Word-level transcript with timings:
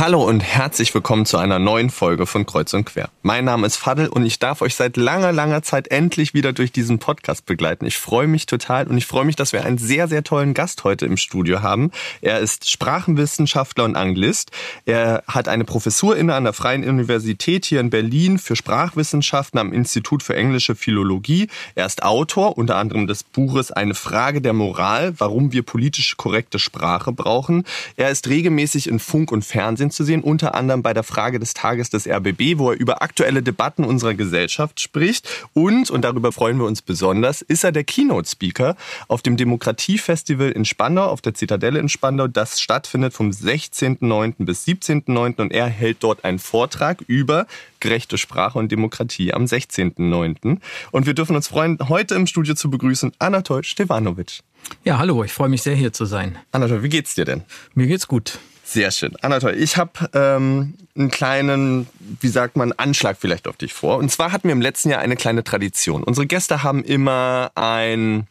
Hallo 0.00 0.26
und 0.26 0.40
herzlich 0.40 0.94
willkommen 0.94 1.26
zu 1.26 1.36
einer 1.36 1.58
neuen 1.58 1.90
Folge 1.90 2.24
von 2.24 2.46
Kreuz 2.46 2.72
und 2.72 2.86
Quer. 2.86 3.10
Mein 3.20 3.44
Name 3.44 3.66
ist 3.66 3.76
Fadel 3.76 4.08
und 4.08 4.24
ich 4.24 4.38
darf 4.38 4.62
euch 4.62 4.74
seit 4.74 4.96
langer, 4.96 5.30
langer 5.30 5.60
Zeit 5.60 5.88
endlich 5.88 6.32
wieder 6.32 6.54
durch 6.54 6.72
diesen 6.72 6.98
Podcast 6.98 7.44
begleiten. 7.44 7.84
Ich 7.84 7.98
freue 7.98 8.26
mich 8.26 8.46
total 8.46 8.86
und 8.86 8.96
ich 8.96 9.04
freue 9.04 9.26
mich, 9.26 9.36
dass 9.36 9.52
wir 9.52 9.62
einen 9.62 9.76
sehr, 9.76 10.08
sehr 10.08 10.24
tollen 10.24 10.54
Gast 10.54 10.84
heute 10.84 11.04
im 11.04 11.18
Studio 11.18 11.60
haben. 11.60 11.90
Er 12.22 12.38
ist 12.38 12.70
Sprachenwissenschaftler 12.70 13.84
und 13.84 13.94
Anglist. 13.94 14.52
Er 14.86 15.22
hat 15.28 15.48
eine 15.48 15.64
Professur 15.64 16.16
inne 16.16 16.34
an 16.34 16.44
der 16.44 16.54
Freien 16.54 16.82
Universität 16.82 17.66
hier 17.66 17.80
in 17.80 17.90
Berlin 17.90 18.38
für 18.38 18.56
Sprachwissenschaften 18.56 19.60
am 19.60 19.70
Institut 19.70 20.22
für 20.22 20.34
englische 20.34 20.76
Philologie. 20.76 21.48
Er 21.74 21.84
ist 21.84 22.04
Autor 22.04 22.56
unter 22.56 22.76
anderem 22.76 23.06
des 23.06 23.22
Buches 23.22 23.70
Eine 23.70 23.94
Frage 23.94 24.40
der 24.40 24.54
Moral, 24.54 25.12
warum 25.18 25.52
wir 25.52 25.62
politisch 25.62 26.16
korrekte 26.16 26.58
Sprache 26.58 27.12
brauchen. 27.12 27.64
Er 27.96 28.08
ist 28.08 28.28
regelmäßig 28.28 28.88
in 28.88 28.98
Funk 28.98 29.30
und 29.30 29.44
Fernsehen 29.44 29.89
zu 29.90 30.04
sehen, 30.04 30.22
unter 30.22 30.54
anderem 30.54 30.82
bei 30.82 30.94
der 30.94 31.02
Frage 31.02 31.38
des 31.38 31.54
Tages 31.54 31.90
des 31.90 32.08
RBB, 32.08 32.58
wo 32.58 32.70
er 32.70 32.78
über 32.78 33.02
aktuelle 33.02 33.42
Debatten 33.42 33.84
unserer 33.84 34.14
Gesellschaft 34.14 34.80
spricht. 34.80 35.28
Und, 35.54 35.90
und 35.90 36.02
darüber 36.02 36.32
freuen 36.32 36.58
wir 36.58 36.66
uns 36.66 36.82
besonders, 36.82 37.42
ist 37.42 37.64
er 37.64 37.72
der 37.72 37.84
Keynote-Speaker 37.84 38.76
auf 39.08 39.22
dem 39.22 39.36
Demokratiefestival 39.36 40.50
in 40.50 40.64
Spandau, 40.64 41.06
auf 41.06 41.20
der 41.20 41.34
Zitadelle 41.34 41.78
in 41.78 41.88
Spandau. 41.88 42.28
Das 42.28 42.60
stattfindet 42.60 43.12
vom 43.12 43.30
16.09. 43.30 44.34
bis 44.38 44.66
17.09. 44.66 45.40
und 45.40 45.52
er 45.52 45.66
hält 45.66 45.98
dort 46.00 46.24
einen 46.24 46.38
Vortrag 46.38 47.02
über 47.06 47.46
gerechte 47.80 48.18
Sprache 48.18 48.58
und 48.58 48.70
Demokratie 48.70 49.32
am 49.32 49.44
16.09. 49.44 50.58
Und 50.90 51.06
wir 51.06 51.14
dürfen 51.14 51.34
uns 51.36 51.48
freuen, 51.48 51.78
heute 51.88 52.14
im 52.14 52.26
Studio 52.26 52.54
zu 52.54 52.70
begrüßen 52.70 53.12
Anatol 53.18 53.64
Stevanovic. 53.64 54.40
Ja, 54.84 54.98
hallo, 54.98 55.24
ich 55.24 55.32
freue 55.32 55.48
mich 55.48 55.62
sehr 55.62 55.74
hier 55.74 55.92
zu 55.92 56.04
sein. 56.04 56.38
Anatol, 56.52 56.82
wie 56.82 56.88
geht's 56.88 57.14
dir 57.14 57.24
denn? 57.24 57.42
Mir 57.74 57.86
geht's 57.86 58.06
gut. 58.06 58.38
Sehr 58.72 58.92
schön. 58.92 59.16
Anatol, 59.20 59.56
ich 59.56 59.76
habe 59.76 60.08
ähm, 60.14 60.74
einen 60.94 61.10
kleinen, 61.10 61.88
wie 62.20 62.28
sagt 62.28 62.54
man, 62.54 62.70
Anschlag 62.70 63.16
vielleicht 63.18 63.48
auf 63.48 63.56
dich 63.56 63.72
vor. 63.72 63.98
Und 63.98 64.12
zwar 64.12 64.30
hatten 64.30 64.46
wir 64.46 64.52
im 64.52 64.60
letzten 64.60 64.90
Jahr 64.90 65.00
eine 65.00 65.16
kleine 65.16 65.42
Tradition. 65.42 66.04
Unsere 66.04 66.28
Gäste 66.28 66.62
haben 66.62 66.84
immer 66.84 67.50
ein 67.56 68.28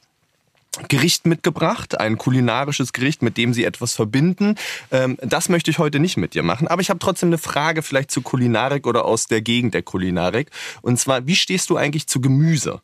Gericht 0.88 1.26
mitgebracht, 1.26 2.00
ein 2.00 2.18
kulinarisches 2.18 2.94
Gericht, 2.94 3.22
mit 3.22 3.36
dem 3.36 3.54
sie 3.54 3.66
etwas 3.66 3.96
verbinden. 3.96 4.56
Ähm, 4.92 5.18
das 5.20 5.50
möchte 5.50 5.72
ich 5.72 5.78
heute 5.78 6.00
nicht 6.00 6.16
mit 6.16 6.36
dir 6.36 6.44
machen, 6.44 6.70
aber 6.70 6.82
ich 6.82 6.90
habe 6.90 7.00
trotzdem 7.00 7.28
eine 7.28 7.38
Frage 7.38 7.82
vielleicht 7.82 8.10
zu 8.10 8.22
Kulinarik 8.22 8.88
oder 8.88 9.04
aus 9.04 9.28
der 9.28 9.42
Gegend 9.42 9.74
der 9.74 9.84
Kulinarik. 9.84 10.52
Und 10.82 10.98
zwar, 11.02 11.28
wie 11.28 11.36
stehst 11.36 11.70
du 11.70 11.76
eigentlich 11.76 12.08
zu 12.08 12.22
Gemüse? 12.22 12.80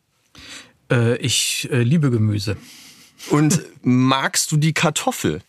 Äh, 0.90 1.16
ich 1.16 1.70
äh, 1.72 1.82
liebe 1.82 2.10
Gemüse. 2.10 2.58
Und 3.30 3.62
magst 3.80 4.52
du 4.52 4.58
die 4.58 4.74
Kartoffel? 4.74 5.40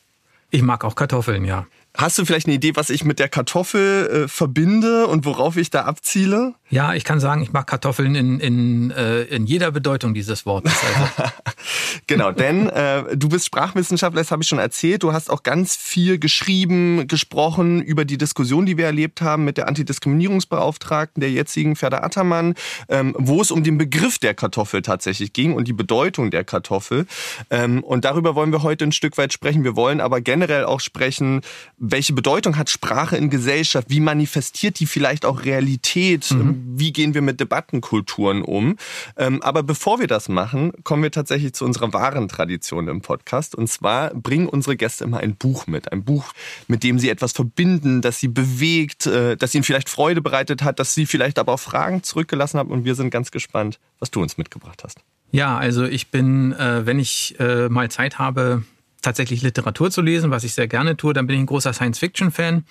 Ich 0.51 0.61
mag 0.61 0.85
auch 0.85 0.95
Kartoffeln, 0.95 1.43
ja. 1.43 1.67
Hast 1.97 2.19
du 2.19 2.25
vielleicht 2.25 2.45
eine 2.45 2.55
Idee, 2.55 2.75
was 2.75 2.91
ich 2.91 3.03
mit 3.03 3.17
der 3.17 3.27
Kartoffel 3.27 4.25
äh, 4.25 4.27
verbinde 4.27 5.07
und 5.07 5.25
worauf 5.25 5.57
ich 5.57 5.71
da 5.71 5.85
abziele? 5.85 6.53
Ja, 6.69 6.93
ich 6.93 7.05
kann 7.05 7.21
sagen, 7.21 7.41
ich 7.41 7.53
mag 7.53 7.65
Kartoffeln 7.65 8.13
in, 8.15 8.41
in, 8.41 8.91
äh, 8.91 9.21
in 9.23 9.45
jeder 9.45 9.71
Bedeutung 9.71 10.13
dieses 10.13 10.45
Wortes. 10.45 10.73
Also. 10.83 11.31
genau, 12.07 12.33
denn 12.33 12.67
äh, 12.67 13.15
du 13.15 13.29
bist 13.29 13.45
Sprachwissenschaftler, 13.45 14.19
das 14.19 14.31
habe 14.31 14.43
ich 14.43 14.49
schon 14.49 14.59
erzählt. 14.59 15.03
Du 15.03 15.13
hast 15.13 15.29
auch 15.29 15.43
ganz 15.43 15.77
viel 15.77 16.19
geschrieben, 16.19 17.07
gesprochen 17.07 17.81
über 17.81 18.03
die 18.03 18.17
Diskussion, 18.17 18.65
die 18.65 18.75
wir 18.75 18.85
erlebt 18.85 19.21
haben 19.21 19.45
mit 19.45 19.55
der 19.57 19.69
Antidiskriminierungsbeauftragten, 19.69 21.21
der 21.21 21.31
jetzigen 21.31 21.77
Ferda 21.77 21.99
Attermann, 21.99 22.53
ähm, 22.89 23.15
wo 23.17 23.41
es 23.41 23.49
um 23.49 23.63
den 23.63 23.77
Begriff 23.77 24.19
der 24.19 24.33
Kartoffel 24.33 24.81
tatsächlich 24.81 25.31
ging 25.31 25.53
und 25.53 25.69
die 25.69 25.73
Bedeutung 25.73 26.31
der 26.31 26.43
Kartoffel. 26.43 27.07
Ähm, 27.49 27.81
und 27.81 28.03
darüber 28.03 28.35
wollen 28.35 28.51
wir 28.51 28.63
heute 28.63 28.83
ein 28.83 28.91
Stück 28.91 29.17
weit 29.17 29.31
sprechen. 29.31 29.63
Wir 29.63 29.77
wollen 29.77 30.01
aber 30.01 30.19
generell 30.19 30.65
auch 30.65 30.81
sprechen, 30.81 31.41
welche 31.77 32.11
Bedeutung 32.11 32.57
hat 32.57 32.69
Sprache 32.69 33.15
in 33.15 33.29
Gesellschaft? 33.29 33.89
Wie 33.89 34.01
manifestiert 34.01 34.81
die 34.81 34.85
vielleicht 34.85 35.23
auch 35.23 35.45
Realität? 35.45 36.29
Mhm 36.31 36.56
wie 36.65 36.93
gehen 36.93 37.13
wir 37.13 37.21
mit 37.21 37.39
Debattenkulturen 37.39 38.41
um. 38.41 38.77
Ähm, 39.15 39.41
aber 39.41 39.63
bevor 39.63 39.99
wir 39.99 40.07
das 40.07 40.29
machen, 40.29 40.71
kommen 40.83 41.03
wir 41.03 41.11
tatsächlich 41.11 41.53
zu 41.53 41.65
unserer 41.65 41.93
wahren 41.93 42.27
Tradition 42.27 42.87
im 42.87 43.01
Podcast. 43.01 43.55
Und 43.55 43.67
zwar 43.67 44.13
bringen 44.13 44.47
unsere 44.47 44.75
Gäste 44.75 45.03
immer 45.03 45.19
ein 45.19 45.35
Buch 45.35 45.67
mit. 45.67 45.91
Ein 45.91 46.03
Buch, 46.03 46.33
mit 46.67 46.83
dem 46.83 46.99
sie 46.99 47.09
etwas 47.09 47.31
verbinden, 47.31 48.01
das 48.01 48.19
sie 48.19 48.27
bewegt, 48.27 49.05
äh, 49.05 49.37
das 49.37 49.53
ihnen 49.55 49.63
vielleicht 49.63 49.89
Freude 49.89 50.21
bereitet 50.21 50.63
hat, 50.63 50.79
das 50.79 50.93
sie 50.93 51.05
vielleicht 51.05 51.39
aber 51.39 51.53
auch 51.53 51.59
Fragen 51.59 52.03
zurückgelassen 52.03 52.59
haben. 52.59 52.71
Und 52.71 52.85
wir 52.85 52.95
sind 52.95 53.09
ganz 53.09 53.31
gespannt, 53.31 53.79
was 53.99 54.11
du 54.11 54.21
uns 54.21 54.37
mitgebracht 54.37 54.83
hast. 54.83 54.99
Ja, 55.31 55.57
also 55.57 55.83
ich 55.83 56.09
bin, 56.09 56.53
äh, 56.53 56.85
wenn 56.85 56.99
ich 56.99 57.35
äh, 57.39 57.69
mal 57.69 57.91
Zeit 57.91 58.17
habe, 58.17 58.63
tatsächlich 59.01 59.41
Literatur 59.41 59.91
zu 59.91 60.01
lesen, 60.01 60.31
was 60.31 60.43
ich 60.43 60.53
sehr 60.53 60.67
gerne 60.67 60.97
tue, 60.97 61.13
dann 61.13 61.27
bin 61.27 61.35
ich 61.35 61.41
ein 61.41 61.45
großer 61.45 61.73
Science-Fiction-Fan. 61.73 62.65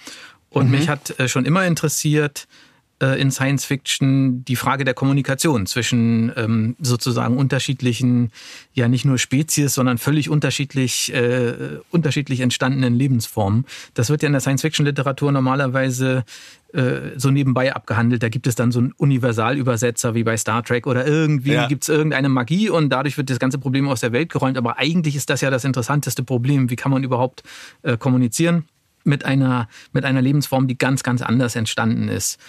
Und 0.48 0.66
mhm. 0.66 0.70
mich 0.70 0.88
hat 0.88 1.14
schon 1.26 1.44
immer 1.44 1.66
interessiert, 1.66 2.46
äh, 2.46 2.65
in 2.98 3.30
Science 3.30 3.64
Fiction 3.64 4.44
die 4.44 4.56
Frage 4.56 4.84
der 4.84 4.94
Kommunikation 4.94 5.66
zwischen 5.66 6.32
ähm, 6.36 6.76
sozusagen 6.80 7.36
unterschiedlichen, 7.36 8.30
ja 8.72 8.88
nicht 8.88 9.04
nur 9.04 9.18
Spezies, 9.18 9.74
sondern 9.74 9.98
völlig 9.98 10.30
unterschiedlich, 10.30 11.12
äh, 11.12 11.78
unterschiedlich 11.90 12.40
entstandenen 12.40 12.94
Lebensformen. 12.94 13.66
Das 13.94 14.08
wird 14.08 14.22
ja 14.22 14.28
in 14.28 14.32
der 14.32 14.40
Science 14.40 14.62
Fiction 14.62 14.86
Literatur 14.86 15.30
normalerweise 15.30 16.24
äh, 16.72 17.12
so 17.16 17.30
nebenbei 17.30 17.74
abgehandelt. 17.74 18.22
Da 18.22 18.28
gibt 18.28 18.46
es 18.46 18.54
dann 18.54 18.72
so 18.72 18.80
einen 18.80 18.92
Universalübersetzer 18.92 20.14
wie 20.14 20.24
bei 20.24 20.36
Star 20.36 20.62
Trek 20.62 20.86
oder 20.86 21.06
irgendwie 21.06 21.52
ja. 21.52 21.66
gibt 21.68 21.84
es 21.84 21.88
irgendeine 21.88 22.28
Magie 22.28 22.70
und 22.70 22.90
dadurch 22.90 23.16
wird 23.16 23.30
das 23.30 23.38
ganze 23.38 23.58
Problem 23.58 23.88
aus 23.88 24.00
der 24.00 24.12
Welt 24.12 24.30
geräumt. 24.30 24.58
Aber 24.58 24.78
eigentlich 24.78 25.16
ist 25.16 25.30
das 25.30 25.40
ja 25.42 25.50
das 25.50 25.64
interessanteste 25.64 26.22
Problem. 26.22 26.70
Wie 26.70 26.76
kann 26.76 26.90
man 26.90 27.04
überhaupt 27.04 27.42
äh, 27.82 27.96
kommunizieren? 27.96 28.64
Mit 29.04 29.24
einer, 29.24 29.68
mit 29.92 30.04
einer 30.04 30.20
Lebensform, 30.20 30.66
die 30.66 30.76
ganz, 30.76 31.04
ganz 31.04 31.22
anders 31.22 31.54
entstanden 31.54 32.08
ist. 32.08 32.40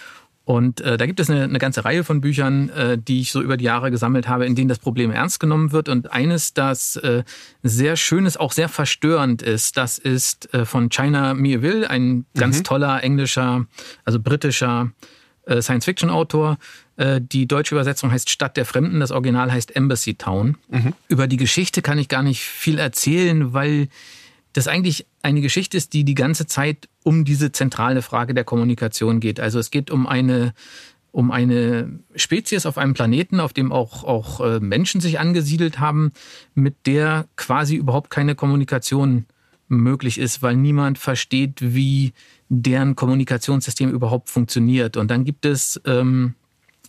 Und 0.48 0.80
äh, 0.80 0.96
da 0.96 1.04
gibt 1.04 1.20
es 1.20 1.28
eine, 1.28 1.44
eine 1.44 1.58
ganze 1.58 1.84
Reihe 1.84 2.04
von 2.04 2.22
Büchern, 2.22 2.70
äh, 2.70 2.96
die 2.96 3.20
ich 3.20 3.32
so 3.32 3.42
über 3.42 3.58
die 3.58 3.66
Jahre 3.66 3.90
gesammelt 3.90 4.28
habe, 4.28 4.46
in 4.46 4.54
denen 4.54 4.70
das 4.70 4.78
Problem 4.78 5.10
ernst 5.10 5.40
genommen 5.40 5.72
wird. 5.72 5.90
Und 5.90 6.10
eines, 6.10 6.54
das 6.54 6.96
äh, 6.96 7.22
sehr 7.62 7.96
schön 7.96 8.24
ist, 8.24 8.40
auch 8.40 8.52
sehr 8.52 8.70
verstörend 8.70 9.42
ist, 9.42 9.76
das 9.76 9.98
ist 9.98 10.54
äh, 10.54 10.64
von 10.64 10.88
China 10.88 11.34
Mieville, 11.34 11.90
ein 11.90 12.24
ganz 12.34 12.60
mhm. 12.60 12.64
toller 12.64 13.04
englischer, 13.04 13.66
also 14.06 14.20
britischer 14.20 14.90
äh, 15.44 15.60
Science-Fiction-Autor. 15.60 16.56
Äh, 16.96 17.20
die 17.20 17.46
deutsche 17.46 17.74
Übersetzung 17.74 18.10
heißt 18.10 18.30
Stadt 18.30 18.56
der 18.56 18.64
Fremden, 18.64 19.00
das 19.00 19.10
Original 19.10 19.52
heißt 19.52 19.76
Embassy 19.76 20.14
Town. 20.14 20.56
Mhm. 20.70 20.94
Über 21.08 21.26
die 21.26 21.36
Geschichte 21.36 21.82
kann 21.82 21.98
ich 21.98 22.08
gar 22.08 22.22
nicht 22.22 22.40
viel 22.40 22.78
erzählen, 22.78 23.52
weil 23.52 23.88
das 24.52 24.68
eigentlich 24.68 25.06
eine 25.22 25.40
Geschichte 25.40 25.76
ist, 25.76 25.92
die 25.92 26.04
die 26.04 26.14
ganze 26.14 26.46
Zeit 26.46 26.88
um 27.04 27.24
diese 27.24 27.52
zentrale 27.52 28.02
Frage 28.02 28.34
der 28.34 28.44
Kommunikation 28.44 29.20
geht. 29.20 29.40
Also 29.40 29.58
es 29.58 29.70
geht 29.70 29.90
um 29.90 30.06
eine 30.06 30.54
um 31.10 31.30
eine 31.30 32.00
Spezies 32.14 32.66
auf 32.66 32.76
einem 32.78 32.92
Planeten, 32.92 33.40
auf 33.40 33.52
dem 33.52 33.72
auch, 33.72 34.04
auch 34.04 34.40
äh, 34.40 34.60
Menschen 34.60 35.00
sich 35.00 35.18
angesiedelt 35.18 35.80
haben, 35.80 36.12
mit 36.54 36.86
der 36.86 37.26
quasi 37.34 37.76
überhaupt 37.76 38.10
keine 38.10 38.34
Kommunikation 38.34 39.24
möglich 39.68 40.18
ist, 40.18 40.42
weil 40.42 40.56
niemand 40.56 40.98
versteht, 40.98 41.58
wie 41.60 42.12
deren 42.48 42.94
Kommunikationssystem 42.94 43.90
überhaupt 43.90 44.30
funktioniert. 44.30 44.96
Und 44.96 45.10
dann 45.10 45.24
gibt 45.24 45.44
es 45.44 45.80
ähm, 45.84 46.34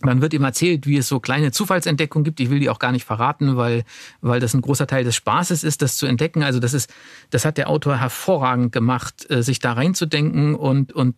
dann 0.02 0.22
wird 0.22 0.34
ihm 0.34 0.44
erzählt, 0.44 0.88
wie 0.88 0.98
es 0.98 1.08
so 1.08 1.20
kleine 1.20 1.52
Zufallsentdeckungen 1.52 2.24
gibt. 2.24 2.40
Ich 2.40 2.50
will 2.50 2.60
die 2.60 2.70
auch 2.70 2.80
gar 2.80 2.92
nicht 2.92 3.06
verraten, 3.06 3.58
weil, 3.58 3.84
weil 4.22 4.40
das 4.40 4.54
ein 4.54 4.62
großer 4.62 4.88
Teil 4.88 5.04
des 5.04 5.16
Spaßes 5.16 5.64
ist, 5.64 5.82
das 5.82 5.98
zu 5.98 6.06
entdecken. 6.06 6.44
Also 6.44 6.60
das 6.60 6.74
ist, 6.74 6.94
das 7.32 7.44
hat 7.44 7.58
der 7.58 7.70
Autor 7.70 7.98
hervorragend 7.98 8.72
gemacht, 8.72 9.30
äh, 9.30 9.44
sich 9.44 9.60
da 9.60 9.74
reinzudenken 9.74 10.56
und, 10.56 10.94
und, 10.94 11.16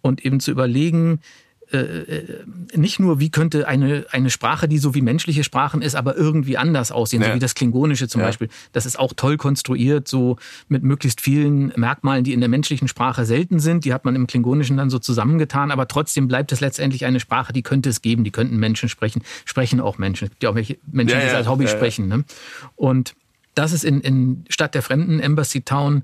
und 0.00 0.24
eben 0.24 0.38
zu 0.38 0.52
überlegen, 0.52 1.20
nicht 2.74 3.00
nur, 3.00 3.20
wie 3.20 3.30
könnte 3.30 3.66
eine, 3.68 4.06
eine 4.10 4.30
Sprache, 4.30 4.68
die 4.68 4.78
so 4.78 4.94
wie 4.94 5.02
menschliche 5.02 5.44
Sprachen 5.44 5.82
ist, 5.82 5.94
aber 5.94 6.16
irgendwie 6.16 6.56
anders 6.56 6.92
aussehen, 6.92 7.22
ja. 7.22 7.28
so 7.28 7.34
wie 7.34 7.38
das 7.38 7.54
Klingonische 7.54 8.08
zum 8.08 8.20
ja. 8.20 8.28
Beispiel. 8.28 8.48
Das 8.72 8.86
ist 8.86 8.98
auch 8.98 9.12
toll 9.14 9.36
konstruiert, 9.36 10.08
so 10.08 10.36
mit 10.68 10.82
möglichst 10.82 11.20
vielen 11.20 11.72
Merkmalen, 11.76 12.24
die 12.24 12.32
in 12.32 12.40
der 12.40 12.48
menschlichen 12.48 12.88
Sprache 12.88 13.24
selten 13.24 13.60
sind. 13.60 13.84
Die 13.84 13.92
hat 13.92 14.04
man 14.04 14.14
im 14.14 14.26
Klingonischen 14.26 14.76
dann 14.76 14.90
so 14.90 14.98
zusammengetan, 14.98 15.70
aber 15.70 15.88
trotzdem 15.88 16.28
bleibt 16.28 16.52
es 16.52 16.60
letztendlich 16.60 17.04
eine 17.04 17.20
Sprache, 17.20 17.52
die 17.52 17.62
könnte 17.62 17.90
es 17.90 18.02
geben, 18.02 18.24
die 18.24 18.30
könnten 18.30 18.56
Menschen 18.56 18.88
sprechen, 18.88 19.22
sprechen 19.44 19.80
auch 19.80 19.98
Menschen. 19.98 20.26
Es 20.26 20.30
gibt 20.30 20.42
ja 20.42 20.50
auch 20.50 20.54
welche 20.54 20.78
Menschen, 20.90 21.18
ja, 21.18 21.28
die 21.28 21.34
als 21.34 21.48
Hobby 21.48 21.68
sprechen. 21.68 22.08
Ne? 22.08 22.24
Und 22.76 23.14
das 23.54 23.72
ist 23.72 23.84
in, 23.84 24.00
in 24.00 24.44
Stadt 24.48 24.74
der 24.74 24.82
Fremden, 24.82 25.20
Embassy 25.20 25.62
Town, 25.62 26.02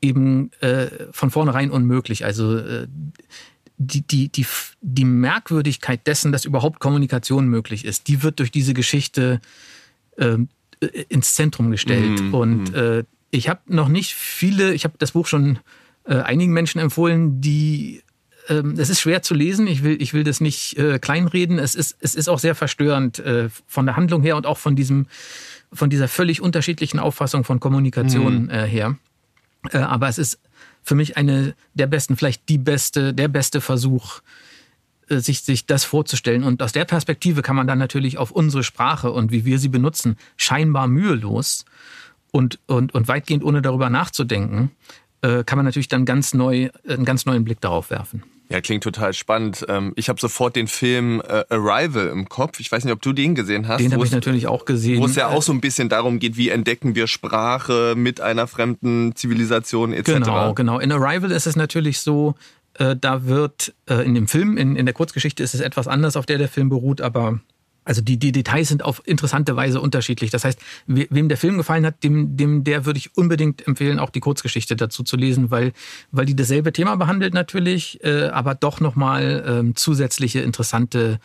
eben 0.00 0.50
äh, 0.60 0.88
von 1.12 1.30
vornherein 1.30 1.70
unmöglich. 1.70 2.24
Also 2.24 2.56
äh, 2.58 2.88
die, 3.86 4.02
die, 4.02 4.28
die, 4.28 4.46
die 4.80 5.04
Merkwürdigkeit 5.04 6.06
dessen, 6.06 6.32
dass 6.32 6.44
überhaupt 6.44 6.80
Kommunikation 6.80 7.48
möglich 7.48 7.84
ist, 7.84 8.08
die 8.08 8.22
wird 8.22 8.38
durch 8.38 8.50
diese 8.50 8.74
Geschichte 8.74 9.40
äh, 10.16 10.38
ins 11.08 11.34
Zentrum 11.34 11.70
gestellt. 11.70 12.20
Mm, 12.20 12.34
Und 12.34 12.72
mm. 12.72 12.74
Äh, 12.74 13.04
ich 13.30 13.48
habe 13.48 13.60
noch 13.66 13.88
nicht 13.88 14.14
viele, 14.14 14.74
ich 14.74 14.84
habe 14.84 14.94
das 14.98 15.12
Buch 15.12 15.26
schon 15.26 15.58
äh, 16.04 16.16
einigen 16.16 16.52
Menschen 16.52 16.80
empfohlen, 16.80 17.40
die 17.40 18.02
ähm, 18.48 18.74
es 18.76 18.90
ist 18.90 19.00
schwer 19.00 19.22
zu 19.22 19.34
lesen. 19.34 19.66
Ich 19.66 19.82
will, 19.82 20.00
ich 20.00 20.14
will 20.14 20.24
das 20.24 20.40
nicht 20.40 20.76
äh, 20.76 20.98
kleinreden. 20.98 21.58
Es 21.58 21.74
ist, 21.74 21.96
es 22.00 22.14
ist 22.14 22.28
auch 22.28 22.38
sehr 22.38 22.54
verstörend 22.54 23.18
äh, 23.20 23.48
von 23.66 23.86
der 23.86 23.96
Handlung 23.96 24.22
her 24.22 24.36
und 24.36 24.46
auch 24.46 24.58
von 24.58 24.74
diesem, 24.74 25.06
von 25.72 25.90
dieser 25.90 26.08
völlig 26.08 26.40
unterschiedlichen 26.40 26.98
Auffassung 26.98 27.44
von 27.44 27.60
Kommunikation 27.60 28.44
mhm. 28.44 28.50
äh, 28.50 28.66
her. 28.66 28.96
Äh, 29.70 29.78
aber 29.78 30.08
es 30.08 30.18
ist 30.18 30.40
für 30.82 30.94
mich 30.94 31.16
eine 31.16 31.54
der 31.74 31.86
besten, 31.86 32.16
vielleicht 32.16 32.48
die 32.48 32.58
beste, 32.58 33.14
der 33.14 33.28
beste 33.28 33.60
Versuch, 33.60 34.20
äh, 35.08 35.18
sich, 35.18 35.42
sich 35.42 35.66
das 35.66 35.84
vorzustellen. 35.84 36.44
Und 36.44 36.62
aus 36.62 36.72
der 36.72 36.84
Perspektive 36.84 37.42
kann 37.42 37.56
man 37.56 37.66
dann 37.66 37.78
natürlich 37.78 38.18
auf 38.18 38.30
unsere 38.30 38.64
Sprache 38.64 39.10
und 39.10 39.32
wie 39.32 39.44
wir 39.44 39.58
sie 39.58 39.68
benutzen, 39.68 40.16
scheinbar 40.36 40.88
mühelos 40.88 41.64
und, 42.30 42.58
und, 42.66 42.94
und 42.94 43.08
weitgehend 43.08 43.44
ohne 43.44 43.62
darüber 43.62 43.90
nachzudenken, 43.90 44.70
äh, 45.22 45.44
kann 45.44 45.58
man 45.58 45.64
natürlich 45.64 45.88
dann 45.88 46.04
ganz 46.04 46.34
neu, 46.34 46.70
einen 46.88 47.04
ganz 47.04 47.26
neuen 47.26 47.44
Blick 47.44 47.60
darauf 47.60 47.90
werfen. 47.90 48.22
Ja, 48.52 48.60
klingt 48.60 48.84
total 48.84 49.14
spannend. 49.14 49.64
Ähm, 49.68 49.94
ich 49.96 50.10
habe 50.10 50.20
sofort 50.20 50.56
den 50.56 50.66
Film 50.66 51.22
äh, 51.26 51.44
Arrival 51.48 52.08
im 52.08 52.28
Kopf. 52.28 52.60
Ich 52.60 52.70
weiß 52.70 52.84
nicht, 52.84 52.92
ob 52.92 53.00
du 53.00 53.14
den 53.14 53.34
gesehen 53.34 53.66
hast. 53.66 53.80
Den 53.80 53.92
habe 53.94 54.04
ich 54.04 54.12
natürlich 54.12 54.46
auch 54.46 54.66
gesehen. 54.66 55.00
Wo 55.00 55.06
es 55.06 55.16
ja 55.16 55.28
auch 55.28 55.42
so 55.42 55.52
ein 55.52 55.62
bisschen 55.62 55.88
darum 55.88 56.18
geht, 56.18 56.36
wie 56.36 56.50
entdecken 56.50 56.94
wir 56.94 57.06
Sprache 57.06 57.94
mit 57.96 58.20
einer 58.20 58.46
fremden 58.46 59.16
Zivilisation 59.16 59.94
etc. 59.94 60.12
Genau, 60.12 60.52
genau. 60.52 60.78
In 60.78 60.92
Arrival 60.92 61.30
ist 61.30 61.46
es 61.46 61.56
natürlich 61.56 62.00
so, 62.00 62.34
äh, 62.74 62.94
da 62.94 63.24
wird 63.24 63.74
äh, 63.88 64.04
in 64.04 64.14
dem 64.14 64.28
Film, 64.28 64.58
in, 64.58 64.76
in 64.76 64.84
der 64.84 64.94
Kurzgeschichte 64.94 65.42
ist 65.42 65.54
es 65.54 65.60
etwas 65.60 65.88
anders, 65.88 66.16
auf 66.16 66.26
der 66.26 66.36
der 66.36 66.48
Film 66.48 66.68
beruht, 66.68 67.00
aber 67.00 67.40
also 67.84 68.00
die, 68.00 68.18
die 68.18 68.32
Details 68.32 68.68
sind 68.68 68.84
auf 68.84 69.02
interessante 69.04 69.56
Weise 69.56 69.80
unterschiedlich. 69.80 70.30
Das 70.30 70.44
heißt, 70.44 70.58
wem 70.86 71.28
der 71.28 71.36
Film 71.36 71.56
gefallen 71.56 71.84
hat, 71.84 72.02
dem, 72.04 72.36
dem 72.36 72.64
der 72.64 72.86
würde 72.86 72.98
ich 72.98 73.16
unbedingt 73.16 73.66
empfehlen, 73.66 73.98
auch 73.98 74.10
die 74.10 74.20
Kurzgeschichte 74.20 74.76
dazu 74.76 75.02
zu 75.02 75.16
lesen, 75.16 75.50
weil, 75.50 75.72
weil 76.10 76.26
die 76.26 76.36
dasselbe 76.36 76.72
Thema 76.72 76.96
behandelt 76.96 77.34
natürlich, 77.34 78.02
äh, 78.04 78.28
aber 78.28 78.54
doch 78.54 78.80
nochmal 78.80 79.44
ähm, 79.46 79.74
zusätzliche 79.74 80.40
interessante 80.40 81.18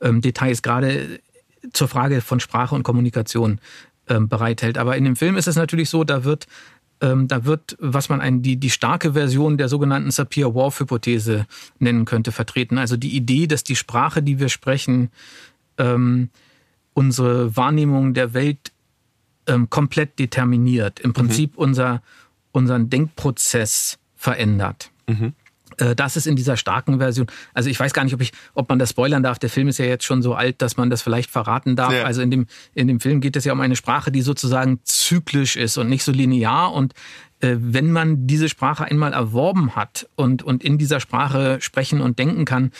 ähm, 0.00 0.20
Details, 0.20 0.62
gerade 0.62 1.20
zur 1.72 1.88
Frage 1.88 2.20
von 2.20 2.40
Sprache 2.40 2.74
und 2.74 2.82
Kommunikation 2.82 3.58
ähm, 4.08 4.28
bereithält. 4.28 4.76
Aber 4.76 4.96
in 4.96 5.04
dem 5.04 5.16
Film 5.16 5.36
ist 5.36 5.48
es 5.48 5.56
natürlich 5.56 5.88
so, 5.88 6.04
da 6.04 6.24
wird 6.24 6.46
ähm, 7.00 7.26
da 7.28 7.44
wird, 7.44 7.76
was 7.80 8.08
man 8.08 8.20
ein, 8.20 8.42
die, 8.42 8.56
die 8.56 8.70
starke 8.70 9.14
Version 9.14 9.58
der 9.58 9.68
sogenannten 9.68 10.10
Sapir-Whorf-Hypothese 10.10 11.46
nennen 11.78 12.04
könnte, 12.04 12.30
vertreten. 12.30 12.78
Also 12.78 12.96
die 12.96 13.16
Idee, 13.16 13.46
dass 13.46 13.64
die 13.64 13.76
Sprache, 13.76 14.22
die 14.22 14.38
wir 14.38 14.48
sprechen, 14.48 15.10
ähm, 15.78 16.30
unsere 16.92 17.56
Wahrnehmung 17.56 18.14
der 18.14 18.34
Welt 18.34 18.72
ähm, 19.46 19.68
komplett 19.70 20.18
determiniert. 20.18 21.00
Im 21.00 21.12
Prinzip 21.12 21.52
mhm. 21.52 21.58
unser, 21.58 22.02
unseren 22.52 22.90
Denkprozess 22.90 23.98
verändert. 24.16 24.90
Mhm. 25.06 25.34
Äh, 25.78 25.94
das 25.94 26.16
ist 26.16 26.26
in 26.26 26.36
dieser 26.36 26.56
starken 26.56 26.98
Version. 26.98 27.26
Also 27.52 27.70
ich 27.70 27.78
weiß 27.78 27.92
gar 27.92 28.04
nicht, 28.04 28.14
ob 28.14 28.20
ich, 28.20 28.32
ob 28.54 28.68
man 28.68 28.78
das 28.78 28.90
spoilern 28.90 29.22
darf. 29.22 29.38
Der 29.38 29.50
Film 29.50 29.68
ist 29.68 29.78
ja 29.78 29.84
jetzt 29.84 30.04
schon 30.04 30.22
so 30.22 30.34
alt, 30.34 30.62
dass 30.62 30.76
man 30.76 30.90
das 30.90 31.02
vielleicht 31.02 31.30
verraten 31.30 31.76
darf. 31.76 31.92
Ja. 31.92 32.04
Also 32.04 32.22
in 32.22 32.30
dem, 32.30 32.46
in 32.74 32.88
dem 32.88 33.00
Film 33.00 33.20
geht 33.20 33.36
es 33.36 33.44
ja 33.44 33.52
um 33.52 33.60
eine 33.60 33.76
Sprache, 33.76 34.12
die 34.12 34.22
sozusagen 34.22 34.80
zyklisch 34.84 35.56
ist 35.56 35.76
und 35.76 35.88
nicht 35.88 36.04
so 36.04 36.12
linear. 36.12 36.72
Und 36.72 36.94
äh, 37.40 37.56
wenn 37.58 37.92
man 37.92 38.26
diese 38.26 38.48
Sprache 38.48 38.84
einmal 38.84 39.12
erworben 39.12 39.76
hat 39.76 40.08
und, 40.16 40.42
und 40.42 40.64
in 40.64 40.78
dieser 40.78 41.00
Sprache 41.00 41.58
sprechen 41.60 42.00
und 42.00 42.18
denken 42.18 42.44
kann, 42.44 42.70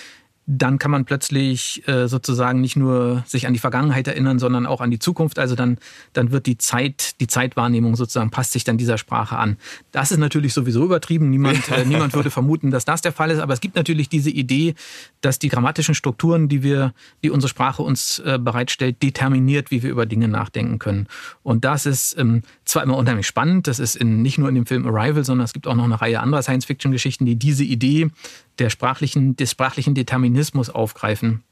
dann 0.46 0.78
kann 0.78 0.90
man 0.90 1.06
plötzlich 1.06 1.86
äh, 1.88 2.06
sozusagen 2.06 2.60
nicht 2.60 2.76
nur 2.76 3.24
sich 3.26 3.46
an 3.46 3.54
die 3.54 3.58
Vergangenheit 3.58 4.06
erinnern, 4.06 4.38
sondern 4.38 4.66
auch 4.66 4.82
an 4.82 4.90
die 4.90 4.98
Zukunft. 4.98 5.38
Also 5.38 5.54
dann, 5.54 5.78
dann 6.12 6.32
wird 6.32 6.44
die 6.46 6.58
Zeit, 6.58 7.18
die 7.20 7.26
Zeitwahrnehmung 7.26 7.96
sozusagen 7.96 8.30
passt 8.30 8.52
sich 8.52 8.62
dann 8.62 8.76
dieser 8.76 8.98
Sprache 8.98 9.38
an. 9.38 9.56
Das 9.90 10.12
ist 10.12 10.18
natürlich 10.18 10.52
sowieso 10.52 10.84
übertrieben. 10.84 11.30
Niemand, 11.30 11.68
äh, 11.70 11.86
niemand 11.86 12.12
würde 12.12 12.30
vermuten, 12.30 12.70
dass 12.70 12.84
das 12.84 13.00
der 13.00 13.12
Fall 13.12 13.30
ist. 13.30 13.38
Aber 13.38 13.54
es 13.54 13.60
gibt 13.60 13.74
natürlich 13.74 14.10
diese 14.10 14.30
Idee, 14.30 14.74
dass 15.22 15.38
die 15.38 15.48
grammatischen 15.48 15.94
Strukturen, 15.94 16.48
die 16.48 16.62
wir, 16.62 16.92
die 17.22 17.30
unsere 17.30 17.48
Sprache 17.48 17.82
uns 17.82 18.18
äh, 18.18 18.38
bereitstellt, 18.38 19.02
determiniert, 19.02 19.70
wie 19.70 19.82
wir 19.82 19.90
über 19.90 20.04
Dinge 20.04 20.28
nachdenken 20.28 20.78
können. 20.78 21.06
Und 21.42 21.64
das 21.64 21.86
ist 21.86 22.18
ähm, 22.18 22.42
zwar 22.66 22.82
immer 22.82 22.98
unheimlich 22.98 23.26
spannend. 23.26 23.66
Das 23.66 23.78
ist 23.78 23.96
in, 23.96 24.20
nicht 24.20 24.36
nur 24.36 24.50
in 24.50 24.56
dem 24.56 24.66
Film 24.66 24.86
Arrival, 24.86 25.24
sondern 25.24 25.46
es 25.46 25.54
gibt 25.54 25.66
auch 25.66 25.74
noch 25.74 25.84
eine 25.84 26.00
Reihe 26.00 26.20
anderer 26.20 26.42
Science-Fiction-Geschichten, 26.42 27.24
die 27.24 27.36
diese 27.36 27.64
Idee 27.64 28.10
der 28.58 28.70
sprachlichen, 28.70 29.36
des 29.36 29.50
sprachlichen 29.50 29.94
Determinismus 30.34 30.70
aufgreifen. 30.70 31.42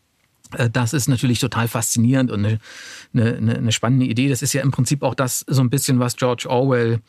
Äh, 0.56 0.68
das 0.70 0.92
ist 0.92 1.08
natürlich 1.08 1.38
total 1.38 1.68
faszinierend 1.68 2.30
und 2.30 2.44
eine, 2.44 2.58
eine, 3.14 3.56
eine, 3.56 3.72
spannende 3.72 4.06
Idee. 4.06 4.28
Das 4.28 4.42
ist 4.42 4.52
ja 4.52 4.62
im 4.62 4.70
Prinzip 4.70 5.02
auch 5.02 5.14
das 5.14 5.44
so 5.48 5.62
ein 5.62 5.70
bisschen, 5.70 5.98
was 5.98 6.16
George 6.16 6.46
Orwell 6.48 7.00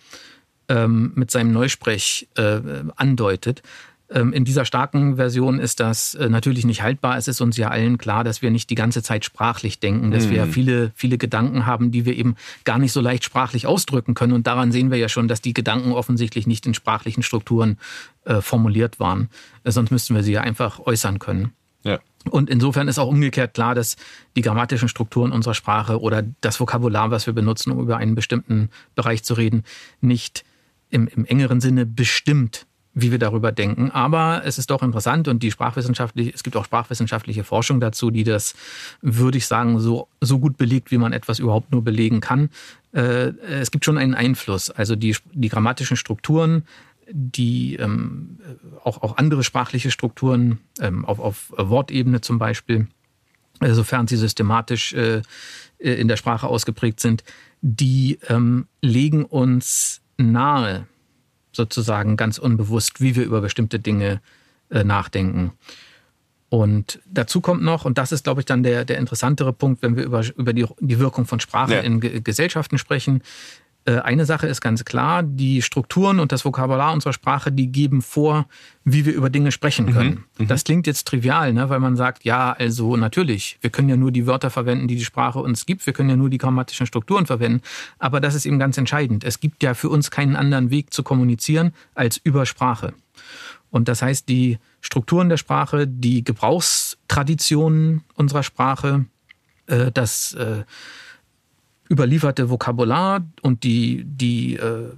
ähm, 0.69 1.11
mit 1.15 1.31
seinem 1.31 1.51
Neusprech 1.51 2.29
äh, 2.37 2.61
andeutet. 2.95 3.63
Ähm, 4.09 4.31
in 4.31 4.45
dieser 4.45 4.65
starken 4.65 5.15
Version 5.15 5.59
ist 5.59 5.79
das 5.79 6.13
äh, 6.13 6.29
natürlich 6.29 6.65
nicht 6.65 6.83
haltbar. 6.83 7.17
Es 7.17 7.27
ist 7.27 7.41
uns 7.41 7.57
ja 7.57 7.69
allen 7.69 7.97
klar, 7.97 8.23
dass 8.23 8.41
wir 8.41 8.51
nicht 8.51 8.69
die 8.69 8.75
ganze 8.75 9.01
Zeit 9.01 9.25
sprachlich 9.25 9.79
denken, 9.79 10.11
dass 10.11 10.27
mhm. 10.27 10.31
wir 10.31 10.45
viele, 10.47 10.91
viele 10.93 11.17
Gedanken 11.17 11.65
haben, 11.65 11.91
die 11.91 12.05
wir 12.05 12.15
eben 12.15 12.35
gar 12.63 12.77
nicht 12.77 12.91
so 12.91 13.01
leicht 13.01 13.23
sprachlich 13.23 13.65
ausdrücken 13.65 14.13
können. 14.13 14.33
Und 14.33 14.45
daran 14.45 14.71
sehen 14.71 14.91
wir 14.91 14.97
ja 14.97 15.09
schon, 15.09 15.27
dass 15.27 15.41
die 15.41 15.53
Gedanken 15.53 15.93
offensichtlich 15.93 16.47
nicht 16.47 16.65
in 16.65 16.73
sprachlichen 16.73 17.23
Strukturen 17.23 17.77
äh, 18.25 18.41
formuliert 18.41 18.99
waren. 18.99 19.29
Äh, 19.63 19.71
sonst 19.71 19.89
müssten 19.89 20.15
wir 20.15 20.23
sie 20.23 20.33
ja 20.33 20.41
einfach 20.41 20.79
äußern 20.79 21.17
können. 21.17 21.53
Ja. 21.83 21.99
Und 22.29 22.49
insofern 22.49 22.87
ist 22.87 22.99
auch 22.99 23.09
umgekehrt 23.09 23.53
klar, 23.53 23.75
dass 23.75 23.97
die 24.35 24.41
grammatischen 24.41 24.87
Strukturen 24.87 25.31
unserer 25.31 25.53
Sprache 25.53 25.99
oder 25.99 26.23
das 26.41 26.59
Vokabular, 26.59 27.11
was 27.11 27.25
wir 27.25 27.33
benutzen, 27.33 27.71
um 27.71 27.79
über 27.79 27.97
einen 27.97 28.15
bestimmten 28.15 28.69
Bereich 28.95 29.23
zu 29.23 29.33
reden, 29.33 29.63
nicht 29.99 30.45
im, 30.89 31.07
im 31.07 31.25
engeren 31.25 31.59
Sinne 31.59 31.85
bestimmt 31.85 32.65
wie 32.93 33.11
wir 33.11 33.17
darüber 33.17 33.51
denken. 33.51 33.91
Aber 33.91 34.43
es 34.45 34.57
ist 34.57 34.69
doch 34.69 34.83
interessant 34.83 35.27
und 35.27 35.41
die 35.41 35.51
sprachwissenschaftliche, 35.51 36.31
es 36.33 36.43
gibt 36.43 36.55
auch 36.55 36.65
sprachwissenschaftliche 36.65 37.43
Forschung 37.43 37.79
dazu, 37.79 38.11
die 38.11 38.23
das, 38.23 38.53
würde 39.01 39.37
ich 39.37 39.47
sagen, 39.47 39.79
so, 39.79 40.07
so 40.21 40.39
gut 40.39 40.57
belegt, 40.57 40.91
wie 40.91 40.97
man 40.97 41.11
etwas 41.11 41.39
überhaupt 41.39 41.71
nur 41.71 41.83
belegen 41.83 42.21
kann. 42.21 42.49
Äh, 42.93 43.33
es 43.49 43.71
gibt 43.71 43.85
schon 43.85 43.97
einen 43.97 44.13
Einfluss. 44.13 44.69
Also 44.69 44.95
die, 44.95 45.15
die 45.33 45.49
grammatischen 45.49 45.97
Strukturen, 45.97 46.65
die 47.15 47.75
ähm, 47.75 48.39
auch, 48.83 49.03
auch 49.03 49.17
andere 49.17 49.43
sprachliche 49.43 49.91
Strukturen 49.91 50.57
ähm, 50.81 51.05
auf, 51.05 51.19
auf 51.19 51.53
Wortebene 51.55 52.21
zum 52.21 52.39
Beispiel, 52.39 52.87
äh, 53.59 53.71
sofern 53.73 54.07
sie 54.07 54.17
systematisch 54.17 54.93
äh, 54.93 55.21
in 55.77 56.07
der 56.07 56.17
Sprache 56.17 56.47
ausgeprägt 56.47 56.99
sind, 56.99 57.23
die 57.61 58.17
ähm, 58.29 58.67
legen 58.81 59.25
uns 59.25 60.01
nahe, 60.17 60.87
sozusagen 61.51 62.17
ganz 62.17 62.39
unbewusst, 62.39 62.99
wie 62.99 63.15
wir 63.15 63.25
über 63.25 63.41
bestimmte 63.41 63.79
Dinge 63.79 64.19
äh, 64.71 64.83
nachdenken. 64.83 65.51
Und 66.49 66.99
dazu 67.05 67.41
kommt 67.41 67.63
noch, 67.63 67.85
und 67.85 67.97
das 67.97 68.11
ist, 68.11 68.23
glaube 68.23 68.41
ich, 68.41 68.45
dann 68.45 68.63
der, 68.63 68.85
der 68.85 68.97
interessantere 68.97 69.53
Punkt, 69.53 69.83
wenn 69.83 69.95
wir 69.95 70.03
über, 70.03 70.23
über 70.35 70.53
die, 70.53 70.65
die 70.79 70.99
Wirkung 70.99 71.25
von 71.25 71.39
Sprache 71.39 71.75
ja. 71.75 71.79
in 71.81 71.99
Ge 71.99 72.21
Gesellschaften 72.21 72.77
sprechen, 72.77 73.17
äh, 73.17 73.23
eine 73.91 74.25
Sache 74.25 74.47
ist 74.47 74.61
ganz 74.61 74.85
klar, 74.85 75.23
die 75.23 75.61
Strukturen 75.61 76.19
und 76.19 76.31
das 76.31 76.45
Vokabular 76.45 76.93
unserer 76.93 77.13
Sprache, 77.13 77.51
die 77.51 77.67
geben 77.67 78.01
vor, 78.01 78.47
wie 78.85 79.05
wir 79.05 79.13
über 79.13 79.29
Dinge 79.29 79.51
sprechen 79.51 79.87
mhm, 79.87 79.93
können. 79.93 80.23
Mhm, 80.37 80.47
das 80.47 80.63
klingt 80.63 80.87
jetzt 80.87 81.07
trivial, 81.07 81.53
ne? 81.53 81.69
weil 81.69 81.79
man 81.79 81.95
sagt, 81.95 82.23
ja, 82.23 82.53
also 82.53 82.95
natürlich, 82.95 83.57
wir 83.61 83.69
können 83.69 83.89
ja 83.89 83.97
nur 83.97 84.11
die 84.11 84.25
Wörter 84.25 84.49
verwenden, 84.49 84.87
die 84.87 84.95
die 84.95 85.05
Sprache 85.05 85.39
uns 85.39 85.65
gibt, 85.65 85.85
wir 85.85 85.93
können 85.93 86.09
ja 86.09 86.15
nur 86.15 86.29
die 86.29 86.37
grammatischen 86.37 86.85
Strukturen 86.85 87.25
verwenden, 87.25 87.61
aber 87.99 88.21
das 88.21 88.35
ist 88.35 88.45
eben 88.45 88.59
ganz 88.59 88.77
entscheidend. 88.77 89.23
Es 89.23 89.39
gibt 89.39 89.63
ja 89.63 89.73
für 89.73 89.89
uns 89.89 90.11
keinen 90.11 90.35
anderen 90.35 90.69
Weg 90.69 90.93
zu 90.93 91.03
kommunizieren 91.03 91.73
als 91.93 92.17
über 92.17 92.45
Sprache. 92.45 92.93
Und 93.69 93.87
das 93.87 94.01
heißt, 94.01 94.29
die 94.29 94.59
Strukturen 94.81 95.29
der 95.29 95.37
Sprache, 95.37 95.87
die 95.87 96.23
Gebrauchstraditionen 96.23 98.03
unserer 98.13 98.43
Sprache, 98.43 99.05
äh, 99.65 99.91
das 99.91 100.33
äh, 100.33 100.63
überlieferte 101.89 102.49
Vokabular 102.49 103.25
und 103.41 103.63
die, 103.63 104.03
die 104.05 104.55
äh, 104.55 104.91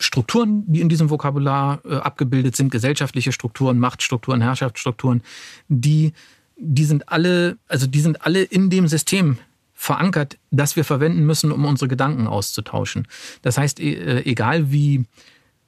Strukturen, 0.00 0.64
die 0.66 0.80
in 0.80 0.88
diesem 0.88 1.10
Vokabular 1.10 1.80
äh, 1.84 1.96
abgebildet 1.96 2.56
sind, 2.56 2.70
gesellschaftliche 2.70 3.32
Strukturen, 3.32 3.78
Machtstrukturen, 3.78 4.40
Herrschaftsstrukturen, 4.40 5.22
die, 5.68 6.12
die 6.56 6.84
sind 6.84 7.08
alle, 7.08 7.58
also 7.66 7.86
die 7.86 8.00
sind 8.00 8.24
alle 8.24 8.42
in 8.42 8.70
dem 8.70 8.86
System 8.86 9.38
verankert, 9.74 10.38
das 10.50 10.76
wir 10.76 10.84
verwenden 10.84 11.24
müssen, 11.24 11.52
um 11.52 11.64
unsere 11.64 11.88
Gedanken 11.88 12.26
auszutauschen. 12.26 13.06
Das 13.42 13.58
heißt, 13.58 13.80
e, 13.80 13.94
äh, 13.94 14.24
egal 14.24 14.70
wie 14.72 15.04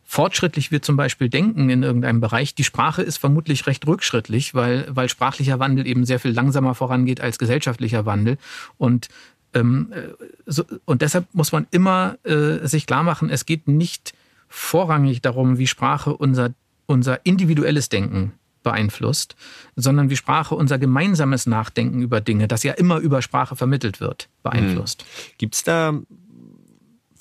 fortschrittlich 0.04 0.72
wir 0.72 0.82
zum 0.82 0.96
Beispiel 0.96 1.28
denken 1.28 1.70
in 1.70 1.84
irgendeinem 1.84 2.20
Bereich, 2.20 2.54
die 2.56 2.64
Sprache 2.64 3.02
ist 3.02 3.18
vermutlich 3.18 3.68
recht 3.68 3.86
rückschrittlich, 3.86 4.54
weil, 4.54 4.86
weil 4.90 5.08
sprachlicher 5.08 5.60
Wandel 5.60 5.86
eben 5.86 6.04
sehr 6.04 6.18
viel 6.18 6.32
langsamer 6.32 6.74
vorangeht 6.74 7.20
als 7.20 7.38
gesellschaftlicher 7.38 8.06
Wandel. 8.06 8.36
Und 8.76 9.08
und 9.54 11.02
deshalb 11.02 11.26
muss 11.32 11.52
man 11.52 11.66
immer 11.70 12.18
äh, 12.24 12.66
sich 12.66 12.86
klar 12.86 13.02
machen, 13.02 13.30
es 13.30 13.46
geht 13.46 13.68
nicht 13.68 14.14
vorrangig 14.48 15.22
darum, 15.22 15.58
wie 15.58 15.66
Sprache 15.66 16.16
unser, 16.16 16.50
unser 16.86 17.24
individuelles 17.24 17.88
Denken 17.88 18.32
beeinflusst, 18.62 19.36
sondern 19.76 20.10
wie 20.10 20.16
Sprache 20.16 20.54
unser 20.54 20.78
gemeinsames 20.78 21.46
Nachdenken 21.46 22.02
über 22.02 22.20
Dinge, 22.20 22.46
das 22.46 22.62
ja 22.62 22.72
immer 22.74 22.98
über 22.98 23.22
Sprache 23.22 23.56
vermittelt 23.56 24.00
wird, 24.00 24.28
beeinflusst. 24.42 25.02
Hm. 25.02 25.08
Gibt 25.38 25.54
es 25.54 25.62
da 25.62 25.98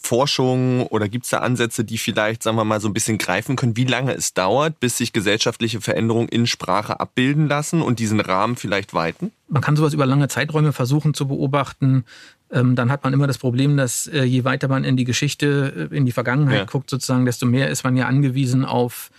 Forschung 0.10 0.88
oder 0.88 1.08
gibt 1.08 1.25
es 1.25 1.30
da 1.30 1.38
Ansätze, 1.38 1.84
die 1.84 2.00
vielleicht, 2.00 2.42
sagen 2.42 2.58
wir 2.58 2.63
mal, 2.63 2.82
so 2.82 2.89
ein 2.89 2.96
bisschen 2.96 3.20
greifen 3.20 3.56
können, 3.56 3.78
wie 3.78 3.86
lange 3.86 4.16
es 4.16 4.34
dauert, 4.34 4.80
bis 4.80 4.98
sich 4.98 5.13
gesellschaftliche 5.13 5.82
Veränderungen 5.82 6.28
in 6.28 6.48
Sprache 6.48 7.00
abbilden 7.00 7.48
lassen 7.48 7.84
und 7.84 8.00
diesen 8.00 8.20
Rahmen 8.20 8.56
vielleicht 8.56 8.96
weiten? 8.96 9.32
Man 9.50 9.62
kann 9.62 9.75
sowas 9.75 9.94
über 9.94 10.08
lange 10.08 10.28
Zeiträume 10.28 10.74
versuchen 10.74 11.13
zu 11.13 11.28
beobachten. 11.28 12.06
Ähm, 12.51 12.75
dann 12.75 12.89
hat 12.89 13.04
man 13.04 13.13
immer 13.13 13.28
das 13.28 13.38
Problem, 13.38 13.78
dass 13.78 14.08
äh, 14.08 14.24
je 14.24 14.46
weiter 14.46 14.68
man 14.68 14.84
in 14.84 14.98
die 14.98 15.04
Geschichte, 15.04 15.89
äh, 15.92 15.96
in 15.96 16.08
die 16.08 16.12
Vergangenheit 16.12 16.58
ja. 16.58 16.66
guckt, 16.66 16.89
sozusagen, 16.89 17.25
desto 17.25 17.46
mehr 17.46 17.70
ist 17.70 17.84
man 17.84 17.96
ja 17.96 18.08
angewiesen 18.08 18.66
auf 18.66 19.12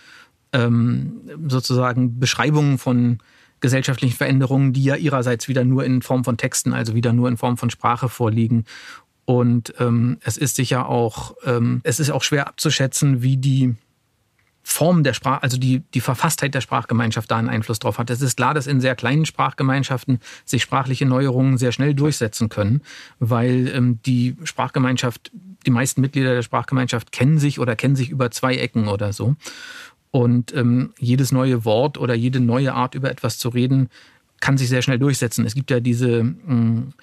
ähm, 0.51 1.21
sozusagen 1.47 2.19
Beschreibungen 2.19 2.77
von 2.77 3.19
gesellschaftlichen 3.61 4.17
Veränderungen, 4.17 4.73
die 4.73 4.83
ja 4.83 4.97
ihrerseits 4.97 5.47
wieder 5.47 5.63
nur 5.63 5.85
in 5.85 6.01
Form 6.01 6.25
von 6.25 6.35
Texten, 6.35 6.73
also 6.73 6.95
wieder 6.95 7.13
nur 7.13 7.29
in 7.29 7.37
Form 7.37 7.55
von 7.55 7.69
Sprache 7.69 8.09
vorliegen. 8.09 8.65
Und 9.31 9.73
ähm, 9.79 10.17
es 10.25 10.35
ist 10.35 10.57
sicher 10.57 10.89
auch, 10.89 11.35
ähm, 11.45 11.79
es 11.85 12.01
ist 12.01 12.09
auch 12.09 12.21
schwer 12.21 12.47
abzuschätzen, 12.49 13.21
wie 13.21 13.37
die 13.37 13.75
Form 14.61 15.03
der 15.03 15.13
Sprache, 15.13 15.41
also 15.41 15.55
die, 15.55 15.83
die 15.93 16.01
Verfasstheit 16.01 16.53
der 16.53 16.59
Sprachgemeinschaft 16.59 17.31
da 17.31 17.37
einen 17.37 17.47
Einfluss 17.47 17.79
drauf 17.79 17.97
hat. 17.97 18.09
Es 18.09 18.21
ist 18.21 18.35
klar, 18.35 18.53
dass 18.53 18.67
in 18.67 18.81
sehr 18.81 18.93
kleinen 18.93 19.25
Sprachgemeinschaften 19.25 20.19
sich 20.43 20.61
sprachliche 20.61 21.05
Neuerungen 21.05 21.57
sehr 21.57 21.71
schnell 21.71 21.93
durchsetzen 21.93 22.49
können, 22.49 22.81
weil 23.19 23.71
ähm, 23.73 23.99
die 24.05 24.35
Sprachgemeinschaft, 24.43 25.31
die 25.65 25.71
meisten 25.71 26.01
Mitglieder 26.01 26.33
der 26.33 26.41
Sprachgemeinschaft 26.41 27.13
kennen 27.13 27.39
sich 27.39 27.57
oder 27.57 27.77
kennen 27.77 27.95
sich 27.95 28.09
über 28.09 28.31
zwei 28.31 28.57
Ecken 28.57 28.89
oder 28.89 29.13
so. 29.13 29.37
Und 30.11 30.53
ähm, 30.53 30.91
jedes 30.99 31.31
neue 31.31 31.63
Wort 31.63 31.97
oder 31.97 32.15
jede 32.15 32.41
neue 32.41 32.73
Art, 32.73 32.95
über 32.95 33.09
etwas 33.09 33.37
zu 33.37 33.47
reden, 33.47 33.87
kann 34.41 34.57
sich 34.57 34.67
sehr 34.67 34.81
schnell 34.81 34.99
durchsetzen. 34.99 35.45
Es 35.45 35.55
gibt 35.55 35.71
ja 35.71 35.79
diese, 35.79 36.21
mh, 36.21 36.33
hm, 36.47 36.93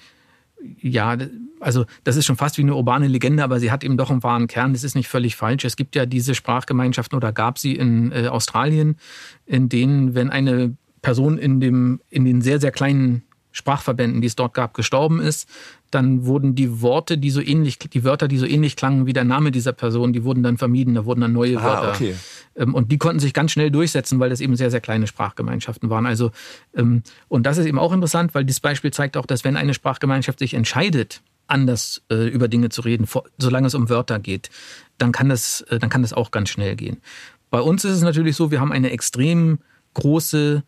ja, 0.81 1.17
also 1.59 1.85
das 2.03 2.15
ist 2.15 2.25
schon 2.25 2.35
fast 2.35 2.57
wie 2.57 2.61
eine 2.61 2.75
urbane 2.75 3.07
Legende, 3.07 3.43
aber 3.43 3.59
sie 3.59 3.71
hat 3.71 3.83
eben 3.83 3.97
doch 3.97 4.09
einen 4.11 4.23
wahren 4.23 4.47
Kern. 4.47 4.73
Das 4.73 4.83
ist 4.83 4.95
nicht 4.95 5.07
völlig 5.07 5.35
falsch. 5.35 5.65
Es 5.65 5.75
gibt 5.75 5.95
ja 5.95 6.05
diese 6.05 6.35
Sprachgemeinschaften 6.35 7.15
oder 7.15 7.31
gab 7.31 7.57
sie 7.57 7.75
in 7.75 8.11
äh, 8.11 8.27
Australien, 8.27 8.97
in 9.45 9.69
denen, 9.69 10.15
wenn 10.15 10.29
eine 10.29 10.75
Person 11.01 11.37
in 11.37 11.59
dem 11.59 12.01
in 12.09 12.25
den 12.25 12.41
sehr 12.41 12.59
sehr 12.59 12.71
kleinen 12.71 13.23
Sprachverbänden, 13.51 14.21
die 14.21 14.27
es 14.27 14.35
dort 14.35 14.53
gab, 14.53 14.73
gestorben 14.73 15.19
ist, 15.19 15.49
dann 15.91 16.25
wurden 16.25 16.53
die 16.53 16.81
Worte, 16.81 17.17
die 17.17 17.31
so 17.31 17.41
ähnlich, 17.41 17.79
die 17.79 18.03
Wörter, 18.03 18.27
die 18.27 18.37
so 18.37 18.45
ähnlich 18.45 18.75
klangen 18.75 19.05
wie 19.07 19.13
der 19.13 19.23
Name 19.23 19.51
dieser 19.51 19.73
Person, 19.73 20.13
die 20.13 20.23
wurden 20.23 20.43
dann 20.43 20.57
vermieden, 20.57 20.93
da 20.93 21.05
wurden 21.05 21.21
dann 21.21 21.33
neue 21.33 21.57
ah, 21.59 21.63
Wörter. 21.63 21.91
Okay. 21.95 22.15
Ähm, 22.55 22.75
und 22.75 22.91
die 22.91 22.97
konnten 22.97 23.19
sich 23.19 23.33
ganz 23.33 23.51
schnell 23.51 23.71
durchsetzen, 23.71 24.19
weil 24.19 24.29
das 24.29 24.39
eben 24.39 24.55
sehr, 24.55 24.69
sehr 24.69 24.81
kleine 24.81 25.07
Sprachgemeinschaften 25.07 25.89
waren. 25.89 26.05
Also, 26.05 26.31
ähm, 26.75 27.01
und 27.27 27.45
das 27.45 27.57
ist 27.57 27.65
eben 27.65 27.79
auch 27.79 27.91
interessant, 27.91 28.35
weil 28.35 28.45
dieses 28.45 28.59
Beispiel 28.59 28.91
zeigt 28.91 29.17
auch, 29.17 29.25
dass 29.25 29.43
wenn 29.43 29.57
eine 29.57 29.73
Sprachgemeinschaft 29.73 30.39
sich 30.39 30.53
entscheidet, 30.53 31.21
anders 31.47 32.03
äh, 32.11 32.27
über 32.27 32.47
Dinge 32.47 32.69
zu 32.69 32.81
reden, 32.81 33.07
solange 33.39 33.67
es 33.67 33.73
um 33.73 33.89
Wörter 33.89 34.19
geht, 34.19 34.51
dann 34.99 35.11
kann 35.11 35.29
das, 35.29 35.61
äh, 35.61 35.79
dann 35.79 35.89
kann 35.89 36.03
das 36.03 36.13
auch 36.13 36.29
ganz 36.29 36.49
schnell 36.49 36.75
gehen. 36.75 37.01
Bei 37.49 37.61
uns 37.61 37.83
ist 37.83 37.93
es 37.93 38.01
natürlich 38.01 38.35
so, 38.35 38.51
wir 38.51 38.61
haben 38.61 38.71
eine 38.71 38.91
extrem 38.91 39.57
große 39.95 40.63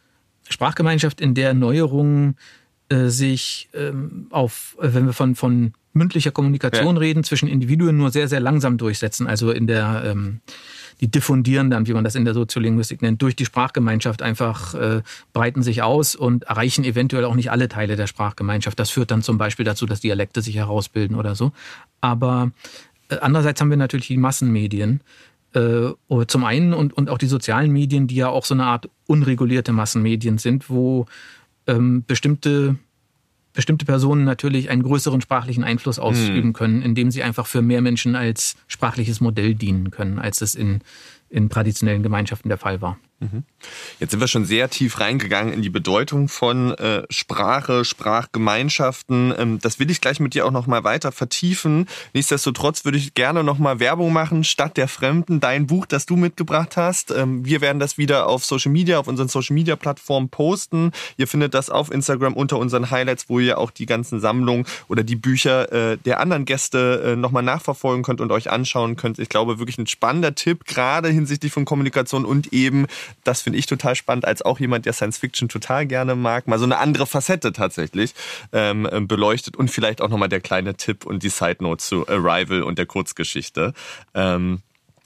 Sprachgemeinschaft, 0.50 1.21
in 1.21 1.35
der 1.35 1.53
Neuerungen 1.53 2.35
äh, 2.91 3.10
sich 3.10 3.69
ähm, 3.74 4.27
auf, 4.31 4.75
äh, 4.81 4.89
wenn 4.93 5.05
wir 5.05 5.13
von, 5.13 5.36
von 5.36 5.74
mündlicher 5.93 6.31
Kommunikation 6.31 6.95
ja. 6.95 7.00
reden, 7.00 7.24
zwischen 7.24 7.48
Individuen 7.48 7.95
nur 7.95 8.12
sehr, 8.12 8.27
sehr 8.27 8.41
langsam 8.41 8.77
durchsetzen. 8.77 9.27
Also 9.27 9.51
in 9.51 9.65
der, 9.65 10.03
ähm, 10.05 10.41
die 11.00 11.10
diffundieren 11.10 11.69
dann, 11.69 11.88
wie 11.88 11.93
man 11.93 12.03
das 12.03 12.15
in 12.15 12.25
der 12.25 12.33
Soziolinguistik 12.33 13.01
nennt, 13.01 13.21
durch 13.21 13.36
die 13.36 13.45
Sprachgemeinschaft 13.45 14.21
einfach 14.21 14.74
äh, 14.74 15.03
breiten 15.31 15.63
sich 15.63 15.83
aus 15.83 16.15
und 16.15 16.43
erreichen 16.43 16.83
eventuell 16.83 17.24
auch 17.24 17.36
nicht 17.36 17.50
alle 17.50 17.69
Teile 17.69 17.95
der 17.95 18.07
Sprachgemeinschaft. 18.07 18.77
Das 18.77 18.89
führt 18.89 19.10
dann 19.10 19.21
zum 19.21 19.38
Beispiel 19.38 19.65
dazu, 19.65 19.86
dass 19.86 20.01
Dialekte 20.01 20.41
sich 20.41 20.55
herausbilden 20.55 21.15
oder 21.15 21.36
so. 21.36 21.53
Aber 22.01 22.51
äh, 23.10 23.19
andererseits 23.21 23.62
haben 23.62 23.69
wir 23.69 23.77
natürlich 23.77 24.07
die 24.07 24.17
Massenmedien, 24.17 25.00
äh, 25.53 25.91
zum 26.27 26.43
einen 26.45 26.74
und, 26.74 26.93
und 26.93 27.10
auch 27.10 27.17
die 27.17 27.27
sozialen 27.27 27.71
Medien, 27.71 28.07
die 28.07 28.15
ja 28.15 28.27
auch 28.29 28.45
so 28.45 28.53
eine 28.53 28.65
Art 28.65 28.89
unregulierte 29.07 29.74
Massenmedien 29.74 30.38
sind, 30.38 30.69
wo 30.69 31.07
ähm, 31.72 32.04
bestimmte, 32.06 32.75
bestimmte 33.54 33.86
Personen 33.86 34.24
natürlich 34.24 34.70
einen 34.70 34.84
größeren 34.84 35.22
sprachlichen 35.22 35.63
Einfluss 35.63 36.00
ausüben 36.00 36.50
hm. 36.50 36.54
können, 36.54 36.82
indem 36.82 37.12
sie 37.12 37.24
einfach 37.24 37.48
für 37.48 37.62
mehr 37.62 37.82
Menschen 37.82 38.16
als 38.16 38.56
sprachliches 38.68 39.22
Modell 39.22 39.56
dienen 39.56 39.92
können, 39.92 40.20
als 40.20 40.42
es 40.42 40.56
in, 40.56 40.80
in 41.30 41.50
traditionellen 41.50 42.04
Gemeinschaften 42.04 42.50
der 42.50 42.58
Fall 42.58 42.82
war. 42.82 42.98
Jetzt 44.00 44.12
sind 44.12 44.20
wir 44.20 44.28
schon 44.28 44.46
sehr 44.46 44.70
tief 44.70 45.00
reingegangen 45.00 45.54
in 45.54 45.62
die 45.62 45.70
Bedeutung 45.70 46.28
von 46.28 46.72
äh, 46.72 47.04
Sprache, 47.10 47.86
Sprachgemeinschaften. 47.86 49.34
Ähm, 49.38 49.60
das 49.60 49.80
will 49.80 49.92
ich 49.92 50.01
gleich 50.01 50.20
mit 50.20 50.34
dir 50.34 50.46
auch 50.46 50.51
noch 50.51 50.66
mal 50.66 50.84
weiter 50.84 51.12
vertiefen. 51.12 51.88
Nichtsdestotrotz 52.13 52.84
würde 52.84 52.98
ich 52.98 53.13
gerne 53.13 53.44
noch 53.44 53.60
mal 53.60 53.80
Werbung 53.80 54.12
machen. 54.12 54.44
Stadt 54.44 54.78
der 54.78 54.88
Fremden, 54.88 55.40
dein 55.40 55.68
Buch, 55.68 55.86
das 55.86 56.08
du 56.08 56.16
mitgebracht 56.16 56.78
hast. 56.78 57.12
Ähm, 57.12 57.46
wir 57.46 57.62
werden 57.62 57.80
das 57.80 58.00
wieder 58.00 58.28
auf 58.28 58.44
Social 58.44 58.72
Media, 58.72 58.98
auf 58.98 59.08
unseren 59.08 59.28
Social 59.28 59.54
Media 59.54 59.75
Plattformen 59.75 60.30
posten. 60.30 60.92
Ihr 61.18 61.28
findet 61.28 61.54
das 61.54 61.70
auf 61.70 61.92
Instagram 61.92 62.34
unter 62.34 62.58
unseren 62.58 62.90
Highlights, 62.90 63.30
wo 63.30 63.40
ihr 63.40 63.60
auch 63.60 63.70
die 63.70 63.86
ganzen 63.86 64.20
Sammlungen 64.20 64.66
oder 64.88 65.04
die 65.04 65.16
Bücher 65.16 65.72
äh, 65.72 65.98
der 65.98 66.20
anderen 66.20 66.46
Gäste 66.46 67.04
äh, 67.06 67.16
noch 67.16 67.32
mal 67.32 67.44
nachverfolgen 67.44 68.04
könnt 68.04 68.22
und 68.22 68.32
euch 68.32 68.50
anschauen 68.50 68.96
könnt. 68.96 69.20
Ich 69.20 69.30
glaube, 69.30 69.60
wirklich 69.60 69.78
ein 69.78 69.88
spannender 69.88 70.34
Tipp, 70.34 70.66
gerade 70.66 71.10
hinsichtlich 71.10 71.51
von 71.51 71.66
Kommunikation 71.66 72.25
und 72.25 72.51
eben 72.51 72.88
das 73.24 73.41
finde 73.41 73.60
ich 73.60 73.65
total 73.65 73.96
spannend, 73.96 74.25
als 74.25 74.41
auch 74.41 74.60
jemand, 74.60 74.86
der 74.86 74.94
Science 74.94 75.18
Fiction 75.18 75.50
total 75.50 75.86
gerne 75.86 76.15
mag, 76.15 76.48
mal 76.48 76.60
so 76.60 76.65
eine 76.65 76.77
andere 76.77 77.06
Facette 77.06 77.53
tatsächlich 77.53 78.13
ähm, 78.53 78.88
beleuchtet 79.08 79.58
und 79.58 79.70
vielleicht 79.70 80.01
auch 80.01 80.10
nochmal 80.10 80.30
der 80.30 80.41
kleine 80.41 80.75
Tipp 80.75 81.06
und 81.06 81.24
die 81.24 81.30
Side 81.30 81.58
Note 81.60 81.84
zu 81.84 82.08
Arrival 82.08 82.63
und 82.63 82.77
der 82.77 82.86
Kurzgeschichte. 82.86 83.74
Ähm, 84.13 84.62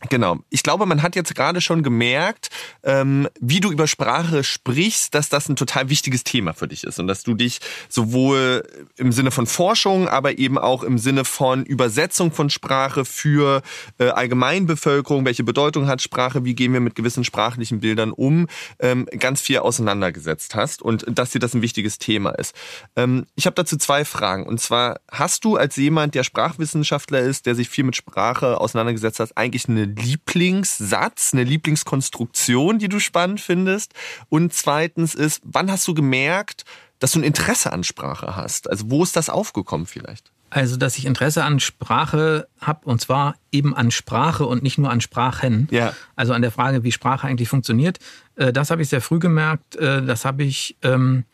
Genau. 0.10 0.40
Ich 0.50 0.64
glaube, 0.64 0.86
man 0.86 1.02
hat 1.02 1.16
jetzt 1.16 1.36
gerade 1.36 1.62
schon 1.62 1.84
gemerkt, 1.84 2.50
ähm, 2.84 3.28
wie 3.40 3.60
du 3.60 3.72
über 3.72 3.88
Sprache 3.88 4.44
sprichst, 4.44 5.16
dass 5.16 5.30
das 5.30 5.50
ein 5.50 5.56
total 5.56 5.90
wichtiges 5.90 6.24
Thema 6.24 6.54
für 6.54 6.68
dich 6.68 6.84
ist 6.84 7.00
und 7.00 7.08
dass 7.08 7.24
du 7.24 7.34
dich 7.34 7.60
sowohl 7.90 8.64
im 8.98 9.12
Sinne 9.12 9.32
von 9.32 9.48
Forschung, 9.48 10.08
aber 10.08 10.38
eben 10.38 10.58
auch 10.58 10.84
im 10.84 10.98
Sinne 10.98 11.26
von 11.26 11.66
Übersetzung 11.66 12.32
von 12.32 12.50
Sprache 12.50 13.06
für 13.06 13.62
äh, 13.98 14.10
Allgemeinbevölkerung, 14.10 15.26
welche 15.26 15.44
Bedeutung 15.44 15.88
hat 15.88 16.02
Sprache, 16.02 16.46
wie 16.46 16.56
gehen 16.56 16.74
wir 16.74 16.80
mit 16.80 16.96
gewissen 16.96 17.24
sprachlichen 17.24 17.80
Bildern 17.80 18.12
um, 18.12 18.48
ähm, 18.80 19.08
ganz 19.20 19.42
viel 19.42 19.60
auseinandergesetzt 19.60 20.56
hast 20.56 20.82
und 20.82 21.06
dass 21.08 21.32
dir 21.32 21.40
das 21.40 21.54
ein 21.54 21.62
wichtiges 21.62 21.98
Thema 21.98 22.32
ist. 22.32 22.56
Ähm, 22.96 23.26
ich 23.36 23.46
habe 23.46 23.56
dazu 23.56 23.78
zwei 23.78 24.06
Fragen. 24.06 24.46
Und 24.46 24.60
zwar, 24.60 25.00
hast 25.12 25.46
du 25.46 25.56
als 25.56 25.76
jemand, 25.76 26.16
der 26.16 26.24
Sprachwissenschaftler 26.24 27.22
ist, 27.22 27.46
der 27.46 27.56
sich 27.56 27.70
viel 27.70 27.84
mit 27.84 27.96
Sprache 27.96 28.60
auseinandergesetzt 28.60 29.20
hat, 29.20 29.36
eigentlich 29.36 29.68
eine 29.68 29.95
Lieblingssatz, 29.96 31.34
eine 31.34 31.44
Lieblingskonstruktion, 31.44 32.80
die 32.80 32.90
du 32.90 33.00
spannend 33.00 33.42
findest? 33.42 33.94
Und 34.30 34.54
zweitens 34.54 35.16
ist, 35.16 35.42
wann 35.44 35.72
hast 35.72 35.88
du 35.88 35.94
gemerkt, 35.94 36.66
dass 37.00 37.12
du 37.12 37.20
ein 37.20 37.24
Interesse 37.24 37.72
an 37.74 37.84
Sprache 37.84 38.36
hast? 38.36 38.70
Also 38.70 38.90
wo 38.90 39.04
ist 39.04 39.16
das 39.16 39.30
aufgekommen 39.30 39.86
vielleicht? 39.86 40.32
Also, 40.56 40.78
dass 40.78 40.98
ich 40.98 41.06
Interesse 41.06 41.44
an 41.44 41.60
Sprache 41.60 42.48
habe 42.62 42.88
und 42.88 43.02
zwar 43.02 43.36
eben 43.52 43.76
an 43.76 43.92
Sprache 43.92 44.46
und 44.46 44.64
nicht 44.64 44.78
nur 44.78 44.90
an 44.90 45.02
Sprachen. 45.02 45.68
Ja. 45.70 45.94
Also 46.16 46.32
an 46.32 46.42
der 46.42 46.52
Frage, 46.52 46.84
wie 46.84 46.94
Sprache 46.94 47.28
eigentlich 47.28 47.50
funktioniert. 47.50 48.00
Äh, 48.36 48.54
das 48.54 48.72
habe 48.72 48.82
ich 48.82 48.88
sehr 48.88 49.02
früh 49.02 49.20
gemerkt. 49.20 49.76
Äh, 49.76 50.06
das 50.06 50.24
habe 50.24 50.44
ich, 50.44 50.78
ähm, 50.82 51.26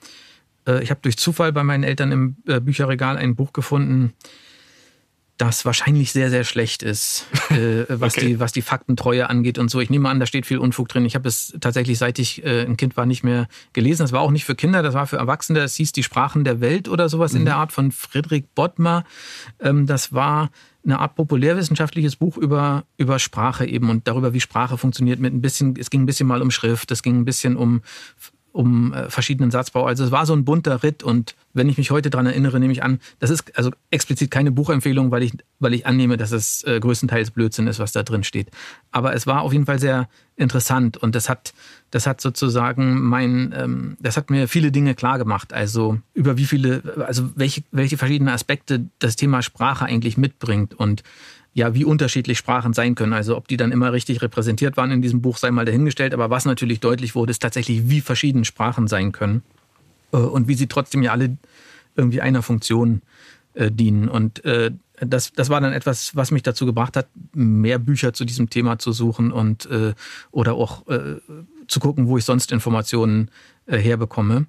äh, 0.66 0.82
ich 0.82 0.90
habe 0.90 1.02
durch 1.04 1.18
Zufall 1.18 1.54
bei 1.54 1.64
meinen 1.64 1.84
Eltern 1.84 2.12
im 2.12 2.36
Bücherregal 2.64 3.18
ein 3.18 3.36
Buch 3.36 3.54
gefunden, 3.54 4.14
das 5.42 5.66
wahrscheinlich 5.66 6.12
sehr, 6.12 6.30
sehr 6.30 6.44
schlecht 6.44 6.84
ist, 6.84 7.26
äh, 7.50 7.86
was, 7.90 8.16
okay. 8.16 8.28
die, 8.28 8.40
was 8.40 8.52
die 8.52 8.62
Faktentreue 8.62 9.28
angeht 9.28 9.58
und 9.58 9.72
so. 9.72 9.80
Ich 9.80 9.90
nehme 9.90 10.08
an, 10.08 10.20
da 10.20 10.28
steht 10.28 10.46
viel 10.46 10.60
Unfug 10.60 10.88
drin. 10.88 11.04
Ich 11.04 11.16
habe 11.16 11.28
es 11.28 11.58
tatsächlich, 11.60 11.98
seit 11.98 12.20
ich 12.20 12.46
äh, 12.46 12.62
ein 12.64 12.78
Kind 12.78 12.96
war, 12.96 13.08
nicht 13.08 13.24
mehr 13.24 13.48
gelesen. 13.74 14.04
Das 14.04 14.12
war 14.12 14.22
auch 14.22 14.30
nicht 14.30 14.46
für 14.46 14.54
Kinder, 14.54 14.84
das 14.84 14.94
war 14.94 15.08
für 15.08 15.18
Erwachsene. 15.18 15.60
Das 15.60 15.74
hieß 15.76 15.94
Die 15.94 16.04
Sprachen 16.04 16.44
der 16.44 16.62
Welt 16.62 16.88
oder 16.88 17.10
sowas 17.10 17.34
mhm. 17.34 17.40
in 17.40 17.46
der 17.46 17.56
Art 17.56 17.72
von 17.72 17.92
Friedrich 17.92 18.46
Bottmer. 18.54 19.04
Ähm, 19.60 19.88
das 19.88 20.14
war 20.14 20.52
eine 20.84 21.00
Art 21.00 21.16
populärwissenschaftliches 21.16 22.16
Buch 22.18 22.38
über, 22.38 22.86
über 22.98 23.18
Sprache 23.18 23.66
eben 23.66 23.90
und 23.90 24.08
darüber, 24.08 24.34
wie 24.34 24.42
Sprache 24.42 24.78
funktioniert 24.78 25.20
mit 25.20 25.34
ein 25.34 25.42
bisschen, 25.42 25.76
es 25.80 25.90
ging 25.90 26.04
ein 26.04 26.06
bisschen 26.08 26.28
mal 26.28 26.42
um 26.42 26.52
Schrift, 26.52 26.92
es 26.92 27.02
ging 27.02 27.20
ein 27.20 27.26
bisschen 27.26 27.56
um 27.56 27.82
um 28.52 28.94
äh, 28.94 29.10
verschiedenen 29.10 29.52
Satzbau. 29.52 29.86
Also 29.86 30.04
es 30.04 30.12
war 30.12 30.26
so 30.26 30.34
ein 30.34 30.46
bunter 30.46 30.84
Ritt 30.84 31.04
und 31.04 31.36
wenn 31.54 31.70
ich 31.70 31.78
mich 31.78 31.92
heute 31.92 32.10
dran 32.10 32.26
erinnere, 32.26 32.60
nehme 32.60 32.74
ich 32.74 32.84
an, 32.84 33.00
das 33.20 33.30
ist 33.30 33.58
also 33.58 33.72
explizit 33.90 34.32
keine 34.32 34.52
Buchempfehlung, 34.52 35.12
weil 35.12 35.24
ich, 35.24 35.34
weil 35.60 35.74
ich 35.74 35.86
annehme, 35.86 36.18
dass 36.18 36.32
es 36.32 36.64
äh, 36.64 36.80
größtenteils 36.80 37.32
Blödsinn 37.32 37.68
ist, 37.68 37.80
was 37.80 37.92
da 37.92 38.04
drin 38.04 38.24
steht. 38.24 38.50
Aber 38.92 39.14
es 39.14 39.28
war 39.28 39.42
auf 39.42 39.54
jeden 39.54 39.66
Fall 39.66 39.80
sehr 39.80 40.10
interessant 40.36 40.98
und 40.98 41.16
das 41.16 41.30
hat, 41.30 41.54
das 41.92 42.08
hat 42.08 42.22
sozusagen 42.22 43.02
mein, 43.02 43.54
ähm, 43.56 43.98
das 44.00 44.18
hat 44.18 44.30
mir 44.30 44.48
viele 44.48 44.72
Dinge 44.72 44.96
klar 44.96 45.18
gemacht. 45.18 45.54
Also 45.54 46.00
über 46.14 46.38
wie 46.38 46.46
viele, 46.46 47.06
also 47.06 47.30
welche, 47.36 47.64
welche 47.72 47.98
verschiedenen 47.98 48.34
Aspekte 48.34 48.90
das 49.00 49.16
Thema 49.16 49.42
Sprache 49.42 49.86
eigentlich 49.86 50.18
mitbringt 50.18 50.74
und 50.74 51.04
ja, 51.54 51.74
wie 51.74 51.84
unterschiedlich 51.84 52.38
Sprachen 52.38 52.74
sein 52.74 52.96
können. 52.96 53.14
Also 53.14 53.36
ob 53.36 53.48
die 53.48 53.58
dann 53.58 53.72
immer 53.72 53.92
richtig 53.92 54.22
repräsentiert 54.22 54.78
waren 54.78 54.92
in 54.92 55.02
diesem 55.02 55.22
Buch, 55.22 55.38
sei 55.38 55.52
mal 55.52 55.66
dahingestellt. 55.66 56.14
Aber 56.14 56.30
was 56.30 56.46
natürlich 56.46 56.80
deutlich 56.80 57.14
wurde, 57.16 57.32
ist 57.32 57.42
tatsächlich, 57.42 57.90
wie 57.90 58.02
verschieden 58.02 58.46
Sprachen 58.46 58.88
sein 58.88 59.12
können 59.12 59.44
äh, 60.14 60.18
und 60.18 60.48
wie 60.48 60.56
sie 60.56 60.68
trotzdem 60.68 61.04
ja 61.04 61.12
alle 61.12 61.38
irgendwie 61.96 62.22
einer 62.22 62.42
Funktion 62.42 63.02
äh, 63.54 63.70
dienen. 63.70 64.08
Und 64.08 64.46
äh, 64.46 64.72
das, 65.02 65.34
das 65.34 65.50
war 65.50 65.60
dann 65.60 65.74
etwas, 65.74 66.16
was 66.16 66.32
mich 66.32 66.44
dazu 66.44 66.66
gebracht 66.66 66.96
hat, 66.96 67.08
mehr 67.34 67.80
Bücher 67.80 68.14
zu 68.14 68.24
diesem 68.24 68.50
Thema 68.50 68.80
zu 68.80 68.94
suchen 68.94 69.32
und 69.32 69.66
äh, 69.66 69.94
oder 70.32 70.54
auch 70.54 70.88
äh, 70.88 71.18
zu 71.68 71.80
gucken, 71.80 72.08
wo 72.08 72.18
ich 72.18 72.26
sonst 72.26 72.52
Informationen 72.52 73.30
äh, 73.66 73.78
herbekomme. 73.78 74.46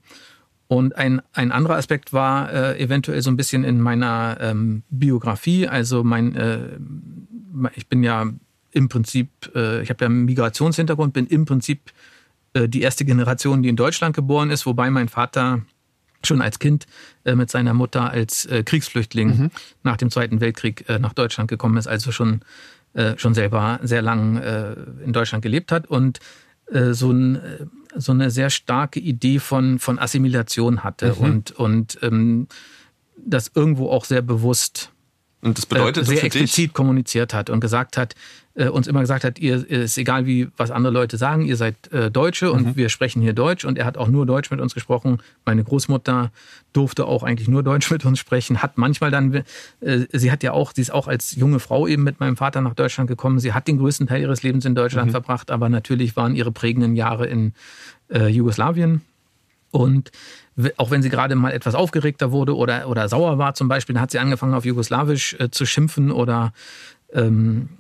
Und 0.73 0.97
ein, 0.97 1.21
ein 1.35 1.53
anderer 1.53 1.77
Aspekt 1.77 2.15
war 2.15 2.51
äh, 2.51 2.83
eventuell 2.83 3.21
so 3.21 3.31
ein 3.31 3.37
bisschen 3.37 3.63
in 3.63 3.79
meiner 3.79 4.39
ähm, 4.41 4.85
Biografie. 4.89 5.69
Also 5.69 6.03
mein, 6.03 6.35
äh, 6.35 6.79
ich 7.75 7.89
bin 7.89 8.03
ja 8.03 8.25
im 8.71 8.89
Prinzip, 8.89 9.29
äh, 9.55 9.83
ich 9.83 9.91
habe 9.91 10.03
ja 10.03 10.09
einen 10.09 10.25
Migrationshintergrund, 10.25 11.13
bin 11.13 11.27
im 11.27 11.45
Prinzip 11.45 11.93
äh, 12.55 12.71
die 12.71 12.81
erste 12.81 13.05
Generation, 13.05 13.63
die 13.63 13.69
in 13.69 13.77
Deutschland 13.77 14.17
geboren 14.17 14.49
ist, 14.49 14.65
wobei 14.65 14.89
mein 14.89 15.11
Vater 15.11 15.61
schon 16.25 16.41
als 16.41 16.59
Kind 16.59 16.87
äh, 17.25 17.35
mit 17.35 17.51
seiner 17.51 17.75
Mutter 17.75 18.11
als 18.11 18.47
äh, 18.47 18.63
Kriegsflüchtling 18.63 19.29
mhm. 19.29 19.51
nach 19.83 19.99
dem 19.99 20.11
Zweiten 20.11 20.41
Weltkrieg 20.41 20.89
nach 20.89 21.13
Deutschland 21.13 21.51
gekommen 21.51 21.77
ist, 21.77 21.87
also 21.87 22.13
schon, 22.13 22.41
schon 23.17 23.35
selber 23.35 23.79
sehr 23.83 24.01
lang 24.01 24.43
in 25.05 25.13
Deutschland 25.13 25.43
gelebt 25.43 25.73
hat 25.73 25.87
und 25.87 26.21
so 26.93 27.11
ein 27.11 27.41
so 27.95 28.13
eine 28.13 28.31
sehr 28.31 28.51
starke 28.51 29.01
Idee 29.01 29.39
von, 29.39 29.79
von 29.79 29.99
Assimilation 29.99 30.85
hatte 30.85 31.15
mhm. 31.19 31.25
und, 31.25 31.51
und 31.53 31.99
ähm, 32.03 32.49
das 33.17 33.51
irgendwo 33.55 33.91
auch 33.91 34.05
sehr 34.05 34.23
bewusst 34.23 34.92
und 35.43 35.59
das 35.59 35.67
bedeutet 35.67 36.05
äh, 36.05 36.07
sehr 36.07 36.25
explizit 36.25 36.69
dich? 36.69 36.73
kommuniziert 36.73 37.35
hat 37.35 37.51
und 37.51 37.61
gesagt 37.61 37.97
hat, 37.97 38.15
äh, 38.55 38.69
uns 38.69 38.87
immer 38.87 39.01
gesagt 39.01 39.25
hat, 39.25 39.41
ihr 39.41 39.69
ist 39.69 39.99
egal 39.99 40.25
wie 40.25 40.49
was 40.57 40.71
andere 40.71 40.93
Leute 40.93 41.17
sagen, 41.17 41.45
ihr 41.45 41.57
seid 41.57 41.93
äh, 41.93 42.11
Deutsche 42.13 42.53
und 42.53 42.67
mhm. 42.69 42.77
wir 42.77 42.89
sprechen 42.91 43.23
hier 43.23 43.33
Deutsch 43.33 43.65
und 43.65 43.77
er 43.77 43.85
hat 43.85 43.97
auch 43.97 44.09
nur 44.09 44.25
Deutsch 44.25 44.53
mit 44.53 44.61
uns 44.61 44.73
gesprochen. 44.73 45.19
Meine 45.45 45.65
Großmutter 45.65 46.31
durfte 46.73 47.07
auch 47.07 47.25
eigentlich 47.25 47.49
nur 47.49 47.65
Deutsch 47.65 47.91
mit 47.91 48.05
uns 48.05 48.21
sprechen, 48.21 48.63
hat 48.63 48.79
manchmal 48.79 49.11
dann, 49.11 49.43
äh, 49.81 50.07
sie 50.13 50.31
hat 50.31 50.45
ja 50.45 50.53
auch, 50.53 50.73
sie 50.75 50.83
ist 50.83 50.93
auch 50.93 51.09
als 51.09 51.35
junge 51.35 51.59
Frau 51.59 51.89
eben 51.89 52.05
mit 52.05 52.21
meinem 52.21 52.37
Vater 52.37 52.61
nach 52.61 52.75
Deutschland 52.75 53.09
gekommen. 53.09 53.41
Sie 53.41 53.53
hat 53.53 53.67
den 53.67 53.79
größten 53.79 54.07
Teil 54.07 54.23
ihres 54.23 54.45
Lebens 54.45 54.65
in 54.65 54.77
Deutschland 54.77 55.09
mhm. 55.09 55.13
verbracht, 55.13 55.51
aber 55.51 55.69
natürlich 55.69 56.15
waren 56.15 56.37
ihre 56.37 56.53
prägenden 56.53 56.95
Jahre 56.95 57.27
in 57.27 57.53
äh, 58.11 58.29
Jugoslawien 58.29 59.01
und 59.73 60.13
auch 60.77 60.91
wenn 60.91 61.03
sie 61.03 61.09
gerade 61.09 61.35
mal 61.35 61.53
etwas 61.53 61.75
aufgeregter 61.75 62.31
wurde 62.31 62.57
oder, 62.57 62.89
oder 62.89 63.09
sauer 63.09 63.39
war 63.39 63.55
zum 63.55 63.69
Beispiel, 63.69 63.95
dann 63.95 64.03
hat 64.03 64.11
sie 64.11 64.19
angefangen 64.19 64.55
auf 64.55 64.65
Jugoslawisch 64.65 65.35
äh, 65.39 65.51
zu 65.51 65.65
schimpfen 65.65 66.11
oder 66.11 66.53
ähm, 67.13 67.71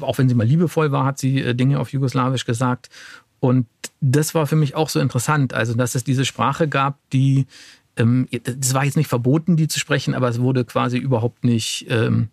auch 0.00 0.18
wenn 0.18 0.28
sie 0.28 0.34
mal 0.34 0.46
liebevoll 0.46 0.92
war, 0.92 1.04
hat 1.04 1.18
sie 1.18 1.40
äh, 1.40 1.54
Dinge 1.54 1.80
auf 1.80 1.92
Jugoslawisch 1.92 2.44
gesagt. 2.44 2.88
Und 3.40 3.66
das 4.00 4.34
war 4.34 4.46
für 4.46 4.56
mich 4.56 4.74
auch 4.74 4.88
so 4.88 5.00
interessant, 5.00 5.54
also 5.54 5.74
dass 5.74 5.94
es 5.94 6.04
diese 6.04 6.24
Sprache 6.24 6.68
gab, 6.68 6.98
die, 7.10 7.46
ähm, 7.96 8.28
das 8.44 8.74
war 8.74 8.84
jetzt 8.84 8.96
nicht 8.96 9.08
verboten, 9.08 9.56
die 9.56 9.68
zu 9.68 9.78
sprechen, 9.78 10.14
aber 10.14 10.28
es 10.28 10.40
wurde 10.40 10.64
quasi 10.64 10.98
überhaupt 10.98 11.44
nicht, 11.44 11.86
ähm, 11.88 12.28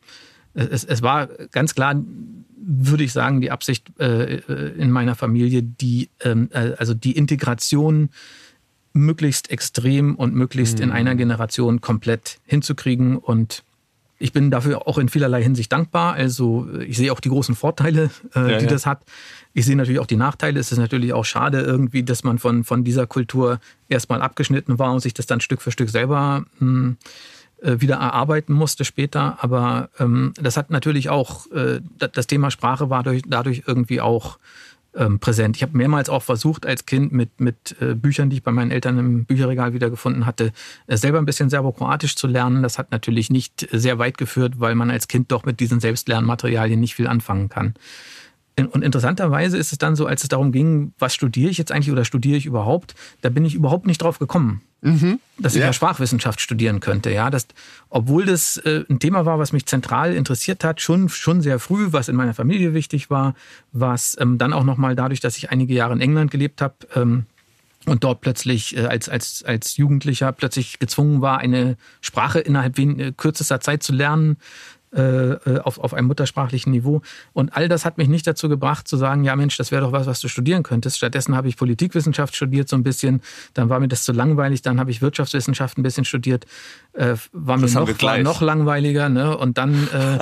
es, 0.54 0.84
es 0.84 1.02
war 1.02 1.28
ganz 1.52 1.76
klar, 1.76 1.96
würde 2.60 3.04
ich 3.04 3.14
sagen, 3.14 3.40
die 3.40 3.52
Absicht 3.52 3.88
äh, 4.00 4.36
äh 4.36 4.74
in 4.78 4.92
meiner 4.92 5.16
Familie, 5.16 5.64
die, 5.64 6.10
ähm, 6.22 6.50
äh, 6.52 6.74
also 6.78 6.94
die 6.94 7.14
Integration 7.14 8.10
möglichst 8.94 9.52
extrem 9.52 10.16
und 10.16 10.34
möglichst 10.34 10.78
mhm. 10.78 10.86
in 10.86 10.92
einer 10.92 11.16
Generation 11.16 11.82
komplett 11.82 12.40
hinzukriegen 12.46 13.18
und 13.18 13.64
ich 14.20 14.34
bin 14.34 14.50
dafür 14.50 14.88
auch 14.88 14.98
in 14.98 15.10
vielerlei 15.10 15.44
Hinsicht 15.44 15.72
dankbar. 15.72 16.14
Also 16.14 16.68
ich 16.80 16.98
sehe 16.98 17.12
auch 17.12 17.20
die 17.20 17.30
großen 17.30 17.56
Vorteile, 17.56 18.10
äh, 18.36 18.52
ja, 18.52 18.58
die 18.58 18.66
ja. 18.66 18.72
das 18.72 18.86
hat. 18.86 19.04
Ich 19.54 19.66
sehe 19.66 19.76
natürlich 19.76 20.00
auch 20.00 20.08
die 20.08 20.16
Nachteile. 20.16 20.60
Es 20.60 20.72
ist 20.72 20.80
natürlich 20.80 21.14
auch 21.14 21.26
schade 21.26 21.62
irgendwie, 21.62 22.04
dass 22.04 22.24
man 22.24 22.40
von, 22.40 22.64
von 22.64 22.84
dieser 22.84 23.06
Kultur 23.06 23.60
erstmal 23.90 24.22
abgeschnitten 24.22 24.80
war 24.80 24.92
und 24.92 25.02
sich 25.02 25.14
das 25.14 25.28
dann 25.28 25.40
Stück 25.40 25.62
für 25.62 25.72
Stück 25.72 25.90
selber 25.90 26.46
mh, 26.60 26.60
hm, 26.60 26.98
äh, 27.62 27.80
wieder 27.80 27.96
erarbeiten 27.96 28.54
musste 28.54 28.86
später. 28.86 29.38
Aber 29.42 29.90
ähm, 30.00 30.34
das 30.40 30.58
hat 30.58 30.72
natürlich 30.72 31.10
auch, 31.10 31.50
äh, 31.52 31.82
das 31.98 32.28
Thema 32.28 32.50
Sprache 32.50 32.90
war 32.90 33.04
durch, 33.04 33.22
dadurch 33.28 33.64
irgendwie 33.68 34.02
auch 34.02 34.40
ähm, 34.98 35.20
präsent. 35.20 35.56
Ich 35.56 35.64
habe 35.64 35.78
mehrmals 35.78 36.10
auch 36.10 36.24
versucht, 36.24 36.66
als 36.66 36.86
Kind 36.86 37.12
mit, 37.12 37.40
mit 37.40 37.76
äh, 37.80 37.94
Büchern, 37.94 38.30
die 38.30 38.38
ich 38.38 38.44
bei 38.44 38.52
meinen 38.52 38.72
Eltern 38.72 38.98
im 38.98 39.26
Bücherregal 39.26 39.74
wiedergefunden 39.74 40.26
hatte, 40.26 40.52
äh, 40.88 40.98
selber 40.98 41.20
ein 41.20 41.26
bisschen 41.26 41.50
Serbokroatisch 41.50 42.16
zu 42.16 42.28
lernen. 42.28 42.64
Das 42.64 42.78
hat 42.78 42.92
natürlich 42.92 43.30
nicht 43.30 43.68
sehr 43.72 44.00
weit 44.00 44.18
geführt, 44.18 44.60
weil 44.60 44.76
man 44.76 44.92
als 44.92 45.08
Kind 45.08 45.32
doch 45.32 45.46
mit 45.46 45.60
diesen 45.60 45.80
Selbstlernmaterialien 45.80 46.80
nicht 46.80 46.96
viel 46.96 47.08
anfangen 47.08 47.50
kann. 47.50 47.76
Und 48.60 48.84
interessanterweise 48.84 49.56
ist 49.56 49.72
es 49.72 49.78
dann 49.78 49.96
so, 49.96 50.08
als 50.08 50.24
es 50.24 50.30
darum 50.30 50.52
ging, 50.52 50.94
was 50.98 51.14
studiere 51.14 51.52
ich 51.52 51.60
jetzt 51.60 51.72
eigentlich 51.72 51.92
oder 51.92 52.06
studiere 52.06 52.38
ich 52.38 52.48
überhaupt, 52.48 52.96
da 53.22 53.30
bin 53.30 53.46
ich 53.46 53.54
überhaupt 53.54 53.86
nicht 53.86 54.02
drauf 54.02 54.18
gekommen, 54.18 54.64
mhm. 54.82 55.20
dass 55.38 55.56
ich 55.56 55.62
ja. 55.62 55.68
ja 55.68 55.74
Sprachwissenschaft 55.74 56.42
studieren 56.42 56.80
könnte. 56.80 57.12
Ja, 57.12 57.30
das, 57.30 57.48
obwohl 57.90 58.26
das 58.26 58.58
äh, 58.58 58.84
ein 58.90 59.00
Thema 59.00 59.26
war, 59.26 59.40
was 59.40 59.54
mich 59.54 59.66
zentral 59.66 60.14
interessiert 60.14 60.64
hat, 60.64 60.82
schon 60.82 61.10
schon 61.10 61.42
sehr 61.42 61.60
früh, 61.60 61.88
was 61.92 62.10
in 62.10 62.16
meiner 62.16 62.34
Familie 62.34 62.74
wichtig 62.74 63.10
war, 63.10 63.36
was 63.72 64.18
ähm, 64.20 64.38
dann 64.38 64.54
auch 64.54 64.64
noch 64.64 64.78
mal 64.78 64.96
dadurch, 64.96 65.20
dass 65.20 65.38
ich 65.38 65.50
einige 65.52 65.74
Jahre 65.74 65.94
in 65.94 66.02
England 66.02 66.32
gelebt 66.32 66.62
habe. 66.62 66.76
Ähm, 66.96 67.26
und 67.86 68.04
dort 68.04 68.20
plötzlich 68.22 68.76
äh, 68.76 68.86
als, 68.86 69.08
als, 69.08 69.44
als 69.44 69.78
Jugendlicher 69.78 70.32
plötzlich 70.34 70.78
gezwungen 70.80 71.22
war, 71.22 71.40
eine 71.40 71.78
Sprache 72.02 72.40
innerhalb 72.40 72.78
äh, 72.78 73.14
kürzester 73.16 73.62
Zeit 73.62 73.82
zu 73.82 73.94
lernen, 73.94 74.38
auf, 74.92 75.80
auf 75.80 75.94
einem 75.94 76.08
muttersprachlichen 76.08 76.72
Niveau. 76.72 77.02
Und 77.34 77.56
all 77.56 77.68
das 77.68 77.84
hat 77.84 77.98
mich 77.98 78.08
nicht 78.08 78.26
dazu 78.26 78.48
gebracht, 78.48 78.88
zu 78.88 78.96
sagen, 78.98 79.24
ja 79.24 79.36
Mensch, 79.36 79.58
das 79.58 79.72
wäre 79.72 79.82
doch 79.82 79.92
was, 79.92 80.08
was 80.08 80.22
du 80.22 80.28
studieren 80.28 80.64
könntest. 80.64 80.98
Stattdessen 80.98 81.36
habe 81.36 81.50
ich 81.50 81.58
Politikwissenschaft 81.58 82.36
studiert 82.36 82.70
so 82.70 82.76
ein 82.76 82.84
bisschen. 82.84 83.22
Dann 83.54 83.70
war 83.70 83.80
mir 83.80 83.90
das 83.90 84.04
zu 84.04 84.14
langweilig. 84.14 84.62
Dann 84.62 84.80
habe 84.80 84.92
ich 84.92 85.02
Wirtschaftswissenschaft 85.02 85.78
ein 85.78 85.84
bisschen 85.84 86.06
studiert. 86.06 86.46
Äh, 86.94 87.16
war 87.34 87.58
mir 87.58 87.70
noch, 87.70 88.02
war 88.02 88.18
noch 88.20 88.42
langweiliger. 88.42 89.10
Ne? 89.10 89.38
Und, 89.38 89.58
dann, 89.58 89.88
äh, 89.90 90.20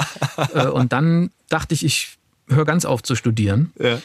äh, 0.65 0.67
und 0.67 0.91
dann 0.93 1.32
dachte 1.49 1.73
ich, 1.73 1.86
ich 1.86 2.17
höre 2.47 2.65
ganz 2.65 2.86
auf 2.86 3.04
zu 3.04 3.15
studieren. 3.15 3.71
Ja 3.80 3.99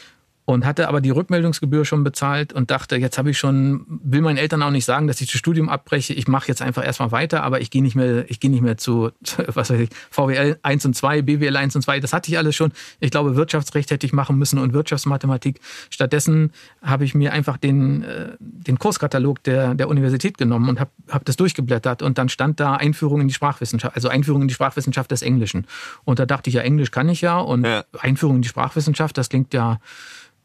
und 0.45 0.65
hatte 0.65 0.87
aber 0.87 1.01
die 1.01 1.11
Rückmeldungsgebühr 1.11 1.85
schon 1.85 2.03
bezahlt 2.03 2.51
und 2.51 2.71
dachte, 2.71 2.95
jetzt 2.95 3.17
habe 3.17 3.29
ich 3.29 3.37
schon, 3.37 3.85
will 4.03 4.21
meinen 4.21 4.37
Eltern 4.37 4.63
auch 4.63 4.71
nicht 4.71 4.85
sagen, 4.85 5.07
dass 5.07 5.21
ich 5.21 5.31
das 5.31 5.37
Studium 5.37 5.69
abbreche. 5.69 6.13
Ich 6.13 6.27
mache 6.27 6.47
jetzt 6.47 6.61
einfach 6.61 6.83
erstmal 6.83 7.11
weiter, 7.11 7.43
aber 7.43 7.61
ich 7.61 7.69
gehe 7.69 7.81
nicht 7.81 7.95
mehr, 7.95 8.29
ich 8.29 8.39
gehe 8.39 8.49
nicht 8.49 8.61
mehr 8.61 8.77
zu, 8.77 9.11
was 9.47 9.69
weiß 9.69 9.79
ich, 9.79 9.89
VWL 10.09 10.57
1 10.63 10.85
und 10.85 10.95
2, 10.95 11.21
BWL 11.21 11.55
1 11.55 11.75
und 11.75 11.83
2. 11.83 11.99
Das 11.99 12.11
hatte 12.11 12.31
ich 12.31 12.37
alles 12.37 12.55
schon. 12.55 12.71
Ich 12.99 13.11
glaube, 13.11 13.35
Wirtschaftsrecht 13.35 13.91
hätte 13.91 14.05
ich 14.05 14.13
machen 14.13 14.37
müssen 14.37 14.57
und 14.57 14.73
Wirtschaftsmathematik. 14.73 15.59
Stattdessen 15.89 16.51
habe 16.81 17.05
ich 17.05 17.13
mir 17.13 17.33
einfach 17.33 17.57
den, 17.57 18.03
äh, 18.03 18.29
den 18.39 18.79
Kurskatalog 18.79 19.43
der, 19.43 19.75
der 19.75 19.89
Universität 19.89 20.37
genommen 20.37 20.69
und 20.69 20.79
habe 20.79 20.91
hab 21.07 21.23
das 21.25 21.37
durchgeblättert 21.37 22.01
und 22.01 22.17
dann 22.17 22.29
stand 22.29 22.59
da 22.59 22.75
Einführung 22.75 23.21
in 23.21 23.27
die 23.27 23.33
Sprachwissenschaft, 23.33 23.95
also 23.95 24.09
Einführung 24.09 24.41
in 24.41 24.47
die 24.47 24.53
Sprachwissenschaft 24.53 25.11
des 25.11 25.21
Englischen. 25.21 25.67
Und 26.03 26.19
da 26.19 26.25
dachte 26.25 26.49
ich 26.49 26.55
ja, 26.55 26.61
Englisch 26.61 26.91
kann 26.91 27.09
ich 27.09 27.21
ja 27.21 27.39
und 27.39 27.65
ja. 27.65 27.83
Einführung 27.99 28.37
in 28.37 28.41
die 28.41 28.47
Sprachwissenschaft, 28.47 29.17
das 29.17 29.29
klingt 29.29 29.53
ja 29.53 29.79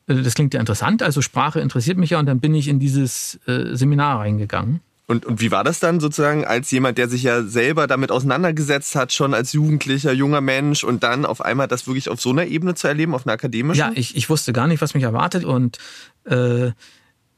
das 0.07 0.35
klingt 0.35 0.55
ja 0.55 0.61
interessant, 0.61 1.03
also 1.03 1.21
Sprache 1.21 1.61
interessiert 1.61 1.99
mich 1.99 2.11
ja 2.11 2.19
und 2.19 2.27
dann 2.27 2.41
bin 2.41 2.55
ich 2.55 2.69
in 2.69 2.79
dieses 2.79 3.41
äh, 3.47 3.75
Seminar 3.77 4.21
reingegangen. 4.21 4.81
Und, 5.09 5.25
und 5.25 5.41
wie 5.41 5.53
war 5.53 5.63
das 5.63 5.79
dann 5.79 6.01
sozusagen 6.01 6.45
als 6.45 6.71
jemand, 6.73 6.99
der 6.99 7.09
sich 7.09 7.23
ja 7.23 7.45
selber 7.45 7.87
damit 7.87 8.11
auseinandergesetzt 8.11 8.97
hat, 8.97 9.13
schon 9.13 9.35
als 9.35 9.53
jugendlicher, 9.53 10.13
junger 10.13 10.41
Mensch 10.41 10.83
und 10.83 11.05
dann 11.05 11.25
auf 11.25 11.41
einmal 11.41 11.69
das 11.69 11.87
wirklich 11.87 12.09
auf 12.09 12.21
so 12.21 12.31
einer 12.31 12.47
Ebene 12.47 12.75
zu 12.75 12.89
erleben, 12.89 13.15
auf 13.15 13.25
einer 13.25 13.35
akademischen? 13.35 13.79
Ja, 13.79 13.93
ich, 13.95 14.17
ich 14.17 14.29
wusste 14.29 14.53
gar 14.53 14.67
nicht, 14.67 14.81
was 14.81 14.95
mich 14.95 15.05
erwartet 15.05 15.45
und 15.45 15.79
äh, 16.25 16.73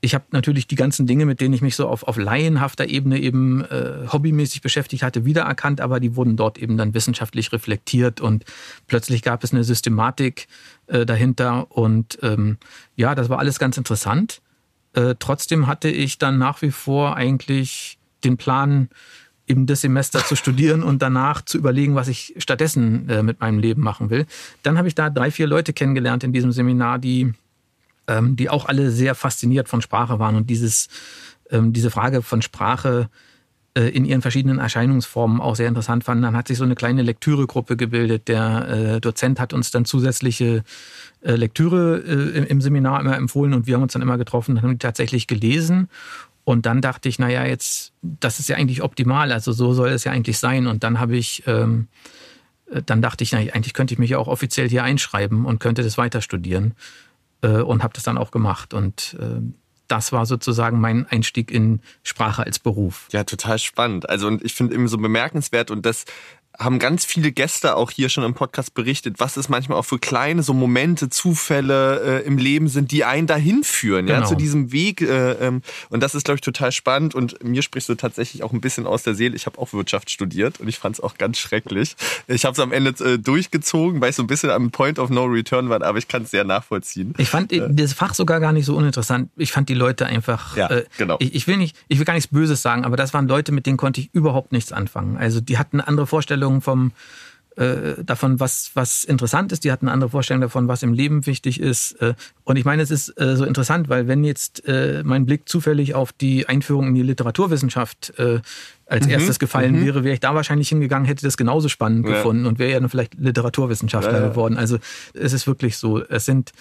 ich 0.00 0.14
habe 0.14 0.24
natürlich 0.30 0.66
die 0.68 0.76
ganzen 0.76 1.06
Dinge, 1.06 1.26
mit 1.26 1.40
denen 1.40 1.54
ich 1.54 1.62
mich 1.62 1.74
so 1.74 1.88
auf, 1.88 2.04
auf 2.04 2.16
laienhafter 2.16 2.88
Ebene 2.88 3.18
eben 3.18 3.64
äh, 3.64 4.06
hobbymäßig 4.12 4.62
beschäftigt 4.62 5.02
hatte, 5.02 5.24
wiedererkannt, 5.24 5.80
aber 5.80 5.98
die 5.98 6.14
wurden 6.14 6.36
dort 6.36 6.58
eben 6.58 6.76
dann 6.76 6.94
wissenschaftlich 6.94 7.52
reflektiert 7.52 8.20
und 8.20 8.44
plötzlich 8.86 9.22
gab 9.22 9.42
es 9.42 9.52
eine 9.52 9.64
Systematik 9.64 10.46
äh, 10.86 11.04
dahinter 11.04 11.70
und 11.72 12.18
ähm, 12.22 12.58
ja, 12.94 13.14
das 13.16 13.28
war 13.28 13.40
alles 13.40 13.58
ganz 13.58 13.76
interessant. 13.76 14.40
Äh, 14.92 15.16
trotzdem 15.18 15.66
hatte 15.66 15.88
ich 15.88 16.18
dann 16.18 16.38
nach 16.38 16.62
wie 16.62 16.70
vor 16.70 17.16
eigentlich 17.16 17.98
den 18.24 18.36
Plan, 18.36 18.88
eben 19.48 19.66
das 19.66 19.80
Semester 19.80 20.24
zu 20.24 20.36
studieren 20.36 20.82
und 20.82 21.00
danach 21.00 21.42
zu 21.42 21.58
überlegen, 21.58 21.94
was 21.94 22.08
ich 22.08 22.34
stattdessen 22.38 23.08
äh, 23.08 23.22
mit 23.22 23.40
meinem 23.40 23.58
Leben 23.58 23.82
machen 23.82 24.10
will. 24.10 24.26
Dann 24.62 24.76
habe 24.76 24.88
ich 24.88 24.94
da 24.94 25.10
drei, 25.10 25.30
vier 25.30 25.46
Leute 25.46 25.72
kennengelernt 25.72 26.22
in 26.22 26.32
diesem 26.32 26.52
Seminar, 26.52 26.98
die 26.98 27.32
ähm, 28.08 28.34
die 28.34 28.50
auch 28.50 28.66
alle 28.66 28.90
sehr 28.90 29.14
fasziniert 29.14 29.68
von 29.68 29.82
Sprache 29.82 30.18
waren 30.18 30.34
und 30.34 30.50
dieses, 30.50 30.88
ähm, 31.50 31.72
diese 31.72 31.90
Frage 31.90 32.22
von 32.22 32.42
Sprache 32.42 33.08
äh, 33.74 33.88
in 33.90 34.04
ihren 34.04 34.22
verschiedenen 34.22 34.58
Erscheinungsformen 34.58 35.40
auch 35.40 35.54
sehr 35.54 35.68
interessant 35.68 36.02
fanden. 36.02 36.22
Dann 36.22 36.36
hat 36.36 36.48
sich 36.48 36.58
so 36.58 36.64
eine 36.64 36.74
kleine 36.74 37.02
Lektüregruppe 37.02 37.76
gebildet. 37.76 38.26
Der 38.28 38.68
äh, 38.96 39.00
Dozent 39.00 39.38
hat 39.38 39.52
uns 39.52 39.70
dann 39.70 39.84
zusätzliche 39.84 40.64
äh, 41.20 41.34
Lektüre 41.34 41.98
äh, 41.98 42.46
im 42.46 42.60
Seminar 42.60 43.00
immer 43.00 43.16
empfohlen 43.16 43.52
und 43.52 43.66
wir 43.66 43.74
haben 43.74 43.82
uns 43.82 43.92
dann 43.92 44.02
immer 44.02 44.18
getroffen 44.18 44.56
und 44.56 44.62
haben 44.62 44.72
die 44.72 44.78
tatsächlich 44.78 45.26
gelesen. 45.26 45.88
Und 46.44 46.64
dann 46.64 46.80
dachte 46.80 47.10
ich, 47.10 47.18
naja, 47.18 47.44
jetzt, 47.44 47.92
das 48.00 48.40
ist 48.40 48.48
ja 48.48 48.56
eigentlich 48.56 48.82
optimal, 48.82 49.32
also 49.32 49.52
so 49.52 49.74
soll 49.74 49.90
es 49.90 50.04
ja 50.04 50.12
eigentlich 50.12 50.38
sein. 50.38 50.66
Und 50.66 50.82
dann 50.82 50.98
habe 50.98 51.14
ich, 51.14 51.42
ähm, 51.46 51.88
äh, 52.70 52.80
dann 52.84 53.02
dachte 53.02 53.22
ich, 53.22 53.32
na, 53.32 53.38
eigentlich 53.38 53.74
könnte 53.74 53.92
ich 53.92 53.98
mich 53.98 54.10
ja 54.10 54.18
auch 54.18 54.28
offiziell 54.28 54.66
hier 54.66 54.82
einschreiben 54.82 55.44
und 55.44 55.60
könnte 55.60 55.82
das 55.82 55.98
weiter 55.98 56.22
studieren 56.22 56.74
äh, 57.42 57.60
und 57.60 57.82
habe 57.82 57.94
das 57.94 58.04
dann 58.04 58.18
auch 58.18 58.30
gemacht. 58.30 58.74
Und 58.74 59.16
äh, 59.20 59.40
das 59.88 60.12
war 60.12 60.26
sozusagen 60.26 60.80
mein 60.80 61.06
Einstieg 61.06 61.50
in 61.50 61.80
Sprache 62.02 62.44
als 62.44 62.58
Beruf. 62.58 63.08
Ja, 63.10 63.24
total 63.24 63.58
spannend. 63.58 64.08
Also 64.08 64.26
und 64.26 64.44
ich 64.44 64.54
finde 64.54 64.74
eben 64.74 64.86
so 64.86 64.98
bemerkenswert 64.98 65.70
und 65.70 65.84
das 65.86 66.04
haben 66.58 66.80
ganz 66.80 67.04
viele 67.04 67.30
Gäste 67.30 67.76
auch 67.76 67.92
hier 67.92 68.08
schon 68.08 68.24
im 68.24 68.34
Podcast 68.34 68.74
berichtet, 68.74 69.16
was 69.18 69.36
es 69.36 69.48
manchmal 69.48 69.78
auch 69.78 69.84
für 69.84 70.00
kleine 70.00 70.42
so 70.42 70.52
Momente, 70.52 71.08
Zufälle 71.08 72.22
äh, 72.22 72.26
im 72.26 72.36
Leben 72.36 72.68
sind, 72.68 72.90
die 72.90 73.04
einen 73.04 73.28
dahin 73.28 73.62
führen, 73.62 74.06
genau. 74.06 74.20
ja, 74.20 74.26
zu 74.26 74.34
diesem 74.34 74.72
Weg. 74.72 75.00
Äh, 75.00 75.32
ähm, 75.34 75.62
und 75.88 76.02
das 76.02 76.16
ist, 76.16 76.24
glaube 76.24 76.36
ich, 76.36 76.40
total 76.40 76.72
spannend. 76.72 77.14
Und 77.14 77.44
mir 77.44 77.62
sprichst 77.62 77.88
du 77.88 77.94
tatsächlich 77.94 78.42
auch 78.42 78.52
ein 78.52 78.60
bisschen 78.60 78.86
aus 78.88 79.04
der 79.04 79.14
Seele. 79.14 79.36
Ich 79.36 79.46
habe 79.46 79.56
auch 79.58 79.72
Wirtschaft 79.72 80.10
studiert 80.10 80.58
und 80.58 80.66
ich 80.66 80.78
fand 80.78 80.96
es 80.96 81.00
auch 81.00 81.16
ganz 81.16 81.38
schrecklich. 81.38 81.94
Ich 82.26 82.44
habe 82.44 82.54
es 82.54 82.58
am 82.58 82.72
Ende 82.72 82.90
äh, 83.04 83.18
durchgezogen, 83.18 84.00
weil 84.00 84.10
ich 84.10 84.16
so 84.16 84.24
ein 84.24 84.26
bisschen 84.26 84.50
am 84.50 84.72
Point 84.72 84.98
of 84.98 85.10
No 85.10 85.26
Return 85.26 85.68
war, 85.68 85.80
aber 85.82 85.98
ich 85.98 86.08
kann 86.08 86.22
es 86.22 86.32
sehr 86.32 86.44
nachvollziehen. 86.44 87.14
Ich 87.18 87.28
fand 87.28 87.52
äh, 87.52 87.68
das 87.70 87.92
Fach 87.92 88.14
sogar 88.14 88.40
gar 88.40 88.52
nicht 88.52 88.66
so 88.66 88.76
uninteressant. 88.76 89.30
Ich 89.36 89.52
fand 89.52 89.68
die 89.68 89.74
Leute 89.74 90.06
einfach. 90.06 90.56
Ja, 90.56 90.68
äh, 90.70 90.84
genau. 90.96 91.18
Ich, 91.20 91.36
ich, 91.36 91.46
will 91.46 91.56
nicht, 91.56 91.76
ich 91.86 91.98
will 91.98 92.04
gar 92.04 92.14
nichts 92.14 92.28
Böses 92.28 92.62
sagen, 92.62 92.84
aber 92.84 92.96
das 92.96 93.14
waren 93.14 93.28
Leute, 93.28 93.52
mit 93.52 93.66
denen 93.66 93.76
konnte 93.76 94.00
ich 94.00 94.10
überhaupt 94.12 94.50
nichts 94.50 94.72
anfangen. 94.72 95.16
Also 95.16 95.40
die 95.40 95.56
hatten 95.56 95.78
eine 95.78 95.86
andere 95.86 96.08
Vorstellung 96.08 96.47
vom 96.60 96.92
äh, 97.58 98.04
davon, 98.04 98.38
was, 98.38 98.70
was 98.74 99.02
interessant 99.02 99.50
ist. 99.50 99.64
Die 99.64 99.72
hatten 99.72 99.88
andere 99.88 100.10
Vorstellung 100.10 100.40
davon, 100.42 100.68
was 100.68 100.84
im 100.84 100.92
Leben 100.92 101.26
wichtig 101.26 101.60
ist. 101.60 101.92
Äh, 102.00 102.14
und 102.44 102.56
ich 102.56 102.64
meine, 102.64 102.82
es 102.82 102.90
ist 102.92 103.20
äh, 103.20 103.36
so 103.36 103.44
interessant, 103.44 103.88
weil 103.88 104.06
wenn 104.06 104.22
jetzt 104.22 104.66
äh, 104.68 105.02
mein 105.04 105.26
Blick 105.26 105.48
zufällig 105.48 105.94
auf 105.94 106.12
die 106.12 106.48
Einführung 106.48 106.88
in 106.88 106.94
die 106.94 107.02
Literaturwissenschaft 107.02 108.12
als 108.86 109.06
mhm. 109.06 109.12
erstes 109.12 109.38
gefallen 109.38 109.80
mhm. 109.80 109.86
wäre, 109.86 110.04
wäre 110.04 110.14
ich 110.14 110.20
da 110.20 110.34
wahrscheinlich 110.34 110.68
hingegangen, 110.68 111.04
hätte 111.06 111.24
das 111.24 111.36
genauso 111.36 111.68
spannend 111.68 112.06
ja. 112.06 112.14
gefunden 112.14 112.46
und 112.46 112.58
wäre 112.58 112.72
ja 112.72 112.80
dann 112.80 112.88
vielleicht 112.88 113.14
Literaturwissenschaftler 113.14 114.12
ja, 114.12 114.20
ja. 114.20 114.28
geworden. 114.28 114.56
Also 114.56 114.78
es 115.14 115.32
ist 115.32 115.46
wirklich 115.46 115.76
so, 115.76 116.00
es 116.00 116.24
sind 116.24 116.52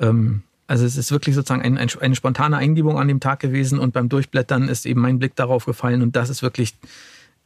ähm, 0.00 0.42
also 0.66 0.84
es 0.84 0.96
ist 0.96 1.10
wirklich 1.10 1.34
sozusagen 1.34 1.62
ein, 1.62 1.78
ein, 1.78 1.88
eine 2.00 2.14
spontane 2.14 2.56
Eingebung 2.56 2.98
an 2.98 3.08
dem 3.08 3.20
Tag 3.20 3.40
gewesen 3.40 3.78
und 3.78 3.92
beim 3.92 4.08
Durchblättern 4.08 4.68
ist 4.68 4.86
eben 4.86 5.00
mein 5.00 5.18
Blick 5.18 5.34
darauf 5.34 5.64
gefallen 5.64 6.02
und 6.02 6.14
das 6.16 6.30
ist 6.30 6.42
wirklich 6.42 6.74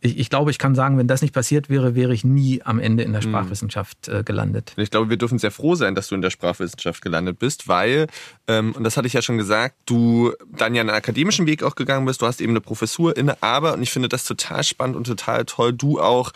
ich, 0.02 0.18
ich 0.18 0.30
glaube, 0.30 0.50
ich 0.50 0.58
kann 0.58 0.74
sagen, 0.74 0.98
wenn 0.98 1.06
das 1.06 1.22
nicht 1.22 1.32
passiert 1.32 1.70
wäre, 1.70 1.94
wäre 1.94 2.12
ich 2.12 2.24
nie 2.24 2.60
am 2.64 2.80
Ende 2.80 3.04
in 3.04 3.12
der 3.12 3.22
hm. 3.22 3.30
Sprachwissenschaft 3.30 4.08
äh, 4.08 4.24
gelandet. 4.24 4.74
Ich 4.76 4.90
glaube, 4.90 5.08
wir 5.08 5.16
dürfen 5.16 5.38
sehr 5.38 5.52
froh 5.52 5.76
sein, 5.76 5.94
dass 5.94 6.08
du 6.08 6.16
in 6.16 6.22
der 6.22 6.30
Sprachwissenschaft 6.30 7.00
gelandet 7.02 7.38
bist, 7.38 7.68
weil, 7.68 8.08
ähm, 8.48 8.72
und 8.72 8.82
das 8.82 8.96
hatte 8.96 9.06
ich 9.06 9.12
ja 9.12 9.22
schon 9.22 9.38
gesagt, 9.38 9.76
du 9.86 10.32
dann 10.50 10.74
ja 10.74 10.80
einen 10.80 10.90
akademischen 10.90 11.46
Weg 11.46 11.62
auch 11.62 11.76
gegangen 11.76 12.04
bist, 12.04 12.20
du 12.20 12.26
hast 12.26 12.40
eben 12.40 12.50
eine 12.50 12.60
Professur 12.60 13.16
inne, 13.16 13.40
aber, 13.42 13.74
und 13.74 13.82
ich 13.82 13.92
finde 13.92 14.08
das 14.08 14.24
total 14.24 14.64
spannend 14.64 14.96
und 14.96 15.06
total 15.06 15.44
toll, 15.44 15.72
du 15.72 16.00
auch 16.00 16.32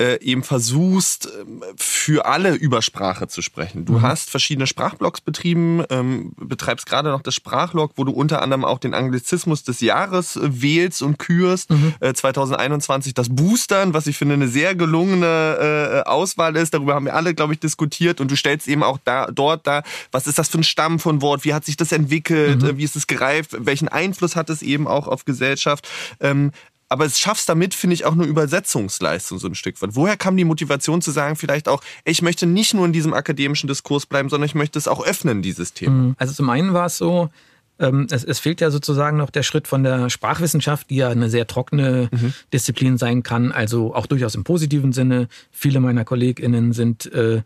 äh, 0.00 0.18
eben 0.22 0.42
versuchst, 0.42 1.28
ähm, 1.40 1.62
für 1.76 2.24
alle 2.24 2.54
über 2.54 2.80
Sprache 2.80 3.28
zu 3.28 3.42
sprechen. 3.42 3.84
Du 3.84 3.94
mhm. 3.94 4.02
hast 4.02 4.30
verschiedene 4.30 4.66
Sprachblogs 4.66 5.20
betrieben, 5.20 5.84
ähm, 5.90 6.32
betreibst 6.38 6.86
gerade 6.86 7.10
noch 7.10 7.20
das 7.20 7.34
Sprachlog, 7.34 7.92
wo 7.96 8.04
du 8.04 8.12
unter 8.12 8.40
anderem 8.40 8.64
auch 8.64 8.78
den 8.78 8.94
Anglizismus 8.94 9.62
des 9.62 9.80
Jahres 9.80 10.36
äh, 10.36 10.62
wählst 10.62 11.02
und 11.02 11.18
kürst. 11.18 11.70
Mhm. 11.70 11.94
Äh, 12.00 12.14
2021 12.14 13.12
das 13.12 13.28
Boostern, 13.28 13.92
was 13.92 14.06
ich 14.06 14.16
finde 14.16 14.34
eine 14.34 14.48
sehr 14.48 14.74
gelungene 14.74 16.02
äh, 16.06 16.08
Auswahl 16.08 16.56
ist. 16.56 16.72
Darüber 16.72 16.94
haben 16.94 17.04
wir 17.04 17.14
alle, 17.14 17.34
glaube 17.34 17.52
ich, 17.52 17.60
diskutiert. 17.60 18.22
Und 18.22 18.30
du 18.30 18.36
stellst 18.36 18.68
eben 18.68 18.82
auch 18.82 18.98
da, 19.04 19.26
dort 19.26 19.66
da, 19.66 19.82
was 20.12 20.26
ist 20.26 20.38
das 20.38 20.48
für 20.48 20.58
ein 20.58 20.64
Stamm 20.64 20.98
von 20.98 21.20
Wort? 21.20 21.44
Wie 21.44 21.52
hat 21.52 21.66
sich 21.66 21.76
das 21.76 21.92
entwickelt? 21.92 22.62
Mhm. 22.62 22.68
Äh, 22.68 22.76
wie 22.78 22.84
ist 22.84 22.96
es 22.96 23.06
gereift? 23.06 23.54
Welchen 23.58 23.88
Einfluss 23.88 24.34
hat 24.34 24.48
es 24.48 24.62
eben 24.62 24.88
auch 24.88 25.06
auf 25.06 25.26
Gesellschaft? 25.26 25.86
Ähm, 26.20 26.52
aber 26.90 27.04
es 27.04 27.18
schaffst 27.20 27.48
damit, 27.48 27.72
finde 27.72 27.94
ich, 27.94 28.04
auch 28.04 28.12
eine 28.12 28.24
Übersetzungsleistung 28.24 29.38
so 29.38 29.46
ein 29.46 29.54
Stück 29.54 29.80
weit. 29.80 29.90
Woher 29.94 30.16
kam 30.16 30.36
die 30.36 30.44
Motivation 30.44 31.00
zu 31.00 31.12
sagen, 31.12 31.36
vielleicht 31.36 31.68
auch, 31.68 31.82
ich 32.04 32.20
möchte 32.20 32.46
nicht 32.46 32.74
nur 32.74 32.84
in 32.84 32.92
diesem 32.92 33.14
akademischen 33.14 33.68
Diskurs 33.68 34.06
bleiben, 34.06 34.28
sondern 34.28 34.46
ich 34.46 34.56
möchte 34.56 34.76
es 34.76 34.88
auch 34.88 35.02
öffnen, 35.02 35.40
dieses 35.40 35.72
Thema? 35.72 35.94
Mhm. 35.94 36.16
Also 36.18 36.34
zum 36.34 36.50
einen 36.50 36.74
war 36.74 36.86
es 36.86 36.98
so, 36.98 37.30
es, 37.80 38.24
es, 38.24 38.38
fehlt 38.38 38.60
ja 38.60 38.70
sozusagen 38.70 39.16
noch 39.16 39.30
der 39.30 39.42
Schritt 39.42 39.66
von 39.66 39.82
der 39.82 40.10
Sprachwissenschaft, 40.10 40.90
die 40.90 40.96
ja 40.96 41.08
eine 41.08 41.30
sehr 41.30 41.46
trockene 41.46 42.10
mhm. 42.12 42.34
Disziplin 42.52 42.98
sein 42.98 43.22
kann, 43.22 43.52
also 43.52 43.94
auch 43.94 44.06
durchaus 44.06 44.34
im 44.34 44.44
positiven 44.44 44.92
Sinne. 44.92 45.28
Viele 45.50 45.80
meiner 45.80 46.04
KollegInnen 46.04 46.74
sind, 46.74 47.10
äh, 47.12 47.42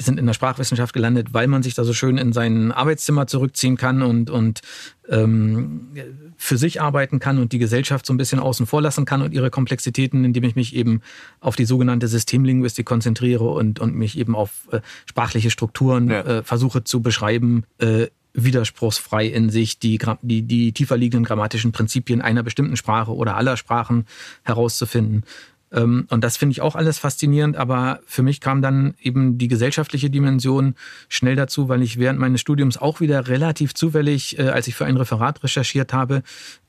sind 0.00 0.18
in 0.18 0.26
der 0.26 0.34
Sprachwissenschaft 0.34 0.92
gelandet, 0.92 1.32
weil 1.32 1.46
man 1.46 1.62
sich 1.62 1.74
da 1.74 1.84
so 1.84 1.94
schön 1.94 2.18
in 2.18 2.34
sein 2.34 2.72
Arbeitszimmer 2.72 3.26
zurückziehen 3.26 3.78
kann 3.78 4.02
und, 4.02 4.28
und 4.28 4.60
ähm, 5.08 5.88
für 6.36 6.58
sich 6.58 6.82
arbeiten 6.82 7.18
kann 7.18 7.38
und 7.38 7.52
die 7.52 7.58
Gesellschaft 7.58 8.04
so 8.04 8.12
ein 8.12 8.18
bisschen 8.18 8.38
außen 8.38 8.66
vor 8.66 8.82
lassen 8.82 9.06
kann 9.06 9.22
und 9.22 9.32
ihre 9.32 9.50
Komplexitäten, 9.50 10.24
indem 10.24 10.44
ich 10.44 10.56
mich 10.56 10.76
eben 10.76 11.00
auf 11.40 11.56
die 11.56 11.64
sogenannte 11.64 12.06
Systemlinguistik 12.06 12.84
konzentriere 12.84 13.44
und, 13.44 13.80
und 13.80 13.94
mich 13.94 14.18
eben 14.18 14.36
auf 14.36 14.68
äh, 14.72 14.80
sprachliche 15.06 15.50
Strukturen 15.50 16.10
ja. 16.10 16.20
äh, 16.20 16.42
versuche 16.42 16.84
zu 16.84 17.00
beschreiben, 17.00 17.64
äh, 17.78 18.08
widerspruchsfrei 18.34 19.26
in 19.26 19.50
sich 19.50 19.78
die, 19.78 19.98
die, 20.22 20.42
die 20.42 20.72
tiefer 20.72 20.96
liegenden 20.96 21.24
grammatischen 21.24 21.72
Prinzipien 21.72 22.20
einer 22.20 22.42
bestimmten 22.42 22.76
Sprache 22.76 23.14
oder 23.14 23.36
aller 23.36 23.56
Sprachen 23.56 24.06
herauszufinden. 24.42 25.24
Ähm, 25.72 26.06
und 26.10 26.24
das 26.24 26.36
finde 26.36 26.52
ich 26.52 26.60
auch 26.60 26.74
alles 26.74 26.98
faszinierend, 26.98 27.56
aber 27.56 28.00
für 28.06 28.22
mich 28.22 28.40
kam 28.40 28.62
dann 28.62 28.94
eben 29.00 29.38
die 29.38 29.48
gesellschaftliche 29.48 30.10
Dimension 30.10 30.74
schnell 31.08 31.36
dazu, 31.36 31.68
weil 31.68 31.82
ich 31.82 31.98
während 31.98 32.18
meines 32.18 32.40
Studiums 32.40 32.76
auch 32.76 33.00
wieder 33.00 33.28
relativ 33.28 33.74
zufällig, 33.74 34.38
äh, 34.38 34.48
als 34.48 34.66
ich 34.66 34.74
für 34.74 34.84
ein 34.84 34.96
Referat 34.96 35.42
recherchiert 35.42 35.92
habe, 35.92 36.22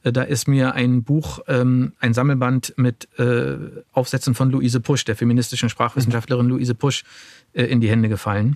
äh, 0.03 0.11
da 0.11 0.23
ist 0.23 0.47
mir 0.47 0.73
ein 0.75 1.03
Buch, 1.03 1.39
ähm, 1.47 1.93
ein 1.99 2.13
Sammelband 2.13 2.73
mit 2.77 3.07
äh, 3.17 3.57
Aufsätzen 3.91 4.35
von 4.35 4.51
Luise 4.51 4.79
Pusch, 4.79 5.05
der 5.05 5.15
feministischen 5.15 5.69
Sprachwissenschaftlerin 5.69 6.45
mhm. 6.45 6.51
Luise 6.51 6.75
Pusch, 6.75 7.03
in 7.53 7.81
die 7.81 7.89
Hände 7.89 8.07
gefallen 8.07 8.55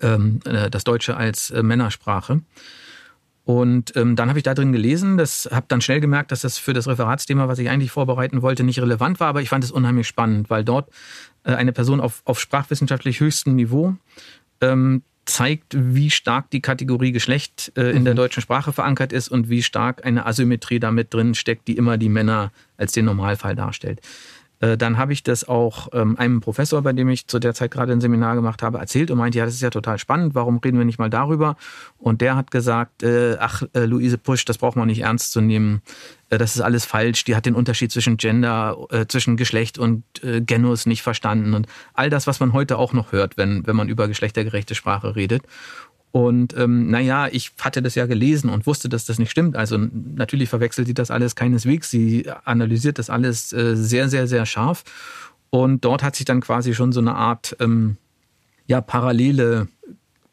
ähm, 0.00 0.40
äh, 0.44 0.70
das 0.70 0.84
Deutsche 0.84 1.16
als 1.16 1.50
äh, 1.50 1.62
Männersprache. 1.62 2.42
Und 3.46 3.94
ähm, 3.94 4.16
dann 4.16 4.28
habe 4.28 4.40
ich 4.40 4.42
da 4.42 4.54
drin 4.54 4.72
gelesen, 4.72 5.16
das 5.16 5.48
habe 5.52 5.66
dann 5.68 5.80
schnell 5.80 6.00
gemerkt, 6.00 6.32
dass 6.32 6.40
das 6.40 6.58
für 6.58 6.72
das 6.72 6.88
Referatsthema, 6.88 7.46
was 7.46 7.60
ich 7.60 7.70
eigentlich 7.70 7.92
vorbereiten 7.92 8.42
wollte, 8.42 8.64
nicht 8.64 8.80
relevant 8.80 9.20
war, 9.20 9.28
aber 9.28 9.40
ich 9.40 9.50
fand 9.50 9.62
es 9.62 9.70
unheimlich 9.70 10.08
spannend, 10.08 10.50
weil 10.50 10.64
dort 10.64 10.90
äh, 11.44 11.52
eine 11.54 11.72
Person 11.72 12.00
auf, 12.00 12.22
auf 12.24 12.40
sprachwissenschaftlich 12.40 13.20
höchstem 13.20 13.54
Niveau 13.54 13.94
ähm, 14.60 15.02
zeigt, 15.26 15.76
wie 15.76 16.10
stark 16.10 16.50
die 16.50 16.60
Kategorie 16.60 17.12
Geschlecht 17.12 17.72
äh, 17.76 17.90
in 17.90 18.00
mhm. 18.00 18.04
der 18.06 18.14
deutschen 18.14 18.40
Sprache 18.40 18.72
verankert 18.72 19.12
ist 19.12 19.28
und 19.28 19.48
wie 19.48 19.62
stark 19.62 20.04
eine 20.04 20.26
Asymmetrie 20.26 20.80
damit 20.80 21.14
drin 21.14 21.34
steckt, 21.34 21.68
die 21.68 21.76
immer 21.76 21.98
die 21.98 22.08
Männer 22.08 22.52
als 22.76 22.92
den 22.92 23.04
Normalfall 23.04 23.54
darstellt. 23.54 24.00
Äh, 24.60 24.76
dann 24.76 24.96
habe 24.96 25.12
ich 25.12 25.22
das 25.22 25.46
auch 25.46 25.88
ähm, 25.92 26.16
einem 26.18 26.40
Professor, 26.40 26.82
bei 26.82 26.92
dem 26.92 27.08
ich 27.08 27.26
zu 27.26 27.38
der 27.38 27.54
Zeit 27.54 27.70
gerade 27.70 27.92
ein 27.92 28.00
Seminar 28.00 28.34
gemacht 28.34 28.62
habe, 28.62 28.78
erzählt 28.78 29.10
und 29.10 29.18
meinte, 29.18 29.38
ja, 29.38 29.44
das 29.44 29.54
ist 29.54 29.60
ja 29.60 29.70
total 29.70 29.98
spannend, 29.98 30.34
warum 30.34 30.58
reden 30.58 30.78
wir 30.78 30.84
nicht 30.84 30.98
mal 30.98 31.10
darüber? 31.10 31.56
Und 31.98 32.20
der 32.20 32.36
hat 32.36 32.50
gesagt, 32.50 33.02
äh, 33.02 33.36
ach, 33.38 33.62
äh, 33.74 33.84
Luise 33.84 34.18
Pusch, 34.18 34.44
das 34.44 34.58
braucht 34.58 34.76
man 34.76 34.86
nicht 34.86 35.00
ernst 35.00 35.32
zu 35.32 35.40
nehmen. 35.40 35.82
Äh, 36.30 36.38
das 36.38 36.56
ist 36.56 36.62
alles 36.62 36.84
falsch. 36.84 37.24
Die 37.24 37.36
hat 37.36 37.46
den 37.46 37.54
Unterschied 37.54 37.92
zwischen 37.92 38.16
Gender, 38.16 38.76
äh, 38.90 39.06
zwischen 39.06 39.36
Geschlecht 39.36 39.78
und 39.78 40.04
äh, 40.22 40.40
Genus 40.40 40.86
nicht 40.86 41.02
verstanden. 41.02 41.54
Und 41.54 41.66
all 41.94 42.10
das, 42.10 42.26
was 42.26 42.40
man 42.40 42.52
heute 42.52 42.78
auch 42.78 42.92
noch 42.92 43.12
hört, 43.12 43.36
wenn, 43.36 43.66
wenn 43.66 43.76
man 43.76 43.88
über 43.88 44.08
geschlechtergerechte 44.08 44.74
Sprache 44.74 45.16
redet. 45.16 45.42
Und 46.16 46.56
ähm, 46.56 46.88
naja, 46.88 47.28
ich 47.30 47.52
hatte 47.60 47.82
das 47.82 47.94
ja 47.94 48.06
gelesen 48.06 48.48
und 48.48 48.66
wusste, 48.66 48.88
dass 48.88 49.04
das 49.04 49.18
nicht 49.18 49.30
stimmt. 49.30 49.54
Also 49.54 49.76
natürlich 49.76 50.48
verwechselt 50.48 50.86
sie 50.86 50.94
das 50.94 51.10
alles 51.10 51.36
keineswegs. 51.36 51.90
Sie 51.90 52.24
analysiert 52.46 52.98
das 52.98 53.10
alles 53.10 53.52
äh, 53.52 53.76
sehr, 53.76 54.08
sehr, 54.08 54.26
sehr 54.26 54.46
scharf. 54.46 54.82
Und 55.50 55.84
dort 55.84 56.02
hat 56.02 56.16
sich 56.16 56.24
dann 56.24 56.40
quasi 56.40 56.72
schon 56.72 56.90
so 56.92 57.00
eine 57.00 57.16
Art 57.16 57.54
ähm, 57.60 57.98
ja, 58.66 58.80
parallele 58.80 59.68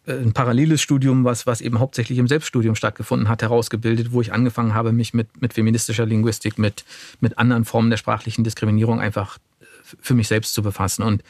äh, 0.06 0.14
ein 0.14 0.32
paralleles 0.32 0.82
Studium, 0.82 1.26
was, 1.26 1.48
was 1.48 1.60
eben 1.60 1.80
hauptsächlich 1.80 2.18
im 2.18 2.30
Selbststudium 2.30 2.76
stattgefunden 2.76 3.28
hat, 3.28 3.42
herausgebildet, 3.42 4.14
wo 4.14 4.22
ich 4.22 4.32
angefangen 4.32 4.74
habe, 4.74 4.94
mich 4.94 5.14
mit, 5.14 5.42
mit 5.42 5.54
feministischer 5.54 6.06
Linguistik, 6.06 6.58
mit, 6.58 6.86
mit 7.20 7.38
anderen 7.38 7.66
Formen 7.66 7.90
der 7.90 7.98
sprachlichen 7.98 8.46
Diskriminierung 8.46 9.02
einfach 9.02 9.38
äh, 9.60 9.66
für 10.00 10.14
mich 10.14 10.30
selbst 10.30 10.54
zu 10.54 10.64
befassen. 10.64 11.04
Und 11.04 11.24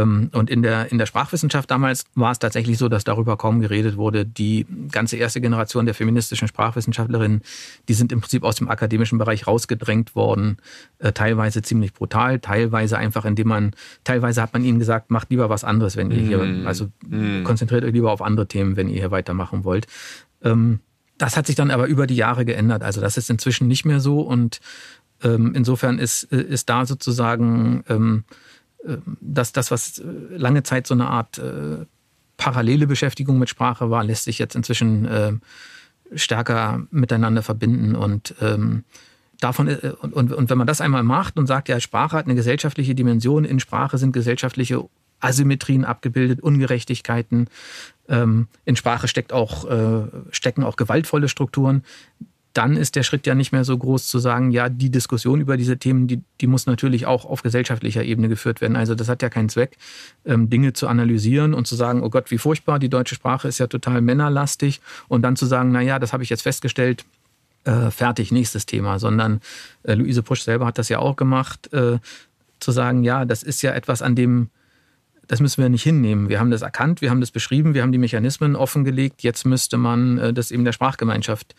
und 0.00 0.48
in 0.48 0.62
der, 0.62 0.90
in 0.90 0.98
der 0.98 1.06
Sprachwissenschaft 1.06 1.70
damals 1.70 2.04
war 2.14 2.32
es 2.32 2.38
tatsächlich 2.38 2.78
so, 2.78 2.88
dass 2.88 3.04
darüber 3.04 3.36
kaum 3.36 3.60
geredet 3.60 3.96
wurde. 3.96 4.24
Die 4.24 4.66
ganze 4.90 5.16
erste 5.16 5.40
Generation 5.40 5.84
der 5.84 5.94
feministischen 5.94 6.48
Sprachwissenschaftlerinnen, 6.48 7.42
die 7.88 7.94
sind 7.94 8.12
im 8.12 8.20
Prinzip 8.20 8.42
aus 8.42 8.56
dem 8.56 8.68
akademischen 8.68 9.18
Bereich 9.18 9.46
rausgedrängt 9.46 10.14
worden, 10.14 10.58
äh, 10.98 11.12
teilweise 11.12 11.62
ziemlich 11.62 11.92
brutal, 11.92 12.38
teilweise 12.38 12.96
einfach, 12.96 13.24
indem 13.24 13.48
man, 13.48 13.72
teilweise 14.04 14.40
hat 14.40 14.52
man 14.52 14.64
ihnen 14.64 14.78
gesagt, 14.78 15.10
macht 15.10 15.30
lieber 15.30 15.50
was 15.50 15.64
anderes, 15.64 15.96
wenn 15.96 16.10
ihr 16.10 16.20
hier, 16.20 16.38
mhm. 16.38 16.66
also 16.66 16.88
mm. 17.08 17.44
konzentriert 17.44 17.84
euch 17.84 17.92
lieber 17.92 18.12
auf 18.12 18.22
andere 18.22 18.46
Themen, 18.46 18.76
wenn 18.76 18.88
ihr 18.88 19.00
hier 19.00 19.10
weitermachen 19.10 19.64
wollt. 19.64 19.86
Ähm, 20.42 20.80
das 21.18 21.36
hat 21.36 21.46
sich 21.46 21.54
dann 21.54 21.70
aber 21.70 21.86
über 21.86 22.06
die 22.06 22.16
Jahre 22.16 22.44
geändert. 22.44 22.82
Also 22.82 23.00
das 23.00 23.16
ist 23.16 23.30
inzwischen 23.30 23.68
nicht 23.68 23.84
mehr 23.84 24.00
so 24.00 24.20
und 24.22 24.60
ähm, 25.22 25.52
insofern 25.54 25.98
ist, 25.98 26.24
äh, 26.32 26.42
ist 26.42 26.68
da 26.68 26.86
sozusagen 26.86 27.84
ähm, 27.88 28.24
dass 29.20 29.52
das, 29.52 29.70
was 29.70 29.98
äh, 29.98 30.04
lange 30.36 30.62
Zeit 30.62 30.86
so 30.86 30.94
eine 30.94 31.08
Art 31.08 31.38
äh, 31.38 31.86
parallele 32.36 32.86
Beschäftigung 32.86 33.38
mit 33.38 33.48
Sprache 33.48 33.90
war, 33.90 34.04
lässt 34.04 34.24
sich 34.24 34.38
jetzt 34.38 34.56
inzwischen 34.56 35.04
äh, 35.06 35.32
stärker 36.14 36.86
miteinander 36.90 37.42
verbinden 37.42 37.94
und 37.94 38.34
ähm, 38.40 38.84
davon 39.38 39.68
äh, 39.68 39.92
und, 40.00 40.12
und, 40.12 40.32
und 40.32 40.50
wenn 40.50 40.58
man 40.58 40.66
das 40.66 40.80
einmal 40.80 41.02
macht 41.02 41.38
und 41.38 41.46
sagt, 41.46 41.68
ja, 41.68 41.80
Sprache 41.80 42.16
hat 42.16 42.26
eine 42.26 42.34
gesellschaftliche 42.34 42.94
Dimension, 42.94 43.44
in 43.44 43.60
Sprache 43.60 43.98
sind 43.98 44.12
gesellschaftliche 44.12 44.84
Asymmetrien 45.20 45.84
abgebildet, 45.84 46.40
Ungerechtigkeiten, 46.40 47.48
ähm, 48.08 48.48
in 48.64 48.76
Sprache 48.76 49.06
steckt 49.06 49.32
auch, 49.32 49.70
äh, 49.70 50.08
stecken 50.32 50.64
auch 50.64 50.76
gewaltvolle 50.76 51.28
Strukturen, 51.28 51.84
dann 52.52 52.76
ist 52.76 52.96
der 52.96 53.02
Schritt 53.02 53.26
ja 53.26 53.34
nicht 53.34 53.52
mehr 53.52 53.64
so 53.64 53.76
groß 53.76 54.06
zu 54.06 54.18
sagen, 54.18 54.50
ja, 54.50 54.68
die 54.68 54.90
Diskussion 54.90 55.40
über 55.40 55.56
diese 55.56 55.78
Themen, 55.78 56.06
die, 56.06 56.20
die 56.40 56.46
muss 56.46 56.66
natürlich 56.66 57.06
auch 57.06 57.24
auf 57.24 57.42
gesellschaftlicher 57.42 58.04
Ebene 58.04 58.28
geführt 58.28 58.60
werden. 58.60 58.76
Also 58.76 58.94
das 58.94 59.08
hat 59.08 59.22
ja 59.22 59.30
keinen 59.30 59.48
Zweck, 59.48 59.78
ähm, 60.24 60.50
Dinge 60.50 60.72
zu 60.72 60.88
analysieren 60.88 61.54
und 61.54 61.66
zu 61.66 61.76
sagen, 61.76 62.02
oh 62.02 62.10
Gott, 62.10 62.30
wie 62.30 62.38
furchtbar, 62.38 62.78
die 62.78 62.88
deutsche 62.88 63.14
Sprache 63.14 63.48
ist 63.48 63.58
ja 63.58 63.66
total 63.66 64.00
männerlastig 64.00 64.80
und 65.08 65.22
dann 65.22 65.36
zu 65.36 65.46
sagen, 65.46 65.72
na 65.72 65.80
ja, 65.80 65.98
das 65.98 66.12
habe 66.12 66.22
ich 66.22 66.30
jetzt 66.30 66.42
festgestellt, 66.42 67.04
äh, 67.64 67.90
fertig, 67.90 68.32
nächstes 68.32 68.66
Thema, 68.66 68.98
sondern 68.98 69.40
äh, 69.84 69.94
Luise 69.94 70.22
Pusch 70.22 70.42
selber 70.42 70.66
hat 70.66 70.78
das 70.78 70.88
ja 70.88 70.98
auch 70.98 71.16
gemacht, 71.16 71.72
äh, 71.72 71.98
zu 72.60 72.70
sagen, 72.70 73.02
ja, 73.02 73.24
das 73.24 73.42
ist 73.42 73.62
ja 73.62 73.72
etwas, 73.72 74.02
an 74.02 74.14
dem 74.14 74.50
das 75.28 75.40
müssen 75.40 75.62
wir 75.62 75.68
nicht 75.70 75.84
hinnehmen. 75.84 76.28
Wir 76.28 76.40
haben 76.40 76.50
das 76.50 76.62
erkannt, 76.62 77.00
wir 77.00 77.08
haben 77.08 77.20
das 77.20 77.30
beschrieben, 77.30 77.72
wir 77.72 77.82
haben 77.82 77.92
die 77.92 77.98
Mechanismen 77.98 78.56
offengelegt. 78.56 79.22
Jetzt 79.22 79.46
müsste 79.46 79.78
man 79.78 80.18
äh, 80.18 80.32
das 80.34 80.50
eben 80.50 80.64
der 80.64 80.72
Sprachgemeinschaft 80.72 81.54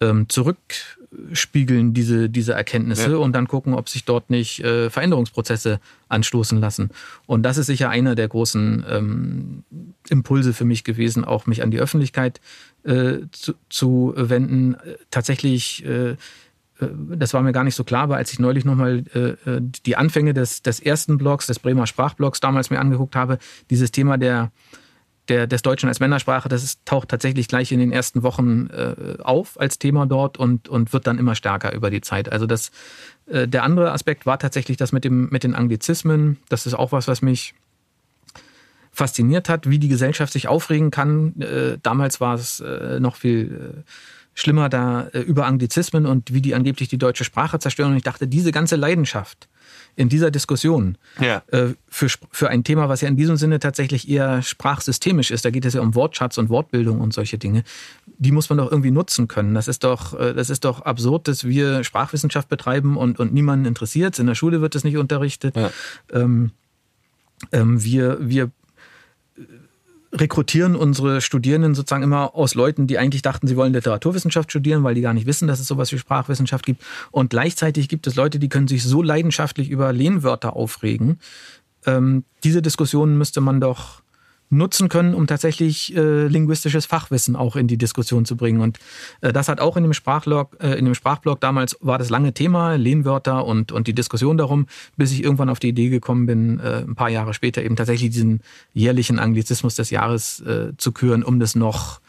ähm, 0.00 0.28
zurückspiegeln, 0.28 1.94
diese, 1.94 2.28
diese 2.28 2.52
Erkenntnisse, 2.52 3.12
ja. 3.12 3.16
und 3.16 3.32
dann 3.32 3.48
gucken, 3.48 3.74
ob 3.74 3.88
sich 3.88 4.04
dort 4.04 4.30
nicht 4.30 4.60
äh, 4.60 4.90
Veränderungsprozesse 4.90 5.80
anstoßen 6.08 6.60
lassen. 6.60 6.90
Und 7.26 7.42
das 7.42 7.58
ist 7.58 7.66
sicher 7.66 7.90
einer 7.90 8.14
der 8.14 8.28
großen 8.28 8.84
ähm, 8.88 9.64
Impulse 10.08 10.52
für 10.52 10.64
mich 10.64 10.84
gewesen, 10.84 11.24
auch 11.24 11.46
mich 11.46 11.62
an 11.62 11.70
die 11.70 11.80
Öffentlichkeit 11.80 12.40
äh, 12.84 13.18
zu, 13.32 13.54
zu 13.68 14.14
wenden. 14.16 14.76
Tatsächlich 15.10 15.84
äh, 15.86 16.16
äh, 16.80 16.86
das 17.16 17.34
war 17.34 17.42
mir 17.42 17.52
gar 17.52 17.64
nicht 17.64 17.74
so 17.74 17.84
klar, 17.84 18.02
aber 18.02 18.16
als 18.16 18.32
ich 18.32 18.38
neulich 18.38 18.64
nochmal 18.64 19.04
äh, 19.14 19.50
äh, 19.50 19.60
die 19.86 19.96
Anfänge 19.96 20.34
des, 20.34 20.62
des 20.62 20.80
ersten 20.80 21.18
Blogs, 21.18 21.46
des 21.46 21.58
Bremer 21.58 21.86
Sprachblogs 21.86 22.40
damals 22.40 22.70
mir 22.70 22.80
angeguckt 22.80 23.16
habe, 23.16 23.38
dieses 23.70 23.92
Thema 23.92 24.18
der, 24.18 24.50
der, 25.28 25.46
des 25.46 25.62
Deutschen 25.62 25.88
als 25.88 26.00
Männersprache, 26.00 26.48
das 26.48 26.62
ist, 26.62 26.84
taucht 26.84 27.08
tatsächlich 27.08 27.48
gleich 27.48 27.72
in 27.72 27.78
den 27.78 27.92
ersten 27.92 28.22
Wochen 28.22 28.68
äh, 28.68 29.22
auf 29.22 29.58
als 29.58 29.78
Thema 29.78 30.06
dort 30.06 30.36
und, 30.38 30.68
und 30.68 30.92
wird 30.92 31.06
dann 31.06 31.18
immer 31.18 31.34
stärker 31.34 31.72
über 31.72 31.90
die 31.90 32.00
Zeit. 32.00 32.30
Also 32.30 32.46
das, 32.46 32.70
äh, 33.26 33.48
der 33.48 33.62
andere 33.62 33.92
Aspekt 33.92 34.26
war 34.26 34.38
tatsächlich 34.38 34.76
das 34.76 34.92
mit, 34.92 35.04
dem, 35.04 35.28
mit 35.30 35.44
den 35.44 35.54
Anglizismen. 35.54 36.38
Das 36.48 36.66
ist 36.66 36.74
auch 36.74 36.92
was, 36.92 37.08
was 37.08 37.22
mich 37.22 37.54
fasziniert 38.92 39.48
hat, 39.48 39.68
wie 39.68 39.78
die 39.78 39.88
Gesellschaft 39.88 40.32
sich 40.32 40.46
aufregen 40.46 40.90
kann. 40.90 41.40
Äh, 41.40 41.78
damals 41.82 42.20
war 42.20 42.34
es 42.34 42.60
äh, 42.60 43.00
noch 43.00 43.16
viel 43.16 43.82
äh, 43.86 43.90
schlimmer 44.34 44.68
da 44.68 45.08
äh, 45.12 45.20
über 45.20 45.46
Anglizismen 45.46 46.06
und 46.06 46.34
wie 46.34 46.42
die 46.42 46.54
angeblich 46.54 46.88
die 46.88 46.98
deutsche 46.98 47.24
Sprache 47.24 47.58
zerstören. 47.58 47.92
Und 47.92 47.96
ich 47.96 48.02
dachte, 48.02 48.28
diese 48.28 48.52
ganze 48.52 48.76
Leidenschaft 48.76 49.48
in 49.96 50.08
dieser 50.08 50.30
Diskussion 50.30 50.98
ja. 51.20 51.42
äh, 51.48 51.74
für, 51.88 52.08
für 52.30 52.48
ein 52.48 52.64
Thema, 52.64 52.88
was 52.88 53.00
ja 53.00 53.08
in 53.08 53.16
diesem 53.16 53.36
Sinne 53.36 53.58
tatsächlich 53.58 54.08
eher 54.08 54.42
sprachsystemisch 54.42 55.30
ist, 55.30 55.44
da 55.44 55.50
geht 55.50 55.64
es 55.64 55.74
ja 55.74 55.80
um 55.80 55.94
Wortschatz 55.94 56.38
und 56.38 56.48
Wortbildung 56.48 57.00
und 57.00 57.12
solche 57.12 57.38
Dinge, 57.38 57.64
die 58.18 58.32
muss 58.32 58.48
man 58.48 58.58
doch 58.58 58.70
irgendwie 58.70 58.90
nutzen 58.90 59.28
können. 59.28 59.54
Das 59.54 59.68
ist 59.68 59.84
doch, 59.84 60.18
äh, 60.18 60.34
das 60.34 60.50
ist 60.50 60.64
doch 60.64 60.82
absurd, 60.82 61.28
dass 61.28 61.44
wir 61.44 61.84
Sprachwissenschaft 61.84 62.48
betreiben 62.48 62.96
und, 62.96 63.20
und 63.20 63.32
niemanden 63.32 63.66
interessiert. 63.66 64.18
In 64.18 64.26
der 64.26 64.34
Schule 64.34 64.60
wird 64.60 64.74
das 64.74 64.84
nicht 64.84 64.96
unterrichtet. 64.96 65.56
Ja. 65.56 65.70
Ähm, 66.12 66.50
ähm, 67.52 67.82
wir, 67.82 68.18
wir 68.20 68.50
rekrutieren 70.14 70.76
unsere 70.76 71.20
Studierenden 71.20 71.74
sozusagen 71.74 72.04
immer 72.04 72.34
aus 72.34 72.54
Leuten, 72.54 72.86
die 72.86 72.98
eigentlich 72.98 73.22
dachten, 73.22 73.46
sie 73.46 73.56
wollen 73.56 73.72
Literaturwissenschaft 73.72 74.50
studieren, 74.50 74.84
weil 74.84 74.94
die 74.94 75.00
gar 75.00 75.14
nicht 75.14 75.26
wissen, 75.26 75.48
dass 75.48 75.60
es 75.60 75.66
sowas 75.66 75.90
wie 75.92 75.98
Sprachwissenschaft 75.98 76.64
gibt. 76.64 76.82
Und 77.10 77.30
gleichzeitig 77.30 77.88
gibt 77.88 78.06
es 78.06 78.14
Leute, 78.14 78.38
die 78.38 78.48
können 78.48 78.68
sich 78.68 78.84
so 78.84 79.02
leidenschaftlich 79.02 79.70
über 79.70 79.92
Lehnwörter 79.92 80.54
aufregen. 80.54 81.18
Ähm, 81.84 82.24
diese 82.44 82.62
Diskussionen 82.62 83.18
müsste 83.18 83.40
man 83.40 83.60
doch 83.60 84.03
nutzen 84.56 84.88
können, 84.88 85.14
um 85.14 85.26
tatsächlich 85.26 85.94
äh, 85.96 86.26
linguistisches 86.26 86.86
Fachwissen 86.86 87.36
auch 87.36 87.56
in 87.56 87.66
die 87.66 87.76
Diskussion 87.76 88.24
zu 88.24 88.36
bringen. 88.36 88.60
Und 88.60 88.78
äh, 89.20 89.32
das 89.32 89.48
hat 89.48 89.60
auch 89.60 89.76
in 89.76 89.82
dem 89.82 89.92
Sprachblog, 89.92 90.56
äh, 90.60 90.78
in 90.78 90.84
dem 90.84 90.94
Sprachblog 90.94 91.40
damals 91.40 91.76
war 91.80 91.98
das 91.98 92.10
lange 92.10 92.32
Thema, 92.32 92.76
Lehnwörter 92.76 93.44
und, 93.44 93.72
und 93.72 93.86
die 93.86 93.94
Diskussion 93.94 94.38
darum, 94.38 94.66
bis 94.96 95.12
ich 95.12 95.22
irgendwann 95.22 95.50
auf 95.50 95.58
die 95.58 95.68
Idee 95.68 95.88
gekommen 95.88 96.26
bin, 96.26 96.60
äh, 96.60 96.84
ein 96.86 96.94
paar 96.94 97.10
Jahre 97.10 97.34
später 97.34 97.62
eben 97.62 97.76
tatsächlich 97.76 98.10
diesen 98.10 98.40
jährlichen 98.72 99.18
Anglizismus 99.18 99.74
des 99.74 99.90
Jahres 99.90 100.40
äh, 100.40 100.72
zu 100.76 100.92
küren, 100.92 101.22
um 101.22 101.40
das 101.40 101.54
noch, 101.54 102.00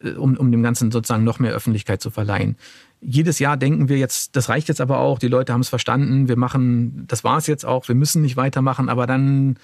äh, 0.00 0.10
um, 0.10 0.36
um 0.36 0.50
dem 0.50 0.62
Ganzen 0.62 0.90
sozusagen 0.90 1.24
noch 1.24 1.38
mehr 1.38 1.52
Öffentlichkeit 1.52 2.00
zu 2.00 2.10
verleihen 2.10 2.56
jedes 3.06 3.38
Jahr 3.38 3.56
denken 3.56 3.88
wir 3.88 3.98
jetzt, 3.98 4.34
das 4.34 4.48
reicht 4.48 4.68
jetzt 4.68 4.80
aber 4.80 4.98
auch, 4.98 5.18
die 5.18 5.28
Leute 5.28 5.52
haben 5.52 5.60
es 5.60 5.68
verstanden, 5.68 6.28
wir 6.28 6.38
machen, 6.38 7.04
das 7.06 7.22
war 7.22 7.36
es 7.36 7.46
jetzt 7.46 7.66
auch, 7.66 7.86
wir 7.88 7.94
müssen 7.94 8.22
nicht 8.22 8.36
weitermachen, 8.36 8.88
aber 8.88 9.06
dann 9.06 9.56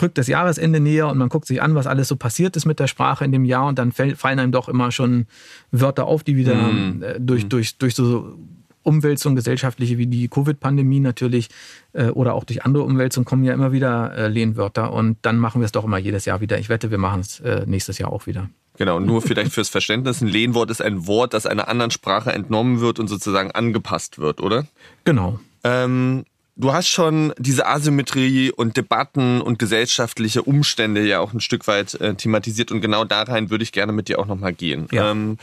rückt 0.00 0.18
das 0.18 0.26
Jahresende 0.26 0.80
näher 0.80 1.08
und 1.08 1.18
man 1.18 1.28
guckt 1.28 1.46
sich 1.46 1.62
an, 1.62 1.74
was 1.74 1.86
alles 1.86 2.08
so 2.08 2.16
passiert 2.16 2.56
ist 2.56 2.64
mit 2.64 2.80
der 2.80 2.86
Sprache 2.86 3.24
in 3.24 3.32
dem 3.32 3.44
Jahr 3.44 3.66
und 3.66 3.78
dann 3.78 3.92
fallen 3.92 4.38
einem 4.38 4.52
doch 4.52 4.68
immer 4.68 4.92
schon 4.92 5.26
Wörter 5.70 6.06
auf, 6.06 6.22
die 6.22 6.36
wieder 6.36 6.54
mm. 6.54 7.04
durch, 7.18 7.44
mhm. 7.44 7.48
durch, 7.48 7.78
durch 7.78 7.94
so 7.94 8.38
Umwälzungen 8.82 9.36
gesellschaftliche 9.36 9.98
wie 9.98 10.06
die 10.06 10.28
Covid-Pandemie 10.28 11.00
natürlich 11.00 11.48
äh, 11.92 12.06
oder 12.08 12.34
auch 12.34 12.44
durch 12.44 12.64
andere 12.64 12.84
Umwälzungen 12.84 13.24
kommen 13.24 13.44
ja 13.44 13.52
immer 13.52 13.72
wieder 13.72 14.16
äh, 14.16 14.28
Lehnwörter 14.28 14.92
und 14.92 15.18
dann 15.22 15.38
machen 15.38 15.60
wir 15.60 15.66
es 15.66 15.72
doch 15.72 15.84
immer 15.84 15.98
jedes 15.98 16.24
Jahr 16.24 16.40
wieder. 16.40 16.58
Ich 16.58 16.68
wette, 16.68 16.90
wir 16.90 16.98
machen 16.98 17.20
es 17.20 17.42
nächstes 17.66 17.98
Jahr 17.98 18.12
auch 18.12 18.26
wieder. 18.26 18.48
Genau, 18.76 19.00
nur 19.00 19.22
vielleicht 19.22 19.52
fürs 19.52 19.68
Verständnis, 19.68 20.20
ein 20.20 20.28
Lehnwort 20.28 20.70
ist 20.70 20.82
ein 20.82 21.06
Wort, 21.06 21.34
das 21.34 21.46
einer 21.46 21.68
anderen 21.68 21.90
Sprache 21.90 22.32
entnommen 22.32 22.80
wird 22.80 22.98
und 22.98 23.08
sozusagen 23.08 23.50
angepasst 23.50 24.18
wird, 24.18 24.40
oder? 24.40 24.66
Genau. 25.04 25.40
Ähm, 25.64 26.24
Du 26.58 26.72
hast 26.72 26.88
schon 26.88 27.34
diese 27.38 27.66
Asymmetrie 27.66 28.50
und 28.50 28.78
Debatten 28.78 29.42
und 29.42 29.58
gesellschaftliche 29.58 30.42
Umstände 30.42 31.06
ja 31.06 31.20
auch 31.20 31.34
ein 31.34 31.40
Stück 31.40 31.66
weit 31.68 31.94
äh, 32.00 32.14
thematisiert 32.14 32.72
und 32.72 32.80
genau 32.80 33.04
da 33.04 33.22
rein 33.24 33.50
würde 33.50 33.62
ich 33.62 33.72
gerne 33.72 33.92
mit 33.92 34.08
dir 34.08 34.18
auch 34.18 34.24
nochmal 34.24 34.54
gehen. 34.54 34.88
Ja. 34.90 35.10
Ähm, 35.10 35.36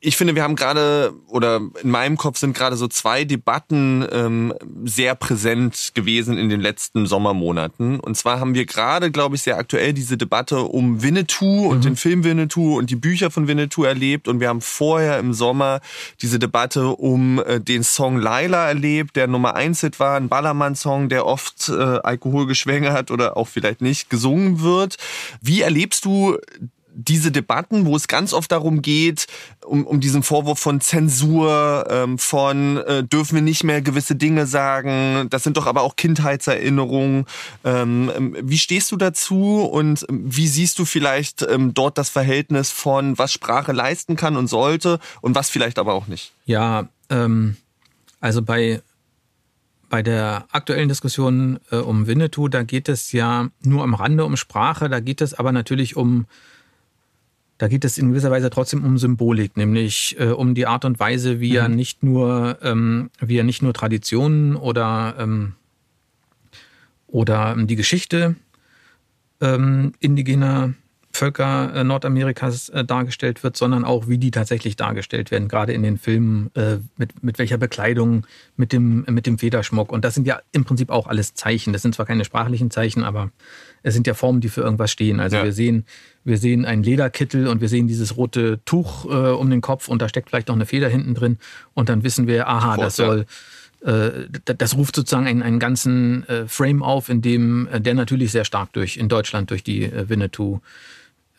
ich 0.00 0.16
finde, 0.16 0.36
wir 0.36 0.44
haben 0.44 0.54
gerade, 0.54 1.12
oder 1.26 1.60
in 1.82 1.90
meinem 1.90 2.16
Kopf 2.16 2.38
sind 2.38 2.56
gerade 2.56 2.76
so 2.76 2.86
zwei 2.86 3.24
Debatten 3.24 4.06
ähm, 4.12 4.54
sehr 4.84 5.16
präsent 5.16 5.90
gewesen 5.94 6.38
in 6.38 6.48
den 6.48 6.60
letzten 6.60 7.06
Sommermonaten. 7.06 7.98
Und 7.98 8.16
zwar 8.16 8.38
haben 8.38 8.54
wir 8.54 8.64
gerade, 8.64 9.10
glaube 9.10 9.34
ich, 9.34 9.42
sehr 9.42 9.58
aktuell 9.58 9.92
diese 9.92 10.16
Debatte 10.16 10.60
um 10.60 11.02
Winnetou 11.02 11.66
und 11.66 11.78
mhm. 11.78 11.82
den 11.82 11.96
Film 11.96 12.22
Winnetou 12.22 12.78
und 12.78 12.90
die 12.90 12.96
Bücher 12.96 13.32
von 13.32 13.48
Winnetou 13.48 13.82
erlebt. 13.82 14.28
Und 14.28 14.38
wir 14.38 14.48
haben 14.48 14.60
vorher 14.60 15.18
im 15.18 15.34
Sommer 15.34 15.80
diese 16.22 16.38
Debatte 16.38 16.90
um 16.90 17.42
äh, 17.44 17.60
den 17.60 17.82
Song 17.82 18.18
Laila 18.18 18.68
erlebt, 18.68 19.16
der 19.16 19.26
Nummer 19.26 19.56
eins 19.56 19.80
Hit 19.80 19.98
war, 19.98 20.16
ein 20.16 20.28
Ballermann-Song, 20.28 21.08
der 21.08 21.26
oft 21.26 21.70
äh, 21.70 21.72
alkoholgeschwängert 21.72 23.10
oder 23.10 23.36
auch 23.36 23.48
vielleicht 23.48 23.80
nicht 23.80 24.10
gesungen 24.10 24.60
wird. 24.62 24.96
Wie 25.40 25.62
erlebst 25.62 26.04
du 26.04 26.38
diese 27.00 27.30
Debatten, 27.30 27.86
wo 27.86 27.94
es 27.94 28.08
ganz 28.08 28.32
oft 28.32 28.50
darum 28.50 28.82
geht, 28.82 29.28
um, 29.64 29.86
um 29.86 30.00
diesen 30.00 30.24
Vorwurf 30.24 30.58
von 30.58 30.80
Zensur, 30.80 31.86
ähm, 31.88 32.18
von 32.18 32.78
äh, 32.78 33.04
dürfen 33.04 33.36
wir 33.36 33.42
nicht 33.42 33.62
mehr 33.62 33.82
gewisse 33.82 34.16
Dinge 34.16 34.46
sagen, 34.46 35.28
das 35.30 35.44
sind 35.44 35.56
doch 35.56 35.66
aber 35.66 35.82
auch 35.82 35.94
Kindheitserinnerungen. 35.94 37.26
Ähm, 37.64 38.10
ähm 38.16 38.36
wie 38.40 38.58
stehst 38.58 38.90
du 38.90 38.96
dazu 38.96 39.62
und 39.62 40.04
wie 40.10 40.48
siehst 40.48 40.78
du 40.80 40.84
vielleicht 40.84 41.42
ähm, 41.42 41.72
dort 41.72 41.98
das 41.98 42.08
Verhältnis 42.08 42.72
von, 42.72 43.16
was 43.16 43.32
Sprache 43.32 43.72
leisten 43.72 44.16
kann 44.16 44.36
und 44.36 44.48
sollte 44.48 44.98
und 45.20 45.36
was 45.36 45.50
vielleicht 45.50 45.78
aber 45.78 45.94
auch 45.94 46.08
nicht? 46.08 46.32
Ja, 46.46 46.88
ähm, 47.10 47.56
also 48.20 48.42
bei 48.42 48.82
bei 49.88 50.02
der 50.02 50.46
aktuellen 50.50 50.88
Diskussion 50.90 51.60
äh, 51.70 51.76
um 51.76 52.06
Winnetou, 52.06 52.48
da 52.48 52.62
geht 52.62 52.90
es 52.90 53.12
ja 53.12 53.48
nur 53.62 53.82
am 53.84 53.94
Rande 53.94 54.26
um 54.26 54.36
Sprache, 54.36 54.90
da 54.90 55.00
geht 55.00 55.22
es 55.22 55.32
aber 55.32 55.50
natürlich 55.50 55.96
um 55.96 56.26
da 57.58 57.66
geht 57.66 57.84
es 57.84 57.98
in 57.98 58.10
gewisser 58.10 58.30
Weise 58.30 58.50
trotzdem 58.50 58.84
um 58.84 58.98
Symbolik, 58.98 59.56
nämlich 59.56 60.16
äh, 60.18 60.28
um 60.28 60.54
die 60.54 60.66
Art 60.66 60.84
und 60.84 61.00
Weise, 61.00 61.40
wie 61.40 61.50
mhm. 61.50 61.56
er 61.56 61.68
nicht 61.68 62.02
nur, 62.02 62.58
ähm, 62.62 63.10
wie 63.20 63.36
er 63.36 63.44
nicht 63.44 63.62
nur 63.62 63.74
Traditionen 63.74 64.56
oder 64.56 65.16
ähm, 65.18 65.54
oder 67.08 67.54
ähm, 67.56 67.66
die 67.66 67.76
Geschichte 67.76 68.36
ähm, 69.40 69.92
indigener 69.98 70.74
Völker 71.18 71.74
äh, 71.74 71.84
Nordamerikas 71.84 72.68
äh, 72.68 72.84
dargestellt 72.84 73.42
wird, 73.42 73.56
sondern 73.56 73.84
auch, 73.84 74.06
wie 74.06 74.18
die 74.18 74.30
tatsächlich 74.30 74.76
dargestellt 74.76 75.32
werden, 75.32 75.48
gerade 75.48 75.72
in 75.72 75.82
den 75.82 75.98
Filmen, 75.98 76.50
äh, 76.54 76.76
mit, 76.96 77.24
mit 77.24 77.38
welcher 77.38 77.58
Bekleidung, 77.58 78.24
mit 78.56 78.72
dem, 78.72 79.04
mit 79.08 79.26
dem 79.26 79.36
Federschmuck. 79.36 79.90
Und 79.90 80.04
das 80.04 80.14
sind 80.14 80.26
ja 80.28 80.40
im 80.52 80.64
Prinzip 80.64 80.90
auch 80.90 81.08
alles 81.08 81.34
Zeichen. 81.34 81.72
Das 81.72 81.82
sind 81.82 81.96
zwar 81.96 82.06
keine 82.06 82.24
sprachlichen 82.24 82.70
Zeichen, 82.70 83.02
aber 83.02 83.30
es 83.82 83.94
sind 83.94 84.06
ja 84.06 84.14
Formen, 84.14 84.40
die 84.40 84.48
für 84.48 84.60
irgendwas 84.60 84.92
stehen. 84.92 85.18
Also 85.18 85.36
ja. 85.36 85.44
wir 85.44 85.52
sehen, 85.52 85.86
wir 86.24 86.38
sehen 86.38 86.64
einen 86.64 86.84
Lederkittel 86.84 87.48
und 87.48 87.60
wir 87.60 87.68
sehen 87.68 87.88
dieses 87.88 88.16
rote 88.16 88.60
Tuch 88.64 89.04
äh, 89.06 89.08
um 89.08 89.50
den 89.50 89.60
Kopf 89.60 89.88
und 89.88 90.00
da 90.00 90.08
steckt 90.08 90.30
vielleicht 90.30 90.48
noch 90.48 90.54
eine 90.54 90.66
Feder 90.66 90.88
hinten 90.88 91.14
drin. 91.14 91.38
Und 91.74 91.88
dann 91.88 92.04
wissen 92.04 92.28
wir, 92.28 92.46
aha, 92.48 92.76
Sofort, 92.76 92.86
das 92.86 92.96
soll. 92.96 93.26
Äh, 93.84 94.28
das 94.44 94.76
ruft 94.76 94.94
sozusagen 94.94 95.26
einen, 95.26 95.42
einen 95.42 95.58
ganzen 95.58 96.28
äh, 96.28 96.46
Frame 96.46 96.84
auf, 96.84 97.08
in 97.08 97.22
dem 97.22 97.68
der 97.72 97.94
natürlich 97.94 98.30
sehr 98.30 98.44
stark 98.44 98.72
durch 98.72 98.96
in 98.96 99.08
Deutschland 99.08 99.50
durch 99.50 99.64
die 99.64 99.90
Winnetou 99.92 100.60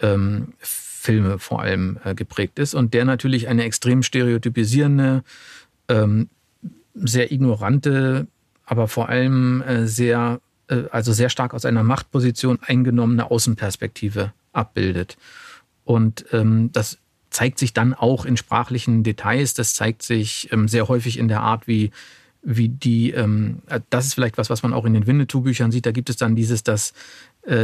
ähm, 0.02 0.54
Filme 0.60 1.40
vor 1.40 1.62
allem 1.62 1.98
äh, 2.04 2.14
geprägt 2.14 2.60
ist 2.60 2.74
und 2.74 2.94
der 2.94 3.06
natürlich 3.06 3.48
eine 3.48 3.64
extrem 3.64 4.04
stereotypisierende, 4.04 5.24
ähm, 5.88 6.30
sehr 6.94 7.32
ignorante, 7.32 8.28
aber 8.66 8.88
vor 8.88 9.10
allem 9.10 9.62
äh, 9.62 9.88
sehr, 9.88 10.42
äh, 10.68 10.84
also 10.92 11.14
sehr 11.14 11.30
stark 11.30 11.54
aus 11.54 11.66
einer 11.66 11.84
Machtposition 11.84 12.60
eingenommene 12.62 13.32
Außenperspektive 13.32 14.34
abbildet. 14.52 15.18
Und 15.86 16.26
ähm, 16.34 16.72
das 16.74 16.98
zeigt 17.30 17.60
sich 17.60 17.74
dann 17.74 17.94
auch 17.94 18.26
in 18.26 18.38
sprachlichen 18.38 19.04
Details. 19.04 19.54
Das 19.54 19.74
zeigt 19.74 20.02
sich 20.02 20.52
ähm, 20.52 20.68
sehr 20.68 20.88
häufig 20.88 21.18
in 21.18 21.28
der 21.28 21.42
Art, 21.42 21.68
wie 21.68 21.92
wie 22.42 22.70
die, 22.70 23.12
ähm, 23.12 23.62
das 23.90 24.06
ist 24.06 24.14
vielleicht 24.14 24.38
was, 24.38 24.50
was 24.50 24.64
man 24.64 24.74
auch 24.74 24.86
in 24.86 24.94
den 24.94 25.08
Winnetou-Büchern 25.08 25.72
sieht. 25.72 25.86
Da 25.86 25.92
gibt 25.92 26.10
es 26.10 26.16
dann 26.16 26.36
dieses, 26.36 26.64
dass, 26.64 26.92
äh, 26.92 26.94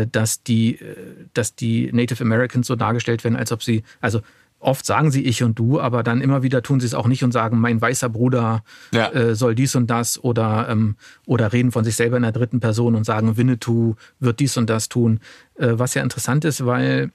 dass, 0.07 0.43
die, 0.43 0.75
äh, 0.75 0.95
dass 1.33 1.55
die 1.55 1.91
Native 1.91 2.23
Americans 2.23 2.67
so 2.67 2.75
dargestellt 2.75 3.23
werden, 3.23 3.35
als 3.35 3.51
ob 3.51 3.63
sie, 3.63 3.83
also 4.01 4.21
oft 4.59 4.85
sagen 4.85 5.11
sie 5.11 5.23
ich 5.23 5.43
und 5.43 5.59
du, 5.59 5.79
aber 5.79 6.03
dann 6.03 6.21
immer 6.21 6.43
wieder 6.43 6.63
tun 6.63 6.79
sie 6.79 6.87
es 6.87 6.93
auch 6.93 7.07
nicht 7.07 7.23
und 7.23 7.31
sagen, 7.31 7.59
mein 7.59 7.79
weißer 7.79 8.09
Bruder 8.09 8.63
ja. 8.91 9.11
äh, 9.11 9.35
soll 9.35 9.53
dies 9.53 9.75
und 9.75 9.87
das 9.87 10.21
oder, 10.23 10.67
ähm, 10.69 10.95
oder 11.25 11.53
reden 11.53 11.71
von 11.71 11.83
sich 11.83 11.95
selber 11.95 12.17
in 12.17 12.23
der 12.23 12.31
dritten 12.31 12.59
Person 12.59 12.95
und 12.95 13.03
sagen, 13.03 13.37
Winnetou 13.37 13.95
wird 14.19 14.39
dies 14.39 14.57
und 14.57 14.69
das 14.69 14.89
tun. 14.89 15.19
Äh, 15.55 15.73
was 15.73 15.93
ja 15.93 16.01
interessant 16.01 16.45
ist, 16.45 16.65
weil 16.65 17.11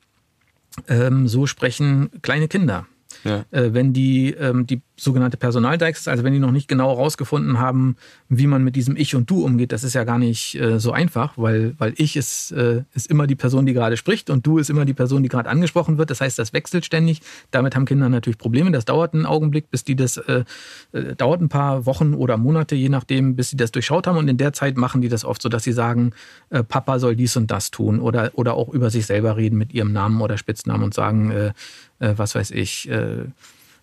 ähm, 0.89 1.27
so 1.27 1.47
sprechen 1.47 2.11
kleine 2.23 2.49
Kinder. 2.49 2.87
Ja. 3.25 3.45
Äh, 3.51 3.75
wenn 3.75 3.93
die, 3.93 4.31
ähm, 4.33 4.67
die 4.67 4.81
sogenannte 5.01 5.39
Personaldeixis, 5.39 6.09
also 6.09 6.25
wenn 6.25 6.33
die 6.33 6.39
noch 6.39 6.51
nicht 6.51 6.69
genau 6.69 6.91
herausgefunden 6.91 7.59
haben, 7.59 7.97
wie 8.29 8.47
man 8.47 8.63
mit 8.63 8.77
diesem 8.77 8.97
Ich 8.97 9.15
und 9.15 9.31
Du 9.31 9.45
umgeht, 9.45 9.73
das 9.73 9.83
ist 9.83 9.95
ja 9.95 10.05
gar 10.05 10.19
nicht 10.19 10.61
äh, 10.61 10.79
so 10.79 10.93
einfach, 10.93 11.33
weil, 11.37 11.75
weil 11.79 11.95
Ich 11.97 12.17
ist, 12.17 12.53
äh, 12.53 12.85
ist 12.93 13.07
immer 13.07 13.27
die 13.27 13.35
Person, 13.35 13.65
die 13.65 13.73
gerade 13.73 13.97
spricht 13.97 14.29
und 14.29 14.47
Du 14.47 14.59
ist 14.59 14.69
immer 14.69 14.85
die 14.85 14.93
Person, 14.93 15.23
die 15.23 15.31
gerade 15.31 15.49
angesprochen 15.49 15.97
wird. 15.97 16.11
Das 16.11 16.21
heißt, 16.21 16.39
das 16.39 16.53
wechselt 16.53 16.85
ständig. 16.85 17.23
Damit 17.51 17.75
haben 17.75 17.87
Kinder 17.87 18.09
natürlich 18.11 18.39
Probleme. 18.39 18.71
Das 18.73 18.85
dauert 18.85 19.15
einen 19.15 19.25
Augenblick, 19.25 19.71
bis 19.71 19.85
die 19.85 19.97
das, 19.97 20.19
äh, 20.19 20.45
äh, 20.93 21.17
dauert 21.17 21.41
ein 21.41 21.49
paar 21.49 21.87
Wochen 21.87 22.13
oder 22.13 22.37
Monate, 22.37 22.75
je 22.75 22.91
nachdem, 22.91 23.37
bis 23.37 23.51
sie 23.51 23.57
das 23.57 23.73
durchschaut 23.73 24.07
haben. 24.07 24.19
Und 24.19 24.29
in 24.29 24.37
der 24.37 24.53
Zeit 24.53 24.77
machen 24.77 25.01
die 25.01 25.09
das 25.09 25.25
oft 25.25 25.41
so, 25.41 25.49
dass 25.49 25.65
sie 25.65 25.73
sagen, 25.73 26.13
äh, 26.51 26.63
Papa 26.63 26.99
soll 26.99 27.17
dies 27.17 27.37
und 27.39 27.51
das 27.51 27.71
tun 27.71 28.01
oder, 28.01 28.33
oder 28.35 28.55
auch 28.55 28.69
über 28.69 28.91
sich 28.91 29.07
selber 29.07 29.39
reden 29.39 29.57
mit 29.57 29.73
ihrem 29.73 29.93
Namen 29.93 30.21
oder 30.21 30.37
Spitznamen 30.37 30.85
und 30.85 30.93
sagen, 30.93 31.31
äh, 31.31 31.53
was 31.99 32.35
weiß 32.35 32.51
ich, 32.53 32.89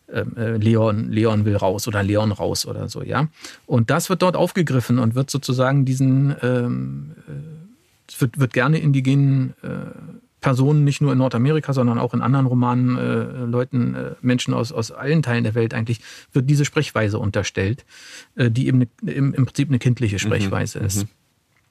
Leon, 0.10 1.12
Leon 1.12 1.46
will 1.46 1.58
raus 1.58 1.88
oder 1.88 2.02
Leon 2.02 2.32
raus 2.32 2.66
oder 2.66 2.88
so, 2.88 3.04
ja. 3.04 3.28
Und 3.66 3.90
das 3.90 4.10
wird 4.10 4.22
dort 4.22 4.38
aufgegriffen 4.38 5.00
und 5.00 5.16
wird 5.16 5.30
sozusagen 5.30 5.84
diesen, 5.84 6.36
ähm, 6.42 7.12
äh, 7.28 8.22
wird, 8.22 8.40
wird 8.40 8.54
gerne 8.54 8.80
indigenen 8.80 9.54
äh, 9.62 9.68
Personen, 10.40 10.84
nicht 10.84 11.02
nur 11.02 11.12
in 11.12 11.18
Nordamerika, 11.18 11.74
sondern 11.74 11.98
auch 11.98 12.14
in 12.14 12.22
anderen 12.22 12.46
Romanen, 12.46 12.98
äh, 12.98 13.46
Leuten, 13.46 13.96
äh, 13.96 14.12
Menschen 14.22 14.54
aus, 14.54 14.72
aus 14.72 14.92
allen 14.92 15.24
Teilen 15.24 15.44
der 15.44 15.56
Welt 15.56 15.74
eigentlich, 15.74 16.00
wird 16.32 16.50
diese 16.50 16.64
Sprechweise 16.64 17.18
unterstellt, 17.18 17.86
äh, 18.36 18.52
die 18.52 18.68
eben 18.68 18.78
ne, 18.78 18.88
im, 19.02 19.34
im 19.34 19.46
Prinzip 19.46 19.70
eine 19.70 19.80
kindliche 19.80 20.16
mhm. 20.16 20.20
Sprechweise 20.20 20.80
mhm, 20.80 20.86
ist. 20.86 21.08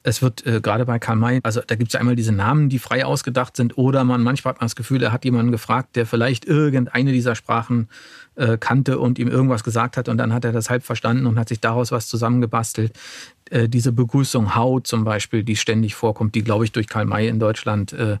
Es 0.07 0.21
wird 0.21 0.45
äh, 0.45 0.61
gerade 0.61 0.85
bei 0.85 0.99
Karl 0.99 1.17
May, 1.17 1.41
also 1.43 1.59
da 1.67 1.75
gibt 1.75 1.93
es 1.93 1.99
einmal 1.99 2.15
diese 2.15 2.31
Namen, 2.31 2.69
die 2.69 2.79
frei 2.79 3.03
ausgedacht 3.03 3.57
sind, 3.57 3.77
oder 3.77 4.05
man 4.05 4.23
manchmal 4.23 4.53
hat 4.53 4.61
man 4.61 4.67
das 4.67 4.77
Gefühl, 4.77 5.03
er 5.03 5.11
hat 5.11 5.25
jemanden 5.25 5.51
gefragt, 5.51 5.97
der 5.97 6.05
vielleicht 6.05 6.45
irgendeine 6.45 7.11
dieser 7.11 7.35
Sprachen 7.35 7.89
äh, 8.35 8.57
kannte 8.57 8.99
und 8.99 9.19
ihm 9.19 9.27
irgendwas 9.27 9.65
gesagt 9.65 9.97
hat 9.97 10.07
und 10.07 10.17
dann 10.17 10.31
hat 10.33 10.45
er 10.45 10.53
das 10.53 10.69
halb 10.69 10.83
verstanden 10.83 11.25
und 11.25 11.37
hat 11.37 11.49
sich 11.49 11.59
daraus 11.59 11.91
was 11.91 12.07
zusammengebastelt. 12.07 12.93
Äh, 13.49 13.67
diese 13.67 13.91
Begrüßung 13.91 14.55
How 14.55 14.81
zum 14.81 15.03
Beispiel, 15.03 15.43
die 15.43 15.57
ständig 15.57 15.95
vorkommt, 15.95 16.35
die 16.35 16.43
glaube 16.43 16.63
ich 16.63 16.71
durch 16.71 16.87
Karl 16.87 17.03
May 17.03 17.27
in 17.27 17.39
Deutschland 17.39 17.91
äh, 17.91 18.17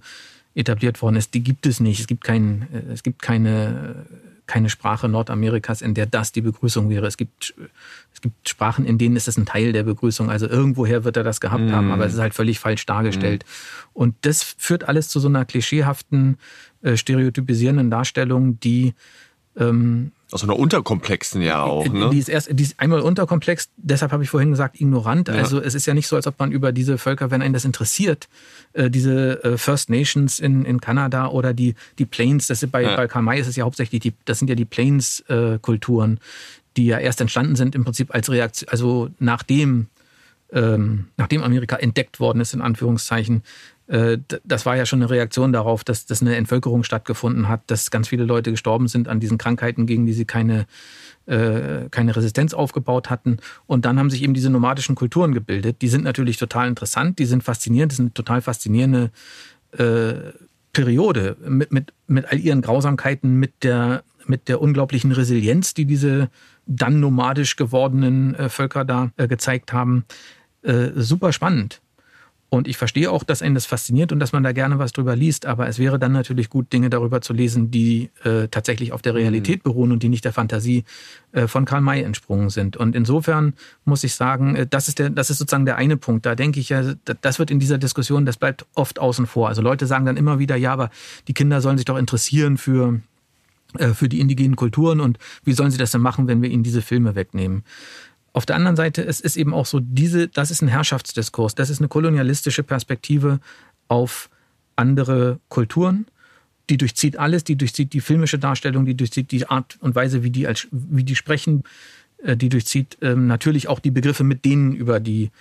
etabliert 0.55 1.01
worden 1.01 1.15
ist, 1.15 1.35
die 1.35 1.41
gibt 1.41 1.65
es 1.65 1.79
nicht. 1.79 2.01
Es 2.01 2.07
gibt, 2.07 2.25
kein, 2.25 2.67
äh, 2.73 2.91
es 2.91 3.01
gibt 3.01 3.21
keine 3.21 4.05
keine 4.47 4.69
Sprache 4.69 5.07
Nordamerikas, 5.09 5.81
in 5.81 5.93
der 5.93 6.05
das 6.05 6.31
die 6.31 6.41
Begrüßung 6.41 6.89
wäre. 6.89 7.05
Es 7.05 7.17
gibt, 7.17 7.53
es 8.13 8.21
gibt 8.21 8.49
Sprachen, 8.49 8.85
in 8.85 8.97
denen 8.97 9.15
ist 9.15 9.27
es 9.27 9.37
ein 9.37 9.45
Teil 9.45 9.73
der 9.73 9.83
Begrüßung. 9.83 10.31
Also 10.31 10.47
irgendwoher 10.47 11.03
wird 11.03 11.17
er 11.17 11.23
das 11.23 11.41
gehabt 11.41 11.65
mm. 11.65 11.71
haben, 11.71 11.91
aber 11.91 12.05
es 12.05 12.13
ist 12.13 12.19
halt 12.19 12.33
völlig 12.33 12.59
falsch 12.59 12.85
dargestellt. 12.85 13.43
Mm. 13.43 13.99
Und 13.99 14.15
das 14.21 14.43
führt 14.43 14.87
alles 14.87 15.09
zu 15.09 15.19
so 15.19 15.27
einer 15.27 15.45
klischeehaften, 15.45 16.37
äh, 16.81 16.95
stereotypisierenden 16.95 17.91
Darstellung, 17.91 18.59
die 18.59 18.93
ähm, 19.57 20.11
aus 20.31 20.43
einer 20.43 20.59
unterkomplexen 20.59 21.41
ja 21.41 21.63
auch, 21.63 21.85
äh, 21.85 21.89
ne? 21.89 22.09
Die 22.09 22.19
ist 22.19 22.27
erst, 22.27 22.49
die 22.51 22.63
ist 22.63 22.79
einmal 22.79 22.99
unterkomplex, 22.99 23.69
deshalb 23.77 24.11
habe 24.11 24.23
ich 24.23 24.29
vorhin 24.29 24.51
gesagt, 24.51 24.79
ignorant. 24.79 25.29
Ja. 25.29 25.35
Also 25.35 25.61
es 25.61 25.73
ist 25.73 25.85
ja 25.85 25.93
nicht 25.93 26.07
so, 26.07 26.15
als 26.15 26.27
ob 26.27 26.37
man 26.39 26.51
über 26.51 26.71
diese 26.71 26.97
Völker, 26.97 27.31
wenn 27.31 27.41
einen 27.41 27.53
das 27.53 27.63
interessiert, 27.63 28.27
äh, 28.73 28.89
diese 28.89 29.43
äh, 29.43 29.57
First 29.57 29.89
Nations 29.89 30.39
in, 30.39 30.65
in 30.65 30.81
Kanada 30.81 31.27
oder 31.27 31.53
die, 31.53 31.75
die 31.97 32.05
Plains, 32.05 32.47
das 32.47 32.61
ist 32.61 32.71
bei, 32.71 32.83
ja. 32.83 32.95
bei 32.95 33.07
Karl 33.07 33.23
May 33.23 33.39
ist 33.39 33.47
es 33.47 33.55
ja 33.55 33.63
hauptsächlich 33.63 34.01
die, 34.01 34.13
das 34.25 34.39
sind 34.39 34.49
ja 34.49 34.55
die 34.55 34.65
Plains-Kulturen, 34.65 36.19
die 36.75 36.87
ja 36.87 36.99
erst 36.99 37.21
entstanden 37.21 37.55
sind 37.55 37.73
im 37.73 37.83
Prinzip 37.83 38.13
als 38.13 38.29
Reaktion, 38.29 38.69
also 38.69 39.09
nachdem, 39.19 39.87
ähm, 40.51 41.07
nachdem 41.15 41.41
Amerika 41.41 41.77
entdeckt 41.77 42.19
worden 42.19 42.41
ist, 42.41 42.53
in 42.53 42.61
Anführungszeichen, 42.61 43.37
äh, 43.37 43.76
das 43.87 44.65
war 44.65 44.75
ja 44.75 44.85
schon 44.85 45.01
eine 45.01 45.09
Reaktion 45.09 45.53
darauf, 45.53 45.85
dass, 45.85 46.05
dass 46.05 46.21
eine 46.21 46.35
Entvölkerung 46.35 46.83
stattgefunden 46.83 47.47
hat, 47.47 47.61
dass 47.67 47.89
ganz 47.89 48.09
viele 48.09 48.25
Leute 48.25 48.51
gestorben 48.51 48.89
sind 48.89 49.07
an 49.07 49.21
diesen 49.21 49.37
Krankheiten, 49.37 49.85
gegen 49.85 50.05
die 50.05 50.11
sie 50.11 50.25
keine, 50.25 50.65
äh, 51.25 51.87
keine 51.89 52.13
Resistenz 52.13 52.53
aufgebaut 52.53 53.09
hatten. 53.09 53.37
Und 53.65 53.85
dann 53.85 53.97
haben 53.97 54.09
sich 54.09 54.23
eben 54.23 54.33
diese 54.33 54.49
nomadischen 54.49 54.95
Kulturen 54.95 55.33
gebildet. 55.33 55.81
Die 55.81 55.87
sind 55.87 56.03
natürlich 56.03 56.35
total 56.35 56.67
interessant, 56.67 57.17
die 57.17 57.25
sind 57.25 57.43
faszinierend, 57.43 57.93
das 57.93 57.99
ist 57.99 58.01
eine 58.01 58.13
total 58.13 58.41
faszinierende 58.41 59.09
äh, 59.71 60.33
Periode 60.73 61.37
mit, 61.47 61.71
mit, 61.71 61.93
mit 62.07 62.25
all 62.31 62.39
ihren 62.39 62.61
Grausamkeiten, 62.61 63.35
mit 63.35 63.63
der, 63.63 64.03
mit 64.25 64.49
der 64.49 64.61
unglaublichen 64.61 65.11
Resilienz, 65.11 65.73
die 65.73 65.85
diese 65.85 66.29
dann 66.65 66.99
nomadisch 66.99 67.55
gewordenen 67.55 68.35
äh, 68.35 68.49
Völker 68.49 68.85
da 68.85 69.11
äh, 69.15 69.27
gezeigt 69.27 69.71
haben. 69.71 70.05
Äh, 70.61 70.89
super 70.95 71.31
spannend. 71.31 71.81
Und 72.49 72.67
ich 72.69 72.77
verstehe 72.77 73.11
auch, 73.11 73.25
dass 73.25 73.41
einen 73.41 73.55
das 73.55 73.65
fasziniert 73.65 74.13
und 74.13 74.19
dass 74.19 74.31
man 74.31 74.41
da 74.41 74.53
gerne 74.53 74.79
was 74.79 74.93
drüber 74.93 75.17
liest, 75.17 75.45
aber 75.45 75.67
es 75.67 75.79
wäre 75.79 75.99
dann 75.99 76.13
natürlich 76.13 76.49
gut, 76.49 76.71
Dinge 76.71 76.89
darüber 76.89 77.19
zu 77.19 77.33
lesen, 77.33 77.71
die 77.71 78.09
äh, 78.23 78.47
tatsächlich 78.47 78.93
auf 78.93 79.01
der 79.01 79.15
Realität 79.15 79.59
mhm. 79.59 79.69
beruhen 79.69 79.91
und 79.91 80.01
die 80.01 80.07
nicht 80.07 80.23
der 80.23 80.31
Fantasie 80.31 80.85
äh, 81.33 81.47
von 81.47 81.65
Karl 81.65 81.81
May 81.81 82.03
entsprungen 82.03 82.49
sind. 82.49 82.77
Und 82.77 82.95
insofern 82.95 83.53
muss 83.83 84.05
ich 84.05 84.15
sagen, 84.15 84.55
äh, 84.55 84.65
das 84.65 84.87
ist 84.87 84.99
der, 84.99 85.09
das 85.09 85.29
ist 85.29 85.39
sozusagen 85.39 85.65
der 85.65 85.75
eine 85.75 85.97
Punkt. 85.97 86.25
Da 86.25 86.35
denke 86.35 86.61
ich 86.61 86.69
ja, 86.69 86.93
das 87.21 87.37
wird 87.37 87.51
in 87.51 87.59
dieser 87.59 87.77
Diskussion, 87.77 88.25
das 88.25 88.37
bleibt 88.37 88.65
oft 88.75 88.97
außen 88.97 89.27
vor. 89.27 89.49
Also 89.49 89.61
Leute 89.61 89.85
sagen 89.85 90.05
dann 90.05 90.15
immer 90.15 90.39
wieder, 90.39 90.55
ja, 90.55 90.71
aber 90.71 90.89
die 91.27 91.33
Kinder 91.33 91.59
sollen 91.59 91.77
sich 91.77 91.85
doch 91.85 91.97
interessieren 91.97 92.57
für 92.57 93.01
äh, 93.77 93.89
für 93.89 94.07
die 94.07 94.21
indigenen 94.21 94.55
Kulturen 94.55 95.01
und 95.01 95.17
wie 95.43 95.51
sollen 95.51 95.71
sie 95.71 95.77
das 95.77 95.91
denn 95.91 95.99
machen, 95.99 96.27
wenn 96.27 96.41
wir 96.41 96.49
ihnen 96.49 96.63
diese 96.63 96.81
Filme 96.81 97.15
wegnehmen? 97.15 97.63
Auf 98.37 98.45
der 98.45 98.55
anderen 98.55 98.75
Seite, 98.75 99.03
es 99.03 99.19
ist 99.19 99.35
eben 99.35 99.51
auch 99.51 99.65
so, 99.65 99.79
diese, 99.79 100.27
das 100.27 100.51
ist 100.51 100.61
ein 100.61 100.67
Herrschaftsdiskurs, 100.67 101.55
das 101.55 101.71
ist 101.71 101.79
eine 101.79 101.87
kolonialistische 101.87 102.61
Perspektive 102.61 103.39
auf 103.87 104.29
andere 104.75 105.39
Kulturen. 105.49 106.05
Die 106.69 106.77
durchzieht 106.77 107.17
alles, 107.17 107.45
die 107.45 107.55
durchzieht 107.55 107.93
die 107.93 107.99
filmische 107.99 108.37
Darstellung, 108.37 108.85
die 108.85 108.93
durchzieht 108.93 109.31
die 109.31 109.47
Art 109.47 109.79
und 109.81 109.95
Weise, 109.95 110.21
wie 110.21 110.29
die, 110.29 110.45
als, 110.45 110.67
wie 110.69 111.03
die 111.03 111.15
sprechen, 111.15 111.63
äh, 112.23 112.37
die 112.37 112.49
durchzieht 112.49 112.99
ähm, 113.01 113.25
natürlich 113.25 113.69
auch 113.69 113.79
die 113.79 113.89
Begriffe, 113.89 114.23
mit 114.23 114.45
denen 114.45 114.71
über 114.71 114.99
die 114.99 115.31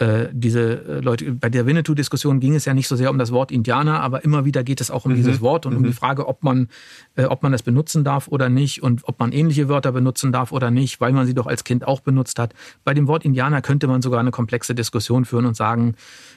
äh, 0.00 0.30
diese 0.32 0.82
äh, 0.86 1.00
Leute, 1.00 1.30
bei 1.32 1.50
der 1.50 1.66
Winnetou-Diskussion 1.66 2.40
ging 2.40 2.54
es 2.54 2.64
ja 2.64 2.72
nicht 2.72 2.88
so 2.88 2.96
sehr 2.96 3.10
um 3.10 3.18
das 3.18 3.32
Wort 3.32 3.52
Indianer, 3.52 4.00
aber 4.00 4.24
immer 4.24 4.46
wieder 4.46 4.64
geht 4.64 4.80
es 4.80 4.90
auch 4.90 5.04
um 5.04 5.12
mhm. 5.12 5.16
dieses 5.16 5.42
Wort 5.42 5.66
und 5.66 5.72
mhm. 5.72 5.78
um 5.78 5.84
die 5.84 5.92
Frage, 5.92 6.26
ob 6.26 6.42
man, 6.42 6.68
äh, 7.16 7.24
ob 7.24 7.42
man 7.42 7.52
das 7.52 7.62
benutzen 7.62 8.02
darf 8.02 8.26
oder 8.28 8.48
nicht 8.48 8.82
und 8.82 9.02
ob 9.04 9.20
man 9.20 9.30
ähnliche 9.30 9.68
Wörter 9.68 9.92
benutzen 9.92 10.32
darf 10.32 10.52
oder 10.52 10.70
nicht, 10.70 11.02
weil 11.02 11.12
man 11.12 11.26
sie 11.26 11.34
doch 11.34 11.46
als 11.46 11.64
Kind 11.64 11.86
auch 11.86 12.00
benutzt 12.00 12.38
hat. 12.38 12.54
Bei 12.82 12.94
dem 12.94 13.08
Wort 13.08 13.26
Indianer 13.26 13.60
könnte 13.60 13.88
man 13.88 14.00
sogar 14.00 14.20
eine 14.20 14.30
komplexe 14.30 14.74
Diskussion 14.74 15.26
führen 15.26 15.44
und 15.44 15.54
sagen, 15.54 15.96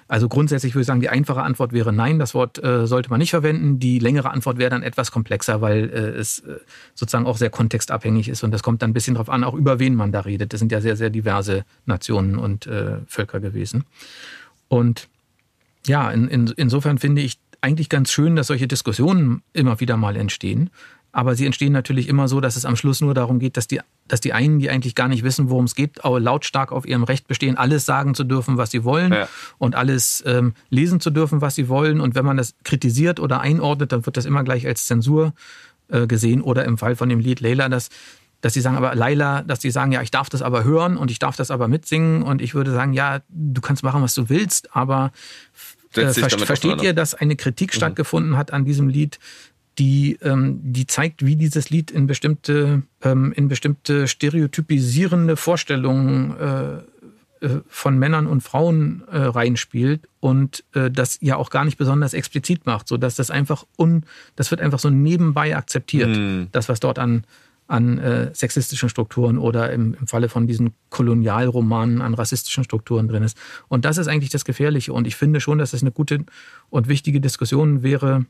also 0.09 0.27
grundsätzlich 0.27 0.75
würde 0.75 0.81
ich 0.81 0.87
sagen, 0.87 0.99
die 0.99 1.07
einfache 1.07 1.41
Antwort 1.41 1.71
wäre 1.71 1.93
nein, 1.93 2.19
das 2.19 2.33
Wort 2.33 2.61
äh, 2.61 2.85
sollte 2.85 3.09
man 3.09 3.19
nicht 3.19 3.31
verwenden. 3.31 3.79
Die 3.79 3.99
längere 3.99 4.31
Antwort 4.31 4.57
wäre 4.57 4.71
dann 4.71 4.83
etwas 4.83 5.09
komplexer, 5.09 5.61
weil 5.61 5.85
äh, 5.85 6.19
es 6.19 6.43
sozusagen 6.95 7.25
auch 7.25 7.37
sehr 7.37 7.49
kontextabhängig 7.49 8.27
ist 8.27 8.43
und 8.43 8.51
das 8.51 8.61
kommt 8.61 8.81
dann 8.81 8.89
ein 8.89 8.93
bisschen 8.93 9.13
darauf 9.13 9.29
an, 9.29 9.45
auch 9.45 9.53
über 9.53 9.79
wen 9.79 9.95
man 9.95 10.11
da 10.11 10.19
redet. 10.19 10.51
Das 10.51 10.59
sind 10.59 10.73
ja 10.73 10.81
sehr, 10.81 10.97
sehr 10.97 11.09
diverse 11.09 11.63
Nationen 11.85 12.37
und 12.37 12.69
Völker 13.07 13.39
gewesen 13.39 13.52
gewesen. 13.53 13.85
Und 14.67 15.07
ja, 15.85 16.09
in, 16.11 16.27
in, 16.27 16.47
insofern 16.57 16.97
finde 16.97 17.21
ich 17.21 17.37
eigentlich 17.61 17.89
ganz 17.89 18.11
schön, 18.11 18.35
dass 18.35 18.47
solche 18.47 18.67
Diskussionen 18.67 19.41
immer 19.53 19.79
wieder 19.79 19.97
mal 19.97 20.15
entstehen. 20.15 20.69
Aber 21.11 21.35
sie 21.35 21.45
entstehen 21.45 21.71
natürlich 21.71 22.09
immer 22.09 22.27
so, 22.27 22.41
dass 22.41 22.55
es 22.55 22.65
am 22.65 22.75
Schluss 22.75 22.99
nur 22.99 23.13
darum 23.13 23.37
geht, 23.37 23.55
dass 23.55 23.67
die, 23.67 23.79
dass 24.07 24.19
die 24.19 24.33
einen, 24.33 24.57
die 24.57 24.71
eigentlich 24.71 24.95
gar 24.95 25.07
nicht 25.07 25.23
wissen, 25.23 25.49
worum 25.49 25.65
es 25.65 25.75
geht, 25.75 25.99
lautstark 26.03 26.71
auf 26.71 26.87
ihrem 26.87 27.03
Recht 27.03 27.27
bestehen, 27.27 27.55
alles 27.55 27.85
sagen 27.85 28.15
zu 28.15 28.23
dürfen, 28.23 28.57
was 28.57 28.71
sie 28.71 28.83
wollen 28.83 29.13
ja. 29.13 29.29
und 29.59 29.75
alles 29.75 30.23
ähm, 30.25 30.55
lesen 30.71 30.99
zu 30.99 31.11
dürfen, 31.11 31.39
was 31.39 31.53
sie 31.53 31.69
wollen. 31.69 32.01
Und 32.01 32.15
wenn 32.15 32.25
man 32.25 32.35
das 32.35 32.55
kritisiert 32.63 33.19
oder 33.19 33.41
einordnet, 33.41 33.91
dann 33.91 34.07
wird 34.07 34.17
das 34.17 34.25
immer 34.25 34.43
gleich 34.43 34.65
als 34.65 34.87
Zensur 34.87 35.33
äh, 35.89 36.07
gesehen. 36.07 36.41
Oder 36.41 36.65
im 36.65 36.79
Fall 36.79 36.95
von 36.95 37.09
dem 37.09 37.19
Lied 37.19 37.41
Leila, 37.41 37.69
das 37.69 37.89
dass 38.43 38.53
sie 38.53 38.59
sagen, 38.59 38.75
aber 38.75 38.93
Laila, 38.93 39.41
dass 39.41 39.61
sie 39.61 39.71
sagen, 39.71 39.93
ja, 39.93 40.01
ich 40.01 40.11
darf 40.11 40.29
das 40.29 40.41
aber 40.41 40.65
hören 40.65 40.97
und 40.97 41.09
ich 41.09 41.17
darf 41.17 41.37
das 41.37 41.49
aber 41.49 41.69
mitsingen 41.69 42.23
und 42.23 42.41
ich 42.41 42.53
würde 42.53 42.71
sagen, 42.71 42.91
ja, 42.91 43.21
du 43.29 43.61
kannst 43.61 43.83
machen, 43.83 44.01
was 44.01 44.15
du 44.15 44.27
willst, 44.27 44.75
aber 44.75 45.13
äh, 45.95 46.09
versteht 46.11 46.81
ihr, 46.81 46.93
dass 46.93 47.15
eine 47.15 47.37
Kritik 47.37 47.71
mhm. 47.73 47.77
stattgefunden 47.77 48.35
hat 48.35 48.51
an 48.51 48.65
diesem 48.65 48.89
Lied, 48.89 49.17
die, 49.79 50.17
ähm, 50.21 50.59
die 50.61 50.85
zeigt, 50.87 51.25
wie 51.25 51.37
dieses 51.37 51.69
Lied 51.69 51.89
in 51.89 52.05
bestimmte, 52.05 52.83
ähm, 53.01 53.31
in 53.31 53.47
bestimmte 53.47 54.09
stereotypisierende 54.09 55.37
Vorstellungen 55.37 56.37
äh, 56.37 57.45
äh, 57.45 57.61
von 57.69 57.97
Männern 57.97 58.27
und 58.27 58.41
Frauen 58.41 59.03
äh, 59.09 59.19
reinspielt 59.19 60.09
und 60.19 60.65
äh, 60.73 60.91
das 60.91 61.17
ja 61.21 61.37
auch 61.37 61.49
gar 61.49 61.63
nicht 61.63 61.77
besonders 61.77 62.13
explizit 62.13 62.65
macht, 62.65 62.89
so 62.89 62.97
dass 62.97 63.15
das 63.15 63.31
einfach 63.31 63.65
un, 63.79 64.03
das 64.35 64.51
wird 64.51 64.59
einfach 64.59 64.79
so 64.79 64.89
nebenbei 64.89 65.55
akzeptiert, 65.55 66.09
mhm. 66.09 66.49
das 66.51 66.67
was 66.67 66.81
dort 66.81 66.99
an 66.99 67.23
an 67.67 67.97
äh, 67.97 68.33
sexistischen 68.33 68.89
Strukturen 68.89 69.37
oder 69.37 69.71
im, 69.71 69.95
im 69.99 70.07
Falle 70.07 70.29
von 70.29 70.47
diesen 70.47 70.73
Kolonialromanen 70.89 72.01
an 72.01 72.13
rassistischen 72.13 72.63
Strukturen 72.63 73.07
drin 73.07 73.23
ist. 73.23 73.37
Und 73.67 73.85
das 73.85 73.97
ist 73.97 74.07
eigentlich 74.07 74.29
das 74.29 74.45
Gefährliche. 74.45 74.93
Und 74.93 75.07
ich 75.07 75.15
finde 75.15 75.39
schon, 75.39 75.57
dass 75.57 75.73
es 75.73 75.81
eine 75.81 75.91
gute 75.91 76.25
und 76.69 76.87
wichtige 76.87 77.21
Diskussion 77.21 77.83
wäre, 77.83 78.25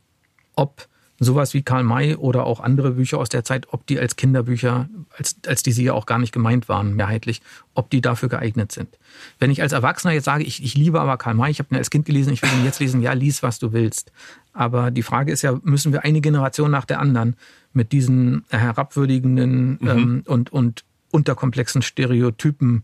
ob 0.56 0.88
sowas 1.20 1.53
wie 1.53 1.61
Karl 1.61 1.84
May 1.84 2.16
oder 2.16 2.45
auch 2.45 2.59
andere 2.59 2.91
Bücher 2.91 3.18
aus 3.18 3.30
der 3.30 3.43
Zeit, 3.43 3.68
ob 3.72 3.86
die 3.88 3.99
als 3.99 4.16
Kinderbücher, 4.16 4.89
als, 5.18 5.36
als 5.47 5.64
die 5.64 5.72
sie 5.72 5.84
ja 5.84 5.93
auch 5.93 6.05
gar 6.05 6.20
nicht 6.20 6.34
gemeint 6.34 6.70
waren, 6.70 6.95
mehrheitlich, 6.95 7.41
ob 7.74 7.89
die 7.89 8.01
dafür 8.01 8.30
geeignet 8.30 8.72
sind. 8.72 8.97
Wenn 9.39 9.51
ich 9.51 9.61
als 9.61 9.74
Erwachsener 9.74 10.14
jetzt 10.14 10.26
sage, 10.26 10.43
ich, 10.43 10.64
ich 10.64 10.76
liebe 10.76 10.99
aber 10.99 11.18
Karl 11.18 11.36
May, 11.36 11.51
ich 11.51 11.59
habe 11.59 11.74
ihn 11.74 11.78
als 11.78 11.89
Kind 11.89 12.05
gelesen, 12.05 12.34
ich 12.34 12.41
will 12.41 12.49
ihn 12.49 12.66
jetzt 12.66 12.80
lesen, 12.80 13.01
ja, 13.01 13.14
lies, 13.14 13.43
was 13.43 13.59
du 13.59 13.74
willst. 13.74 14.11
Aber 14.53 14.91
die 14.91 15.03
Frage 15.03 15.32
ist 15.32 15.41
ja, 15.41 15.59
müssen 15.64 15.93
wir 15.93 16.03
eine 16.03 16.22
Generation 16.22 16.72
nach 16.72 16.86
der 16.86 16.99
anderen 16.99 17.36
mit 17.74 17.91
diesen 17.91 18.45
herabwürdigenden 18.49 19.78
mhm. 19.82 19.88
ähm, 19.88 20.24
und, 20.26 20.51
und 20.51 20.84
unterkomplexen 21.11 21.82
Stereotypen 21.82 22.84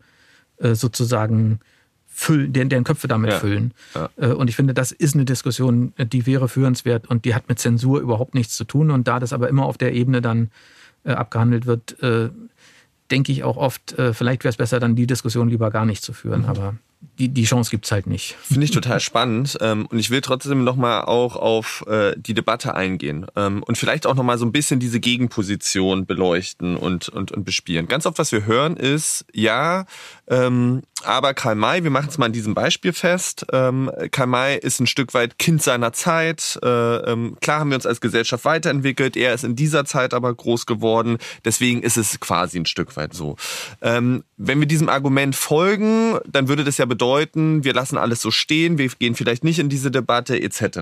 äh, 0.58 0.76
sozusagen 0.76 1.60
füllen, 2.20 2.52
deren, 2.52 2.68
deren 2.68 2.84
Köpfe 2.84 3.08
damit 3.08 3.32
ja. 3.32 3.40
füllen. 3.40 3.74
Ja. 3.96 4.10
Äh, 4.18 4.34
und 4.34 4.50
ich 4.50 4.56
finde, 4.58 4.74
das 4.74 4.92
ist 4.92 5.16
eine 5.16 5.24
Diskussion, 5.24 5.94
die 5.98 6.26
wäre 6.26 6.50
führenswert 6.50 7.08
und 7.08 7.24
die 7.24 7.34
hat 7.34 7.48
mit 7.48 7.60
Zensur 7.60 8.02
überhaupt 8.02 8.36
nichts 8.36 8.58
zu 8.58 8.66
tun. 8.66 8.92
Und 8.92 9.08
da 9.08 9.20
das 9.20 9.32
aber 9.32 9.48
immer 9.48 9.66
auf 9.66 9.78
der 9.78 9.94
Ebene 9.94 10.22
dann 10.22 10.52
äh, 11.06 11.12
abgehandelt 11.12 11.66
wird, 11.66 12.02
äh, 12.04 12.30
denke 13.10 13.32
ich 13.32 13.46
auch 13.46 13.56
oft, 13.56 13.98
äh, 13.98 14.14
vielleicht 14.14 14.44
wäre 14.44 14.50
es 14.50 14.58
besser, 14.58 14.82
dann 14.82 14.96
die 14.96 15.08
Diskussion 15.08 15.50
lieber 15.50 15.72
gar 15.72 15.86
nicht 15.86 16.04
zu 16.04 16.12
führen. 16.12 16.42
Mhm. 16.42 16.50
Aber 16.50 16.76
die, 17.02 17.30
die 17.30 17.44
Chance 17.44 17.72
gibt's 17.72 17.92
halt 17.92 18.08
nicht. 18.08 18.36
Finde 18.42 18.66
ich 18.66 18.72
total 18.72 19.00
spannend. 19.00 19.58
Ähm, 19.62 19.86
und 19.86 20.00
ich 20.00 20.10
will 20.10 20.22
trotzdem 20.22 20.64
nochmal 20.64 21.04
auch 21.04 21.36
auf 21.36 21.86
äh, 21.88 22.14
die 22.18 22.34
Debatte 22.34 22.76
eingehen 22.76 23.26
ähm, 23.36 23.64
und 23.64 23.78
vielleicht 23.78 24.06
auch 24.06 24.16
nochmal 24.16 24.38
so 24.38 24.46
ein 24.46 24.52
bisschen 24.52 24.80
diese 24.80 25.00
Gegenposition 25.00 26.06
beleuchten 26.06 26.76
und, 26.76 27.10
und, 27.10 27.32
und 27.32 27.44
bespielen. 27.46 27.88
Ganz 27.88 28.06
oft, 28.06 28.20
was 28.20 28.32
wir 28.32 28.46
hören, 28.46 28.76
ist, 28.76 29.26
ja, 29.34 29.86
ähm, 30.28 30.82
aber 31.04 31.34
Karl 31.34 31.56
May, 31.56 31.84
wir 31.84 31.92
machen 31.92 32.10
es 32.10 32.18
mal 32.18 32.26
in 32.26 32.34
diesem 32.34 32.54
Beispiel 32.54 32.92
fest, 32.92 33.46
ähm, 33.54 33.90
Karl 34.12 34.28
May 34.28 34.58
ist 34.58 34.82
ein 34.82 34.88
Stück 34.88 35.14
weit 35.14 35.40
Kind 35.40 35.64
seiner 35.64 35.94
Zeit. 35.94 36.60
Äh, 36.62 36.68
ähm, 36.68 37.38
klar 37.40 37.62
haben 37.62 37.70
wir 37.70 37.76
uns 37.76 37.86
als 37.86 38.02
Gesellschaft 38.02 38.44
weiterentwickelt, 38.44 39.16
er 39.16 39.34
ist 39.34 39.46
in 39.46 39.56
dieser 39.56 39.86
Zeit 39.86 40.14
aber 40.14 40.34
groß 40.34 40.66
geworden, 40.66 41.18
deswegen 41.46 41.82
ist 41.82 41.98
es 41.98 42.20
quasi 42.20 42.60
ein 42.60 42.66
Stück 42.66 42.98
weit 42.98 43.14
so. 43.14 43.38
Ähm, 43.82 44.24
wenn 44.42 44.60
wir 44.62 44.68
diesem 44.68 44.88
Argument 44.88 45.36
folgen, 45.36 46.18
dann 46.26 46.48
würde 46.48 46.64
das 46.64 46.78
ja 46.78 46.86
bedeuten, 46.86 47.66
wir 47.66 47.74
lassen 47.74 47.98
alles 47.98 48.22
so 48.22 48.32
stehen, 48.32 48.78
wir 48.78 48.88
gehen 48.88 49.14
vielleicht 49.14 49.44
nicht 49.44 49.60
in 49.60 49.68
diese 49.68 49.92
Debatte 49.92 50.42
etc. 50.42 50.80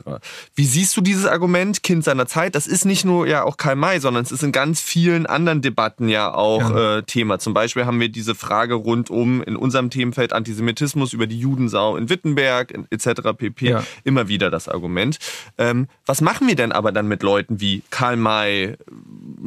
Wie 0.54 0.66
siehst 0.66 0.96
du 0.96 1.02
dieses 1.02 1.26
Argument, 1.26 1.82
Kind 1.82 2.04
seiner 2.04 2.28
Zeit? 2.28 2.54
Das 2.54 2.68
ist 2.68 2.86
nicht 2.86 3.04
nur 3.04 3.28
ja 3.28 3.44
auch 3.44 3.58
Karl 3.58 3.76
May, 3.76 4.00
sondern 4.00 4.24
es 4.24 4.32
ist 4.32 4.44
in 4.44 4.52
ganz 4.52 4.80
vielen 4.80 5.26
anderen 5.26 5.64
Debatten 5.64 6.08
ja 6.08 6.32
auch 6.32 6.70
ja. 6.70 6.98
Äh, 6.98 7.04
Thema. 7.04 7.40
Zum 7.40 7.56
Beispiel 7.56 7.88
haben 7.88 8.00
wir 8.00 8.10
diese 8.10 8.36
Frage 8.36 8.76
rund 8.76 9.10
um 9.10 9.42
in 9.42 9.56
unserem 9.56 9.90
Themenfeld 9.90 10.34
Antisemitismus 10.34 11.14
über 11.14 11.26
die 11.26 11.40
Judensau 11.40 11.98
in 11.98 12.12
Wittenberg 12.12 12.78
etc. 12.92 13.22
pp. 13.36 13.70
Ja. 13.70 13.84
Immer 14.04 14.28
wieder 14.28 14.52
das 14.52 14.70
Argument. 14.70 15.18
Ähm, 15.58 15.88
was 16.06 16.22
machen 16.22 16.48
wir 16.48 16.56
denn 16.56 16.72
aber 16.72 16.92
dann 16.92 17.08
mit 17.08 17.24
Leuten 17.24 17.60
wie 17.60 17.82
Karl 17.90 18.18
May, 18.18 18.78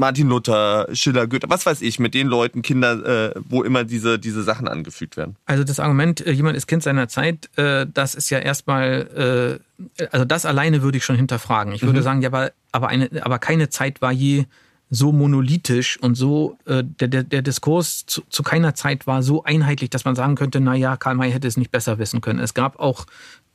Martin 0.00 0.28
Luther, 0.28 0.88
Schiller, 0.92 1.28
Goethe, 1.28 1.48
was 1.48 1.64
weiß 1.64 1.82
ich, 1.82 2.00
mit 2.00 2.14
den 2.14 2.26
Leuten, 2.26 2.62
Kinder, 2.62 3.30
äh, 3.36 3.40
wo 3.48 3.62
immer 3.62 3.84
diese, 3.84 4.18
diese 4.18 4.42
Sachen 4.42 4.66
angefügt 4.66 5.16
werden? 5.16 5.36
Also 5.46 5.62
das 5.62 5.78
Argument, 5.78 6.26
äh, 6.26 6.32
jemand 6.32 6.56
ist 6.56 6.66
Kind 6.66 6.82
seiner 6.82 7.06
Zeit, 7.06 7.48
äh, 7.56 7.86
das 7.92 8.16
ist 8.16 8.30
ja 8.30 8.38
erstmal, 8.38 9.60
äh, 9.96 10.06
also 10.10 10.24
das 10.24 10.44
alleine 10.46 10.82
würde 10.82 10.98
ich 10.98 11.04
schon 11.04 11.16
hinterfragen. 11.16 11.72
Ich 11.72 11.82
würde 11.82 12.00
mhm. 12.00 12.04
sagen, 12.04 12.22
ja, 12.22 12.30
aber, 12.30 12.50
aber, 12.72 12.88
eine, 12.88 13.08
aber 13.22 13.38
keine 13.38 13.68
Zeit 13.68 14.02
war 14.02 14.10
je 14.10 14.46
so 14.90 15.12
monolithisch 15.12 16.00
und 16.00 16.16
so, 16.16 16.58
äh, 16.64 16.82
der, 16.82 17.06
der, 17.06 17.22
der 17.22 17.42
Diskurs 17.42 18.06
zu, 18.06 18.22
zu 18.28 18.42
keiner 18.42 18.74
Zeit 18.74 19.06
war 19.06 19.22
so 19.22 19.44
einheitlich, 19.44 19.90
dass 19.90 20.04
man 20.04 20.16
sagen 20.16 20.34
könnte, 20.34 20.60
na 20.60 20.74
ja, 20.74 20.96
Karl 20.96 21.14
May 21.14 21.30
hätte 21.30 21.46
es 21.46 21.56
nicht 21.56 21.70
besser 21.70 21.98
wissen 21.98 22.20
können. 22.20 22.40
Es 22.40 22.54
gab 22.54 22.80
auch 22.80 23.06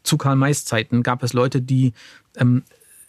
zu 0.03 0.17
Karl 0.17 0.35
Mays 0.37 0.63
Zeiten 0.63 1.03
gab 1.03 1.23
es 1.23 1.33
Leute, 1.33 1.61
die 1.61 1.93
ähm, 2.37 2.63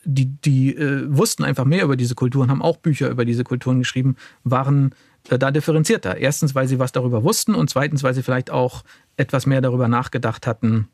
die, 0.07 0.27
die 0.27 0.75
äh, 0.75 1.05
wussten 1.09 1.45
einfach 1.45 1.65
mehr 1.65 1.85
über 1.85 1.97
diese 1.97 2.15
Kulturen, 2.15 2.51
haben 2.51 2.63
auch 2.63 2.77
Bücher 2.77 3.11
über 3.11 3.25
diese 3.25 3.45
Kulturen 3.45 3.81
geschrieben, 3.81 4.17
waren 4.45 4.95
äh, 5.29 5.39
da 5.39 5.51
differenzierter. 5.51 6.17
Erstens, 6.17 6.55
weil 6.55 6.69
sie 6.69 6.79
was 6.79 6.93
darüber 6.93 7.25
wussten 7.25 7.55
und 7.55 7.69
zweitens, 7.69 8.03
weil 8.03 8.15
sie 8.15 8.23
vielleicht 8.23 8.51
auch 8.51 8.85
etwas 9.17 9.47
mehr 9.47 9.61
darüber 9.61 9.89
nachgedacht 9.89 10.47
hatten, 10.47 10.89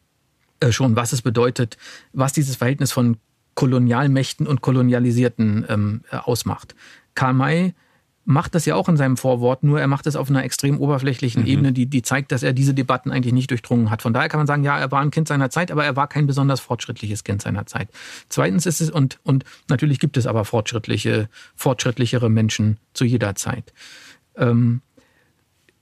äh, 0.60 0.72
schon, 0.72 0.96
was 0.96 1.12
es 1.12 1.22
bedeutet, 1.22 1.76
was 2.12 2.32
dieses 2.32 2.56
Verhältnis 2.56 2.90
von 2.90 3.18
Kolonialmächten 3.54 4.46
und 4.46 4.62
Kolonialisierten 4.62 5.66
ähm, 5.68 6.00
äh, 6.10 6.16
ausmacht. 6.16 6.74
Karl 7.14 7.34
May 7.34 7.74
macht 8.24 8.54
das 8.54 8.66
ja 8.66 8.76
auch 8.76 8.88
in 8.88 8.96
seinem 8.96 9.16
Vorwort, 9.16 9.64
nur 9.64 9.80
er 9.80 9.88
macht 9.88 10.06
es 10.06 10.14
auf 10.14 10.30
einer 10.30 10.44
extrem 10.44 10.78
oberflächlichen 10.78 11.42
mhm. 11.42 11.48
Ebene, 11.48 11.72
die, 11.72 11.86
die 11.86 12.02
zeigt, 12.02 12.30
dass 12.30 12.42
er 12.42 12.52
diese 12.52 12.72
Debatten 12.72 13.10
eigentlich 13.10 13.32
nicht 13.32 13.50
durchdrungen 13.50 13.90
hat. 13.90 14.02
Von 14.02 14.12
daher 14.12 14.28
kann 14.28 14.38
man 14.38 14.46
sagen, 14.46 14.62
ja, 14.62 14.78
er 14.78 14.90
war 14.92 15.00
ein 15.00 15.10
Kind 15.10 15.28
seiner 15.28 15.50
Zeit, 15.50 15.72
aber 15.72 15.84
er 15.84 15.96
war 15.96 16.06
kein 16.06 16.26
besonders 16.26 16.60
fortschrittliches 16.60 17.24
Kind 17.24 17.42
seiner 17.42 17.66
Zeit. 17.66 17.88
Zweitens 18.28 18.66
ist 18.66 18.80
es, 18.80 18.90
und, 18.90 19.18
und 19.24 19.44
natürlich 19.68 19.98
gibt 19.98 20.16
es 20.16 20.26
aber 20.26 20.44
fortschrittliche, 20.44 21.28
fortschrittlichere 21.56 22.30
Menschen 22.30 22.78
zu 22.94 23.04
jeder 23.04 23.34
Zeit. 23.34 23.72
Ähm, 24.36 24.82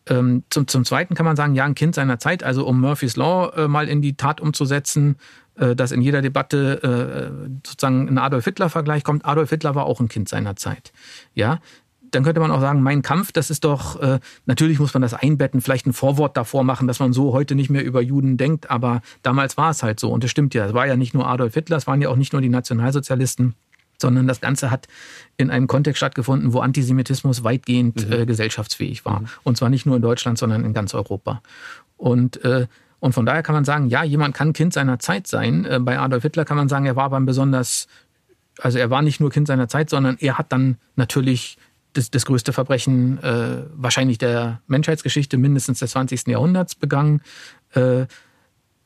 ähm, 0.07 0.45
zum, 0.51 0.67
zum 0.67 0.85
Zweiten 0.85 1.15
kann 1.15 1.27
man 1.27 1.37
sagen, 1.37 1.55
ja, 1.55 1.65
ein 1.65 1.75
Kind 1.75 1.95
seiner 1.95 2.19
Zeit, 2.19 2.43
also 2.43 2.67
um 2.67 2.81
Murphy's 2.81 3.17
Law 3.17 3.53
äh, 3.55 3.69
mal 3.69 3.89
in 3.89 4.01
die 4.01 4.17
Tat 4.17 4.41
umzusetzen, 4.41 5.17
äh, 5.57 5.77
dass 5.77 5.93
in 5.93 6.01
jeder 6.01 6.23
Debatte 6.23 6.83
äh, 6.83 7.51
sozusagen 7.67 8.09
ein 8.09 8.19
Adolf 8.19 8.45
Hitler-Vergleich 8.45 9.05
kommt. 9.05 9.25
Adolf 9.27 9.51
Hitler 9.51 9.75
war 9.75 9.85
auch 9.85 10.01
ein 10.01 10.09
Kind 10.09 10.29
seiner 10.29 10.57
Zeit. 10.57 10.93
Ja, 11.35 11.61
dann 12.11 12.25
könnte 12.25 12.41
man 12.41 12.51
auch 12.51 12.61
sagen, 12.61 12.83
mein 12.83 13.03
Kampf, 13.03 13.33
das 13.33 13.51
ist 13.51 13.65
doch, 13.65 14.01
äh, 14.01 14.21
natürlich 14.47 14.79
muss 14.79 14.95
man 14.95 15.03
das 15.03 15.15
einbetten, 15.15 15.61
vielleicht 15.61 15.87
ein 15.87 15.93
Vorwort 15.93 16.37
davor 16.37 16.65
machen, 16.65 16.87
dass 16.87 17.01
man 17.01 17.13
so 17.13 17.33
heute 17.33 17.55
nicht 17.55 17.71
mehr 17.71 17.85
über 17.85 18.01
Juden 18.01 18.37
denkt, 18.37 18.71
aber 18.71 19.03
damals 19.23 19.57
war 19.57 19.71
es 19.71 19.83
halt 19.83 20.01
so 20.01 20.11
und 20.11 20.25
es 20.25 20.31
stimmt 20.31 20.55
ja, 20.55 20.67
es 20.67 20.75
war 20.75 20.87
ja 20.87 20.97
nicht 20.97 21.15
nur 21.15 21.27
Adolf 21.27 21.55
Hitler, 21.55 21.77
es 21.77 21.87
waren 21.87 22.03
ja 22.03 22.09
auch 22.09 22.17
nicht 22.17 22.33
nur 22.33 22.43
die 22.43 22.49
Nationalsozialisten, 22.49 23.55
sondern 24.01 24.27
das 24.27 24.41
Ganze 24.41 24.71
hat 24.71 24.89
in 25.37 25.51
einem 25.51 25.67
Kontext 25.67 25.99
stattgefunden, 25.99 26.53
wo 26.53 26.61
Antisemitismus 26.61 27.45
weitgehend 27.45 28.09
mhm. 28.09 28.13
äh, 28.13 28.27
gesellschaftsfähig 28.27 29.05
war. 29.05 29.21
Mhm. 29.21 29.29
Und 29.43 29.57
zwar 29.57 29.69
nicht 29.69 29.87
nur 29.87 29.97
in 29.97 30.03
Deutschland, 30.03 30.39
sondern 30.39 30.65
in 30.65 30.73
ganz 30.73 30.95
Europa. 30.95 31.43
Und 31.97 32.43
äh, 32.45 32.67
und 33.01 33.15
von 33.15 33.27
daher 33.27 33.43
kann 33.43 33.55
man 33.55 33.65
sagen, 33.65 33.89
ja, 33.89 34.05
jemand 34.05 34.35
kann 34.35 34.53
Kind 34.53 34.75
seiner 34.75 34.99
Zeit 34.99 35.27
sein. 35.27 35.65
Äh, 35.65 35.81
bei 35.81 35.99
Adolf 35.99 36.23
Hitler 36.23 36.45
kann 36.45 36.59
man 36.59 36.69
sagen, 36.69 36.87
er 36.87 36.97
war 36.97 37.13
ein 37.13 37.27
besonders, 37.27 37.89
also 38.61 38.79
er 38.79 38.91
war 38.91 39.03
nicht 39.03 39.21
nur 39.21 39.31
Kind 39.31 39.49
seiner 39.49 39.69
Zeit, 39.69 39.91
sondern 39.91 40.19
er 40.21 40.39
hat 40.39 40.53
dann 40.53 40.77
natürlich 40.97 41.57
das, 41.93 42.11
das 42.11 42.25
größte 42.27 42.53
Verbrechen 42.53 43.23
äh, 43.23 43.65
wahrscheinlich 43.75 44.19
der 44.19 44.61
Menschheitsgeschichte 44.67 45.37
mindestens 45.37 45.81
des 45.81 45.91
20. 45.93 46.29
Jahrhunderts 46.29 46.75
begangen. 46.75 47.23
Äh, 47.75 48.07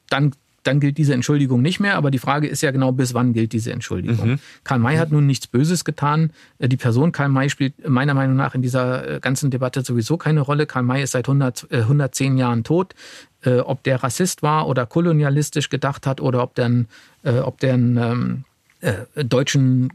dann, 0.08 0.32
dann 0.62 0.80
gilt 0.80 0.98
diese 0.98 1.14
Entschuldigung 1.14 1.62
nicht 1.62 1.80
mehr, 1.80 1.96
aber 1.96 2.10
die 2.10 2.18
Frage 2.18 2.46
ist 2.46 2.62
ja 2.62 2.70
genau, 2.70 2.92
bis 2.92 3.14
wann 3.14 3.32
gilt 3.32 3.52
diese 3.52 3.72
Entschuldigung. 3.72 4.30
Mhm. 4.30 4.38
Karl 4.64 4.78
May 4.78 4.96
hat 4.96 5.12
nun 5.12 5.26
nichts 5.26 5.46
Böses 5.46 5.84
getan. 5.84 6.30
Äh, 6.58 6.68
die 6.68 6.76
Person 6.76 7.12
Karl 7.12 7.28
May 7.28 7.50
spielt 7.50 7.88
meiner 7.88 8.14
Meinung 8.14 8.36
nach 8.36 8.54
in 8.54 8.62
dieser 8.62 9.16
äh, 9.16 9.20
ganzen 9.20 9.50
Debatte 9.50 9.82
sowieso 9.82 10.16
keine 10.16 10.40
Rolle. 10.40 10.66
Karl 10.66 10.82
May 10.82 11.02
ist 11.02 11.12
seit 11.12 11.28
100, 11.28 11.68
äh, 11.70 11.78
110 11.78 12.38
Jahren 12.38 12.64
tot. 12.64 12.94
Äh, 13.42 13.58
ob 13.58 13.82
der 13.82 14.02
Rassist 14.02 14.42
war 14.42 14.66
oder 14.68 14.86
kolonialistisch 14.86 15.68
gedacht 15.68 16.06
hat 16.06 16.20
oder 16.20 16.42
ob 16.42 16.54
der, 16.54 16.86
äh, 17.24 17.38
ob 17.40 17.60
der 17.60 17.74
einen 17.74 17.96
ähm, 17.96 18.44
äh, 18.80 19.24
deutschen 19.24 19.92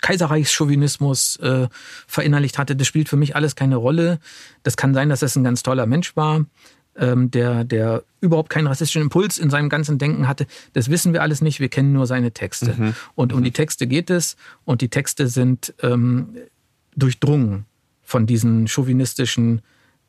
Kaiserreichschauvinismus 0.00 1.36
äh, 1.36 1.68
verinnerlicht 2.06 2.58
hatte, 2.58 2.76
das 2.76 2.86
spielt 2.86 3.08
für 3.08 3.16
mich 3.16 3.36
alles 3.36 3.56
keine 3.56 3.76
Rolle. 3.76 4.18
Das 4.62 4.76
kann 4.76 4.94
sein, 4.94 5.08
dass 5.08 5.22
es 5.22 5.36
ein 5.36 5.44
ganz 5.44 5.62
toller 5.62 5.86
Mensch 5.86 6.16
war, 6.16 6.46
ähm, 6.96 7.30
der, 7.30 7.64
der 7.64 8.04
überhaupt 8.20 8.50
keinen 8.50 8.66
rassistischen 8.66 9.02
Impuls 9.02 9.38
in 9.38 9.50
seinem 9.50 9.68
ganzen 9.68 9.98
Denken 9.98 10.28
hatte. 10.28 10.46
Das 10.72 10.90
wissen 10.90 11.12
wir 11.12 11.22
alles 11.22 11.40
nicht, 11.40 11.60
wir 11.60 11.68
kennen 11.68 11.92
nur 11.92 12.06
seine 12.06 12.32
Texte. 12.32 12.74
Mhm. 12.76 12.94
Und 13.14 13.32
um 13.32 13.40
mhm. 13.40 13.44
die 13.44 13.52
Texte 13.52 13.86
geht 13.86 14.10
es 14.10 14.36
und 14.64 14.80
die 14.80 14.88
Texte 14.88 15.28
sind 15.28 15.74
ähm, 15.82 16.36
durchdrungen 16.96 17.64
von 18.02 18.26
diesen 18.26 18.68
chauvinistischen 18.68 19.62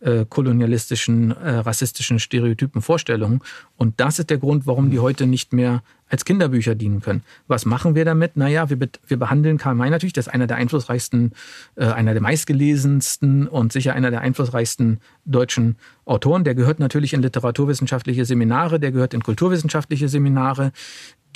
äh, 0.03 0.25
kolonialistischen, 0.27 1.31
äh, 1.31 1.49
rassistischen 1.59 2.19
Stereotypen, 2.19 2.81
Vorstellungen. 2.81 3.39
Und 3.77 4.01
das 4.01 4.19
ist 4.19 4.29
der 4.29 4.37
Grund, 4.37 4.67
warum 4.67 4.91
die 4.91 4.99
heute 4.99 5.25
nicht 5.25 5.53
mehr 5.53 5.81
als 6.13 6.25
Kinderbücher 6.25 6.75
dienen 6.75 7.01
können. 7.01 7.23
Was 7.47 7.65
machen 7.65 7.95
wir 7.95 8.05
damit? 8.05 8.37
Naja, 8.37 8.69
wir, 8.69 8.77
wir 9.07 9.17
behandeln 9.17 9.57
Karl 9.57 9.73
May 9.73 9.89
natürlich, 9.89 10.13
das 10.13 10.27
ist 10.27 10.33
einer 10.33 10.45
der 10.45 10.57
einflussreichsten, 10.57 11.31
äh, 11.75 11.85
einer 11.85 12.13
der 12.13 12.21
meistgelesensten 12.21 13.47
und 13.47 13.73
sicher 13.73 13.93
einer 13.93 14.11
der 14.11 14.21
einflussreichsten 14.21 14.99
deutschen 15.25 15.75
Autoren. 16.05 16.43
Der 16.43 16.53
gehört 16.53 16.79
natürlich 16.79 17.13
in 17.13 17.23
literaturwissenschaftliche 17.23 18.25
Seminare, 18.25 18.79
der 18.79 18.91
gehört 18.91 19.15
in 19.15 19.23
kulturwissenschaftliche 19.23 20.07
Seminare. 20.07 20.71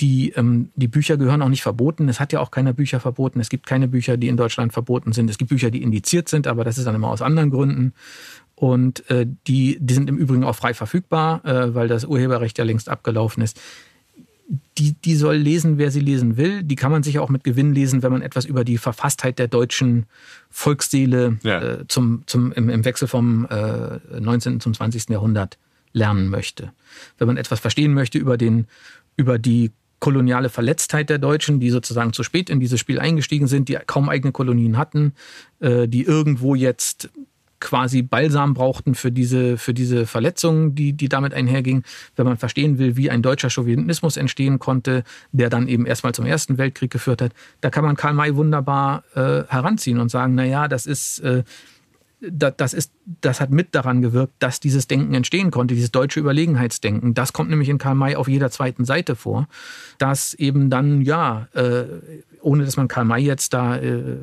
Die, 0.00 0.30
ähm, 0.36 0.70
die 0.76 0.86
Bücher 0.86 1.16
gehören 1.16 1.42
auch 1.42 1.48
nicht 1.48 1.62
verboten. 1.62 2.08
Es 2.08 2.20
hat 2.20 2.32
ja 2.32 2.38
auch 2.38 2.52
keiner 2.52 2.72
Bücher 2.72 3.00
verboten. 3.00 3.40
Es 3.40 3.48
gibt 3.48 3.66
keine 3.66 3.88
Bücher, 3.88 4.16
die 4.16 4.28
in 4.28 4.36
Deutschland 4.36 4.72
verboten 4.72 5.12
sind. 5.12 5.28
Es 5.28 5.38
gibt 5.38 5.48
Bücher, 5.48 5.72
die 5.72 5.82
indiziert 5.82 6.28
sind, 6.28 6.46
aber 6.46 6.62
das 6.62 6.78
ist 6.78 6.86
dann 6.86 6.94
immer 6.94 7.08
aus 7.08 7.20
anderen 7.20 7.50
Gründen. 7.50 7.94
Und 8.54 9.10
äh, 9.10 9.26
die, 9.48 9.76
die 9.80 9.94
sind 9.94 10.08
im 10.08 10.18
Übrigen 10.18 10.44
auch 10.44 10.54
frei 10.54 10.72
verfügbar, 10.72 11.44
äh, 11.44 11.74
weil 11.74 11.88
das 11.88 12.04
Urheberrecht 12.04 12.58
ja 12.58 12.64
längst 12.64 12.88
abgelaufen 12.88 13.42
ist 13.42 13.60
die, 14.78 14.92
die 14.92 15.14
soll 15.14 15.36
lesen, 15.36 15.76
wer 15.76 15.90
sie 15.90 16.00
lesen 16.00 16.36
will. 16.36 16.62
Die 16.62 16.76
kann 16.76 16.90
man 16.90 17.02
sich 17.02 17.18
auch 17.18 17.28
mit 17.28 17.44
Gewinn 17.44 17.74
lesen, 17.74 18.02
wenn 18.02 18.12
man 18.12 18.22
etwas 18.22 18.46
über 18.46 18.64
die 18.64 18.78
Verfasstheit 18.78 19.38
der 19.38 19.48
deutschen 19.48 20.06
Volksseele 20.48 21.38
ja. 21.42 21.60
äh, 21.60 21.88
zum, 21.88 22.22
zum, 22.26 22.52
im, 22.52 22.70
im 22.70 22.84
Wechsel 22.84 23.08
vom 23.08 23.46
äh, 23.50 23.98
19. 24.18 24.60
zum 24.60 24.72
20. 24.72 25.10
Jahrhundert 25.10 25.58
lernen 25.92 26.28
möchte. 26.28 26.72
Wenn 27.18 27.26
man 27.26 27.36
etwas 27.36 27.60
verstehen 27.60 27.92
möchte 27.92 28.18
über, 28.18 28.38
den, 28.38 28.66
über 29.16 29.38
die 29.38 29.72
koloniale 30.00 30.48
Verletztheit 30.48 31.10
der 31.10 31.18
Deutschen, 31.18 31.60
die 31.60 31.70
sozusagen 31.70 32.12
zu 32.12 32.22
spät 32.22 32.48
in 32.48 32.60
dieses 32.60 32.80
Spiel 32.80 33.00
eingestiegen 33.00 33.48
sind, 33.48 33.68
die 33.68 33.78
kaum 33.86 34.08
eigene 34.08 34.32
Kolonien 34.32 34.78
hatten, 34.78 35.12
äh, 35.60 35.88
die 35.88 36.04
irgendwo 36.04 36.54
jetzt 36.54 37.10
quasi 37.60 38.02
Balsam 38.02 38.54
brauchten 38.54 38.94
für 38.94 39.10
diese, 39.10 39.58
für 39.58 39.74
diese 39.74 40.06
Verletzungen, 40.06 40.74
die, 40.74 40.92
die 40.92 41.08
damit 41.08 41.34
einhergingen. 41.34 41.84
Wenn 42.16 42.26
man 42.26 42.36
verstehen 42.36 42.78
will, 42.78 42.96
wie 42.96 43.10
ein 43.10 43.22
deutscher 43.22 43.50
Chauvinismus 43.50 44.16
entstehen 44.16 44.58
konnte, 44.58 45.04
der 45.32 45.50
dann 45.50 45.68
eben 45.68 45.86
erstmal 45.86 46.14
zum 46.14 46.26
Ersten 46.26 46.58
Weltkrieg 46.58 46.90
geführt 46.90 47.22
hat, 47.22 47.32
da 47.60 47.70
kann 47.70 47.84
man 47.84 47.96
Karl 47.96 48.14
May 48.14 48.36
wunderbar 48.36 49.04
äh, 49.14 49.44
heranziehen 49.48 49.98
und 49.98 50.10
sagen, 50.10 50.34
na 50.34 50.44
ja, 50.44 50.68
das 50.68 50.86
ist, 50.86 51.20
äh, 51.20 51.42
das, 52.20 52.54
das 52.56 52.74
ist, 52.74 52.92
das 53.20 53.40
hat 53.40 53.50
mit 53.50 53.74
daran 53.74 54.02
gewirkt, 54.02 54.34
dass 54.40 54.60
dieses 54.60 54.88
Denken 54.88 55.14
entstehen 55.14 55.50
konnte, 55.50 55.74
dieses 55.74 55.92
deutsche 55.92 56.20
Überlegenheitsdenken. 56.20 57.14
Das 57.14 57.32
kommt 57.32 57.50
nämlich 57.50 57.68
in 57.68 57.78
Karl 57.78 57.94
May 57.94 58.16
auf 58.16 58.28
jeder 58.28 58.50
zweiten 58.50 58.84
Seite 58.84 59.14
vor, 59.14 59.48
dass 59.98 60.34
eben 60.34 60.70
dann, 60.70 61.02
ja, 61.02 61.48
äh, 61.54 61.84
ohne 62.40 62.64
dass 62.64 62.76
man 62.76 62.88
Karl 62.88 63.04
May 63.04 63.22
jetzt 63.22 63.52
da 63.52 63.76
äh, 63.76 64.16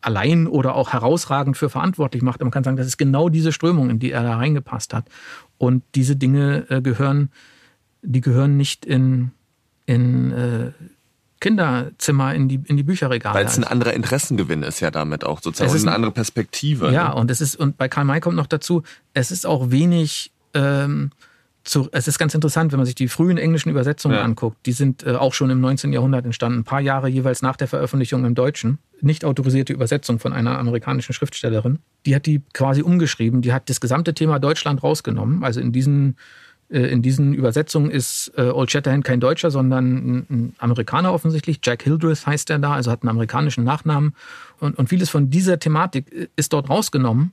allein 0.00 0.46
oder 0.46 0.74
auch 0.74 0.92
herausragend 0.92 1.56
für 1.56 1.68
verantwortlich 1.68 2.22
macht. 2.22 2.36
Aber 2.36 2.46
man 2.46 2.52
kann 2.52 2.64
sagen, 2.64 2.76
das 2.76 2.86
ist 2.86 2.98
genau 2.98 3.28
diese 3.28 3.52
Strömung, 3.52 3.90
in 3.90 3.98
die 3.98 4.12
er 4.12 4.22
da 4.22 4.36
reingepasst 4.36 4.94
hat. 4.94 5.06
Und 5.58 5.82
diese 5.94 6.16
Dinge 6.16 6.66
äh, 6.70 6.80
gehören, 6.80 7.30
die 8.02 8.20
gehören 8.20 8.56
nicht 8.56 8.84
in, 8.84 9.32
in 9.86 10.32
äh, 10.32 10.70
Kinderzimmer, 11.40 12.34
in 12.34 12.48
die, 12.48 12.60
in 12.64 12.76
die 12.76 12.82
Bücherregale. 12.82 13.34
Weil 13.34 13.46
es 13.46 13.56
ein 13.56 13.64
anderer 13.64 13.92
Interessengewinn 13.92 14.62
ist 14.62 14.80
ja 14.80 14.90
damit 14.90 15.24
auch 15.24 15.40
sozusagen. 15.40 15.68
Es 15.68 15.74
ist 15.74 15.86
eine 15.86 15.94
andere 15.94 16.12
Perspektive. 16.12 16.92
Ja, 16.92 17.10
ne? 17.10 17.14
und 17.14 17.30
es 17.30 17.40
ist, 17.40 17.56
und 17.56 17.76
bei 17.76 17.88
Karl 17.88 18.04
May 18.04 18.20
kommt 18.20 18.36
noch 18.36 18.46
dazu, 18.46 18.82
es 19.14 19.30
ist 19.30 19.46
auch 19.46 19.70
wenig, 19.70 20.32
ähm, 20.54 21.10
zu, 21.68 21.88
es 21.92 22.08
ist 22.08 22.18
ganz 22.18 22.34
interessant, 22.34 22.72
wenn 22.72 22.78
man 22.78 22.86
sich 22.86 22.94
die 22.94 23.08
frühen 23.08 23.38
englischen 23.38 23.68
Übersetzungen 23.68 24.16
ja. 24.16 24.22
anguckt. 24.22 24.56
Die 24.66 24.72
sind 24.72 25.04
äh, 25.04 25.12
auch 25.12 25.34
schon 25.34 25.50
im 25.50 25.60
19. 25.60 25.92
Jahrhundert 25.92 26.24
entstanden, 26.24 26.60
ein 26.60 26.64
paar 26.64 26.80
Jahre 26.80 27.08
jeweils 27.08 27.42
nach 27.42 27.56
der 27.56 27.68
Veröffentlichung 27.68 28.24
im 28.24 28.34
Deutschen. 28.34 28.78
Nicht 29.00 29.24
autorisierte 29.24 29.72
Übersetzung 29.72 30.18
von 30.18 30.32
einer 30.32 30.58
amerikanischen 30.58 31.12
Schriftstellerin. 31.12 31.78
Die 32.06 32.14
hat 32.14 32.26
die 32.26 32.42
quasi 32.52 32.82
umgeschrieben. 32.82 33.42
Die 33.42 33.52
hat 33.52 33.68
das 33.68 33.80
gesamte 33.80 34.14
Thema 34.14 34.38
Deutschland 34.38 34.82
rausgenommen. 34.82 35.44
Also 35.44 35.60
in 35.60 35.72
diesen, 35.72 36.16
äh, 36.70 36.80
in 36.80 37.02
diesen 37.02 37.34
Übersetzungen 37.34 37.90
ist 37.90 38.32
äh, 38.36 38.42
Old 38.42 38.70
Shatterhand 38.70 39.04
kein 39.04 39.20
Deutscher, 39.20 39.50
sondern 39.50 39.84
ein, 39.84 40.26
ein 40.30 40.54
Amerikaner 40.58 41.12
offensichtlich. 41.12 41.60
Jack 41.62 41.82
Hildreth 41.82 42.26
heißt 42.26 42.50
er 42.50 42.58
da, 42.58 42.72
also 42.72 42.90
hat 42.90 43.02
einen 43.02 43.10
amerikanischen 43.10 43.64
Nachnamen. 43.64 44.14
Und, 44.58 44.78
und 44.78 44.88
vieles 44.88 45.10
von 45.10 45.28
dieser 45.28 45.58
Thematik 45.58 46.12
äh, 46.12 46.28
ist 46.36 46.52
dort 46.52 46.70
rausgenommen 46.70 47.32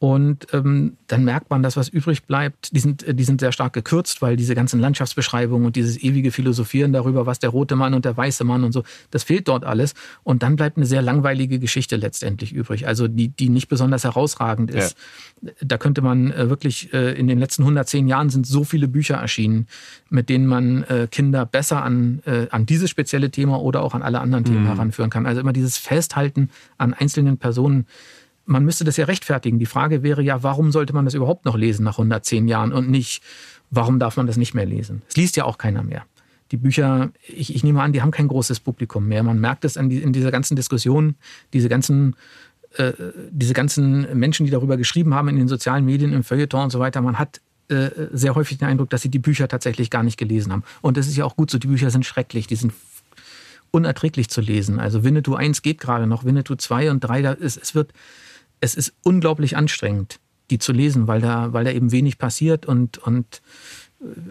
und 0.00 0.46
ähm, 0.52 0.96
dann 1.08 1.24
merkt 1.24 1.50
man, 1.50 1.64
dass 1.64 1.76
was 1.76 1.88
übrig 1.88 2.22
bleibt, 2.24 2.72
die 2.72 2.78
sind, 2.78 3.04
die 3.08 3.24
sind 3.24 3.40
sehr 3.40 3.50
stark 3.50 3.72
gekürzt, 3.72 4.22
weil 4.22 4.36
diese 4.36 4.54
ganzen 4.54 4.78
Landschaftsbeschreibungen 4.78 5.66
und 5.66 5.74
dieses 5.74 6.00
ewige 6.00 6.30
Philosophieren 6.30 6.92
darüber, 6.92 7.26
was 7.26 7.40
der 7.40 7.50
rote 7.50 7.74
Mann 7.74 7.94
und 7.94 8.04
der 8.04 8.16
weiße 8.16 8.44
Mann 8.44 8.62
und 8.62 8.70
so, 8.70 8.84
das 9.10 9.24
fehlt 9.24 9.48
dort 9.48 9.64
alles. 9.64 9.94
Und 10.22 10.44
dann 10.44 10.54
bleibt 10.54 10.76
eine 10.76 10.86
sehr 10.86 11.02
langweilige 11.02 11.58
Geschichte 11.58 11.96
letztendlich 11.96 12.52
übrig, 12.52 12.86
also 12.86 13.08
die, 13.08 13.28
die 13.28 13.48
nicht 13.48 13.66
besonders 13.66 14.04
herausragend 14.04 14.70
ist. 14.70 14.96
Ja. 15.42 15.52
Da 15.62 15.78
könnte 15.78 16.00
man 16.00 16.30
äh, 16.30 16.48
wirklich, 16.48 16.92
äh, 16.92 17.18
in 17.18 17.26
den 17.26 17.40
letzten 17.40 17.62
110 17.62 18.06
Jahren 18.06 18.30
sind 18.30 18.46
so 18.46 18.62
viele 18.62 18.86
Bücher 18.86 19.16
erschienen, 19.16 19.66
mit 20.10 20.28
denen 20.28 20.46
man 20.46 20.84
äh, 20.84 21.08
Kinder 21.10 21.44
besser 21.44 21.82
an, 21.82 22.22
äh, 22.24 22.46
an 22.50 22.66
dieses 22.66 22.88
spezielle 22.88 23.30
Thema 23.30 23.60
oder 23.60 23.82
auch 23.82 23.94
an 23.94 24.02
alle 24.02 24.20
anderen 24.20 24.44
Themen 24.44 24.62
mhm. 24.62 24.68
heranführen 24.68 25.10
kann. 25.10 25.26
Also 25.26 25.40
immer 25.40 25.52
dieses 25.52 25.76
Festhalten 25.76 26.50
an 26.76 26.94
einzelnen 26.94 27.36
Personen 27.36 27.86
man 28.48 28.64
müsste 28.64 28.84
das 28.84 28.96
ja 28.96 29.04
rechtfertigen. 29.04 29.58
Die 29.58 29.66
Frage 29.66 30.02
wäre 30.02 30.22
ja, 30.22 30.42
warum 30.42 30.72
sollte 30.72 30.94
man 30.94 31.04
das 31.04 31.14
überhaupt 31.14 31.44
noch 31.44 31.56
lesen 31.56 31.84
nach 31.84 31.98
110 31.98 32.48
Jahren 32.48 32.72
und 32.72 32.90
nicht, 32.90 33.22
warum 33.70 33.98
darf 33.98 34.16
man 34.16 34.26
das 34.26 34.36
nicht 34.36 34.54
mehr 34.54 34.66
lesen? 34.66 35.02
Es 35.08 35.16
liest 35.16 35.36
ja 35.36 35.44
auch 35.44 35.58
keiner 35.58 35.82
mehr. 35.82 36.04
Die 36.50 36.56
Bücher, 36.56 37.10
ich, 37.26 37.54
ich 37.54 37.62
nehme 37.62 37.82
an, 37.82 37.92
die 37.92 38.00
haben 38.00 38.10
kein 38.10 38.26
großes 38.26 38.60
Publikum 38.60 39.06
mehr. 39.06 39.22
Man 39.22 39.38
merkt 39.38 39.66
es 39.66 39.74
die, 39.74 39.98
in 39.98 40.14
dieser 40.14 40.30
ganzen 40.30 40.56
Diskussion, 40.56 41.16
diese 41.52 41.68
ganzen, 41.68 42.16
äh, 42.76 42.92
diese 43.30 43.52
ganzen 43.52 44.18
Menschen, 44.18 44.46
die 44.46 44.50
darüber 44.50 44.78
geschrieben 44.78 45.12
haben 45.12 45.28
in 45.28 45.36
den 45.36 45.48
sozialen 45.48 45.84
Medien, 45.84 46.14
im 46.14 46.24
Feuilleton 46.24 46.64
und 46.64 46.70
so 46.70 46.80
weiter. 46.80 47.02
Man 47.02 47.18
hat 47.18 47.42
äh, 47.68 47.90
sehr 48.12 48.34
häufig 48.34 48.56
den 48.56 48.68
Eindruck, 48.68 48.88
dass 48.88 49.02
sie 49.02 49.10
die 49.10 49.18
Bücher 49.18 49.46
tatsächlich 49.46 49.90
gar 49.90 50.02
nicht 50.02 50.16
gelesen 50.16 50.52
haben. 50.52 50.64
Und 50.80 50.96
das 50.96 51.06
ist 51.06 51.18
ja 51.18 51.26
auch 51.26 51.36
gut 51.36 51.50
so. 51.50 51.58
Die 51.58 51.66
Bücher 51.66 51.90
sind 51.90 52.06
schrecklich. 52.06 52.46
Die 52.46 52.56
sind 52.56 52.72
unerträglich 53.70 54.30
zu 54.30 54.40
lesen. 54.40 54.80
Also 54.80 55.04
Winnetou 55.04 55.34
1 55.34 55.60
geht 55.60 55.80
gerade 55.80 56.06
noch, 56.06 56.24
Winnetou 56.24 56.54
2 56.54 56.90
und 56.90 57.00
3, 57.00 57.20
da 57.20 57.32
ist, 57.32 57.58
es 57.58 57.74
wird, 57.74 57.92
es 58.60 58.74
ist 58.74 58.94
unglaublich 59.02 59.56
anstrengend, 59.56 60.20
die 60.50 60.58
zu 60.58 60.72
lesen, 60.72 61.06
weil 61.06 61.20
da, 61.20 61.52
weil 61.52 61.64
da 61.64 61.70
eben 61.70 61.92
wenig 61.92 62.18
passiert 62.18 62.66
und, 62.66 62.98
und 62.98 63.42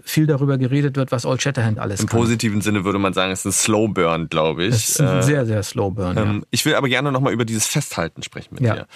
viel 0.03 0.28
darüber 0.28 0.57
geredet 0.57 0.95
wird, 0.95 1.11
was 1.11 1.25
Old 1.25 1.41
Shatterhand 1.41 1.78
alles 1.78 1.99
Im 1.99 2.07
kann. 2.07 2.19
Im 2.19 2.23
positiven 2.23 2.61
Sinne 2.61 2.86
würde 2.86 2.99
man 2.99 3.13
sagen, 3.13 3.32
es 3.32 3.39
ist 3.39 3.45
ein 3.45 3.51
Slow 3.51 3.88
Burn, 3.89 4.30
glaube 4.30 4.65
ich. 4.65 4.75
Es 4.75 4.89
ist 4.89 5.01
ein 5.01 5.19
äh, 5.19 5.23
sehr, 5.23 5.45
sehr 5.45 5.61
Slow 5.61 5.91
Burn. 5.91 6.17
Ähm, 6.17 6.36
ja. 6.39 6.47
Ich 6.51 6.65
will 6.65 6.75
aber 6.75 6.88
gerne 6.88 7.11
nochmal 7.11 7.34
über 7.34 7.43
dieses 7.43 7.67
Festhalten 7.67 8.23
sprechen 8.23 8.55
mit 8.55 8.63
ja. 8.63 8.75
dir 8.75 8.88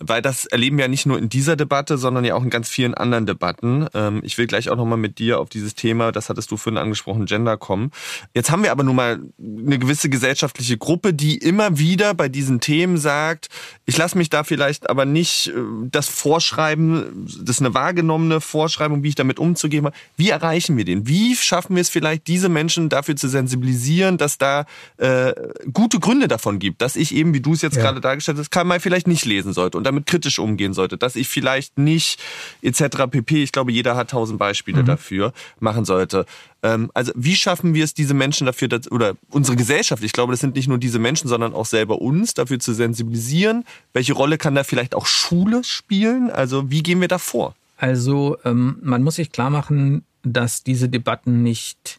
weil 0.00 0.22
das 0.22 0.46
erleben 0.46 0.78
wir 0.78 0.84
ja 0.84 0.88
nicht 0.88 1.04
nur 1.04 1.18
in 1.18 1.28
dieser 1.28 1.56
Debatte, 1.56 1.98
sondern 1.98 2.24
ja 2.24 2.34
auch 2.34 2.42
in 2.42 2.50
ganz 2.50 2.68
vielen 2.68 2.94
anderen 2.94 3.26
Debatten. 3.26 3.86
Ähm, 3.92 4.20
ich 4.24 4.38
will 4.38 4.46
gleich 4.46 4.70
auch 4.70 4.76
nochmal 4.76 4.98
mit 4.98 5.18
dir 5.18 5.38
auf 5.38 5.50
dieses 5.50 5.74
Thema, 5.74 6.10
das 6.10 6.30
hattest 6.30 6.50
du 6.50 6.56
vorhin 6.56 6.78
angesprochen, 6.78 7.26
Gender 7.26 7.58
kommen. 7.58 7.90
Jetzt 8.34 8.50
haben 8.50 8.62
wir 8.62 8.72
aber 8.72 8.82
nun 8.82 8.96
mal 8.96 9.20
eine 9.38 9.78
gewisse 9.78 10.08
gesellschaftliche 10.08 10.78
Gruppe, 10.78 11.12
die 11.12 11.36
immer 11.36 11.78
wieder 11.78 12.14
bei 12.14 12.28
diesen 12.30 12.60
Themen 12.60 12.96
sagt, 12.96 13.48
ich 13.84 13.96
lasse 13.98 14.16
mich 14.16 14.30
da 14.30 14.42
vielleicht 14.42 14.88
aber 14.88 15.04
nicht 15.04 15.48
äh, 15.48 15.52
das 15.90 16.08
vorschreiben, 16.08 17.26
das 17.26 17.56
ist 17.56 17.60
eine 17.60 17.74
wahrgenommene 17.74 18.40
Vorschreibung, 18.40 19.02
wie 19.02 19.08
ich 19.08 19.16
damit 19.16 19.38
umzugehen 19.38 19.84
habe. 19.84 19.96
Wie 20.16 20.30
erreichen 20.30 20.78
wir 20.78 20.86
den? 20.86 21.06
Wie 21.06 21.36
schaffen 21.36 21.76
wir 21.76 21.82
es 21.82 21.90
vielleicht, 21.90 22.26
diese 22.26 22.48
Menschen 22.48 22.88
dafür 22.88 23.16
zu 23.16 23.28
sensibilisieren, 23.28 24.16
dass 24.16 24.38
da 24.38 24.64
äh, 24.96 25.34
gute 25.72 26.00
Gründe 26.00 26.26
davon 26.26 26.58
gibt, 26.58 26.80
dass 26.80 26.96
ich 26.96 27.14
eben, 27.14 27.34
wie 27.34 27.40
du 27.40 27.52
es 27.52 27.60
jetzt 27.60 27.76
ja. 27.76 27.82
gerade 27.82 28.00
dargestellt 28.00 28.38
hast, 28.38 28.50
kann 28.50 28.66
man 28.66 28.80
vielleicht 28.80 29.06
nicht 29.06 29.26
lesen 29.26 29.52
sollte. 29.52 29.76
Und 29.76 29.89
damit 29.90 30.06
kritisch 30.06 30.38
umgehen 30.38 30.72
sollte, 30.72 30.96
dass 30.96 31.16
ich 31.16 31.28
vielleicht 31.28 31.78
nicht 31.78 32.20
etc. 32.62 33.06
pp. 33.10 33.42
Ich 33.42 33.52
glaube, 33.52 33.72
jeder 33.72 33.96
hat 33.96 34.10
tausend 34.10 34.38
Beispiele 34.38 34.82
mhm. 34.82 34.86
dafür 34.86 35.32
machen 35.58 35.84
sollte. 35.84 36.26
Ähm, 36.62 36.90
also 36.94 37.12
wie 37.14 37.36
schaffen 37.36 37.74
wir 37.74 37.84
es, 37.84 37.94
diese 37.94 38.14
Menschen 38.14 38.46
dafür 38.46 38.68
dass, 38.68 38.90
oder 38.90 39.14
unsere 39.30 39.56
Gesellschaft? 39.56 40.02
Ich 40.02 40.12
glaube, 40.12 40.32
das 40.32 40.40
sind 40.40 40.54
nicht 40.56 40.68
nur 40.68 40.78
diese 40.78 40.98
Menschen, 40.98 41.28
sondern 41.28 41.54
auch 41.54 41.66
selber 41.66 42.00
uns 42.00 42.34
dafür 42.34 42.58
zu 42.58 42.72
sensibilisieren. 42.72 43.64
Welche 43.92 44.12
Rolle 44.12 44.38
kann 44.38 44.54
da 44.54 44.64
vielleicht 44.64 44.94
auch 44.94 45.06
Schule 45.06 45.64
spielen? 45.64 46.30
Also 46.30 46.70
wie 46.70 46.82
gehen 46.82 47.00
wir 47.00 47.08
da 47.08 47.18
vor? 47.18 47.54
Also 47.76 48.36
ähm, 48.44 48.78
man 48.82 49.02
muss 49.02 49.16
sich 49.16 49.32
klar 49.32 49.50
machen, 49.50 50.04
dass 50.22 50.62
diese 50.62 50.88
Debatten 50.88 51.42
nicht 51.42 51.98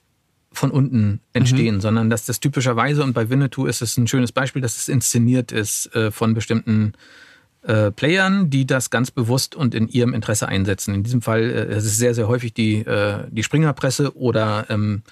von 0.53 0.69
unten 0.69 1.21
entstehen, 1.33 1.75
mhm. 1.75 1.81
sondern 1.81 2.09
dass 2.09 2.25
das 2.25 2.39
typischerweise, 2.39 3.03
und 3.03 3.13
bei 3.13 3.29
Winnetou 3.29 3.65
ist 3.65 3.81
es 3.81 3.97
ein 3.97 4.07
schönes 4.07 4.31
Beispiel, 4.31 4.61
dass 4.61 4.77
es 4.77 4.89
inszeniert 4.89 5.51
ist 5.51 5.93
äh, 5.95 6.11
von 6.11 6.33
bestimmten 6.33 6.93
äh, 7.63 7.91
Playern, 7.91 8.49
die 8.49 8.65
das 8.65 8.89
ganz 8.89 9.11
bewusst 9.11 9.55
und 9.55 9.75
in 9.75 9.87
ihrem 9.87 10.13
Interesse 10.13 10.47
einsetzen. 10.47 10.95
In 10.95 11.03
diesem 11.03 11.21
Fall 11.21 11.41
äh, 11.41 11.73
es 11.73 11.85
ist 11.85 11.97
sehr, 11.97 12.13
sehr 12.13 12.27
häufig 12.27 12.53
die, 12.53 12.77
äh, 12.77 13.25
die 13.29 13.43
Springerpresse 13.43 14.15
oder 14.17 14.65
ähm, 14.69 15.03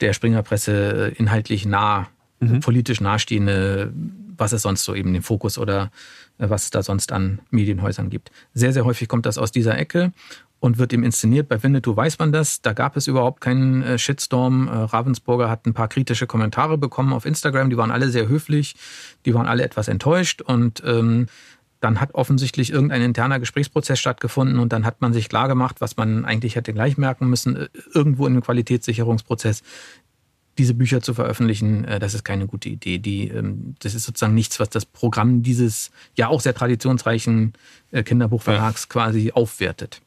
der 0.00 0.12
Springerpresse 0.12 1.12
inhaltlich 1.16 1.66
nah, 1.66 2.08
mhm. 2.40 2.60
politisch 2.60 3.00
nahestehende, 3.00 3.92
was 4.36 4.52
es 4.52 4.62
sonst 4.62 4.84
so 4.84 4.94
eben 4.94 5.12
den 5.12 5.22
Fokus 5.22 5.58
oder 5.58 5.90
äh, 6.38 6.50
was 6.50 6.64
es 6.64 6.70
da 6.70 6.82
sonst 6.82 7.12
an 7.12 7.40
Medienhäusern 7.50 8.10
gibt. 8.10 8.30
Sehr, 8.54 8.72
sehr 8.72 8.84
häufig 8.84 9.08
kommt 9.08 9.26
das 9.26 9.38
aus 9.38 9.52
dieser 9.52 9.78
Ecke 9.78 10.12
und 10.60 10.78
wird 10.78 10.92
eben 10.92 11.04
inszeniert. 11.04 11.48
Bei 11.48 11.62
Winnetou 11.62 11.96
weiß 11.96 12.18
man 12.18 12.32
das. 12.32 12.60
Da 12.60 12.74
gab 12.74 12.96
es 12.96 13.06
überhaupt 13.06 13.40
keinen 13.40 13.82
äh, 13.82 13.98
Shitstorm. 13.98 14.68
Äh, 14.68 14.72
Ravensburger 14.72 15.48
hat 15.48 15.66
ein 15.66 15.74
paar 15.74 15.88
kritische 15.88 16.26
Kommentare 16.26 16.78
bekommen 16.78 17.12
auf 17.12 17.24
Instagram. 17.24 17.70
Die 17.70 17.76
waren 17.76 17.90
alle 17.90 18.10
sehr 18.10 18.28
höflich. 18.28 18.76
Die 19.24 19.34
waren 19.34 19.46
alle 19.46 19.62
etwas 19.62 19.88
enttäuscht 19.88 20.42
und 20.42 20.82
ähm, 20.86 21.26
dann 21.80 22.00
hat 22.00 22.14
offensichtlich 22.14 22.70
irgendein 22.70 23.02
interner 23.02 23.40
Gesprächsprozess 23.40 23.98
stattgefunden 23.98 24.58
und 24.58 24.72
dann 24.72 24.84
hat 24.84 25.00
man 25.00 25.12
sich 25.12 25.28
klar 25.28 25.48
gemacht, 25.48 25.80
was 25.80 25.96
man 25.96 26.24
eigentlich 26.24 26.56
hätte 26.56 26.72
gleich 26.72 26.98
merken 26.98 27.28
müssen, 27.28 27.56
äh, 27.56 27.68
irgendwo 27.92 28.26
in 28.26 28.34
einem 28.34 28.42
Qualitätssicherungsprozess 28.42 29.62
diese 30.58 30.74
Bücher 30.74 31.00
zu 31.00 31.14
veröffentlichen, 31.14 31.84
äh, 31.84 31.98
das 31.98 32.12
ist 32.12 32.24
keine 32.24 32.46
gute 32.46 32.68
Idee. 32.68 32.98
Die, 32.98 33.28
ähm, 33.28 33.76
das 33.80 33.94
ist 33.94 34.04
sozusagen 34.04 34.34
nichts, 34.34 34.60
was 34.60 34.68
das 34.68 34.84
Programm 34.84 35.42
dieses 35.42 35.90
ja 36.16 36.28
auch 36.28 36.40
sehr 36.40 36.54
traditionsreichen 36.54 37.54
äh, 37.92 38.02
Kinderbuchverlags 38.02 38.82
ja. 38.82 38.88
quasi 38.88 39.32
aufwertet. 39.32 40.02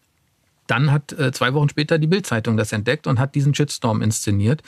Dann 0.67 0.91
hat 0.93 1.13
zwei 1.33 1.53
Wochen 1.53 1.67
später 1.67 1.99
die 1.99 2.07
Bildzeitung 2.07 2.55
das 2.55 2.71
entdeckt 2.71 3.05
und 3.05 3.19
hat 3.19 3.35
diesen 3.35 3.53
Shitstorm 3.53 4.01
inszeniert 4.01 4.63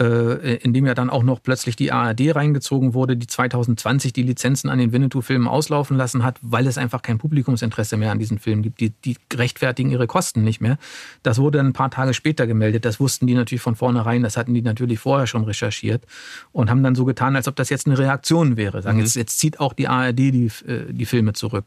äh, 0.00 0.56
in 0.56 0.72
dem 0.72 0.86
ja 0.86 0.94
dann 0.94 1.10
auch 1.10 1.22
noch 1.22 1.42
plötzlich 1.42 1.76
die 1.76 1.92
ARD 1.92 2.34
reingezogen 2.34 2.94
wurde, 2.94 3.16
die 3.16 3.26
2020 3.26 4.12
die 4.12 4.22
Lizenzen 4.22 4.68
an 4.68 4.78
den 4.78 4.92
Winnetou-Filmen 4.92 5.46
auslaufen 5.46 5.96
lassen 5.96 6.24
hat, 6.24 6.38
weil 6.42 6.66
es 6.66 6.78
einfach 6.78 7.02
kein 7.02 7.18
Publikumsinteresse 7.18 7.96
mehr 7.96 8.10
an 8.10 8.18
diesen 8.18 8.38
Filmen 8.38 8.62
gibt. 8.62 8.80
Die, 8.80 8.90
die 8.90 9.16
rechtfertigen 9.32 9.90
ihre 9.90 10.06
Kosten 10.06 10.42
nicht 10.42 10.60
mehr. 10.60 10.78
Das 11.22 11.38
wurde 11.38 11.58
dann 11.58 11.68
ein 11.68 11.72
paar 11.72 11.90
Tage 11.90 12.12
später 12.14 12.46
gemeldet. 12.46 12.84
Das 12.84 12.98
wussten 12.98 13.26
die 13.26 13.34
natürlich 13.34 13.62
von 13.62 13.76
vornherein. 13.76 14.22
Das 14.22 14.36
hatten 14.36 14.52
die 14.52 14.62
natürlich 14.62 14.98
vorher 14.98 15.26
schon 15.26 15.44
recherchiert 15.44 16.04
und 16.52 16.70
haben 16.70 16.82
dann 16.82 16.94
so 16.94 17.04
getan, 17.04 17.36
als 17.36 17.46
ob 17.46 17.54
das 17.54 17.70
jetzt 17.70 17.86
eine 17.86 17.96
Reaktion 17.96 18.56
wäre. 18.56 18.82
Sagen, 18.82 18.98
mhm. 18.98 19.04
jetzt, 19.04 19.14
jetzt 19.14 19.38
zieht 19.38 19.60
auch 19.60 19.74
die 19.74 19.86
ARD 19.86 20.18
die, 20.18 20.50
äh, 20.66 20.92
die 20.92 21.06
Filme 21.06 21.34
zurück. 21.34 21.66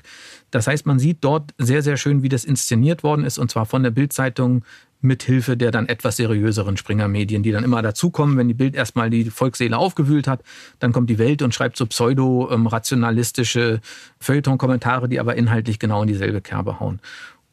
Das 0.51 0.67
heißt, 0.67 0.85
man 0.85 0.99
sieht 0.99 1.19
dort 1.21 1.53
sehr, 1.57 1.81
sehr 1.81 1.97
schön, 1.97 2.23
wie 2.23 2.29
das 2.29 2.43
inszeniert 2.43 3.03
worden 3.03 3.25
ist 3.25 3.37
und 3.37 3.51
zwar 3.51 3.65
von 3.65 3.83
der 3.83 3.91
Bildzeitung 3.91 4.63
mit 5.01 5.23
Hilfe 5.23 5.57
der 5.57 5.71
dann 5.71 5.87
etwas 5.87 6.17
seriöseren 6.17 6.77
Springer-Medien, 6.77 7.43
die 7.43 7.51
dann 7.51 7.63
immer 7.63 7.81
dazukommen, 7.81 8.37
wenn 8.37 8.47
die 8.47 8.53
Bild 8.53 8.75
erstmal 8.75 9.09
die 9.09 9.29
Volksseele 9.29 9.77
aufgewühlt 9.77 10.27
hat, 10.27 10.41
dann 10.79 10.91
kommt 10.91 11.09
die 11.09 11.19
Welt 11.19 11.41
und 11.41 11.53
schreibt 11.53 11.77
so 11.77 11.85
pseudo-rationalistische 11.85 13.79
Feuilleton-Kommentare, 14.19 15.07
die 15.07 15.19
aber 15.19 15.35
inhaltlich 15.35 15.79
genau 15.79 16.01
in 16.01 16.07
dieselbe 16.07 16.41
Kerbe 16.41 16.79
hauen. 16.79 16.99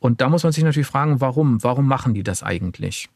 Und 0.01 0.21
da 0.21 0.29
muss 0.29 0.43
man 0.43 0.53
sich 0.53 0.65
natürlich 0.65 0.87
fragen, 0.87 1.21
warum? 1.21 1.63
Warum 1.63 1.87
machen 1.87 2.15
die 2.15 2.23
das 2.23 2.43
eigentlich? 2.43 3.09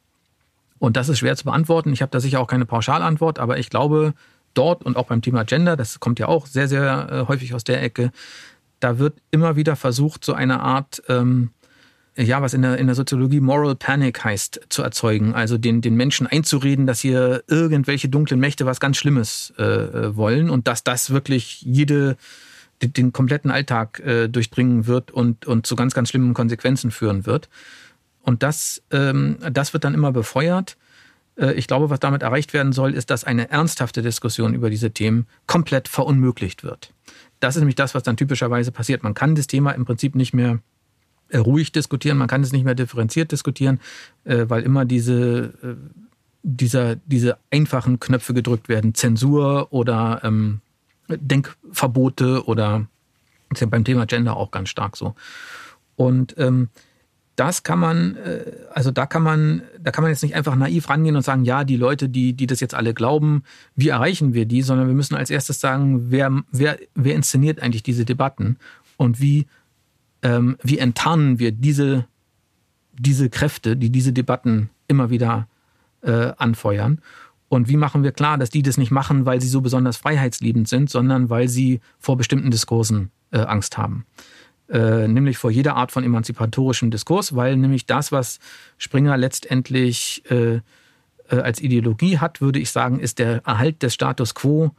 Und 0.78 0.96
das 0.96 1.08
ist 1.08 1.18
schwer 1.18 1.36
zu 1.36 1.44
beantworten. 1.44 1.92
Ich 1.92 2.02
habe 2.02 2.10
da 2.10 2.20
sicher 2.20 2.40
auch 2.40 2.46
keine 2.46 2.66
Pauschalantwort, 2.66 3.38
aber 3.38 3.58
ich 3.58 3.68
glaube, 3.68 4.14
dort 4.54 4.84
und 4.84 4.96
auch 4.96 5.06
beim 5.06 5.22
Thema 5.22 5.44
Gender, 5.44 5.76
das 5.76 6.00
kommt 6.00 6.18
ja 6.18 6.28
auch 6.28 6.46
sehr, 6.46 6.68
sehr 6.68 7.08
äh, 7.10 7.28
häufig 7.28 7.54
aus 7.54 7.64
der 7.64 7.82
Ecke, 7.82 8.10
da 8.80 8.98
wird 8.98 9.18
immer 9.30 9.56
wieder 9.56 9.76
versucht, 9.76 10.24
so 10.24 10.34
eine 10.34 10.60
Art 10.60 11.02
ähm, 11.08 11.50
ja, 12.18 12.42
was 12.42 12.52
in 12.52 12.62
der, 12.62 12.78
in 12.78 12.86
der 12.86 12.96
Soziologie 12.96 13.40
Moral 13.40 13.76
Panic 13.76 14.24
heißt, 14.24 14.60
zu 14.68 14.82
erzeugen. 14.82 15.34
Also 15.34 15.56
den, 15.56 15.80
den 15.80 15.94
Menschen 15.94 16.26
einzureden, 16.26 16.86
dass 16.86 17.00
hier 17.00 17.44
irgendwelche 17.46 18.08
dunklen 18.08 18.40
Mächte 18.40 18.66
was 18.66 18.80
ganz 18.80 18.96
Schlimmes 18.96 19.52
äh, 19.56 19.62
äh 19.62 20.16
wollen 20.16 20.50
und 20.50 20.66
dass 20.66 20.82
das 20.82 21.10
wirklich 21.10 21.62
jede, 21.62 22.16
den, 22.82 22.92
den 22.92 23.12
kompletten 23.12 23.52
Alltag 23.52 24.00
äh, 24.00 24.28
durchdringen 24.28 24.86
wird 24.86 25.12
und, 25.12 25.46
und 25.46 25.66
zu 25.66 25.76
ganz, 25.76 25.94
ganz 25.94 26.10
schlimmen 26.10 26.34
Konsequenzen 26.34 26.90
führen 26.90 27.24
wird. 27.24 27.48
Und 28.22 28.42
das, 28.42 28.82
ähm, 28.90 29.38
das 29.52 29.72
wird 29.72 29.84
dann 29.84 29.94
immer 29.94 30.10
befeuert. 30.10 30.76
Äh, 31.36 31.52
ich 31.52 31.68
glaube, 31.68 31.88
was 31.88 32.00
damit 32.00 32.22
erreicht 32.22 32.52
werden 32.52 32.72
soll, 32.72 32.94
ist, 32.94 33.10
dass 33.10 33.22
eine 33.22 33.48
ernsthafte 33.50 34.02
Diskussion 34.02 34.54
über 34.54 34.70
diese 34.70 34.90
Themen 34.90 35.28
komplett 35.46 35.86
verunmöglicht 35.86 36.64
wird. 36.64 36.92
Das 37.38 37.54
ist 37.54 37.60
nämlich 37.60 37.76
das, 37.76 37.94
was 37.94 38.02
dann 38.02 38.16
typischerweise 38.16 38.72
passiert. 38.72 39.04
Man 39.04 39.14
kann 39.14 39.36
das 39.36 39.46
Thema 39.46 39.70
im 39.70 39.84
Prinzip 39.84 40.16
nicht 40.16 40.34
mehr 40.34 40.58
ruhig 41.34 41.72
diskutieren, 41.72 42.18
man 42.18 42.28
kann 42.28 42.42
es 42.42 42.52
nicht 42.52 42.64
mehr 42.64 42.74
differenziert 42.74 43.32
diskutieren, 43.32 43.80
äh, 44.24 44.46
weil 44.48 44.62
immer 44.62 44.84
diese, 44.84 45.52
äh, 45.62 45.74
dieser, 46.42 46.96
diese 46.96 47.38
einfachen 47.50 48.00
Knöpfe 48.00 48.34
gedrückt 48.34 48.68
werden. 48.68 48.94
Zensur 48.94 49.68
oder 49.70 50.20
ähm, 50.24 50.60
Denkverbote 51.08 52.44
oder 52.46 52.86
ist 53.50 53.60
ja 53.60 53.66
beim 53.66 53.84
Thema 53.84 54.06
Gender 54.06 54.36
auch 54.36 54.50
ganz 54.50 54.68
stark 54.68 54.96
so. 54.96 55.14
Und 55.96 56.34
ähm, 56.38 56.68
das 57.34 57.62
kann 57.62 57.78
man, 57.78 58.18
also 58.74 58.90
da 58.90 59.06
kann 59.06 59.22
man, 59.22 59.62
da 59.78 59.92
kann 59.92 60.02
man 60.02 60.10
jetzt 60.10 60.24
nicht 60.24 60.34
einfach 60.34 60.56
naiv 60.56 60.90
rangehen 60.90 61.14
und 61.14 61.22
sagen, 61.22 61.44
ja, 61.44 61.62
die 61.62 61.76
Leute, 61.76 62.08
die, 62.08 62.32
die 62.32 62.48
das 62.48 62.58
jetzt 62.58 62.74
alle 62.74 62.94
glauben, 62.94 63.44
wie 63.76 63.90
erreichen 63.90 64.34
wir 64.34 64.44
die, 64.44 64.60
sondern 64.60 64.88
wir 64.88 64.94
müssen 64.94 65.14
als 65.14 65.30
erstes 65.30 65.60
sagen, 65.60 66.10
wer, 66.10 66.42
wer, 66.50 66.78
wer 66.96 67.14
inszeniert 67.14 67.62
eigentlich 67.62 67.84
diese 67.84 68.04
Debatten 68.04 68.56
und 68.96 69.20
wie 69.20 69.46
ähm, 70.22 70.56
wie 70.62 70.78
enttarnen 70.78 71.38
wir 71.38 71.52
diese, 71.52 72.06
diese 72.98 73.30
Kräfte, 73.30 73.76
die 73.76 73.90
diese 73.90 74.12
Debatten 74.12 74.70
immer 74.86 75.10
wieder 75.10 75.48
äh, 76.02 76.32
anfeuern. 76.36 77.00
Und 77.48 77.68
wie 77.68 77.76
machen 77.76 78.02
wir 78.02 78.12
klar, 78.12 78.36
dass 78.36 78.50
die 78.50 78.62
das 78.62 78.76
nicht 78.76 78.90
machen, 78.90 79.24
weil 79.24 79.40
sie 79.40 79.48
so 79.48 79.60
besonders 79.60 79.96
freiheitsliebend 79.96 80.68
sind, 80.68 80.90
sondern 80.90 81.30
weil 81.30 81.48
sie 81.48 81.80
vor 81.98 82.16
bestimmten 82.16 82.50
Diskursen 82.50 83.10
äh, 83.30 83.38
Angst 83.38 83.78
haben. 83.78 84.04
Äh, 84.68 85.08
nämlich 85.08 85.38
vor 85.38 85.50
jeder 85.50 85.76
Art 85.76 85.92
von 85.92 86.04
emanzipatorischem 86.04 86.90
Diskurs, 86.90 87.34
weil 87.34 87.56
nämlich 87.56 87.86
das, 87.86 88.12
was 88.12 88.38
Springer 88.76 89.16
letztendlich 89.16 90.22
äh, 90.30 90.56
äh, 90.56 90.60
als 91.28 91.60
Ideologie 91.60 92.18
hat, 92.18 92.42
würde 92.42 92.58
ich 92.58 92.70
sagen, 92.70 93.00
ist 93.00 93.18
der 93.18 93.46
Erhalt 93.46 93.82
des 93.82 93.94
Status 93.94 94.34
quo 94.34 94.72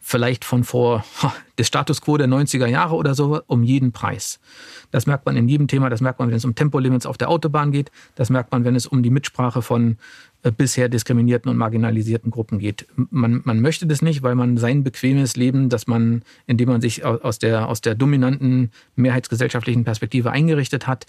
vielleicht 0.00 0.44
von 0.44 0.64
vor 0.64 1.04
des 1.58 1.66
Status 1.66 2.00
quo 2.00 2.16
der 2.16 2.26
90er 2.26 2.66
Jahre 2.66 2.94
oder 2.94 3.14
so 3.14 3.42
um 3.46 3.62
jeden 3.62 3.92
Preis. 3.92 4.40
Das 4.90 5.06
merkt 5.06 5.26
man 5.26 5.36
in 5.36 5.46
jedem 5.46 5.68
Thema, 5.68 5.90
das 5.90 6.00
merkt 6.00 6.18
man, 6.18 6.30
wenn 6.30 6.36
es 6.36 6.44
um 6.44 6.54
Tempolimits 6.54 7.06
auf 7.06 7.18
der 7.18 7.28
Autobahn 7.28 7.70
geht, 7.70 7.90
das 8.14 8.30
merkt 8.30 8.50
man, 8.50 8.64
wenn 8.64 8.74
es 8.74 8.86
um 8.86 9.02
die 9.02 9.10
Mitsprache 9.10 9.60
von 9.60 9.98
äh, 10.42 10.50
bisher 10.50 10.88
diskriminierten 10.88 11.50
und 11.50 11.58
marginalisierten 11.58 12.30
Gruppen 12.30 12.58
geht. 12.58 12.86
Man, 13.10 13.42
man 13.44 13.60
möchte 13.60 13.86
das 13.86 14.00
nicht, 14.00 14.22
weil 14.22 14.34
man 14.34 14.56
sein 14.56 14.82
bequemes 14.82 15.36
Leben, 15.36 15.68
das 15.68 15.86
man, 15.86 16.22
indem 16.46 16.70
man 16.70 16.80
sich 16.80 17.04
aus 17.04 17.38
der, 17.38 17.68
aus 17.68 17.82
der 17.82 17.94
dominanten 17.94 18.70
mehrheitsgesellschaftlichen 18.96 19.84
Perspektive 19.84 20.30
eingerichtet 20.30 20.86
hat, 20.86 21.04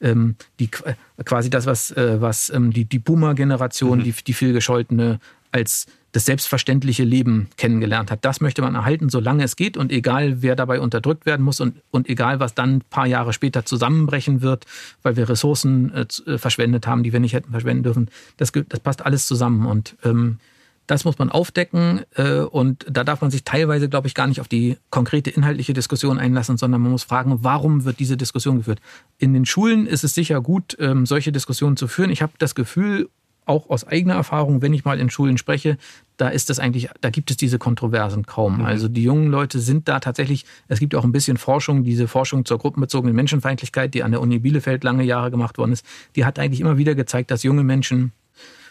ähm, 0.00 0.36
die, 0.60 0.68
quasi 0.68 1.50
das, 1.50 1.66
was, 1.66 1.90
äh, 1.90 2.20
was 2.20 2.48
ähm, 2.50 2.72
die, 2.72 2.84
die 2.84 3.00
Boomer-Generation, 3.00 3.98
mhm. 3.98 4.04
die, 4.04 4.12
die 4.12 4.32
vielgescholtene, 4.32 5.18
als 5.50 5.86
das 6.16 6.24
selbstverständliche 6.24 7.04
Leben 7.04 7.48
kennengelernt 7.58 8.10
hat. 8.10 8.24
Das 8.24 8.40
möchte 8.40 8.62
man 8.62 8.74
erhalten, 8.74 9.10
solange 9.10 9.44
es 9.44 9.54
geht 9.54 9.76
und 9.76 9.92
egal, 9.92 10.40
wer 10.40 10.56
dabei 10.56 10.80
unterdrückt 10.80 11.26
werden 11.26 11.44
muss 11.44 11.60
und, 11.60 11.82
und 11.90 12.08
egal, 12.08 12.40
was 12.40 12.54
dann 12.54 12.76
ein 12.76 12.82
paar 12.88 13.06
Jahre 13.06 13.34
später 13.34 13.66
zusammenbrechen 13.66 14.40
wird, 14.40 14.64
weil 15.02 15.16
wir 15.18 15.28
Ressourcen 15.28 15.92
äh, 15.92 16.06
äh, 16.26 16.38
verschwendet 16.38 16.86
haben, 16.86 17.02
die 17.02 17.12
wir 17.12 17.20
nicht 17.20 17.34
hätten 17.34 17.50
verschwenden 17.50 17.82
dürfen. 17.82 18.08
Das, 18.38 18.50
das 18.50 18.80
passt 18.80 19.04
alles 19.04 19.26
zusammen 19.26 19.66
und 19.66 19.94
ähm, 20.04 20.38
das 20.86 21.04
muss 21.04 21.18
man 21.18 21.30
aufdecken 21.30 22.00
äh, 22.14 22.38
und 22.38 22.86
da 22.88 23.04
darf 23.04 23.20
man 23.20 23.30
sich 23.30 23.44
teilweise, 23.44 23.90
glaube 23.90 24.06
ich, 24.08 24.14
gar 24.14 24.26
nicht 24.26 24.40
auf 24.40 24.48
die 24.48 24.78
konkrete 24.88 25.28
inhaltliche 25.28 25.74
Diskussion 25.74 26.18
einlassen, 26.18 26.56
sondern 26.56 26.80
man 26.80 26.92
muss 26.92 27.04
fragen, 27.04 27.40
warum 27.42 27.84
wird 27.84 27.98
diese 27.98 28.16
Diskussion 28.16 28.56
geführt? 28.56 28.80
In 29.18 29.34
den 29.34 29.44
Schulen 29.44 29.86
ist 29.86 30.02
es 30.02 30.14
sicher 30.14 30.40
gut, 30.40 30.78
ähm, 30.80 31.04
solche 31.04 31.30
Diskussionen 31.30 31.76
zu 31.76 31.88
führen. 31.88 32.08
Ich 32.08 32.22
habe 32.22 32.32
das 32.38 32.54
Gefühl, 32.54 33.10
auch 33.46 33.70
aus 33.70 33.86
eigener 33.86 34.14
Erfahrung, 34.14 34.60
wenn 34.60 34.74
ich 34.74 34.84
mal 34.84 35.00
in 35.00 35.08
Schulen 35.08 35.38
spreche, 35.38 35.78
da 36.16 36.28
ist 36.28 36.50
das 36.50 36.58
eigentlich, 36.58 36.88
da 37.00 37.10
gibt 37.10 37.30
es 37.30 37.36
diese 37.36 37.58
Kontroversen 37.58 38.26
kaum. 38.26 38.58
Mhm. 38.58 38.64
Also 38.64 38.88
die 38.88 39.02
jungen 39.02 39.30
Leute 39.30 39.60
sind 39.60 39.88
da 39.88 40.00
tatsächlich, 40.00 40.44
es 40.68 40.80
gibt 40.80 40.94
auch 40.94 41.04
ein 41.04 41.12
bisschen 41.12 41.36
Forschung, 41.36 41.84
diese 41.84 42.08
Forschung 42.08 42.44
zur 42.44 42.58
gruppenbezogenen 42.58 43.14
Menschenfeindlichkeit, 43.14 43.94
die 43.94 44.02
an 44.02 44.10
der 44.10 44.20
Uni 44.20 44.40
Bielefeld 44.40 44.84
lange 44.84 45.04
Jahre 45.04 45.30
gemacht 45.30 45.58
worden 45.58 45.72
ist, 45.72 45.86
die 46.16 46.24
hat 46.24 46.38
eigentlich 46.38 46.60
immer 46.60 46.76
wieder 46.76 46.94
gezeigt, 46.94 47.30
dass 47.30 47.42
junge 47.42 47.62
Menschen 47.62 48.12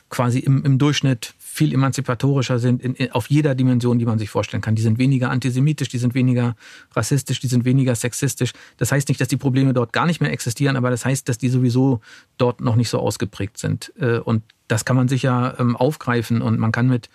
quasi 0.09 0.39
im, 0.39 0.63
im 0.63 0.77
Durchschnitt 0.77 1.33
viel 1.55 1.73
emanzipatorischer 1.73 2.59
sind 2.59 2.81
in, 2.83 2.95
in, 2.95 3.13
auf 3.13 3.29
jeder 3.29 3.55
Dimension, 3.55 3.97
die 3.97 4.05
man 4.05 4.19
sich 4.19 4.29
vorstellen 4.29 4.59
kann. 4.59 4.75
Die 4.75 4.81
sind 4.81 4.97
weniger 4.97 5.29
antisemitisch, 5.29 5.87
die 5.87 5.99
sind 5.99 6.13
weniger 6.13 6.57
rassistisch, 6.93 7.39
die 7.39 7.47
sind 7.47 7.63
weniger 7.63 7.95
sexistisch. 7.95 8.51
Das 8.75 8.91
heißt 8.91 9.07
nicht, 9.07 9.21
dass 9.21 9.29
die 9.29 9.37
Probleme 9.37 9.73
dort 9.73 9.93
gar 9.93 10.05
nicht 10.05 10.19
mehr 10.19 10.33
existieren, 10.33 10.75
aber 10.75 10.89
das 10.89 11.05
heißt, 11.05 11.29
dass 11.29 11.37
die 11.37 11.47
sowieso 11.47 12.01
dort 12.37 12.59
noch 12.59 12.75
nicht 12.75 12.89
so 12.89 12.99
ausgeprägt 12.99 13.57
sind. 13.57 13.93
Äh, 13.97 14.17
und 14.19 14.43
das 14.67 14.83
kann 14.83 14.97
man 14.97 15.07
sicher 15.07 15.55
ähm, 15.57 15.77
aufgreifen 15.77 16.41
und 16.41 16.59
man 16.59 16.73
kann 16.73 16.89
mit 16.89 17.09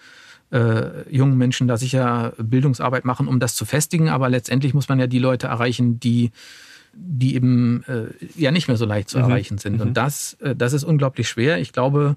äh, 0.53 1.15
jungen 1.15 1.37
Menschen 1.37 1.69
da 1.69 1.77
sicher 1.77 2.33
Bildungsarbeit 2.39 3.05
machen, 3.05 3.29
um 3.29 3.41
das 3.41 3.55
zu 3.55 3.67
festigen. 3.67 4.09
Aber 4.09 4.31
letztendlich 4.31 4.73
muss 4.73 4.89
man 4.89 4.99
ja 4.99 5.07
die 5.07 5.19
Leute 5.19 5.49
erreichen, 5.49 6.01
die 6.01 6.31
die 6.93 7.37
eben 7.37 7.85
äh, 7.85 8.07
ja 8.37 8.51
nicht 8.51 8.67
mehr 8.67 8.77
so 8.77 8.85
leicht 8.85 9.11
zu 9.11 9.19
mhm. 9.19 9.25
erreichen 9.25 9.59
sind. 9.59 9.75
Mhm. 9.75 9.81
Und 9.81 9.95
das, 9.95 10.35
äh, 10.41 10.57
das 10.57 10.73
ist 10.73 10.83
unglaublich 10.83 11.29
schwer. 11.29 11.59
Ich 11.59 11.73
glaube, 11.73 12.17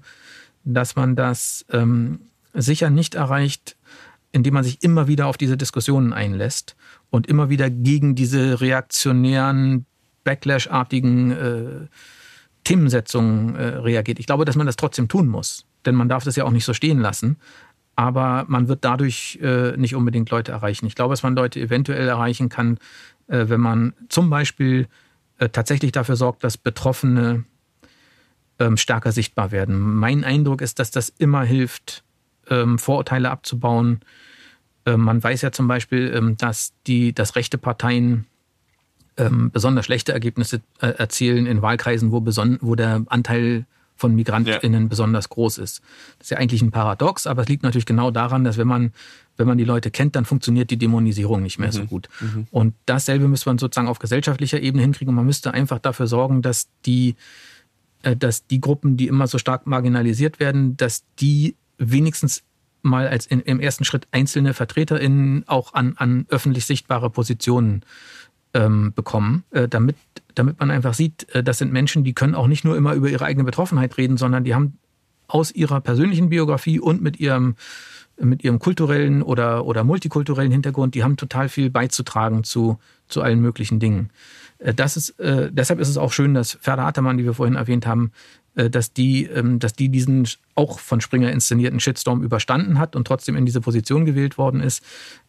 dass 0.64 0.96
man 0.96 1.16
das 1.16 1.64
ähm, 1.70 2.20
sicher 2.54 2.90
nicht 2.90 3.14
erreicht, 3.14 3.76
indem 4.32 4.54
man 4.54 4.64
sich 4.64 4.82
immer 4.82 5.06
wieder 5.06 5.26
auf 5.26 5.36
diese 5.36 5.56
Diskussionen 5.56 6.12
einlässt 6.12 6.76
und 7.10 7.26
immer 7.26 7.50
wieder 7.50 7.70
gegen 7.70 8.14
diese 8.14 8.60
reaktionären, 8.60 9.86
Backlash-artigen 10.24 11.30
äh, 11.30 11.86
Themensetzungen 12.64 13.54
äh, 13.54 13.66
reagiert. 13.76 14.18
Ich 14.18 14.26
glaube, 14.26 14.44
dass 14.44 14.56
man 14.56 14.66
das 14.66 14.76
trotzdem 14.76 15.06
tun 15.06 15.28
muss, 15.28 15.66
denn 15.84 15.94
man 15.94 16.08
darf 16.08 16.24
das 16.24 16.34
ja 16.36 16.44
auch 16.44 16.50
nicht 16.50 16.64
so 16.64 16.72
stehen 16.72 16.98
lassen. 16.98 17.36
Aber 17.96 18.44
man 18.48 18.66
wird 18.66 18.84
dadurch 18.84 19.38
äh, 19.40 19.76
nicht 19.76 19.94
unbedingt 19.94 20.30
Leute 20.30 20.50
erreichen. 20.50 20.86
Ich 20.86 20.96
glaube, 20.96 21.12
dass 21.12 21.22
man 21.22 21.36
Leute 21.36 21.60
eventuell 21.60 22.08
erreichen 22.08 22.48
kann, 22.48 22.78
äh, 23.28 23.44
wenn 23.48 23.60
man 23.60 23.94
zum 24.08 24.30
Beispiel 24.30 24.88
äh, 25.38 25.48
tatsächlich 25.48 25.92
dafür 25.92 26.16
sorgt, 26.16 26.42
dass 26.42 26.56
Betroffene 26.56 27.44
ähm, 28.58 28.76
stärker 28.76 29.12
sichtbar 29.12 29.50
werden. 29.50 29.80
Mein 29.80 30.24
Eindruck 30.24 30.60
ist, 30.60 30.78
dass 30.78 30.90
das 30.90 31.08
immer 31.18 31.44
hilft, 31.44 32.04
ähm, 32.48 32.78
Vorurteile 32.78 33.30
abzubauen. 33.30 34.00
Ähm, 34.86 35.00
man 35.00 35.22
weiß 35.22 35.42
ja 35.42 35.52
zum 35.52 35.68
Beispiel, 35.68 36.12
ähm, 36.14 36.36
dass 36.36 36.72
die, 36.86 37.12
dass 37.12 37.36
rechte 37.36 37.58
Parteien 37.58 38.26
ähm, 39.16 39.50
besonders 39.50 39.84
schlechte 39.86 40.12
Ergebnisse 40.12 40.60
äh, 40.80 40.88
erzielen 40.88 41.46
in 41.46 41.62
Wahlkreisen, 41.62 42.12
wo, 42.12 42.20
beson 42.20 42.58
wo 42.60 42.74
der 42.74 43.04
Anteil 43.06 43.66
von 43.96 44.14
MigrantInnen 44.14 44.82
ja. 44.82 44.88
besonders 44.88 45.28
groß 45.28 45.58
ist. 45.58 45.80
Das 46.18 46.26
ist 46.26 46.30
ja 46.30 46.38
eigentlich 46.38 46.62
ein 46.62 46.72
Paradox, 46.72 47.26
aber 47.26 47.42
es 47.42 47.48
liegt 47.48 47.62
natürlich 47.62 47.86
genau 47.86 48.10
daran, 48.10 48.42
dass 48.42 48.58
wenn 48.58 48.66
man, 48.66 48.92
wenn 49.36 49.46
man 49.46 49.56
die 49.56 49.64
Leute 49.64 49.90
kennt, 49.92 50.16
dann 50.16 50.24
funktioniert 50.24 50.70
die 50.70 50.76
Dämonisierung 50.76 51.42
nicht 51.42 51.58
mehr 51.58 51.68
mhm. 51.68 51.72
so 51.72 51.84
gut. 51.84 52.08
Mhm. 52.20 52.48
Und 52.50 52.74
dasselbe 52.86 53.28
müsste 53.28 53.50
man 53.50 53.58
sozusagen 53.58 53.88
auf 53.88 54.00
gesellschaftlicher 54.00 54.60
Ebene 54.60 54.82
hinkriegen 54.82 55.10
und 55.10 55.14
man 55.14 55.26
müsste 55.26 55.54
einfach 55.54 55.78
dafür 55.78 56.08
sorgen, 56.08 56.42
dass 56.42 56.68
die, 56.86 57.14
dass 58.16 58.46
die 58.46 58.60
Gruppen, 58.60 58.96
die 58.96 59.08
immer 59.08 59.26
so 59.26 59.38
stark 59.38 59.66
marginalisiert 59.66 60.40
werden, 60.40 60.76
dass 60.76 61.04
die 61.18 61.56
wenigstens 61.78 62.42
mal 62.82 63.08
als 63.08 63.26
in, 63.26 63.40
im 63.40 63.60
ersten 63.60 63.84
Schritt 63.84 64.06
einzelne 64.12 64.54
VertreterInnen 64.54 65.44
auch 65.48 65.74
an, 65.74 65.94
an 65.96 66.26
öffentlich 66.28 66.66
sichtbare 66.66 67.10
Positionen 67.10 67.82
ähm, 68.52 68.92
bekommen, 68.94 69.44
äh, 69.50 69.68
damit, 69.68 69.96
damit 70.34 70.60
man 70.60 70.70
einfach 70.70 70.94
sieht, 70.94 71.28
äh, 71.34 71.42
das 71.42 71.58
sind 71.58 71.72
Menschen, 71.72 72.04
die 72.04 72.12
können 72.12 72.34
auch 72.34 72.46
nicht 72.46 72.64
nur 72.64 72.76
immer 72.76 72.94
über 72.94 73.08
ihre 73.08 73.24
eigene 73.24 73.44
Betroffenheit 73.44 73.96
reden, 73.96 74.16
sondern 74.16 74.44
die 74.44 74.54
haben 74.54 74.78
aus 75.26 75.50
ihrer 75.50 75.80
persönlichen 75.80 76.28
Biografie 76.28 76.78
und 76.78 77.02
mit 77.02 77.18
ihrem 77.18 77.56
mit 78.20 78.44
ihrem 78.44 78.60
kulturellen 78.60 79.22
oder, 79.22 79.64
oder 79.66 79.82
multikulturellen 79.82 80.52
Hintergrund, 80.52 80.94
die 80.94 81.02
haben 81.02 81.16
total 81.16 81.48
viel 81.48 81.68
beizutragen 81.68 82.44
zu, 82.44 82.78
zu 83.08 83.22
allen 83.22 83.40
möglichen 83.40 83.80
Dingen. 83.80 84.10
Äh, 84.58 84.74
das 84.74 84.96
ist, 84.96 85.18
äh, 85.20 85.50
deshalb 85.52 85.80
ist 85.80 85.88
es 85.88 85.96
auch 85.96 86.12
schön, 86.12 86.34
dass 86.34 86.58
Ferda 86.60 86.86
Attermann, 86.86 87.18
die 87.18 87.24
wir 87.24 87.34
vorhin 87.34 87.56
erwähnt 87.56 87.86
haben, 87.86 88.12
äh, 88.54 88.70
dass 88.70 88.92
die, 88.92 89.24
ähm, 89.24 89.58
dass 89.58 89.72
die 89.74 89.88
diesen 89.88 90.28
auch 90.54 90.78
von 90.78 91.00
Springer 91.00 91.32
inszenierten 91.32 91.80
Shitstorm 91.80 92.22
überstanden 92.22 92.78
hat 92.78 92.96
und 92.96 93.06
trotzdem 93.06 93.36
in 93.36 93.46
diese 93.46 93.60
Position 93.60 94.04
gewählt 94.04 94.38
worden 94.38 94.60
ist. 94.60 94.84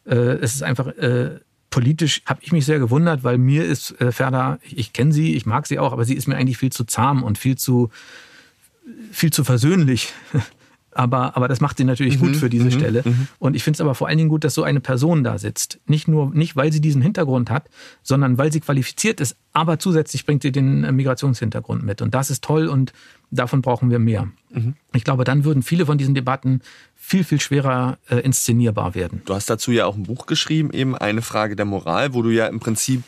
Äh, 0.06 0.16
es 0.16 0.56
ist 0.56 0.64
einfach 0.64 0.88
äh, 0.88 1.40
politisch 1.70 2.22
habe 2.26 2.40
ich 2.42 2.54
mich 2.54 2.66
sehr 2.66 2.80
gewundert, 2.80 3.24
weil 3.24 3.38
mir 3.38 3.66
ist 3.66 4.00
äh, 4.00 4.12
Ferda, 4.12 4.60
ich 4.64 4.94
kenne 4.94 5.12
sie, 5.12 5.36
ich 5.36 5.46
mag 5.46 5.68
sie 5.68 5.78
auch, 5.78 5.92
aber 5.92 6.06
sie 6.06 6.14
ist 6.14 6.28
mir 6.28 6.38
eigentlich 6.38 6.58
viel 6.58 6.72
zu 6.72 6.86
zahm 6.86 7.22
und 7.22 7.38
viel 7.38 7.58
zu 7.58 7.90
viel 9.12 9.34
zu 9.34 9.44
versöhnlich. 9.44 10.14
Aber, 10.98 11.36
aber 11.36 11.50
das 11.50 11.60
macht 11.60 11.78
sie 11.78 11.84
natürlich 11.84 12.20
mhm, 12.20 12.28
gut 12.28 12.36
für 12.38 12.50
diese 12.50 12.66
mhm, 12.66 12.72
Stelle. 12.72 13.04
Mhm. 13.06 13.28
Und 13.38 13.56
ich 13.56 13.64
finde 13.64 13.76
es 13.76 13.82
aber 13.82 13.96
vor 13.96 14.08
allen 14.08 14.18
Dingen 14.18 14.30
gut, 14.30 14.46
dass 14.46 14.54
so 14.54 14.64
eine 14.64 14.80
Person 14.80 15.26
da 15.26 15.38
sitzt. 15.38 15.80
Nicht 15.88 16.08
nur, 16.08 16.34
nicht 16.34 16.56
weil 16.56 16.72
sie 16.72 16.80
diesen 16.80 17.02
Hintergrund 17.02 17.50
hat, 17.50 17.70
sondern 18.02 18.38
weil 18.38 18.52
sie 18.52 18.62
qualifiziert 18.62 19.20
ist, 19.20 19.36
aber 19.52 19.78
zusätzlich 19.78 20.26
bringt 20.26 20.42
sie 20.42 20.54
den 20.54 20.86
äh, 20.86 20.94
Migrationshintergrund 20.94 21.84
mit. 21.84 22.02
Und 22.02 22.16
das 22.16 22.30
ist 22.30 22.46
toll 22.46 22.68
und 22.68 22.94
davon 23.30 23.62
brauchen 23.62 23.90
wir 23.90 24.00
mehr. 24.00 24.30
Mhm. 24.54 24.76
Ich 24.94 25.04
glaube, 25.04 25.26
dann 25.26 25.44
würden 25.44 25.64
viele 25.64 25.86
von 25.86 25.98
diesen 25.98 26.16
Debatten 26.16 26.62
viel, 27.06 27.24
viel 27.24 27.40
schwerer 27.40 28.00
äh, 28.10 28.18
inszenierbar 28.18 28.96
werden. 28.96 29.22
Du 29.26 29.36
hast 29.36 29.48
dazu 29.48 29.72
ja 29.72 29.86
auch 29.86 29.96
ein 29.96 30.04
Buch 30.04 30.26
geschrieben, 30.26 30.72
eben 30.74 30.98
eine 30.98 31.22
Frage 31.22 31.56
der 31.56 31.66
Moral, 31.66 32.16
wo 32.16 32.24
du 32.24 32.32
ja 32.32 32.48
im 32.48 32.60
Prinzip 32.60 33.04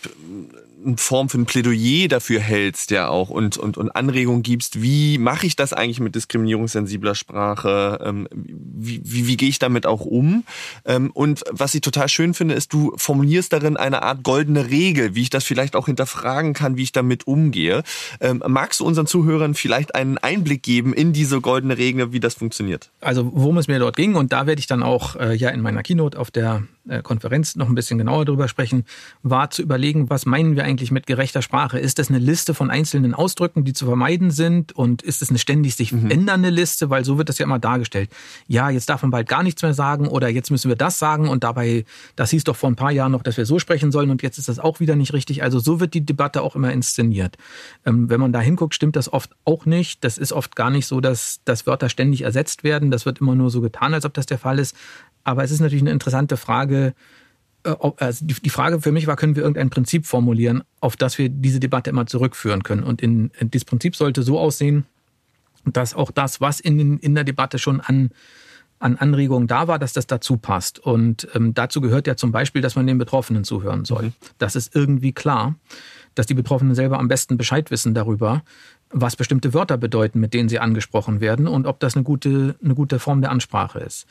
eine 0.86 0.98
Form 0.98 1.30
für 1.30 1.38
ein 1.38 1.45
Plädoyer 1.45 2.08
dafür 2.08 2.39
hältst 2.39 2.91
ja 2.91 3.10
auch 3.10 3.30
und, 3.30 3.58
und, 3.58 3.78
und 3.78 3.95
Anregungen 3.95 4.43
gibst, 4.43 4.82
wie 4.82 5.18
mache 5.18 5.45
ich 5.45 5.56
das 5.56 5.74
eigentlich 5.74 6.00
mit 6.00 6.16
diskriminierungssensibler 6.16 7.16
Sprache, 7.16 8.00
ähm, 8.04 8.28
wie, 8.32 9.02
wie, 9.04 9.28
wie 9.28 9.38
gehe 9.38 9.50
ich 9.50 9.60
damit 9.60 9.86
auch 9.86 10.02
um 10.02 10.43
ähm, 10.86 11.12
und 11.14 11.43
was 11.52 11.76
ich 11.76 11.82
total 11.82 12.10
schön 12.10 12.34
finde, 12.34 12.54
ist, 12.54 12.74
du 12.74 12.93
formulierst 12.98 13.52
darin 13.52 13.78
eine 13.78 14.04
Art 14.04 14.24
goldene 14.24 14.70
Regel, 14.70 15.16
wie 15.16 15.24
ich 15.24 15.30
das 15.30 15.43
vielleicht 15.43 15.76
auch 15.76 15.88
hinterfragen 15.88 16.54
kann, 16.54 16.78
wie 16.78 16.84
ich 16.84 16.91
damit 16.91 17.28
umgehe. 17.28 17.84
Ähm, 18.22 18.43
magst 18.48 18.80
du 18.80 18.86
unseren 18.86 19.08
Zuhörern 19.08 19.56
vielleicht 19.56 19.95
einen 19.95 20.18
Einblick 20.18 20.64
geben 20.64 20.93
in 20.93 21.12
diese 21.12 21.41
goldene 21.41 21.78
Regel, 21.78 22.14
wie 22.14 22.20
das 22.20 22.36
funktioniert? 22.36 22.91
Also 23.02 23.30
worum 23.34 23.58
es 23.58 23.68
mir 23.68 23.80
dort 23.88 23.95
ging 23.95 24.15
und 24.15 24.33
da 24.33 24.45
werde 24.45 24.59
ich 24.59 24.67
dann 24.67 24.83
auch 24.83 25.15
äh, 25.15 25.33
ja 25.33 25.49
in 25.49 25.61
meiner 25.61 25.81
Keynote 25.81 26.19
auf 26.19 26.29
der 26.29 26.63
äh, 26.89 27.01
Konferenz 27.01 27.55
noch 27.55 27.67
ein 27.69 27.75
bisschen 27.75 27.97
genauer 27.97 28.25
darüber 28.25 28.47
sprechen, 28.47 28.85
war 29.23 29.49
zu 29.49 29.61
überlegen, 29.61 30.09
was 30.09 30.25
meinen 30.25 30.55
wir 30.55 30.63
eigentlich 30.63 30.91
mit 30.91 31.07
gerechter 31.07 31.41
Sprache? 31.41 31.79
Ist 31.79 31.99
das 31.99 32.09
eine 32.09 32.19
Liste 32.19 32.53
von 32.53 32.69
einzelnen 32.69 33.13
Ausdrücken, 33.13 33.63
die 33.63 33.73
zu 33.73 33.85
vermeiden 33.85 34.31
sind? 34.31 34.73
Und 34.73 35.01
ist 35.01 35.21
es 35.21 35.29
eine 35.29 35.39
ständig 35.39 35.75
sich 35.75 35.91
mhm. 35.91 36.09
ändernde 36.09 36.49
Liste? 36.49 36.89
Weil 36.89 37.05
so 37.05 37.17
wird 37.17 37.29
das 37.29 37.38
ja 37.38 37.45
immer 37.45 37.59
dargestellt. 37.59 38.09
Ja, 38.47 38.69
jetzt 38.69 38.89
darf 38.89 39.01
man 39.01 39.11
bald 39.11 39.27
gar 39.27 39.43
nichts 39.43 39.61
mehr 39.61 39.73
sagen 39.73 40.07
oder 40.07 40.29
jetzt 40.29 40.51
müssen 40.51 40.69
wir 40.69 40.75
das 40.75 40.99
sagen 40.99 41.27
und 41.27 41.43
dabei, 41.43 41.85
das 42.15 42.29
hieß 42.31 42.43
doch 42.43 42.55
vor 42.55 42.69
ein 42.69 42.75
paar 42.75 42.91
Jahren 42.91 43.11
noch, 43.11 43.23
dass 43.23 43.38
wir 43.38 43.45
so 43.45 43.59
sprechen 43.59 43.91
sollen 43.91 44.09
und 44.09 44.21
jetzt 44.21 44.38
ist 44.38 44.49
das 44.49 44.59
auch 44.59 44.79
wieder 44.79 44.95
nicht 44.95 45.13
richtig. 45.13 45.43
Also 45.43 45.59
so 45.59 45.79
wird 45.79 45.93
die 45.93 46.05
Debatte 46.05 46.41
auch 46.41 46.55
immer 46.55 46.71
inszeniert. 46.71 47.38
Ähm, 47.85 48.09
wenn 48.09 48.19
man 48.19 48.31
da 48.31 48.39
hinguckt, 48.39 48.75
stimmt 48.75 48.95
das 48.95 49.11
oft 49.11 49.31
auch 49.45 49.65
nicht. 49.65 50.03
Das 50.03 50.17
ist 50.17 50.31
oft 50.31 50.55
gar 50.55 50.69
nicht 50.69 50.88
so, 50.88 51.01
dass, 51.01 51.41
dass 51.45 51.67
Wörter 51.67 51.89
ständig 51.89 52.21
ersetzt 52.21 52.63
werden. 52.63 52.91
Das 52.91 53.05
wird 53.05 53.19
immer 53.19 53.35
nur 53.35 53.49
so 53.49 53.61
getan, 53.61 53.76
als 53.93 54.05
ob 54.05 54.13
das 54.13 54.25
der 54.25 54.38
Fall 54.38 54.59
ist. 54.59 54.75
Aber 55.23 55.43
es 55.43 55.51
ist 55.51 55.59
natürlich 55.59 55.84
eine 55.84 55.91
interessante 55.91 56.38
Frage. 56.38 56.93
Äh, 57.63 57.75
also 57.97 58.25
die 58.25 58.49
Frage 58.49 58.82
für 58.82 58.91
mich 58.91 59.07
war, 59.07 59.15
können 59.15 59.36
wir 59.36 59.43
irgendein 59.43 59.69
Prinzip 59.69 60.05
formulieren, 60.05 60.63
auf 60.80 60.95
das 60.95 61.17
wir 61.17 61.30
diese 61.30 61.59
Debatte 61.59 61.89
immer 61.89 62.05
zurückführen 62.05 62.63
können? 62.63 62.84
Und 62.84 63.01
in, 63.01 63.32
dieses 63.41 63.65
Prinzip 63.65 63.95
sollte 63.95 64.23
so 64.23 64.39
aussehen, 64.39 64.86
dass 65.65 65.93
auch 65.93 66.11
das, 66.11 66.39
was 66.41 66.59
in, 66.59 66.97
in 66.99 67.15
der 67.15 67.23
Debatte 67.23 67.59
schon 67.59 67.82
an, 67.82 68.11
an 68.80 68.97
Anregungen 68.97 69.47
da 69.47 69.67
war, 69.67 69.80
dass 69.80 69.93
das 69.93 70.07
dazu 70.07 70.38
passt. 70.38 70.80
Und 70.80 71.28
ähm, 71.34 71.53
dazu 71.53 71.82
gehört 71.82 72.07
ja 72.07 72.15
zum 72.15 72.32
Beispiel, 72.32 72.61
dass 72.61 72.75
man 72.75 72.88
den 72.88 72.97
Betroffenen 72.97 73.43
zuhören 73.43 73.86
soll. 73.86 74.03
Mhm. 74.05 74.13
Das 74.38 74.55
ist 74.55 74.75
irgendwie 74.75 75.11
klar, 75.11 75.55
dass 76.15 76.25
die 76.25 76.34
Betroffenen 76.34 76.75
selber 76.75 76.99
am 76.99 77.07
besten 77.07 77.38
Bescheid 77.38 77.69
wissen 77.69 77.93
darüber, 77.93 78.43
was 78.89 79.15
bestimmte 79.15 79.53
Wörter 79.53 79.77
bedeuten, 79.77 80.19
mit 80.19 80.33
denen 80.33 80.49
sie 80.49 80.59
angesprochen 80.59 81.19
werden 81.19 81.47
und 81.47 81.67
ob 81.67 81.79
das 81.79 81.95
eine 81.95 82.03
gute, 82.03 82.55
eine 82.63 82.75
gute 82.75 82.99
Form 82.99 83.21
der 83.21 83.31
Ansprache 83.31 83.79
ist. 83.79 84.07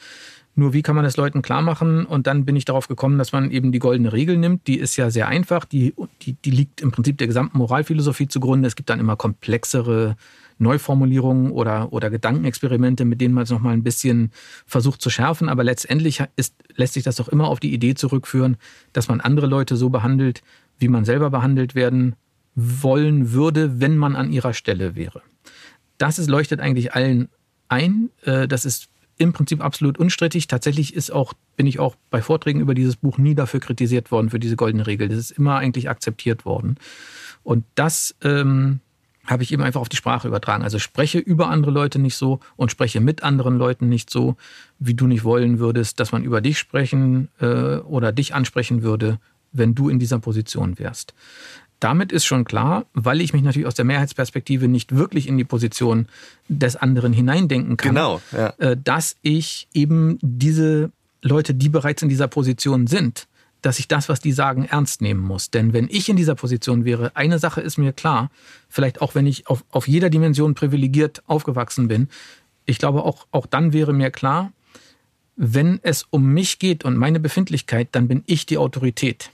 Nur 0.59 0.73
wie 0.73 0.81
kann 0.81 0.95
man 0.95 1.05
das 1.05 1.19
Leuten 1.19 1.43
klar 1.43 1.61
machen? 1.61 2.07
Und 2.07 2.27
dann 2.27 2.47
bin 2.47 2.57
ich 2.57 2.65
darauf 2.65 2.89
gekommen, 2.89 3.19
dass 3.19 3.33
man 3.33 3.51
eben 3.51 3.73
die 3.73 3.79
goldene 3.79 4.15
Regel 4.15 4.39
nimmt. 4.39 4.67
Die 4.67 4.79
ist 4.79 4.97
ja 4.97 5.11
sehr 5.11 5.29
einfach. 5.29 5.67
Die, 5.67 5.95
die, 6.23 6.33
die 6.33 6.51
liegt 6.51 6.81
im 6.81 6.93
Prinzip 6.93 7.19
der 7.19 7.27
gesamten 7.27 7.59
Moralphilosophie 7.59 8.27
zugrunde. 8.27 8.67
Es 8.67 8.75
gibt 8.75 8.89
dann 8.89 8.99
immer 8.99 9.17
komplexere 9.17 10.17
Neuformulierungen 10.57 11.53
oder, 11.53 11.93
oder 11.93 12.09
Gedankenexperimente, 12.09 13.05
mit 13.05 13.21
denen 13.21 13.35
man 13.35 13.45
es 13.45 13.51
nochmal 13.51 13.75
ein 13.75 13.83
bisschen 13.83 14.31
versucht 14.65 15.03
zu 15.03 15.11
schärfen. 15.11 15.51
Aber 15.51 15.63
letztendlich 15.63 16.25
ist, 16.37 16.55
lässt 16.75 16.95
sich 16.95 17.05
das 17.05 17.17
doch 17.17 17.29
immer 17.29 17.49
auf 17.49 17.61
die 17.61 17.75
Idee 17.75 17.95
zurückführen, 17.95 18.57
dass 18.95 19.09
man 19.09 19.21
andere 19.21 19.47
Leute 19.47 19.77
so 19.77 19.91
behandelt, 19.91 20.41
wie 20.79 20.89
man 20.89 21.05
selber 21.05 21.29
behandelt 21.29 21.75
werden 21.75 22.17
wollen 22.57 23.33
würde, 23.33 23.81
wenn 23.81 23.97
man 23.97 24.17
an 24.17 24.33
ihrer 24.33 24.55
Stelle 24.55 24.97
wäre. 24.97 25.23
Das 25.99 26.19
ist, 26.19 26.29
leuchtet 26.29 26.61
eigentlich 26.61 26.95
allen 26.95 27.29
ein. 27.69 28.11
Äh, 28.23 28.49
das 28.49 28.65
ist 28.65 28.89
im 29.19 29.33
Prinzip 29.33 29.63
absolut 29.63 29.99
unstrittig. 29.99 30.47
Tatsächlich 30.47 30.95
ist 30.95 31.11
auch, 31.11 31.35
bin 31.57 31.67
ich 31.67 31.79
auch 31.79 31.97
bei 32.11 32.21
Vorträgen 32.21 32.61
über 32.61 32.75
dieses 32.75 32.97
Buch 32.97 33.19
nie 33.19 33.35
dafür 33.35 33.61
kritisiert 33.61 34.11
worden, 34.11 34.31
für 34.31 34.41
diese 34.41 34.57
goldene 34.57 34.87
Regel. 34.87 35.09
Das 35.09 35.19
ist 35.19 35.31
immer 35.31 35.57
eigentlich 35.57 35.89
akzeptiert 35.89 36.45
worden. 36.45 36.77
Und 37.43 37.65
das 37.75 38.15
ähm, 38.23 38.81
habe 39.27 39.43
ich 39.43 39.53
eben 39.53 39.63
einfach 39.63 39.81
auf 39.81 39.89
die 39.89 39.97
Sprache 39.97 40.29
übertragen. 40.29 40.65
Also 40.65 40.79
spreche 40.79 41.19
über 41.19 41.49
andere 41.49 41.71
Leute 41.71 41.99
nicht 41.99 42.17
so 42.17 42.41
und 42.57 42.71
spreche 42.71 43.01
mit 43.01 43.23
anderen 43.23 43.57
Leuten 43.57 43.89
nicht 43.89 44.11
so, 44.11 44.37
wie 44.79 44.95
du 44.95 45.07
nicht 45.07 45.25
wollen 45.25 45.59
würdest, 45.59 46.01
dass 46.01 46.13
man 46.13 46.23
über 46.23 46.41
dich 46.41 46.59
sprechen 46.59 47.29
äh, 47.41 47.77
oder 47.77 48.13
dich 48.13 48.35
ansprechen 48.35 48.83
würde, 48.83 49.19
wenn 49.53 49.75
du 49.75 49.89
in 49.89 49.99
dieser 49.99 50.19
Position 50.19 50.79
wärst 50.79 51.15
damit 51.81 52.13
ist 52.13 52.25
schon 52.25 52.45
klar, 52.45 52.87
weil 52.95 53.21
ich 53.21 53.33
mich 53.33 53.43
natürlich 53.43 53.67
aus 53.67 53.75
der 53.75 53.85
Mehrheitsperspektive 53.85 54.69
nicht 54.69 54.97
wirklich 54.97 55.29
in 55.29 55.37
die 55.37 55.45
Position 55.45 56.07
des 56.49 56.77
anderen 56.77 57.13
hineindenken 57.13 57.77
kann, 57.77 57.95
genau, 57.95 58.21
ja. 58.33 58.55
Äh, 58.59 58.77
dass 58.83 59.17
ich 59.23 59.69
eben 59.75 60.19
diese 60.23 60.91
Leute, 61.23 61.55
die 61.55 61.69
bereits 61.69 62.03
in 62.03 62.09
dieser 62.09 62.29
Position 62.29 62.87
sind, 62.87 63.27
dass 63.63 63.79
ich 63.79 63.89
das, 63.89 64.09
was 64.09 64.21
die 64.21 64.33
sagen, 64.33 64.65
ernst 64.65 65.01
nehmen 65.01 65.21
muss. 65.21 65.51
Denn 65.51 65.73
wenn 65.73 65.89
ich 65.91 66.09
in 66.09 66.17
dieser 66.17 66.35
Position 66.35 66.85
wäre, 66.85 67.17
eine 67.17 67.39
Sache 67.39 67.61
ist 67.61 67.79
mir 67.79 67.93
klar, 67.93 68.31
vielleicht 68.69 69.01
auch 69.03 69.15
wenn 69.15 69.27
ich 69.27 69.49
auf, 69.49 69.65
auf 69.71 69.89
jeder 69.89 70.09
Dimension 70.09 70.55
privilegiert 70.55 71.23
aufgewachsen 71.27 71.89
bin, 71.89 72.09
ich 72.65 72.79
glaube 72.79 73.05
auch, 73.05 73.27
auch 73.31 73.47
dann 73.47 73.73
wäre 73.73 73.93
mir 73.93 74.11
klar, 74.11 74.53
wenn 75.37 75.81
es 75.83 76.07
um 76.11 76.33
mich 76.33 76.59
geht 76.59 76.85
und 76.85 76.97
meine 76.97 77.21
Befindlichkeit, 77.21 77.89
dann 77.93 78.09
bin 78.09 78.23
ich 78.27 78.47
die 78.47 78.59
Autorität. 78.59 79.31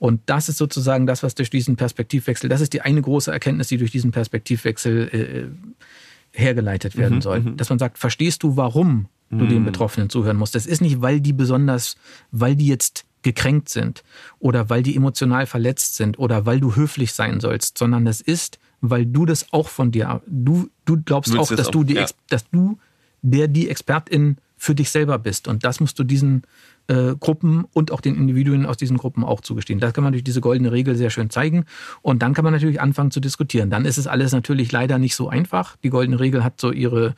Und 0.00 0.22
das 0.26 0.48
ist 0.48 0.56
sozusagen 0.56 1.06
das, 1.06 1.22
was 1.22 1.34
durch 1.34 1.50
diesen 1.50 1.76
Perspektivwechsel, 1.76 2.48
das 2.48 2.62
ist 2.62 2.72
die 2.72 2.80
eine 2.80 3.02
große 3.02 3.30
Erkenntnis, 3.30 3.68
die 3.68 3.76
durch 3.76 3.90
diesen 3.90 4.10
Perspektivwechsel 4.10 5.08
äh, 5.12 6.38
hergeleitet 6.38 6.96
werden 6.96 7.16
mhm, 7.16 7.22
soll. 7.22 7.40
Mhm. 7.40 7.56
Dass 7.58 7.68
man 7.68 7.78
sagt, 7.78 7.98
verstehst 7.98 8.42
du, 8.42 8.56
warum 8.56 9.06
du 9.28 9.46
den 9.46 9.60
mhm. 9.60 9.66
Betroffenen 9.66 10.08
zuhören 10.08 10.38
musst? 10.38 10.54
Das 10.54 10.66
ist 10.66 10.80
nicht, 10.80 11.02
weil 11.02 11.20
die 11.20 11.34
besonders, 11.34 11.96
weil 12.32 12.56
die 12.56 12.66
jetzt 12.66 13.04
gekränkt 13.22 13.68
sind 13.68 14.02
oder 14.38 14.70
weil 14.70 14.82
die 14.82 14.96
emotional 14.96 15.44
verletzt 15.44 15.96
sind 15.96 16.18
oder 16.18 16.46
weil 16.46 16.60
du 16.60 16.74
höflich 16.74 17.12
sein 17.12 17.38
sollst, 17.38 17.76
sondern 17.76 18.06
das 18.06 18.22
ist, 18.22 18.58
weil 18.80 19.04
du 19.04 19.26
das 19.26 19.52
auch 19.52 19.68
von 19.68 19.92
dir, 19.92 20.22
du, 20.26 20.70
du 20.86 21.02
glaubst 21.02 21.36
auch, 21.36 21.48
dass 21.48 21.68
auch, 21.68 21.72
du 21.72 21.84
die, 21.84 21.94
ja. 21.94 22.06
dass 22.30 22.48
du 22.48 22.78
der 23.22 23.48
die 23.48 23.68
Expertin 23.68 24.38
für 24.60 24.74
dich 24.74 24.90
selber 24.90 25.18
bist. 25.18 25.48
Und 25.48 25.64
das 25.64 25.80
musst 25.80 25.98
du 25.98 26.04
diesen 26.04 26.42
äh, 26.86 27.14
Gruppen 27.18 27.64
und 27.72 27.90
auch 27.92 28.02
den 28.02 28.14
Individuen 28.14 28.66
aus 28.66 28.76
diesen 28.76 28.98
Gruppen 28.98 29.24
auch 29.24 29.40
zugestehen. 29.40 29.80
Das 29.80 29.94
kann 29.94 30.04
man 30.04 30.12
durch 30.12 30.22
diese 30.22 30.42
goldene 30.42 30.70
Regel 30.70 30.96
sehr 30.96 31.08
schön 31.08 31.30
zeigen. 31.30 31.64
Und 32.02 32.20
dann 32.20 32.34
kann 32.34 32.44
man 32.44 32.52
natürlich 32.52 32.78
anfangen 32.78 33.10
zu 33.10 33.20
diskutieren. 33.20 33.70
Dann 33.70 33.86
ist 33.86 33.96
es 33.96 34.06
alles 34.06 34.32
natürlich 34.32 34.70
leider 34.70 34.98
nicht 34.98 35.16
so 35.16 35.30
einfach. 35.30 35.76
Die 35.82 35.88
goldene 35.88 36.20
Regel 36.20 36.44
hat 36.44 36.60
so 36.60 36.72
ihre 36.72 37.14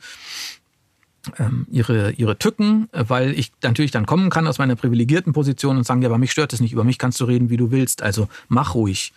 ähm, 1.37 1.67
ihre, 1.69 2.11
ihre 2.11 2.37
Tücken, 2.37 2.87
weil 2.93 3.31
ich 3.37 3.51
natürlich 3.61 3.91
dann 3.91 4.05
kommen 4.05 4.29
kann 4.29 4.47
aus 4.47 4.57
meiner 4.57 4.75
privilegierten 4.75 5.33
Position 5.33 5.75
und 5.75 5.85
sagen, 5.85 6.01
ja, 6.01 6.07
aber 6.07 6.17
mich 6.17 6.31
stört 6.31 6.53
es 6.53 6.61
nicht, 6.61 6.71
über 6.71 6.83
mich 6.85 6.97
kannst 6.97 7.19
du 7.19 7.25
reden, 7.25 7.49
wie 7.49 7.57
du 7.57 7.71
willst, 7.71 8.01
also 8.01 8.29
mach 8.47 8.73
ruhig. 8.73 9.13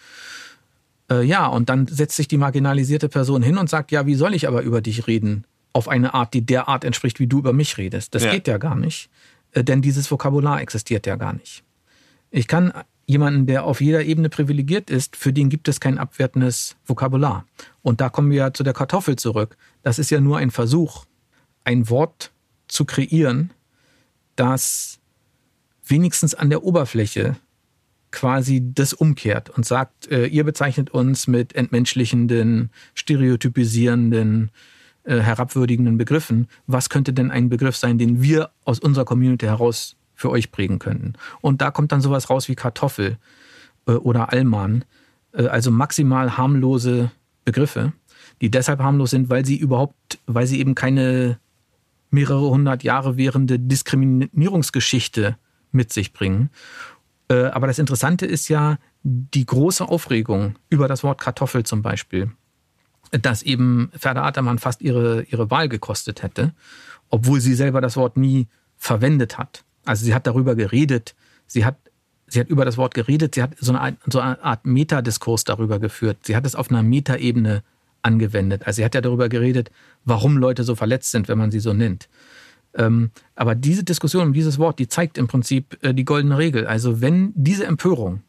Äh, 1.11 1.24
ja, 1.24 1.47
und 1.47 1.68
dann 1.68 1.87
setzt 1.87 2.16
sich 2.16 2.29
die 2.29 2.39
marginalisierte 2.39 3.09
Person 3.09 3.43
hin 3.43 3.59
und 3.59 3.70
sagt, 3.70 3.93
ja, 3.93 4.07
wie 4.07 4.16
soll 4.16 4.35
ich 4.35 4.49
aber 4.49 4.62
über 4.62 4.81
dich 4.81 5.07
reden? 5.07 5.45
Auf 5.77 5.89
eine 5.89 6.14
Art, 6.14 6.33
die 6.33 6.41
der 6.41 6.68
Art 6.68 6.85
entspricht, 6.85 7.20
wie 7.20 7.27
du 7.27 7.39
über 7.39 7.53
mich 7.53 7.77
redest. 7.77 8.14
Das 8.14 8.24
ja. 8.24 8.33
geht 8.33 8.49
ja 8.49 8.57
gar 8.57 8.74
nicht, 8.74 9.11
äh, 9.53 9.62
denn 9.62 9.83
dieses 9.83 10.11
Vokabular 10.11 10.61
existiert 10.62 11.07
ja 11.07 11.16
gar 11.16 11.35
nicht. 11.35 11.62
Ich 12.31 12.49
kann 12.49 12.72
jemanden, 13.05 13.47
der 13.47 13.64
auf 13.64 13.83
jeder 13.83 14.03
Ebene 14.03 14.31
privilegiert 14.31 14.89
ist, 14.89 15.16
für 15.16 15.35
den 15.35 15.51
gibt 15.51 15.68
es 15.68 15.79
kein 15.79 15.99
abwertendes 15.99 16.77
Vokabular. 16.87 17.45
Und 17.83 18.01
da 18.01 18.09
kommen 18.09 18.31
wir 18.31 18.39
ja 18.39 18.53
zu 18.55 18.64
der 18.64 18.72
Kartoffel 18.72 19.16
zurück. 19.16 19.59
Das 19.83 19.99
ist 19.99 20.11
ja 20.11 20.20
nur 20.20 20.39
ein 20.39 20.51
Versuch, 20.51 21.05
ein 21.64 21.91
Wort 21.91 22.33
zu 22.68 22.85
kreieren, 22.85 23.51
das 24.35 24.99
wenigstens 25.87 26.35
an 26.35 26.49
der 26.51 26.64
Oberfläche 26.64 27.37
quasi 28.11 28.62
das 28.64 28.95
umkehrt 28.95 29.51
und 29.51 29.66
sagt, 29.66 30.11
äh, 30.11 30.27
ihr 30.27 30.45
bezeichnet 30.45 30.91
uns 30.91 31.27
mit 31.27 31.55
entmenschlichenden, 31.55 32.70
stereotypisierenden, 32.95 34.51
äh, 35.07 35.21
herabwürdigenden 35.21 35.97
Begriffen. 35.97 36.49
Was 36.67 36.89
könnte 36.89 37.13
denn 37.13 37.31
ein 37.31 37.49
Begriff 37.49 37.77
sein, 37.77 37.97
den 37.97 38.23
wir 38.23 38.51
aus 38.65 38.81
unserer 38.81 39.05
Community 39.05 39.47
heraus 39.47 39.97
für 40.15 40.31
euch 40.31 40.51
prägen 40.51 40.79
könnten? 40.79 41.15
Und 41.41 41.63
da 41.63 41.71
kommt 41.71 41.93
dann 41.93 42.01
sowas 42.01 42.29
raus 42.29 42.49
wie 42.49 42.57
Kartoffel 42.57 43.17
äh, 43.87 43.93
oder 43.93 44.33
Allmann, 44.33 44.85
äh, 45.33 45.47
also 45.47 45.71
maximal 45.71 46.37
harmlose 46.37 47.13
Begriffe, 47.45 47.93
die 48.41 48.51
deshalb 48.51 48.81
harmlos 48.81 49.11
sind, 49.11 49.31
weil 49.31 49.47
sie 49.47 49.57
überhaupt, 49.57 50.19
weil 50.27 50.47
sie 50.47 50.59
eben 50.59 50.75
keine 50.75 51.39
mehrere 52.11 52.51
hundert 52.51 52.83
Jahre 52.83 53.17
währende 53.17 53.59
Diskriminierungsgeschichte 53.59 55.37
mit 55.71 55.93
sich 55.93 56.13
bringen. 56.13 56.51
Aber 57.29 57.67
das 57.67 57.79
Interessante 57.79 58.27
ist 58.27 58.49
ja 58.49 58.79
die 59.03 59.47
große 59.47 59.87
Aufregung 59.87 60.57
über 60.69 60.89
das 60.89 61.03
Wort 61.05 61.21
Kartoffel 61.21 61.65
zum 61.65 61.83
Beispiel, 61.83 62.31
dass 63.11 63.43
eben 63.43 63.91
Ferda 63.97 64.25
Atermann 64.25 64.59
fast 64.59 64.83
ihre, 64.83 65.23
ihre 65.23 65.51
Wahl 65.51 65.69
gekostet 65.69 66.23
hätte, 66.23 66.53
obwohl 67.09 67.41
sie 67.41 67.55
selber 67.55 67.81
das 67.81 67.97
Wort 67.97 68.17
nie 68.17 68.49
verwendet 68.77 69.39
hat. 69.39 69.65
Also 69.85 70.05
sie 70.05 70.15
hat 70.15 70.27
darüber 70.27 70.55
geredet, 70.55 71.15
sie 71.47 71.65
hat, 71.65 71.77
sie 72.27 72.41
hat 72.41 72.49
über 72.49 72.65
das 72.65 72.77
Wort 72.77 72.95
geredet, 72.95 73.37
sie 73.37 73.43
hat 73.43 73.53
so 73.59 73.75
eine, 73.75 73.97
so 74.07 74.21
eine 74.21 74.43
Art 74.43 74.67
Metadiskurs 74.67 75.45
darüber 75.45 75.79
geführt. 75.79 76.19
Sie 76.23 76.37
hat 76.37 76.47
es 76.47 76.55
auf 76.55 76.71
einer 76.71 76.83
Metaebene 76.83 77.63
angewendet. 78.03 78.67
Also 78.67 78.77
sie 78.77 78.85
hat 78.85 78.95
ja 78.95 79.01
darüber 79.01 79.29
geredet, 79.29 79.71
warum 80.05 80.37
Leute 80.37 80.65
so 80.65 80.75
verletzt 80.75 81.11
sind, 81.11 81.29
wenn 81.29 81.39
man 81.39 81.51
sie 81.51 81.61
so 81.61 81.73
nennt. 81.73 82.09
Ähm, 82.75 83.11
aber 83.35 83.55
diese 83.55 83.85
Diskussion 83.85 84.29
um 84.29 84.33
dieses 84.33 84.59
Wort, 84.59 84.79
die 84.79 84.89
zeigt 84.89 85.19
im 85.19 85.29
Prinzip 85.29 85.79
äh, 85.83 85.95
die 85.95 86.05
goldene 86.05 86.37
Regel. 86.37 86.67
Also 86.67 87.01
wenn 87.01 87.33
diese 87.35 87.65
Empörung 87.65 88.23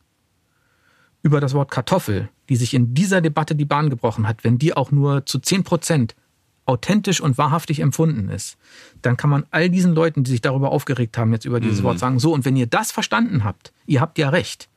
über 1.24 1.40
das 1.40 1.54
Wort 1.54 1.72
Kartoffel, 1.72 2.30
die 2.50 2.56
sich 2.56 2.74
in 2.74 2.94
dieser 2.94 3.22
Debatte 3.22 3.56
die 3.56 3.66
Bahn 3.66 3.90
gebrochen 3.90 4.28
hat, 4.28 4.44
wenn 4.44 4.58
die 4.58 4.76
auch 4.76 4.92
nur 4.92 5.26
zu 5.26 5.40
10 5.40 5.64
Prozent 5.64 6.16
authentisch 6.66 7.22
und 7.22 7.38
wahrhaftig 7.38 7.80
empfunden 7.80 8.30
ist, 8.30 8.58
dann 9.02 9.18
kann 9.18 9.30
man 9.30 9.46
all 9.52 9.70
diesen 9.70 9.94
Leuten, 9.94 10.24
die 10.24 10.32
sich 10.32 10.42
darüber 10.42 10.72
aufgeregt 10.72 11.18
haben, 11.18 11.32
jetzt 11.32 11.46
über 11.46 11.60
dieses 11.60 11.80
mhm. 11.80 11.84
Wort 11.84 12.00
sagen, 12.00 12.20
so, 12.20 12.34
und 12.34 12.46
wenn 12.46 12.56
ihr 12.56 12.68
das 12.68 12.92
verstanden 12.92 13.44
habt, 13.44 13.72
ihr 13.86 14.02
habt 14.02 14.18
ja 14.18 14.30
recht, 14.30 14.68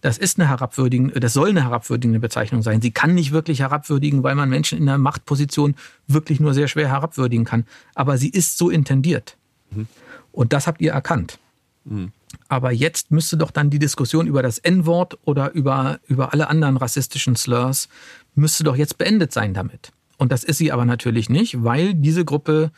das 0.00 0.18
ist 0.18 0.38
eine 0.38 0.48
herabwürdigende, 0.48 1.20
das 1.20 1.32
soll 1.32 1.50
eine 1.50 1.62
herabwürdigende 1.62 2.18
Bezeichnung 2.18 2.62
sein. 2.62 2.82
Sie 2.82 2.90
kann 2.90 3.14
nicht 3.14 3.30
wirklich 3.30 3.60
herabwürdigen, 3.60 4.24
weil 4.24 4.34
man 4.34 4.48
Menschen 4.48 4.78
in 4.78 4.88
einer 4.88 4.98
Machtposition 4.98 5.76
wirklich 6.08 6.40
nur 6.40 6.54
sehr 6.54 6.66
schwer 6.66 6.88
herabwürdigen 6.88 7.44
kann. 7.44 7.66
Aber 7.94 8.18
sie 8.18 8.28
ist 8.28 8.58
so 8.58 8.68
intendiert. 8.68 9.36
Mhm. 9.70 9.86
Und 10.32 10.52
das 10.52 10.66
habt 10.66 10.80
ihr 10.80 10.90
erkannt. 10.92 11.38
Mhm. 11.84 12.12
Aber 12.48 12.72
jetzt 12.72 13.10
müsste 13.10 13.36
doch 13.36 13.50
dann 13.50 13.70
die 13.70 13.78
Diskussion 13.78 14.26
über 14.26 14.42
das 14.42 14.58
N-Wort 14.58 15.18
oder 15.24 15.52
über, 15.52 16.00
über 16.06 16.32
alle 16.32 16.48
anderen 16.48 16.76
rassistischen 16.76 17.36
Slurs 17.36 17.88
müsste 18.34 18.64
doch 18.64 18.76
jetzt 18.76 18.98
beendet 18.98 19.32
sein 19.32 19.54
damit. 19.54 19.92
Und 20.18 20.32
das 20.32 20.44
ist 20.44 20.58
sie 20.58 20.72
aber 20.72 20.84
natürlich 20.84 21.28
nicht, 21.28 21.62
weil 21.64 21.94
diese 21.94 22.24
Gruppe 22.24 22.70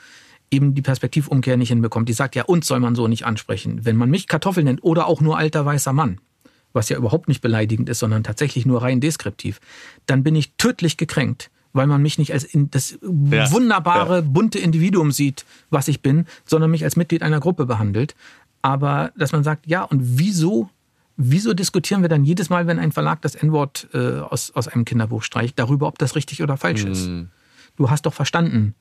eben 0.50 0.74
die 0.74 0.82
Perspektivumkehr 0.82 1.57
nicht 1.57 1.68
hinbekommt. 1.68 2.09
Die 2.09 2.14
sagt, 2.14 2.36
ja, 2.36 2.44
uns 2.44 2.66
soll 2.66 2.80
man 2.80 2.94
so 2.94 3.09
nicht 3.09 3.26
ansprechen. 3.26 3.84
Wenn 3.84 3.96
man 3.96 4.11
mich 4.11 4.28
Kartoffel 4.28 4.64
nennt 4.64 4.82
oder 4.82 5.07
auch 5.07 5.20
nur 5.20 5.36
alter 5.36 5.64
weißer 5.66 5.92
Mann, 5.92 6.20
was 6.72 6.88
ja 6.88 6.96
überhaupt 6.96 7.28
nicht 7.28 7.40
beleidigend 7.40 7.88
ist, 7.88 7.98
sondern 7.98 8.24
tatsächlich 8.24 8.66
nur 8.66 8.82
rein 8.82 9.00
deskriptiv, 9.00 9.61
dann 10.07 10.22
bin 10.22 10.34
ich 10.34 10.55
tödlich 10.57 10.96
gekränkt, 10.96 11.50
weil 11.72 11.86
man 11.86 12.02
mich 12.02 12.18
nicht 12.18 12.32
als 12.32 12.48
das 12.52 12.98
ja, 13.02 13.50
wunderbare, 13.52 14.16
ja. 14.16 14.20
bunte 14.22 14.59
Individuum 14.59 15.12
sieht, 15.12 15.44
was 15.70 15.88
ich 15.88 16.02
bin, 16.02 16.26
sondern 16.44 16.70
mich 16.70 16.84
als 16.84 16.96
Mitglied 16.96 17.22
einer 17.22 17.40
Gruppe 17.40 17.66
behandelt. 17.66 18.14
Aber 18.64 19.12
dass 19.14 19.32
man 19.32 19.44
sagt, 19.44 19.66
ja, 19.66 19.82
und 19.82 20.00
wieso, 20.18 20.70
wieso 21.18 21.52
diskutieren 21.52 22.00
wir 22.00 22.08
dann 22.08 22.24
jedes 22.24 22.48
Mal, 22.48 22.66
wenn 22.66 22.78
ein 22.78 22.92
Verlag 22.92 23.20
das 23.20 23.34
N-Wort 23.34 23.88
äh, 23.92 24.20
aus, 24.20 24.52
aus 24.52 24.68
einem 24.68 24.86
Kinderbuch 24.86 25.22
streicht, 25.22 25.58
darüber, 25.58 25.86
ob 25.86 25.98
das 25.98 26.16
richtig 26.16 26.42
oder 26.42 26.56
falsch 26.56 26.84
hm. 26.84 26.92
ist? 26.92 27.10
Du 27.76 27.90
hast 27.90 28.06
doch 28.06 28.14
verstanden. 28.14 28.74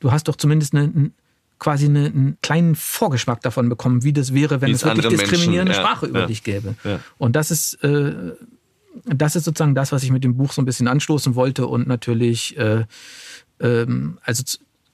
Du 0.00 0.12
hast 0.12 0.28
doch 0.28 0.36
zumindest 0.36 0.74
eine, 0.74 1.10
quasi 1.58 1.84
eine, 1.84 2.06
einen 2.06 2.38
kleinen 2.40 2.74
Vorgeschmack 2.74 3.42
davon 3.42 3.68
bekommen, 3.68 4.02
wie 4.02 4.14
das 4.14 4.32
wäre, 4.32 4.62
wenn 4.62 4.72
es 4.72 4.82
wirklich 4.82 5.08
diskriminierende 5.08 5.72
Menschen, 5.72 5.84
Sprache 5.84 6.06
über 6.06 6.20
ja, 6.20 6.26
dich 6.26 6.42
gäbe. 6.42 6.76
Ja. 6.82 6.98
Und 7.18 7.36
das 7.36 7.50
ist, 7.50 7.74
äh, 7.84 8.32
das 9.04 9.36
ist 9.36 9.44
sozusagen 9.44 9.74
das, 9.74 9.92
was 9.92 10.02
ich 10.04 10.10
mit 10.10 10.24
dem 10.24 10.38
Buch 10.38 10.52
so 10.52 10.62
ein 10.62 10.64
bisschen 10.64 10.88
anstoßen 10.88 11.34
wollte 11.34 11.66
und 11.66 11.86
natürlich, 11.86 12.56
äh, 12.56 12.86
ähm, 13.60 14.18
also 14.22 14.42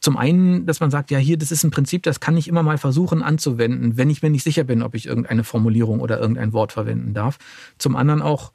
zum 0.04 0.18
einen, 0.18 0.66
dass 0.66 0.80
man 0.80 0.90
sagt, 0.90 1.10
ja, 1.10 1.16
hier, 1.16 1.38
das 1.38 1.50
ist 1.50 1.64
ein 1.64 1.70
Prinzip, 1.70 2.02
das 2.02 2.20
kann 2.20 2.36
ich 2.36 2.46
immer 2.46 2.62
mal 2.62 2.76
versuchen 2.76 3.22
anzuwenden, 3.22 3.96
wenn 3.96 4.10
ich 4.10 4.20
mir 4.20 4.28
nicht 4.28 4.44
sicher 4.44 4.62
bin, 4.62 4.82
ob 4.82 4.94
ich 4.94 5.06
irgendeine 5.06 5.44
Formulierung 5.44 6.00
oder 6.00 6.20
irgendein 6.20 6.52
Wort 6.52 6.72
verwenden 6.72 7.14
darf. 7.14 7.38
Zum 7.78 7.96
anderen 7.96 8.20
auch 8.20 8.52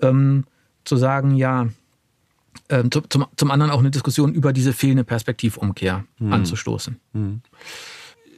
ähm, 0.00 0.44
zu 0.84 0.96
sagen, 0.96 1.34
ja, 1.36 1.68
ähm, 2.70 2.90
zum, 2.90 3.26
zum 3.36 3.50
anderen 3.50 3.70
auch 3.72 3.80
eine 3.80 3.90
Diskussion 3.90 4.32
über 4.32 4.54
diese 4.54 4.72
fehlende 4.72 5.04
Perspektivumkehr 5.04 6.06
hm. 6.16 6.32
anzustoßen. 6.32 6.96
Hm 7.12 7.42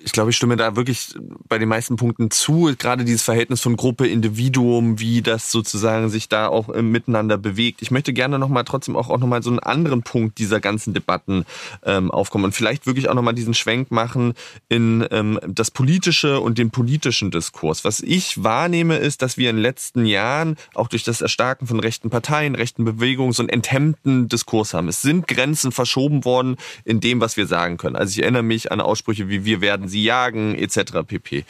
ich 0.08 0.12
glaube, 0.12 0.30
ich 0.30 0.36
stimme 0.36 0.56
da 0.56 0.74
wirklich 0.74 1.14
bei 1.48 1.58
den 1.58 1.68
meisten 1.68 1.96
Punkten 1.96 2.30
zu. 2.30 2.74
Gerade 2.78 3.04
dieses 3.04 3.22
Verhältnis 3.22 3.60
von 3.60 3.76
Gruppe, 3.76 4.06
Individuum, 4.08 4.98
wie 4.98 5.20
das 5.20 5.52
sozusagen 5.52 6.08
sich 6.08 6.30
da 6.30 6.48
auch 6.48 6.70
äh, 6.70 6.80
miteinander 6.80 7.36
bewegt. 7.36 7.82
Ich 7.82 7.90
möchte 7.90 8.14
gerne 8.14 8.38
nochmal 8.38 8.64
trotzdem 8.64 8.96
auch, 8.96 9.10
auch 9.10 9.18
nochmal 9.18 9.42
so 9.42 9.50
einen 9.50 9.58
anderen 9.58 10.02
Punkt 10.02 10.38
dieser 10.38 10.60
ganzen 10.60 10.94
Debatten 10.94 11.44
ähm, 11.84 12.10
aufkommen 12.10 12.46
und 12.46 12.54
vielleicht 12.54 12.86
wirklich 12.86 13.10
auch 13.10 13.14
nochmal 13.14 13.34
diesen 13.34 13.52
Schwenk 13.52 13.90
machen 13.90 14.32
in 14.70 15.06
ähm, 15.10 15.38
das 15.46 15.70
politische 15.70 16.40
und 16.40 16.56
den 16.56 16.70
politischen 16.70 17.30
Diskurs. 17.30 17.84
Was 17.84 18.00
ich 18.00 18.42
wahrnehme, 18.42 18.96
ist, 18.96 19.20
dass 19.20 19.36
wir 19.36 19.50
in 19.50 19.56
den 19.56 19.62
letzten 19.62 20.06
Jahren 20.06 20.56
auch 20.72 20.88
durch 20.88 21.04
das 21.04 21.20
Erstarken 21.20 21.66
von 21.66 21.80
rechten 21.80 22.08
Parteien, 22.08 22.54
rechten 22.54 22.86
Bewegungen 22.86 23.34
so 23.34 23.42
einen 23.42 23.50
enthemmten 23.50 24.26
Diskurs 24.28 24.72
haben. 24.72 24.88
Es 24.88 25.02
sind 25.02 25.28
Grenzen 25.28 25.70
verschoben 25.70 26.24
worden 26.24 26.56
in 26.86 27.00
dem, 27.00 27.20
was 27.20 27.36
wir 27.36 27.46
sagen 27.46 27.76
können. 27.76 27.94
Also 27.94 28.12
ich 28.12 28.22
erinnere 28.22 28.42
mich 28.42 28.72
an 28.72 28.80
Aussprüche 28.80 29.28
wie 29.28 29.44
wir 29.44 29.60
werden 29.60 29.86
sie 29.86 29.97
jagen 30.04 30.54
etc. 30.54 31.04
pp. 31.06 31.44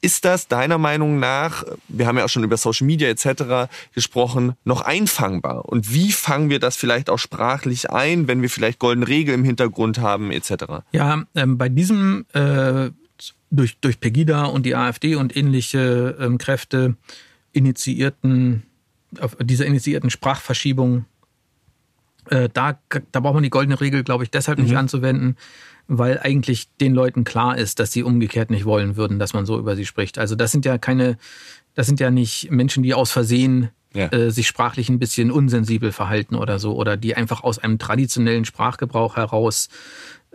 Ist 0.00 0.24
das 0.24 0.48
deiner 0.48 0.76
Meinung 0.76 1.18
nach, 1.18 1.64
wir 1.88 2.06
haben 2.06 2.18
ja 2.18 2.24
auch 2.24 2.28
schon 2.28 2.44
über 2.44 2.56
Social 2.56 2.86
Media 2.86 3.08
etc. 3.08 3.70
gesprochen, 3.94 4.52
noch 4.64 4.82
einfangbar? 4.82 5.64
Und 5.64 5.92
wie 5.94 6.12
fangen 6.12 6.50
wir 6.50 6.58
das 6.58 6.76
vielleicht 6.76 7.08
auch 7.08 7.18
sprachlich 7.18 7.90
ein, 7.90 8.28
wenn 8.28 8.42
wir 8.42 8.50
vielleicht 8.50 8.78
goldene 8.78 9.08
Regeln 9.08 9.40
im 9.40 9.44
Hintergrund 9.44 9.98
haben 9.98 10.30
etc.? 10.30 10.82
Ja, 10.92 11.24
ähm, 11.34 11.56
bei 11.56 11.70
diesem 11.70 12.26
äh, 12.34 12.90
durch, 13.50 13.78
durch 13.80 14.00
Pegida 14.00 14.44
und 14.44 14.66
die 14.66 14.74
AfD 14.74 15.14
und 15.14 15.36
ähnliche 15.36 16.16
ähm, 16.20 16.38
Kräfte 16.38 16.96
initiierten, 17.52 18.64
auf 19.20 19.36
dieser 19.40 19.66
initiierten 19.66 20.10
Sprachverschiebung, 20.10 21.06
äh, 22.30 22.48
da, 22.52 22.78
da 23.12 23.20
braucht 23.20 23.34
man 23.34 23.42
die 23.42 23.50
goldene 23.50 23.80
Regel, 23.80 24.04
glaube 24.04 24.24
ich, 24.24 24.30
deshalb 24.30 24.58
nicht 24.58 24.72
mhm. 24.72 24.78
anzuwenden, 24.78 25.36
weil 25.86 26.18
eigentlich 26.20 26.68
den 26.80 26.94
Leuten 26.94 27.24
klar 27.24 27.58
ist, 27.58 27.78
dass 27.78 27.92
sie 27.92 28.02
umgekehrt 28.02 28.50
nicht 28.50 28.64
wollen 28.64 28.96
würden, 28.96 29.18
dass 29.18 29.34
man 29.34 29.46
so 29.46 29.58
über 29.58 29.76
sie 29.76 29.86
spricht. 29.86 30.18
Also 30.18 30.34
das 30.34 30.52
sind 30.52 30.64
ja 30.64 30.78
keine, 30.78 31.18
das 31.74 31.86
sind 31.86 32.00
ja 32.00 32.10
nicht 32.10 32.50
Menschen, 32.50 32.82
die 32.82 32.94
aus 32.94 33.10
Versehen 33.10 33.70
ja. 33.94 34.08
äh, 34.12 34.30
sich 34.30 34.46
sprachlich 34.46 34.88
ein 34.88 34.98
bisschen 34.98 35.30
unsensibel 35.30 35.92
verhalten 35.92 36.34
oder 36.34 36.58
so, 36.58 36.74
oder 36.74 36.96
die 36.96 37.14
einfach 37.14 37.42
aus 37.44 37.58
einem 37.58 37.78
traditionellen 37.78 38.44
Sprachgebrauch 38.44 39.16
heraus 39.16 39.68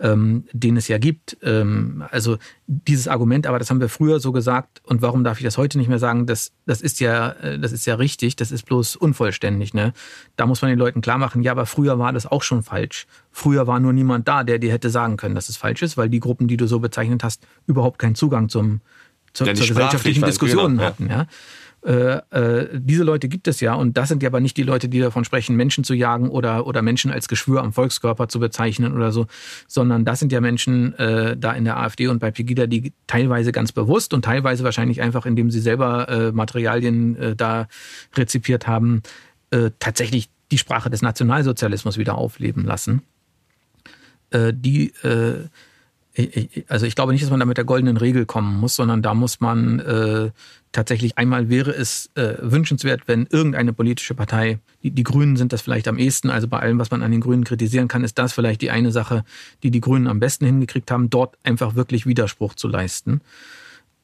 ähm, 0.00 0.44
den 0.52 0.76
es 0.76 0.88
ja 0.88 0.98
gibt. 0.98 1.36
Ähm, 1.42 2.04
also 2.10 2.38
dieses 2.66 3.08
Argument, 3.08 3.46
aber 3.46 3.58
das 3.58 3.70
haben 3.70 3.80
wir 3.80 3.88
früher 3.88 4.18
so 4.20 4.32
gesagt 4.32 4.80
und 4.84 5.02
warum 5.02 5.24
darf 5.24 5.38
ich 5.38 5.44
das 5.44 5.58
heute 5.58 5.78
nicht 5.78 5.88
mehr 5.88 5.98
sagen? 5.98 6.26
Das, 6.26 6.52
das 6.66 6.80
ist 6.80 7.00
ja, 7.00 7.30
äh, 7.32 7.58
das 7.58 7.72
ist 7.72 7.86
ja 7.86 7.94
richtig, 7.96 8.36
das 8.36 8.50
ist 8.50 8.64
bloß 8.64 8.96
unvollständig. 8.96 9.74
Ne? 9.74 9.92
Da 10.36 10.46
muss 10.46 10.62
man 10.62 10.70
den 10.70 10.78
Leuten 10.78 11.00
klar 11.00 11.18
machen, 11.18 11.42
ja, 11.42 11.52
aber 11.52 11.66
früher 11.66 11.98
war 11.98 12.12
das 12.12 12.26
auch 12.26 12.42
schon 12.42 12.62
falsch. 12.62 13.06
Früher 13.30 13.66
war 13.66 13.78
nur 13.80 13.92
niemand 13.92 14.26
da, 14.26 14.42
der 14.42 14.58
dir 14.58 14.72
hätte 14.72 14.90
sagen 14.90 15.16
können, 15.16 15.34
dass 15.34 15.48
es 15.48 15.56
falsch 15.56 15.82
ist, 15.82 15.96
weil 15.96 16.08
die 16.08 16.20
Gruppen, 16.20 16.48
die 16.48 16.56
du 16.56 16.66
so 16.66 16.80
bezeichnet 16.80 17.22
hast, 17.22 17.46
überhaupt 17.66 17.98
keinen 17.98 18.14
Zugang 18.14 18.48
zum, 18.48 18.80
zur, 19.32 19.46
ja, 19.46 19.54
zur 19.54 19.66
gesellschaftlichen 19.66 20.24
Diskussion 20.24 20.72
genau, 20.72 20.82
hatten. 20.84 21.08
Ja. 21.08 21.26
Äh, 21.82 22.20
äh, 22.30 22.68
diese 22.74 23.04
Leute 23.04 23.28
gibt 23.28 23.48
es 23.48 23.60
ja 23.60 23.72
und 23.72 23.96
das 23.96 24.10
sind 24.10 24.22
ja 24.22 24.28
aber 24.28 24.40
nicht 24.40 24.56
die 24.58 24.64
Leute, 24.64 24.88
die 24.88 25.00
davon 25.00 25.24
sprechen, 25.24 25.56
Menschen 25.56 25.82
zu 25.82 25.94
jagen 25.94 26.28
oder, 26.28 26.66
oder 26.66 26.82
Menschen 26.82 27.10
als 27.10 27.26
Geschwür 27.26 27.62
am 27.62 27.72
Volkskörper 27.72 28.28
zu 28.28 28.38
bezeichnen 28.38 28.92
oder 28.94 29.12
so, 29.12 29.26
sondern 29.66 30.04
das 30.04 30.20
sind 30.20 30.30
ja 30.30 30.42
Menschen 30.42 30.94
äh, 30.98 31.38
da 31.38 31.52
in 31.52 31.64
der 31.64 31.78
AfD 31.78 32.08
und 32.08 32.18
bei 32.18 32.30
Pegida, 32.30 32.66
die 32.66 32.92
teilweise 33.06 33.50
ganz 33.50 33.72
bewusst 33.72 34.12
und 34.12 34.26
teilweise 34.26 34.62
wahrscheinlich 34.62 35.00
einfach, 35.00 35.24
indem 35.24 35.50
sie 35.50 35.60
selber 35.60 36.08
äh, 36.10 36.32
Materialien 36.32 37.16
äh, 37.16 37.36
da 37.36 37.66
rezipiert 38.16 38.66
haben, 38.66 39.02
tatsächlich 39.80 40.30
die 40.52 40.58
Sprache 40.58 40.90
des 40.90 41.02
Nationalsozialismus 41.02 41.98
wieder 41.98 42.16
aufleben 42.16 42.64
lassen. 42.64 43.02
Die 44.32 44.92
also 46.68 46.86
ich 46.86 46.94
glaube 46.94 47.10
nicht, 47.10 47.24
dass 47.24 47.30
man 47.30 47.40
da 47.40 47.46
mit 47.46 47.56
der 47.56 47.64
goldenen 47.64 47.96
Regel 47.96 48.26
kommen 48.26 48.60
muss, 48.60 48.76
sondern 48.76 49.02
da 49.02 49.12
muss 49.12 49.40
man 49.40 50.32
tatsächlich 50.72 51.18
einmal 51.18 51.48
wäre 51.48 51.72
es 51.72 52.10
äh, 52.14 52.34
wünschenswert, 52.40 53.02
wenn 53.06 53.26
irgendeine 53.26 53.72
politische 53.72 54.14
Partei, 54.14 54.58
die, 54.82 54.90
die 54.90 55.02
Grünen 55.02 55.36
sind 55.36 55.52
das 55.52 55.62
vielleicht 55.62 55.88
am 55.88 55.98
ehesten, 55.98 56.30
also 56.30 56.48
bei 56.48 56.58
allem, 56.58 56.78
was 56.78 56.90
man 56.90 57.02
an 57.02 57.10
den 57.10 57.20
Grünen 57.20 57.44
kritisieren 57.44 57.88
kann, 57.88 58.04
ist 58.04 58.18
das 58.18 58.32
vielleicht 58.32 58.62
die 58.62 58.70
eine 58.70 58.92
Sache, 58.92 59.24
die 59.62 59.70
die 59.70 59.80
Grünen 59.80 60.06
am 60.06 60.20
besten 60.20 60.46
hingekriegt 60.46 60.90
haben, 60.90 61.10
dort 61.10 61.36
einfach 61.42 61.74
wirklich 61.74 62.06
Widerspruch 62.06 62.54
zu 62.54 62.68
leisten 62.68 63.20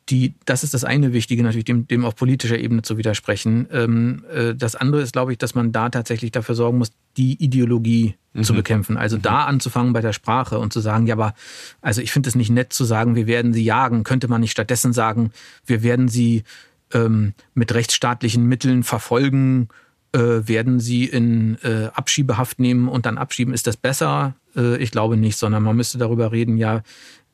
die, 0.08 0.34
das 0.44 0.62
ist 0.62 0.72
das 0.72 0.84
eine 0.84 1.12
Wichtige, 1.12 1.42
natürlich 1.42 1.64
dem, 1.64 1.88
dem 1.88 2.04
auf 2.04 2.14
politischer 2.14 2.58
Ebene 2.58 2.82
zu 2.82 2.96
widersprechen. 2.96 3.66
Ähm, 3.72 4.24
äh, 4.32 4.54
das 4.54 4.76
andere 4.76 5.02
ist, 5.02 5.12
glaube 5.12 5.32
ich, 5.32 5.38
dass 5.38 5.54
man 5.54 5.72
da 5.72 5.88
tatsächlich 5.88 6.30
dafür 6.30 6.54
sorgen 6.54 6.78
muss, 6.78 6.92
die 7.16 7.42
Ideologie 7.42 8.14
mhm. 8.32 8.44
zu 8.44 8.54
bekämpfen. 8.54 8.96
Also 8.96 9.16
mhm. 9.16 9.22
da 9.22 9.44
anzufangen 9.44 9.92
bei 9.92 10.00
der 10.00 10.12
Sprache 10.12 10.58
und 10.58 10.72
zu 10.72 10.80
sagen, 10.80 11.06
ja, 11.06 11.14
aber 11.14 11.34
also 11.82 12.00
ich 12.00 12.12
finde 12.12 12.28
es 12.28 12.36
nicht 12.36 12.50
nett 12.50 12.72
zu 12.72 12.84
sagen, 12.84 13.16
wir 13.16 13.26
werden 13.26 13.52
sie 13.52 13.64
jagen. 13.64 14.04
Könnte 14.04 14.28
man 14.28 14.40
nicht 14.40 14.52
stattdessen 14.52 14.92
sagen, 14.92 15.32
wir 15.64 15.82
werden 15.82 16.08
sie 16.08 16.44
ähm, 16.92 17.34
mit 17.54 17.74
rechtsstaatlichen 17.74 18.46
Mitteln 18.46 18.84
verfolgen, 18.84 19.68
äh, 20.12 20.18
werden 20.18 20.78
sie 20.78 21.04
in 21.04 21.58
äh, 21.64 21.88
Abschiebehaft 21.92 22.60
nehmen 22.60 22.88
und 22.88 23.06
dann 23.06 23.18
abschieben. 23.18 23.52
Ist 23.52 23.66
das 23.66 23.76
besser? 23.76 24.36
Äh, 24.54 24.76
ich 24.76 24.92
glaube 24.92 25.16
nicht, 25.16 25.36
sondern 25.36 25.64
man 25.64 25.76
müsste 25.76 25.98
darüber 25.98 26.30
reden, 26.30 26.58
ja, 26.58 26.82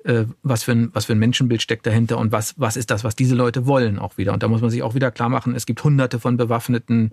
äh, 0.04 0.24
was 0.42 0.64
für, 0.64 0.72
ein, 0.72 0.90
was 0.92 1.06
für 1.06 1.12
ein 1.12 1.18
Menschenbild 1.18 1.62
steckt 1.62 1.86
dahinter 1.86 2.18
und 2.18 2.32
was, 2.32 2.54
was 2.58 2.76
ist 2.76 2.90
das, 2.90 3.04
was 3.04 3.16
diese 3.16 3.34
Leute 3.34 3.66
wollen 3.66 3.98
auch 3.98 4.18
wieder. 4.18 4.32
Und 4.32 4.42
da 4.42 4.48
muss 4.48 4.60
man 4.60 4.70
sich 4.70 4.82
auch 4.82 4.94
wieder 4.94 5.10
klar 5.10 5.28
machen, 5.28 5.54
es 5.54 5.66
gibt 5.66 5.82
hunderte 5.84 6.18
von 6.18 6.36
bewaffneten, 6.36 7.12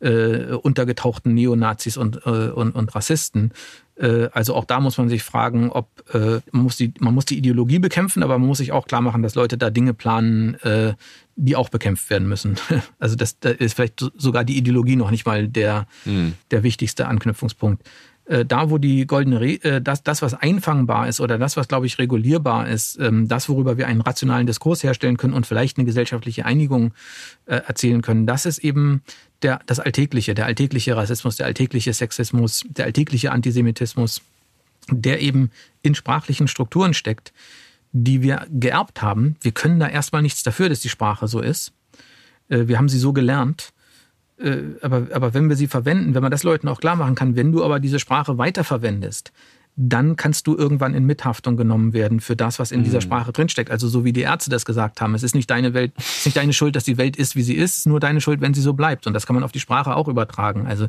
äh, 0.00 0.52
untergetauchten 0.54 1.34
Neonazis 1.34 1.96
und, 1.96 2.26
äh, 2.26 2.50
und, 2.50 2.74
und 2.74 2.94
Rassisten. 2.94 3.52
Äh, 3.96 4.28
also 4.32 4.54
auch 4.54 4.64
da 4.64 4.80
muss 4.80 4.98
man 4.98 5.08
sich 5.08 5.22
fragen, 5.22 5.70
ob 5.70 5.88
äh, 6.14 6.40
man, 6.52 6.62
muss 6.62 6.76
die, 6.76 6.94
man 7.00 7.14
muss 7.14 7.26
die 7.26 7.38
Ideologie 7.38 7.78
bekämpfen, 7.78 8.22
aber 8.22 8.38
man 8.38 8.48
muss 8.48 8.58
sich 8.58 8.72
auch 8.72 8.86
klar 8.86 9.00
machen, 9.00 9.22
dass 9.22 9.34
Leute 9.34 9.58
da 9.58 9.70
Dinge 9.70 9.94
planen, 9.94 10.54
äh, 10.60 10.94
die 11.36 11.56
auch 11.56 11.68
bekämpft 11.68 12.10
werden 12.10 12.28
müssen. 12.28 12.56
Also 12.98 13.16
das, 13.16 13.38
da 13.40 13.50
ist 13.50 13.74
vielleicht 13.74 14.04
sogar 14.16 14.44
die 14.44 14.58
Ideologie 14.58 14.96
noch 14.96 15.10
nicht 15.10 15.24
mal 15.24 15.48
der, 15.48 15.86
mhm. 16.04 16.34
der 16.50 16.62
wichtigste 16.62 17.08
Anknüpfungspunkt. 17.08 17.82
Äh, 18.30 18.46
da, 18.46 18.70
wo 18.70 18.78
die 18.78 19.08
goldene, 19.08 19.40
Re 19.40 19.54
äh, 19.64 19.82
das, 19.82 20.04
das, 20.04 20.22
was 20.22 20.34
einfangbar 20.34 21.08
ist 21.08 21.20
oder 21.20 21.36
das, 21.36 21.56
was, 21.56 21.66
glaube 21.66 21.86
ich, 21.86 21.98
regulierbar 21.98 22.68
ist, 22.68 22.96
ähm, 23.00 23.26
das, 23.26 23.48
worüber 23.48 23.76
wir 23.76 23.88
einen 23.88 24.02
rationalen 24.02 24.46
Diskurs 24.46 24.84
herstellen 24.84 25.16
können 25.16 25.34
und 25.34 25.48
vielleicht 25.48 25.78
eine 25.78 25.84
gesellschaftliche 25.84 26.44
Einigung 26.44 26.94
äh, 27.46 27.56
erzielen 27.56 28.02
können, 28.02 28.26
das 28.26 28.46
ist 28.46 28.58
eben 28.58 29.02
der, 29.42 29.58
das 29.66 29.80
Alltägliche, 29.80 30.34
der 30.34 30.46
alltägliche 30.46 30.96
Rassismus, 30.96 31.36
der 31.36 31.46
alltägliche 31.46 31.92
Sexismus, 31.92 32.62
der 32.68 32.84
alltägliche 32.84 33.32
Antisemitismus, 33.32 34.22
der 34.92 35.20
eben 35.20 35.50
in 35.82 35.96
sprachlichen 35.96 36.46
Strukturen 36.46 36.94
steckt, 36.94 37.32
die 37.90 38.22
wir 38.22 38.46
geerbt 38.48 39.02
haben. 39.02 39.34
Wir 39.40 39.50
können 39.50 39.80
da 39.80 39.88
erstmal 39.88 40.22
nichts 40.22 40.44
dafür, 40.44 40.68
dass 40.68 40.78
die 40.78 40.88
Sprache 40.88 41.26
so 41.26 41.40
ist. 41.40 41.72
Wir 42.48 42.78
haben 42.78 42.88
sie 42.88 42.98
so 42.98 43.12
gelernt. 43.12 43.72
Äh, 44.40 44.62
aber, 44.80 45.08
aber 45.12 45.34
wenn 45.34 45.48
wir 45.48 45.56
sie 45.56 45.66
verwenden, 45.66 46.14
wenn 46.14 46.22
man 46.22 46.30
das 46.30 46.42
Leuten 46.42 46.68
auch 46.68 46.80
klar 46.80 46.96
machen 46.96 47.14
kann, 47.14 47.36
wenn 47.36 47.52
du 47.52 47.64
aber 47.64 47.80
diese 47.80 47.98
Sprache 47.98 48.38
weiterverwendest, 48.38 49.32
dann 49.76 50.16
kannst 50.16 50.46
du 50.46 50.56
irgendwann 50.56 50.94
in 50.94 51.04
Mithaftung 51.04 51.56
genommen 51.56 51.92
werden 51.92 52.20
für 52.20 52.36
das, 52.36 52.58
was 52.58 52.72
in 52.72 52.80
mhm. 52.80 52.84
dieser 52.84 53.00
Sprache 53.00 53.32
drinsteckt. 53.32 53.70
Also 53.70 53.88
so 53.88 54.04
wie 54.04 54.12
die 54.12 54.22
Ärzte 54.22 54.50
das 54.50 54.64
gesagt 54.64 55.00
haben. 55.00 55.14
Es 55.14 55.22
ist 55.22 55.34
nicht 55.34 55.48
deine 55.48 55.74
Welt, 55.74 55.92
es 55.96 56.18
ist 56.18 56.26
nicht 56.26 56.36
deine 56.36 56.52
Schuld, 56.52 56.76
dass 56.76 56.84
die 56.84 56.98
Welt 56.98 57.16
ist, 57.16 57.36
wie 57.36 57.42
sie 57.42 57.54
ist, 57.54 57.70
es 57.70 57.76
ist 57.78 57.86
nur 57.86 58.00
deine 58.00 58.20
Schuld, 58.20 58.40
wenn 58.40 58.52
sie 58.52 58.60
so 58.60 58.72
bleibt. 58.74 59.06
Und 59.06 59.14
das 59.14 59.26
kann 59.26 59.34
man 59.34 59.44
auf 59.44 59.52
die 59.52 59.60
Sprache 59.60 59.94
auch 59.94 60.08
übertragen. 60.08 60.66
Also 60.66 60.88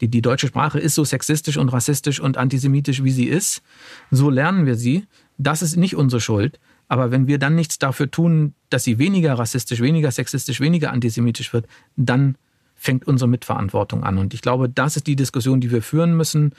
die, 0.00 0.08
die 0.08 0.22
deutsche 0.22 0.46
Sprache 0.46 0.78
ist 0.78 0.94
so 0.94 1.04
sexistisch 1.04 1.56
und 1.56 1.70
rassistisch 1.70 2.20
und 2.20 2.38
antisemitisch, 2.38 3.02
wie 3.04 3.10
sie 3.10 3.26
ist. 3.26 3.62
So 4.10 4.30
lernen 4.30 4.64
wir 4.64 4.76
sie. 4.76 5.06
Das 5.36 5.60
ist 5.60 5.76
nicht 5.76 5.96
unsere 5.96 6.20
Schuld. 6.20 6.60
Aber 6.88 7.10
wenn 7.10 7.26
wir 7.26 7.38
dann 7.38 7.54
nichts 7.54 7.78
dafür 7.78 8.10
tun, 8.10 8.54
dass 8.68 8.84
sie 8.84 8.98
weniger 8.98 9.34
rassistisch, 9.34 9.80
weniger 9.80 10.10
sexistisch, 10.10 10.60
weniger 10.60 10.92
antisemitisch 10.92 11.52
wird, 11.52 11.66
dann 11.96 12.36
fängt 12.82 13.06
unsere 13.06 13.28
Mitverantwortung 13.28 14.04
an. 14.04 14.16
Und 14.16 14.32
ich 14.32 14.40
glaube, 14.40 14.70
das 14.70 14.96
ist 14.96 15.06
die 15.06 15.14
Diskussion, 15.14 15.60
die 15.60 15.70
wir 15.70 15.82
führen 15.82 16.16
müssen, 16.16 16.54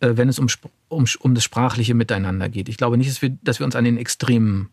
äh, 0.00 0.10
wenn 0.16 0.28
es 0.28 0.38
um, 0.38 0.48
um, 0.88 1.06
um 1.20 1.34
das 1.34 1.42
sprachliche 1.42 1.94
Miteinander 1.94 2.50
geht. 2.50 2.68
Ich 2.68 2.76
glaube 2.76 2.98
nicht, 2.98 3.08
dass 3.08 3.22
wir, 3.22 3.30
dass 3.42 3.58
wir 3.58 3.64
uns 3.64 3.74
an 3.74 3.84
den 3.84 3.96
Extremen 3.96 4.68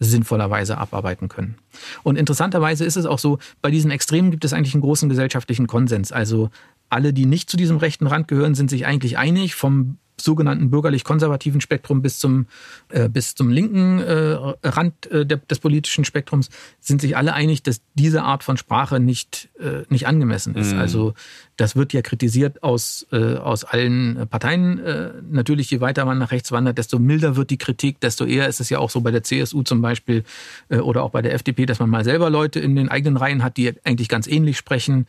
sinnvollerweise 0.00 0.76
abarbeiten 0.76 1.28
können. 1.28 1.54
Und 2.02 2.18
interessanterweise 2.18 2.84
ist 2.84 2.96
es 2.96 3.06
auch 3.06 3.20
so, 3.20 3.38
bei 3.62 3.70
diesen 3.70 3.92
Extremen 3.92 4.32
gibt 4.32 4.44
es 4.44 4.52
eigentlich 4.52 4.74
einen 4.74 4.82
großen 4.82 5.08
gesellschaftlichen 5.08 5.68
Konsens. 5.68 6.10
Also 6.10 6.50
alle, 6.90 7.12
die 7.12 7.26
nicht 7.26 7.48
zu 7.48 7.56
diesem 7.56 7.76
rechten 7.76 8.08
Rand 8.08 8.26
gehören, 8.26 8.56
sind 8.56 8.70
sich 8.70 8.86
eigentlich 8.86 9.16
einig, 9.16 9.54
vom 9.54 9.98
sogenannten 10.16 10.70
bürgerlich-konservativen 10.70 11.60
Spektrum 11.60 12.02
bis 12.02 12.18
zum, 12.18 12.46
äh, 12.88 13.08
bis 13.08 13.34
zum 13.34 13.50
linken 13.50 14.00
äh, 14.00 14.36
Rand 14.62 15.10
äh, 15.10 15.26
des 15.26 15.58
politischen 15.58 16.04
Spektrums 16.04 16.50
sind 16.80 17.00
sich 17.00 17.16
alle 17.16 17.34
einig, 17.34 17.62
dass 17.62 17.80
diese 17.94 18.22
Art 18.22 18.44
von 18.44 18.56
Sprache 18.56 19.00
nicht, 19.00 19.50
äh, 19.58 19.82
nicht 19.88 20.06
angemessen 20.06 20.54
ist. 20.54 20.72
Mhm. 20.72 20.78
Also 20.78 21.14
das 21.56 21.76
wird 21.76 21.92
ja 21.92 22.02
kritisiert 22.02 22.62
aus, 22.62 23.06
äh, 23.12 23.36
aus 23.36 23.64
allen 23.64 24.26
Parteien. 24.28 24.78
Äh, 24.78 25.12
natürlich, 25.28 25.70
je 25.70 25.80
weiter 25.80 26.04
man 26.04 26.18
nach 26.18 26.30
rechts 26.30 26.52
wandert, 26.52 26.78
desto 26.78 26.98
milder 26.98 27.36
wird 27.36 27.50
die 27.50 27.58
Kritik, 27.58 28.00
desto 28.00 28.24
eher 28.24 28.48
ist 28.48 28.60
es 28.60 28.70
ja 28.70 28.78
auch 28.78 28.90
so 28.90 29.00
bei 29.00 29.10
der 29.10 29.22
CSU 29.22 29.62
zum 29.62 29.82
Beispiel 29.82 30.24
oder 30.68 31.02
auch 31.02 31.10
bei 31.10 31.22
der 31.22 31.34
FDP, 31.34 31.66
dass 31.66 31.78
man 31.78 31.90
mal 31.90 32.04
selber 32.04 32.30
Leute 32.30 32.60
in 32.60 32.76
den 32.76 32.88
eigenen 32.88 33.16
Reihen 33.16 33.42
hat, 33.42 33.56
die 33.56 33.72
eigentlich 33.84 34.08
ganz 34.08 34.26
ähnlich 34.26 34.56
sprechen. 34.56 35.06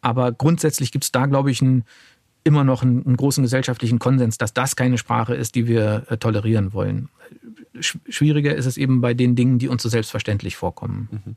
Aber 0.00 0.32
grundsätzlich 0.32 0.92
gibt 0.92 1.04
es 1.04 1.12
da, 1.12 1.26
glaube 1.26 1.50
ich, 1.50 1.60
ein 1.62 1.84
immer 2.44 2.64
noch 2.64 2.82
einen, 2.82 3.04
einen, 3.04 3.16
großen 3.16 3.42
gesellschaftlichen 3.42 3.98
Konsens, 3.98 4.38
dass 4.38 4.54
das 4.54 4.76
keine 4.76 4.98
Sprache 4.98 5.34
ist, 5.34 5.54
die 5.54 5.66
wir 5.66 6.04
äh, 6.08 6.16
tolerieren 6.16 6.72
wollen. 6.72 7.08
Schwieriger 7.80 8.54
ist 8.54 8.66
es 8.66 8.76
eben 8.76 9.00
bei 9.00 9.14
den 9.14 9.36
Dingen, 9.36 9.58
die 9.58 9.68
uns 9.68 9.82
so 9.82 9.88
selbstverständlich 9.88 10.56
vorkommen. 10.56 11.08
Mhm. 11.10 11.36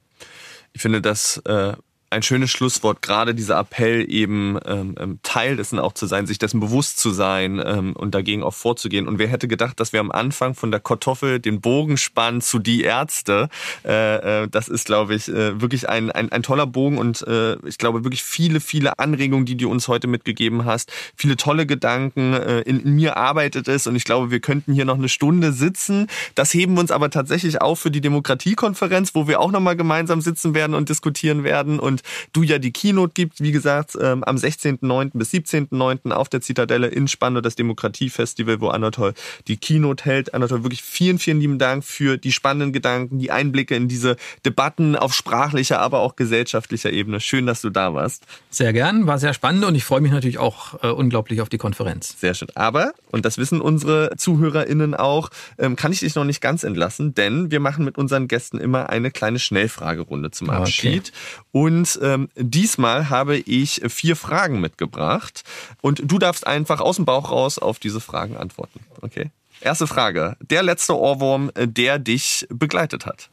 Ich 0.73 0.81
finde, 0.81 1.01
das 1.01 1.37
äh, 1.45 1.73
ein 2.11 2.23
schönes 2.23 2.51
Schlusswort, 2.51 3.01
gerade 3.01 3.33
dieser 3.33 3.57
Appell 3.57 4.05
eben 4.11 4.59
ähm, 4.65 4.95
ähm, 4.99 5.19
Teil 5.23 5.55
dessen 5.55 5.79
auch 5.79 5.93
zu 5.93 6.07
sein, 6.07 6.27
sich 6.27 6.37
dessen 6.37 6.59
bewusst 6.59 6.99
zu 6.99 7.11
sein 7.11 7.61
ähm, 7.65 7.93
und 7.93 8.13
dagegen 8.13 8.43
auch 8.43 8.53
vorzugehen. 8.53 9.07
Und 9.07 9.17
wer 9.17 9.29
hätte 9.29 9.47
gedacht, 9.47 9.79
dass 9.79 9.93
wir 9.93 10.01
am 10.01 10.11
Anfang 10.11 10.53
von 10.53 10.71
der 10.71 10.81
Kartoffel 10.81 11.39
den 11.39 11.61
Bogen 11.61 11.95
spannen 11.95 12.41
zu 12.41 12.59
die 12.59 12.81
Ärzte? 12.81 13.47
Äh, 13.85 14.43
äh, 14.43 14.47
das 14.49 14.67
ist, 14.67 14.85
glaube 14.85 15.15
ich, 15.15 15.29
äh, 15.29 15.61
wirklich 15.61 15.87
ein, 15.87 16.11
ein, 16.11 16.31
ein 16.33 16.43
toller 16.43 16.67
Bogen 16.67 16.97
und 16.97 17.25
äh, 17.27 17.55
ich 17.65 17.77
glaube 17.77 18.03
wirklich 18.03 18.23
viele, 18.23 18.59
viele 18.59 18.99
Anregungen, 18.99 19.45
die 19.45 19.55
du 19.55 19.71
uns 19.71 19.87
heute 19.87 20.07
mitgegeben 20.07 20.65
hast, 20.65 20.91
viele 21.15 21.37
tolle 21.37 21.65
Gedanken. 21.65 22.33
Äh, 22.33 22.59
in, 22.61 22.81
in 22.81 22.95
mir 22.95 23.15
arbeitet 23.15 23.69
es 23.69 23.87
und 23.87 23.95
ich 23.95 24.03
glaube, 24.03 24.31
wir 24.31 24.41
könnten 24.41 24.73
hier 24.73 24.83
noch 24.83 24.97
eine 24.97 25.09
Stunde 25.09 25.53
sitzen. 25.53 26.07
Das 26.35 26.53
heben 26.53 26.73
wir 26.73 26.81
uns 26.81 26.91
aber 26.91 27.09
tatsächlich 27.09 27.61
auf 27.61 27.79
für 27.79 27.91
die 27.91 28.01
Demokratiekonferenz, 28.01 29.15
wo 29.15 29.29
wir 29.29 29.39
auch 29.39 29.51
nochmal 29.51 29.77
gemeinsam 29.77 30.19
sitzen 30.19 30.53
werden 30.53 30.73
und 30.73 30.89
diskutieren 30.89 31.45
werden 31.45 31.79
und 31.79 32.00
du 32.33 32.43
ja 32.43 32.59
die 32.59 32.71
Keynote 32.71 33.13
gibt, 33.13 33.41
wie 33.41 33.51
gesagt, 33.51 33.97
ähm, 33.99 34.23
am 34.23 34.35
16.09. 34.35 35.11
bis 35.13 35.31
17.09. 35.31 36.11
auf 36.11 36.29
der 36.29 36.41
Zitadelle 36.41 36.87
in 36.87 37.07
Spandau, 37.07 37.41
das 37.41 37.55
Demokratiefestival, 37.55 38.61
wo 38.61 38.69
Anatol 38.69 39.13
die 39.47 39.57
Keynote 39.57 40.05
hält. 40.05 40.33
Anatol, 40.33 40.63
wirklich 40.63 40.81
vielen, 40.81 41.19
vielen 41.19 41.39
lieben 41.39 41.59
Dank 41.59 41.83
für 41.83 42.17
die 42.17 42.31
spannenden 42.31 42.73
Gedanken, 42.73 43.19
die 43.19 43.31
Einblicke 43.31 43.75
in 43.75 43.87
diese 43.87 44.17
Debatten 44.45 44.95
auf 44.95 45.13
sprachlicher, 45.13 45.79
aber 45.79 45.99
auch 45.99 46.15
gesellschaftlicher 46.15 46.91
Ebene. 46.91 47.19
Schön, 47.19 47.45
dass 47.45 47.61
du 47.61 47.69
da 47.69 47.93
warst. 47.93 48.25
Sehr 48.49 48.73
gern, 48.73 49.07
war 49.07 49.19
sehr 49.19 49.33
spannend 49.33 49.65
und 49.65 49.75
ich 49.75 49.83
freue 49.83 50.01
mich 50.01 50.11
natürlich 50.11 50.37
auch 50.37 50.83
äh, 50.83 50.87
unglaublich 50.87 51.41
auf 51.41 51.49
die 51.49 51.57
Konferenz. 51.57 52.15
Sehr 52.19 52.33
schön. 52.33 52.49
Aber, 52.55 52.93
und 53.11 53.25
das 53.25 53.37
wissen 53.37 53.61
unsere 53.61 54.11
ZuhörerInnen 54.17 54.95
auch, 54.95 55.29
ähm, 55.57 55.75
kann 55.75 55.91
ich 55.91 55.99
dich 55.99 56.15
noch 56.15 56.23
nicht 56.23 56.41
ganz 56.41 56.63
entlassen, 56.63 57.13
denn 57.13 57.51
wir 57.51 57.59
machen 57.59 57.85
mit 57.85 57.97
unseren 57.97 58.27
Gästen 58.27 58.57
immer 58.57 58.89
eine 58.89 59.11
kleine 59.11 59.39
Schnellfragerunde 59.39 60.31
zum 60.31 60.49
Abschied. 60.49 61.11
Okay. 61.11 61.41
Und 61.51 61.90
ähm, 62.01 62.29
diesmal 62.35 63.09
habe 63.09 63.37
ich 63.37 63.81
vier 63.87 64.15
Fragen 64.15 64.59
mitgebracht 64.59 65.43
und 65.81 66.01
du 66.03 66.19
darfst 66.19 66.45
einfach 66.45 66.79
aus 66.81 66.97
dem 66.97 67.05
Bauch 67.05 67.31
raus 67.31 67.57
auf 67.57 67.79
diese 67.79 68.01
Fragen 68.01 68.37
antworten. 68.37 68.79
Okay? 69.01 69.31
Erste 69.61 69.87
Frage. 69.87 70.35
Der 70.41 70.63
letzte 70.63 70.97
Ohrwurm, 70.97 71.51
der 71.55 71.99
dich 71.99 72.47
begleitet 72.49 73.05
hat. 73.05 73.29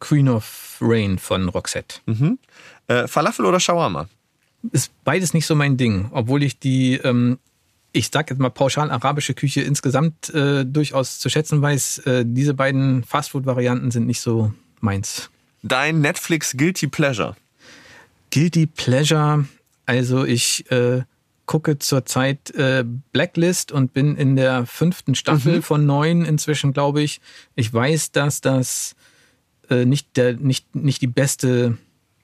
Queen 0.00 0.28
of 0.28 0.78
Rain 0.80 1.18
von 1.18 1.48
Roxette. 1.48 2.00
Mhm. 2.06 2.38
Äh, 2.88 3.06
Falafel 3.06 3.46
oder 3.46 3.60
Shawarma? 3.60 4.08
Ist 4.72 4.92
beides 5.04 5.34
nicht 5.34 5.46
so 5.46 5.54
mein 5.54 5.76
Ding, 5.76 6.08
obwohl 6.10 6.42
ich 6.42 6.58
die, 6.58 6.94
ähm, 6.94 7.38
ich 7.92 8.10
sag 8.12 8.30
jetzt 8.30 8.38
mal 8.38 8.50
pauschal 8.50 8.90
arabische 8.90 9.34
Küche 9.34 9.62
insgesamt 9.62 10.34
äh, 10.34 10.64
durchaus 10.64 11.18
zu 11.18 11.28
schätzen 11.28 11.62
weiß. 11.62 11.98
Äh, 11.98 12.24
diese 12.26 12.54
beiden 12.54 13.04
Fastfood-Varianten 13.04 13.90
sind 13.90 14.06
nicht 14.06 14.20
so 14.20 14.52
meins. 14.80 15.30
Dein 15.62 16.00
Netflix 16.00 16.56
Guilty 16.56 16.88
Pleasure? 16.88 17.36
Guilty 18.30 18.66
Pleasure. 18.66 19.46
Also 19.86 20.24
ich 20.24 20.70
äh, 20.70 21.02
gucke 21.46 21.78
zurzeit 21.78 22.50
äh, 22.50 22.84
Blacklist 23.12 23.72
und 23.72 23.92
bin 23.92 24.16
in 24.16 24.36
der 24.36 24.66
fünften 24.66 25.14
Staffel 25.14 25.56
mhm. 25.56 25.62
von 25.62 25.86
neun 25.86 26.24
inzwischen, 26.24 26.72
glaube 26.72 27.02
ich. 27.02 27.20
Ich 27.54 27.72
weiß, 27.72 28.12
dass 28.12 28.40
das 28.40 28.96
äh, 29.70 29.84
nicht 29.84 30.16
der 30.16 30.34
nicht 30.34 30.74
nicht 30.74 31.00
die 31.02 31.06
beste 31.06 31.78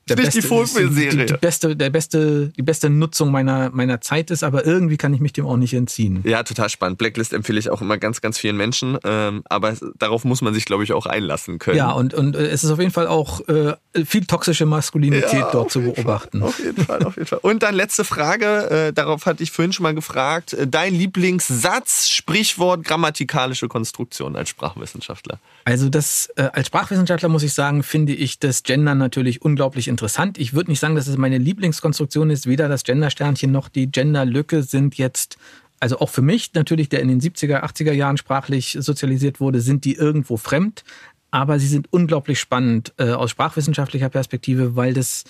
der 0.09 0.17
nicht 0.17 0.35
beste, 0.35 0.41
die 0.41 0.47
Die, 0.95 1.27
die, 1.27 1.33
beste, 1.35 1.77
der 1.77 1.91
beste, 1.91 2.49
die 2.57 2.63
beste 2.63 2.91
Nutzung 2.91 3.31
meiner, 3.31 3.71
meiner 3.71 4.01
Zeit 4.01 4.31
ist, 4.31 4.43
aber 4.43 4.67
irgendwie 4.67 4.97
kann 4.97 5.15
ich 5.15 5.21
mich 5.21 5.33
dem 5.33 5.47
auch 5.47 5.57
nicht 5.57 5.75
entziehen. 5.75 6.23
Ja, 6.25 6.43
total 6.43 6.69
spannend. 6.69 6.99
Blacklist 6.99 7.33
empfehle 7.33 7.59
ich 7.59 7.71
auch 7.71 7.81
immer 7.81 7.99
ganz, 7.99 8.21
ganz 8.21 8.39
vielen 8.39 8.57
Menschen, 8.57 8.99
ähm, 9.05 9.43
aber 9.45 9.75
darauf 9.99 10.25
muss 10.25 10.43
man 10.43 10.55
sich, 10.55 10.65
glaube 10.65 10.85
ich, 10.85 10.93
auch 10.93 11.07
einlassen 11.07 11.59
können. 11.59 11.77
Ja, 11.77 11.93
und, 11.93 12.15
und 12.15 12.35
äh, 12.35 12.49
es 12.49 12.65
ist 12.65 12.71
auf 12.71 12.79
jeden 12.79 12.91
Fall 12.91 13.07
auch 13.07 13.47
äh, 13.49 13.75
viel 14.05 14.25
toxische 14.25 14.67
Maskulinität 14.67 15.33
ja, 15.33 15.51
dort 15.53 15.71
zu 15.71 15.83
beobachten. 15.83 16.41
Fall, 16.41 16.49
auf 16.49 16.59
jeden 16.59 16.85
Fall, 16.85 17.05
auf 17.05 17.17
jeden 17.17 17.29
Fall. 17.29 17.41
Und 17.43 17.63
dann 17.63 17.75
letzte 17.75 18.05
Frage, 18.05 18.89
äh, 18.89 18.93
darauf 18.93 19.27
hatte 19.27 19.43
ich 19.43 19.53
vorhin 19.53 19.73
schon 19.73 19.85
mal 19.85 19.95
gefragt. 19.95 20.53
Äh, 20.53 20.67
dein 20.67 20.95
Lieblingssatz, 20.95 22.09
Sprichwort, 22.09 22.85
grammatikalische 22.85 23.69
Konstruktion 23.69 24.37
als 24.37 24.49
Sprachwissenschaftler? 24.49 25.39
Also 25.65 25.89
das 25.89 26.29
äh, 26.37 26.49
als 26.53 26.67
Sprachwissenschaftler 26.67 27.29
muss 27.29 27.43
ich 27.43 27.55
sagen, 27.55 27.83
finde 27.83 28.15
ich 28.15 28.39
das 28.39 28.63
Gender 28.65 28.95
natürlich 28.95 29.43
unglaublich 29.43 29.92
interessant. 29.93 30.39
Ich 30.39 30.55
würde 30.55 30.71
nicht 30.71 30.81
sagen, 30.81 30.97
dass 30.97 31.07
es 31.07 31.17
meine 31.17 31.39
Lieblingskonstruktion 31.39 32.31
ist. 32.31 32.47
Weder 32.47 32.69
das 32.69 32.83
Gendersternchen 32.83 33.53
noch 33.53 33.69
die 33.69 33.91
Genderlücke 33.91 34.63
sind 34.63 34.97
jetzt, 34.97 35.39
also 35.79 36.01
auch 36.01 36.11
für 36.11 36.23
mich 36.23 36.53
natürlich, 36.55 36.89
der 36.89 37.01
in 37.01 37.09
den 37.09 37.21
70er, 37.21 37.63
80er 37.63 37.93
Jahren 37.93 38.17
sprachlich 38.17 38.77
sozialisiert 38.81 39.39
wurde, 39.39 39.61
sind 39.61 39.85
die 39.85 39.95
irgendwo 39.95 40.37
fremd. 40.37 40.85
Aber 41.31 41.59
sie 41.59 41.69
sind 41.69 41.93
unglaublich 41.93 42.41
spannend 42.41 42.93
äh, 42.99 43.11
aus 43.11 43.31
sprachwissenschaftlicher 43.31 44.11
Perspektive, 44.11 44.77
weil 44.77 44.93
das 44.93 45.25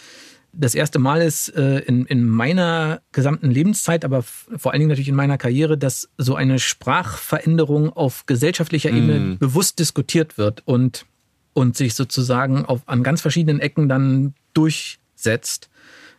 das 0.52 0.74
erste 0.74 0.98
Mal 0.98 1.22
ist 1.22 1.48
äh, 1.56 1.78
in, 1.80 2.04
in 2.06 2.28
meiner 2.28 3.00
gesamten 3.12 3.50
Lebenszeit, 3.50 4.04
aber 4.04 4.22
vor 4.22 4.72
allen 4.72 4.80
Dingen 4.80 4.90
natürlich 4.90 5.08
in 5.08 5.14
meiner 5.14 5.38
Karriere, 5.38 5.78
dass 5.78 6.10
so 6.18 6.34
eine 6.34 6.58
Sprachveränderung 6.58 7.90
auf 7.90 8.26
gesellschaftlicher 8.26 8.90
Ebene 8.90 9.18
mm. 9.18 9.38
bewusst 9.38 9.78
diskutiert 9.78 10.36
wird 10.36 10.62
und, 10.66 11.06
und 11.54 11.76
sich 11.76 11.94
sozusagen 11.94 12.66
auf, 12.66 12.82
an 12.86 13.02
ganz 13.02 13.22
verschiedenen 13.22 13.60
Ecken 13.60 13.88
dann 13.88 14.34
durchsetzt. 14.54 15.70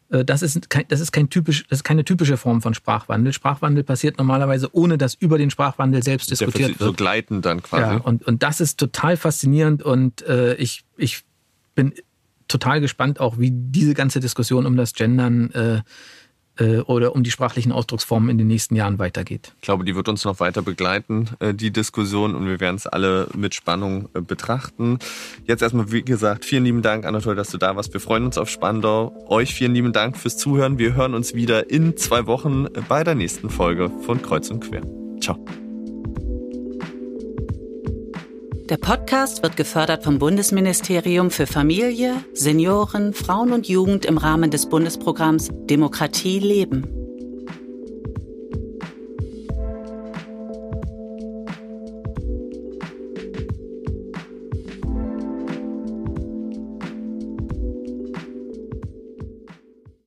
Äh, 0.10 0.26
das 0.26 0.42
ist, 0.42 0.70
kein, 0.70 0.86
das, 0.88 1.00
ist 1.00 1.12
kein 1.12 1.30
typisch, 1.30 1.66
das 1.70 1.80
ist 1.80 1.84
keine 1.84 2.06
typische 2.06 2.38
Form 2.38 2.62
von 2.62 2.74
Sprachwandel. 2.74 3.34
Sprachwandel 3.34 3.84
passiert 3.84 4.18
normalerweise, 4.18 4.70
ohne 4.74 4.98
dass 4.98 5.16
über 5.16 5.38
den 5.38 5.50
Sprachwandel 5.50 6.04
selbst 6.04 6.32
diskutiert 6.32 6.80
wird. 6.80 6.80
So 6.80 6.94
gleitend 6.94 7.46
dann 7.46 7.62
quasi. 7.64 7.96
Ja, 7.96 8.02
und, 8.02 8.26
und 8.26 8.44
das 8.44 8.62
ist 8.62 8.80
total 8.80 9.18
faszinierend 9.18 9.84
und 9.84 10.22
äh, 10.24 10.56
ich, 10.56 10.84
ich 10.98 11.24
bin 11.76 11.94
total 12.48 12.82
gespannt 12.82 13.20
auch, 13.20 13.40
wie 13.40 13.52
diese 13.52 13.94
ganze 13.94 14.20
Diskussion 14.20 14.66
um 14.66 14.76
das 14.76 14.94
Gendern 14.94 15.50
äh, 15.52 15.82
oder 16.86 17.16
um 17.16 17.24
die 17.24 17.32
sprachlichen 17.32 17.72
Ausdrucksformen 17.72 18.30
in 18.30 18.38
den 18.38 18.48
nächsten 18.48 18.76
Jahren 18.76 19.00
weitergeht. 19.00 19.54
Ich 19.56 19.62
glaube, 19.62 19.86
die 19.86 19.96
wird 19.96 20.08
uns 20.08 20.24
noch 20.24 20.40
weiter 20.40 20.62
begleiten, 20.62 21.30
äh, 21.40 21.54
die 21.54 21.72
Diskussion, 21.72 22.36
und 22.36 22.48
wir 22.48 22.60
werden 22.60 22.76
es 22.76 22.88
alle 22.88 23.28
mit 23.36 23.56
Spannung 23.56 24.10
äh, 24.14 24.22
betrachten. 24.22 25.00
Jetzt 25.46 25.62
erstmal, 25.62 25.92
wie 25.92 26.04
gesagt, 26.04 26.46
vielen 26.46 26.66
lieben 26.66 26.82
Dank, 26.82 27.06
Anatol, 27.06 27.36
dass 27.36 27.50
du 27.50 27.58
da 27.58 27.76
warst. 27.76 27.94
Wir 27.94 28.02
freuen 28.02 28.26
uns 28.26 28.38
auf 28.38 28.50
Spandau. 28.50 29.26
Euch 29.30 29.54
vielen 29.54 29.74
lieben 29.74 29.94
Dank 29.94 30.18
fürs 30.18 30.38
Zuhören. 30.38 30.78
Wir 30.78 30.94
hören 30.94 31.14
uns 31.14 31.34
wieder 31.34 31.70
in 31.70 31.98
zwei 31.98 32.26
Wochen 32.28 32.68
bei 32.88 33.04
der 33.04 33.16
nächsten 33.16 33.50
Folge 33.50 33.92
von 34.06 34.22
Kreuz 34.22 34.50
und 34.50 34.62
Quer. 34.62 34.84
Ciao. 35.20 35.63
Der 38.74 38.80
Podcast 38.80 39.44
wird 39.44 39.56
gefördert 39.56 40.04
vom 40.04 40.18
Bundesministerium 40.18 41.30
für 41.30 41.46
Familie, 41.46 42.16
Senioren, 42.34 43.14
Frauen 43.14 43.54
und 43.54 43.68
Jugend 43.68 44.04
im 44.04 44.18
Rahmen 44.18 44.50
des 44.50 44.68
Bundesprogramms 44.68 45.50
Demokratie 45.70 46.40
leben. 46.40 47.03